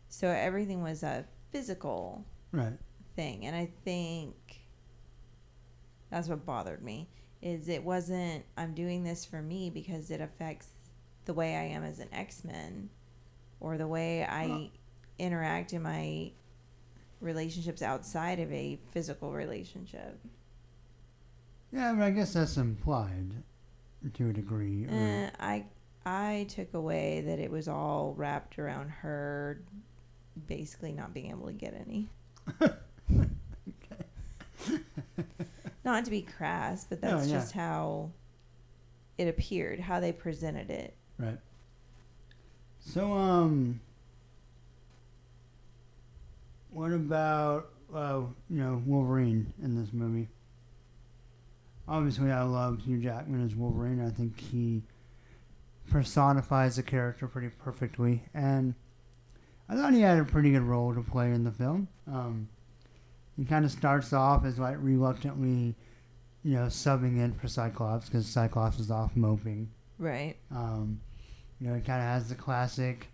so 0.08 0.26
everything 0.28 0.82
was 0.82 1.04
a 1.04 1.24
physical 1.52 2.26
Right. 2.50 2.76
thing, 3.14 3.46
and 3.46 3.54
I 3.54 3.70
think 3.84 4.34
that's 6.10 6.26
what 6.28 6.44
bothered 6.44 6.82
me. 6.82 7.08
Is 7.42 7.68
it 7.68 7.84
wasn't 7.84 8.44
I'm 8.56 8.74
doing 8.74 9.04
this 9.04 9.24
for 9.24 9.40
me 9.40 9.70
because 9.70 10.10
it 10.10 10.20
affects 10.20 10.66
the 11.26 11.34
way 11.34 11.54
I 11.54 11.64
am 11.66 11.84
as 11.84 12.00
an 12.00 12.08
X 12.12 12.42
Men, 12.44 12.90
or 13.60 13.78
the 13.78 13.86
way 13.86 14.24
I 14.24 14.70
interact 15.18 15.72
in 15.72 15.82
my 15.82 16.32
relationships 17.20 17.82
outside 17.82 18.38
of 18.40 18.52
a 18.52 18.78
physical 18.92 19.32
relationship. 19.32 20.18
Yeah, 21.72 21.92
but 21.92 22.04
I 22.04 22.10
guess 22.10 22.32
that's 22.34 22.56
implied 22.56 23.32
to 24.14 24.28
a 24.28 24.32
degree. 24.32 24.86
Eh, 24.88 25.30
I 25.40 25.64
I 26.06 26.46
took 26.48 26.74
away 26.74 27.22
that 27.22 27.38
it 27.38 27.50
was 27.50 27.66
all 27.68 28.14
wrapped 28.16 28.58
around 28.58 28.90
her 28.90 29.62
basically 30.46 30.92
not 30.92 31.14
being 31.14 31.30
able 31.30 31.46
to 31.46 31.52
get 31.52 31.74
any. 31.74 32.08
not 35.84 36.04
to 36.04 36.10
be 36.10 36.22
crass, 36.22 36.86
but 36.88 37.02
No, 37.02 37.16
that's 37.16 37.28
yeah. 37.28 37.38
just 37.38 37.52
how 37.52 38.10
it 39.18 39.28
appeared, 39.28 39.80
how 39.80 40.00
they 40.00 40.12
presented 40.12 40.70
it. 40.70 40.94
Right. 41.18 41.38
So, 42.86 43.12
um, 43.12 43.80
what 46.70 46.92
about, 46.92 47.70
uh, 47.92 48.20
you 48.50 48.58
know, 48.62 48.82
Wolverine 48.86 49.52
in 49.62 49.74
this 49.74 49.92
movie? 49.92 50.28
Obviously, 51.88 52.30
I 52.30 52.42
love 52.42 52.82
Hugh 52.82 52.98
Jackman 52.98 53.44
as 53.44 53.54
Wolverine. 53.54 54.04
I 54.04 54.10
think 54.10 54.38
he 54.38 54.82
personifies 55.90 56.76
the 56.76 56.82
character 56.82 57.26
pretty 57.26 57.48
perfectly, 57.48 58.22
and 58.34 58.74
I 59.68 59.74
thought 59.76 59.94
he 59.94 60.00
had 60.02 60.18
a 60.18 60.24
pretty 60.24 60.52
good 60.52 60.62
role 60.62 60.94
to 60.94 61.02
play 61.02 61.32
in 61.32 61.44
the 61.44 61.50
film. 61.50 61.88
Um, 62.06 62.48
he 63.36 63.44
kind 63.44 63.64
of 63.64 63.70
starts 63.70 64.12
off 64.12 64.44
as 64.44 64.58
like 64.58 64.76
reluctantly, 64.78 65.74
you 66.42 66.54
know, 66.54 66.66
subbing 66.66 67.18
in 67.18 67.32
for 67.32 67.48
Cyclops 67.48 68.06
because 68.06 68.26
Cyclops 68.26 68.78
is 68.78 68.90
off 68.90 69.16
moping. 69.16 69.70
Right. 69.98 70.36
Um, 70.50 71.00
you 71.60 71.68
know, 71.68 71.74
it 71.74 71.84
kind 71.84 72.00
of 72.00 72.08
has 72.08 72.28
the 72.28 72.34
classic 72.34 73.08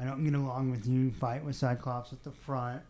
I 0.00 0.04
don't 0.04 0.24
get 0.24 0.34
along 0.34 0.70
with 0.70 0.86
you 0.86 1.10
fight 1.10 1.44
with 1.44 1.56
Cyclops 1.56 2.12
at 2.12 2.24
the 2.24 2.30
front. 2.30 2.82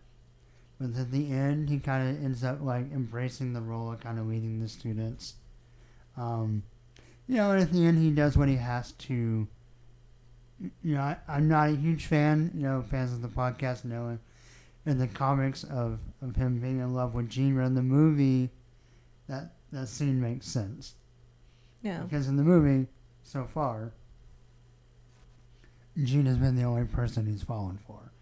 But 0.80 0.96
at 0.96 1.10
the 1.10 1.30
end, 1.32 1.68
he 1.68 1.78
kind 1.78 2.08
of 2.08 2.24
ends 2.24 2.44
up 2.44 2.62
like 2.62 2.90
embracing 2.92 3.52
the 3.52 3.60
role 3.60 3.92
of 3.92 4.00
kind 4.00 4.18
of 4.18 4.28
leading 4.28 4.60
the 4.60 4.68
students. 4.68 5.34
Um, 6.16 6.62
you 7.26 7.36
know, 7.36 7.50
and 7.50 7.60
at 7.60 7.72
the 7.72 7.84
end, 7.84 7.98
he 7.98 8.10
does 8.10 8.38
what 8.38 8.48
he 8.48 8.56
has 8.56 8.92
to. 8.92 9.46
You 10.60 10.94
know, 10.94 11.00
I, 11.00 11.16
I'm 11.28 11.48
not 11.48 11.70
a 11.70 11.76
huge 11.76 12.06
fan, 12.06 12.52
you 12.54 12.62
know, 12.62 12.84
fans 12.88 13.12
of 13.12 13.22
the 13.22 13.28
podcast 13.28 13.84
know 13.84 14.18
in 14.86 14.98
the 14.98 15.08
comics 15.08 15.64
of, 15.64 15.98
of 16.22 16.36
him 16.36 16.60
being 16.60 16.78
in 16.78 16.94
love 16.94 17.14
with 17.14 17.28
Jean, 17.28 17.56
but 17.56 17.64
in 17.64 17.74
the 17.74 17.82
movie, 17.82 18.50
that, 19.28 19.52
that 19.72 19.88
scene 19.88 20.20
makes 20.20 20.46
sense. 20.46 20.94
Yeah. 21.82 22.02
Because 22.02 22.28
in 22.28 22.36
the 22.36 22.42
movie, 22.42 22.88
so 23.22 23.44
far, 23.44 23.92
Jean 26.04 26.26
has 26.26 26.36
been 26.36 26.56
the 26.56 26.62
only 26.62 26.84
person 26.84 27.26
he's 27.26 27.42
fallen 27.42 27.78
for. 27.86 28.12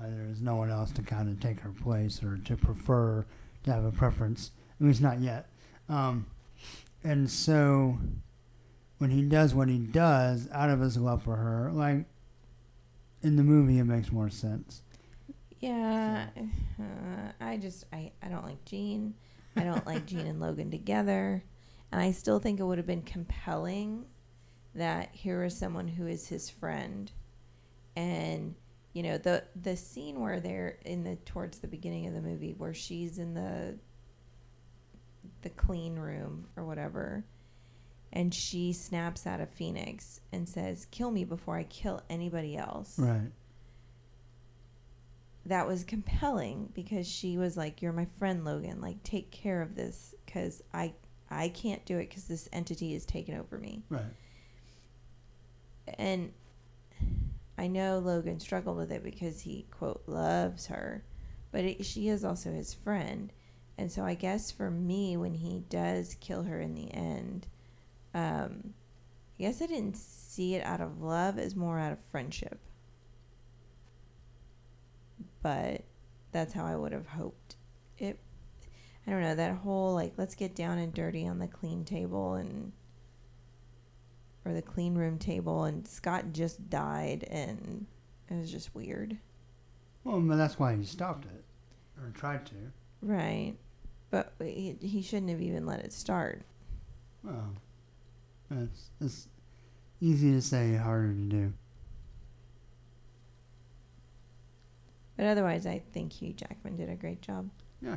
Uh, 0.00 0.06
there's 0.08 0.40
no 0.40 0.54
one 0.56 0.70
else 0.70 0.92
to 0.92 1.02
kind 1.02 1.28
of 1.28 1.40
take 1.40 1.60
her 1.60 1.70
place 1.70 2.22
or 2.22 2.38
to 2.38 2.56
prefer, 2.56 3.26
to 3.64 3.72
have 3.72 3.84
a 3.84 3.90
preference. 3.90 4.52
At 4.80 4.86
least 4.86 5.02
not 5.02 5.20
yet. 5.20 5.48
Um, 5.88 6.26
and 7.02 7.28
so, 7.30 7.98
when 8.98 9.10
he 9.10 9.22
does 9.22 9.54
what 9.54 9.68
he 9.68 9.78
does 9.78 10.48
out 10.52 10.70
of 10.70 10.80
his 10.80 10.96
love 10.96 11.22
for 11.22 11.36
her, 11.36 11.70
like 11.72 12.04
in 13.22 13.36
the 13.36 13.42
movie, 13.42 13.78
it 13.78 13.84
makes 13.84 14.12
more 14.12 14.30
sense. 14.30 14.82
Yeah, 15.60 16.28
uh, 16.78 17.32
I 17.40 17.56
just 17.56 17.84
I, 17.92 18.12
I 18.22 18.28
don't 18.28 18.44
like 18.44 18.64
Jean. 18.64 19.14
I 19.56 19.64
don't 19.64 19.84
like 19.86 20.06
Jean 20.06 20.26
and 20.26 20.38
Logan 20.38 20.70
together, 20.70 21.42
and 21.90 22.00
I 22.00 22.12
still 22.12 22.38
think 22.38 22.60
it 22.60 22.62
would 22.62 22.78
have 22.78 22.86
been 22.86 23.02
compelling 23.02 24.04
that 24.78 25.10
here 25.12 25.42
is 25.44 25.56
someone 25.56 25.86
who 25.88 26.06
is 26.06 26.26
his 26.28 26.48
friend, 26.50 27.12
and 27.96 28.54
you 28.92 29.02
know 29.02 29.18
the 29.18 29.44
the 29.60 29.76
scene 29.76 30.20
where 30.20 30.40
they're 30.40 30.78
in 30.84 31.04
the 31.04 31.16
towards 31.16 31.58
the 31.58 31.68
beginning 31.68 32.06
of 32.06 32.14
the 32.14 32.22
movie 32.22 32.54
where 32.56 32.74
she's 32.74 33.18
in 33.18 33.34
the 33.34 33.78
the 35.42 35.50
clean 35.50 35.96
room 35.96 36.46
or 36.56 36.64
whatever, 36.64 37.24
and 38.12 38.34
she 38.34 38.72
snaps 38.72 39.26
out 39.26 39.40
of 39.40 39.48
Phoenix 39.50 40.20
and 40.32 40.48
says, 40.48 40.86
"Kill 40.90 41.10
me 41.10 41.24
before 41.24 41.56
I 41.56 41.64
kill 41.64 42.02
anybody 42.10 42.56
else." 42.56 42.98
Right. 42.98 43.30
that 45.46 45.66
was 45.66 45.82
compelling 45.84 46.70
because 46.74 47.06
she 47.08 47.38
was 47.38 47.56
like 47.56 47.80
you're 47.80 47.92
my 47.92 48.04
friend 48.18 48.44
logan 48.44 48.82
like 48.82 49.02
take 49.02 49.30
care 49.30 49.62
of 49.62 49.74
this 49.76 50.14
because 50.26 50.62
i 50.74 50.92
i 51.30 51.48
can't 51.48 51.86
do 51.86 51.96
it 51.96 52.08
because 52.10 52.24
this 52.24 52.50
entity 52.52 52.94
is 52.94 53.06
taking 53.06 53.34
over 53.34 53.56
me 53.56 53.82
Right. 53.88 54.02
And 55.98 56.32
i 57.56 57.66
know 57.66 57.98
logan 57.98 58.40
struggled 58.40 58.76
with 58.76 58.90
it 58.90 59.02
because 59.02 59.40
he 59.40 59.66
quote 59.70 60.02
loves 60.06 60.66
her 60.66 61.04
but 61.50 61.64
it, 61.64 61.84
she 61.84 62.08
is 62.08 62.24
also 62.24 62.50
his 62.50 62.74
friend 62.74 63.32
and 63.76 63.90
so 63.90 64.04
i 64.04 64.14
guess 64.14 64.50
for 64.50 64.70
me 64.70 65.16
when 65.16 65.34
he 65.34 65.64
does 65.68 66.16
kill 66.20 66.42
her 66.44 66.60
in 66.60 66.74
the 66.74 66.92
end 66.92 67.46
um 68.14 68.74
i 69.38 69.42
guess 69.42 69.62
i 69.62 69.66
didn't 69.66 69.96
see 69.96 70.54
it 70.54 70.64
out 70.64 70.80
of 70.80 71.00
love 71.00 71.38
as 71.38 71.54
more 71.56 71.78
out 71.78 71.92
of 71.92 72.00
friendship 72.10 72.60
but 75.42 75.82
that's 76.32 76.52
how 76.52 76.66
I 76.66 76.76
would 76.76 76.92
have 76.92 77.06
hoped 77.06 77.56
it. 77.98 78.18
I 79.06 79.10
don't 79.10 79.22
know 79.22 79.34
that 79.34 79.56
whole 79.56 79.94
like 79.94 80.12
let's 80.16 80.34
get 80.34 80.54
down 80.54 80.78
and 80.78 80.92
dirty 80.92 81.26
on 81.26 81.38
the 81.38 81.46
clean 81.46 81.84
table 81.84 82.34
and 82.34 82.72
or 84.48 84.54
the 84.54 84.62
clean 84.62 84.94
room 84.94 85.18
table 85.18 85.64
and 85.64 85.86
Scott 85.86 86.32
just 86.32 86.70
died 86.70 87.24
and 87.30 87.86
it 88.30 88.34
was 88.34 88.50
just 88.50 88.74
weird. 88.74 89.18
Well, 90.04 90.20
but 90.20 90.36
that's 90.36 90.58
why 90.58 90.74
he 90.74 90.84
stopped 90.84 91.26
it 91.26 91.44
or 92.02 92.10
tried 92.10 92.46
to. 92.46 92.54
Right. 93.02 93.54
But 94.10 94.32
he, 94.40 94.76
he 94.80 95.02
shouldn't 95.02 95.30
have 95.30 95.42
even 95.42 95.66
let 95.66 95.80
it 95.80 95.92
start. 95.92 96.42
Well, 97.22 97.54
it's 98.50 98.90
it's 99.00 99.28
easy 100.00 100.32
to 100.32 100.40
say, 100.40 100.74
harder 100.76 101.12
to 101.12 101.20
do. 101.20 101.52
But 105.16 105.26
otherwise, 105.26 105.66
I 105.66 105.82
think 105.92 106.12
Hugh 106.12 106.32
Jackman 106.32 106.76
did 106.76 106.88
a 106.88 106.94
great 106.94 107.20
job. 107.20 107.50
Yeah. 107.82 107.96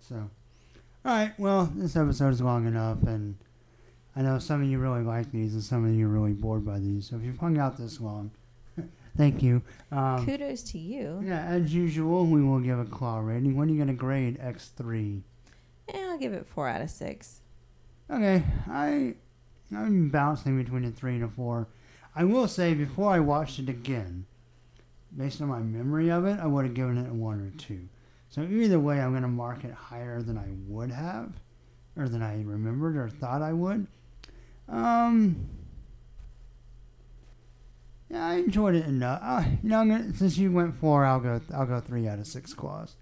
So, 0.00 0.16
all 0.16 1.12
right. 1.12 1.32
Well, 1.38 1.72
this 1.74 1.96
episode 1.96 2.30
is 2.30 2.40
long 2.40 2.66
enough, 2.66 3.02
and 3.04 3.36
I 4.14 4.22
know 4.22 4.38
some 4.38 4.62
of 4.62 4.68
you 4.68 4.78
really 4.78 5.02
like 5.02 5.30
these, 5.32 5.54
and 5.54 5.62
some 5.62 5.84
of 5.86 5.94
you 5.94 6.06
are 6.06 6.10
really 6.10 6.32
bored 6.32 6.64
by 6.66 6.78
these. 6.78 7.08
So 7.08 7.16
if 7.16 7.22
you've 7.22 7.38
hung 7.38 7.58
out 7.58 7.78
this 7.78 8.00
long, 8.00 8.30
thank 9.16 9.42
you. 9.42 9.62
Um, 9.90 10.24
Kudos 10.26 10.62
to 10.64 10.78
you. 10.78 11.22
yeah, 11.24 11.44
as 11.44 11.74
usual, 11.74 12.26
we 12.26 12.42
will 12.42 12.60
give 12.60 12.78
a 12.78 12.84
claw 12.84 13.18
rating. 13.20 13.56
What 13.56 13.68
are 13.68 13.70
you 13.70 13.76
going 13.76 13.88
to 13.88 13.94
grade 13.94 14.38
X 14.40 14.68
three? 14.76 15.22
Yeah, 15.92 16.10
I'll 16.10 16.18
give 16.18 16.32
it 16.32 16.46
four 16.46 16.68
out 16.68 16.82
of 16.82 16.90
six. 16.90 17.40
Okay, 18.10 18.42
I 18.68 19.14
I'm 19.74 20.10
bouncing 20.10 20.62
between 20.62 20.84
a 20.84 20.90
three 20.90 21.14
and 21.14 21.24
a 21.24 21.28
four. 21.28 21.68
I 22.14 22.24
will 22.24 22.46
say 22.48 22.74
before 22.74 23.10
I 23.10 23.20
watched 23.20 23.58
it 23.58 23.70
again, 23.70 24.26
based 25.16 25.40
on 25.40 25.48
my 25.48 25.60
memory 25.60 26.10
of 26.10 26.26
it, 26.26 26.38
I 26.38 26.46
would 26.46 26.66
have 26.66 26.74
given 26.74 26.98
it 26.98 27.08
a 27.08 27.14
one 27.14 27.40
or 27.40 27.58
two. 27.58 27.88
So 28.28 28.42
either 28.42 28.78
way, 28.78 29.00
I'm 29.00 29.10
going 29.12 29.22
to 29.22 29.28
mark 29.28 29.64
it 29.64 29.72
higher 29.72 30.20
than 30.22 30.36
I 30.36 30.48
would 30.66 30.90
have, 30.90 31.32
or 31.96 32.08
than 32.08 32.22
I 32.22 32.42
remembered 32.42 32.96
or 32.96 33.08
thought 33.08 33.40
I 33.40 33.52
would. 33.54 33.86
Um, 34.72 35.48
yeah, 38.10 38.26
I 38.26 38.34
enjoyed 38.36 38.74
it 38.74 38.86
enough. 38.86 39.20
Uh, 39.22 39.44
you 39.62 39.68
know, 39.68 39.78
I'm 39.78 39.88
gonna, 39.88 40.14
since 40.14 40.38
you 40.38 40.50
went 40.50 40.74
four, 40.80 41.04
I'll 41.04 41.20
go. 41.20 41.40
I'll 41.54 41.66
go 41.66 41.78
three 41.80 42.08
out 42.08 42.18
of 42.18 42.26
six 42.26 42.54
claws. 42.54 42.96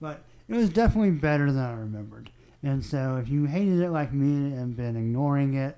But 0.00 0.24
it 0.48 0.54
was 0.54 0.68
definitely 0.68 1.12
better 1.12 1.52
than 1.52 1.62
I 1.62 1.72
remembered. 1.72 2.30
And 2.64 2.84
so, 2.84 3.16
if 3.16 3.28
you 3.28 3.44
hated 3.44 3.80
it 3.80 3.90
like 3.90 4.12
me 4.12 4.54
and 4.56 4.76
been 4.76 4.96
ignoring 4.96 5.54
it 5.54 5.76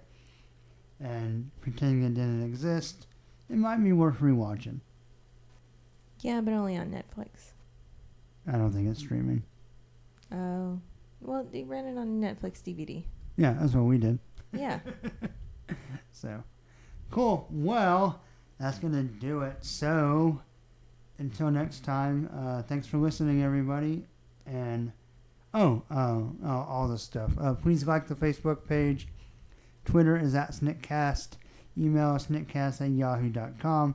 and 1.00 1.50
pretending 1.60 2.02
it 2.04 2.14
didn't 2.14 2.44
exist, 2.44 3.06
it 3.50 3.56
might 3.56 3.82
be 3.84 3.92
worth 3.92 4.18
rewatching. 4.18 4.80
Yeah, 6.20 6.40
but 6.40 6.54
only 6.54 6.76
on 6.76 6.90
Netflix. 6.90 7.52
I 8.46 8.52
don't 8.52 8.72
think 8.72 8.88
it's 8.88 9.00
streaming. 9.00 9.42
Oh, 10.32 10.80
well, 11.20 11.46
they 11.50 11.62
ran 11.64 11.86
it 11.86 11.98
on 11.98 12.20
Netflix 12.20 12.62
DVD. 12.62 13.04
Yeah, 13.36 13.54
that's 13.58 13.74
what 13.74 13.84
we 13.84 13.98
did. 13.98 14.18
Yeah. 14.54 14.80
So, 16.12 16.42
cool. 17.10 17.46
Well, 17.50 18.20
that's 18.58 18.78
going 18.78 18.94
to 18.94 19.02
do 19.02 19.42
it. 19.42 19.56
So, 19.60 20.40
until 21.18 21.50
next 21.50 21.84
time, 21.84 22.30
uh, 22.34 22.62
thanks 22.62 22.86
for 22.86 22.96
listening, 22.96 23.42
everybody. 23.42 24.06
And, 24.46 24.90
oh, 25.52 25.82
uh, 25.90 26.22
all 26.46 26.88
this 26.88 27.02
stuff. 27.02 27.32
Uh, 27.38 27.52
please 27.54 27.86
like 27.86 28.08
the 28.08 28.14
Facebook 28.14 28.66
page. 28.66 29.08
Twitter 29.84 30.16
is 30.16 30.34
at 30.34 30.52
SniktCast. 30.52 31.32
Email 31.76 32.08
us 32.10 32.28
sniktcast 32.28 32.80
at 32.80 32.88
yahoo.com. 32.90 33.94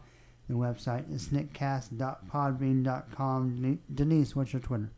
The 0.50 0.56
website 0.56 1.12
is 1.12 1.28
sniktcast.podbean.com. 1.30 3.58
Deni- 3.58 3.80
Denise, 3.96 4.36
what's 4.36 4.54
your 4.54 4.62
Twitter? 4.62 4.92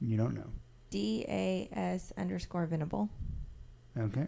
You 0.00 0.16
don't 0.16 0.34
know. 0.34 0.48
D 0.96 1.26
A 1.28 1.68
S 1.74 2.10
underscore 2.16 2.64
Venable. 2.64 3.10
Okay. 3.98 4.26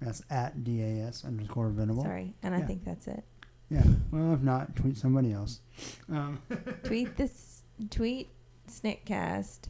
That's 0.00 0.22
at 0.28 0.64
DAS 0.64 1.24
underscore 1.24 1.68
Venable. 1.68 2.02
Sorry, 2.02 2.34
and 2.42 2.52
I 2.52 2.62
think 2.62 2.84
that's 2.84 3.06
it. 3.06 3.22
Yeah. 3.70 3.84
Well, 4.10 4.34
if 4.34 4.40
not, 4.40 4.74
tweet 4.74 4.96
somebody 4.96 5.32
else. 5.32 5.60
Um, 6.10 6.42
tweet 6.84 7.16
this. 7.16 7.62
Tweet 7.90 8.28
Sniktcast, 8.68 9.68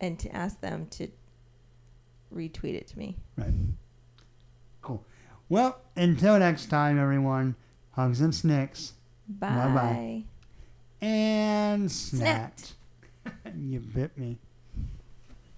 and 0.00 0.18
to 0.18 0.34
ask 0.36 0.60
them 0.60 0.86
to 0.90 1.08
retweet 2.32 2.74
it 2.74 2.86
to 2.88 2.98
me. 2.98 3.16
Right. 3.38 3.52
Cool. 4.82 5.02
Well, 5.48 5.80
until 5.96 6.38
next 6.38 6.66
time, 6.66 6.98
everyone, 6.98 7.56
hugs 7.92 8.20
and 8.20 8.34
snicks. 8.34 8.92
Bye. 9.28 9.48
Bye-bye. 9.48 10.24
And 11.00 11.90
snapped. 11.90 12.74
you 13.58 13.80
bit 13.80 14.16
me. 14.18 14.38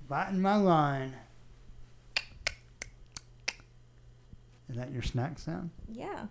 Biting 0.09 0.41
my 0.41 0.57
line. 0.57 1.15
Is 4.71 4.77
that 4.77 4.91
your 4.91 5.03
snack 5.03 5.39
sound? 5.39 5.71
Yeah. 5.91 6.27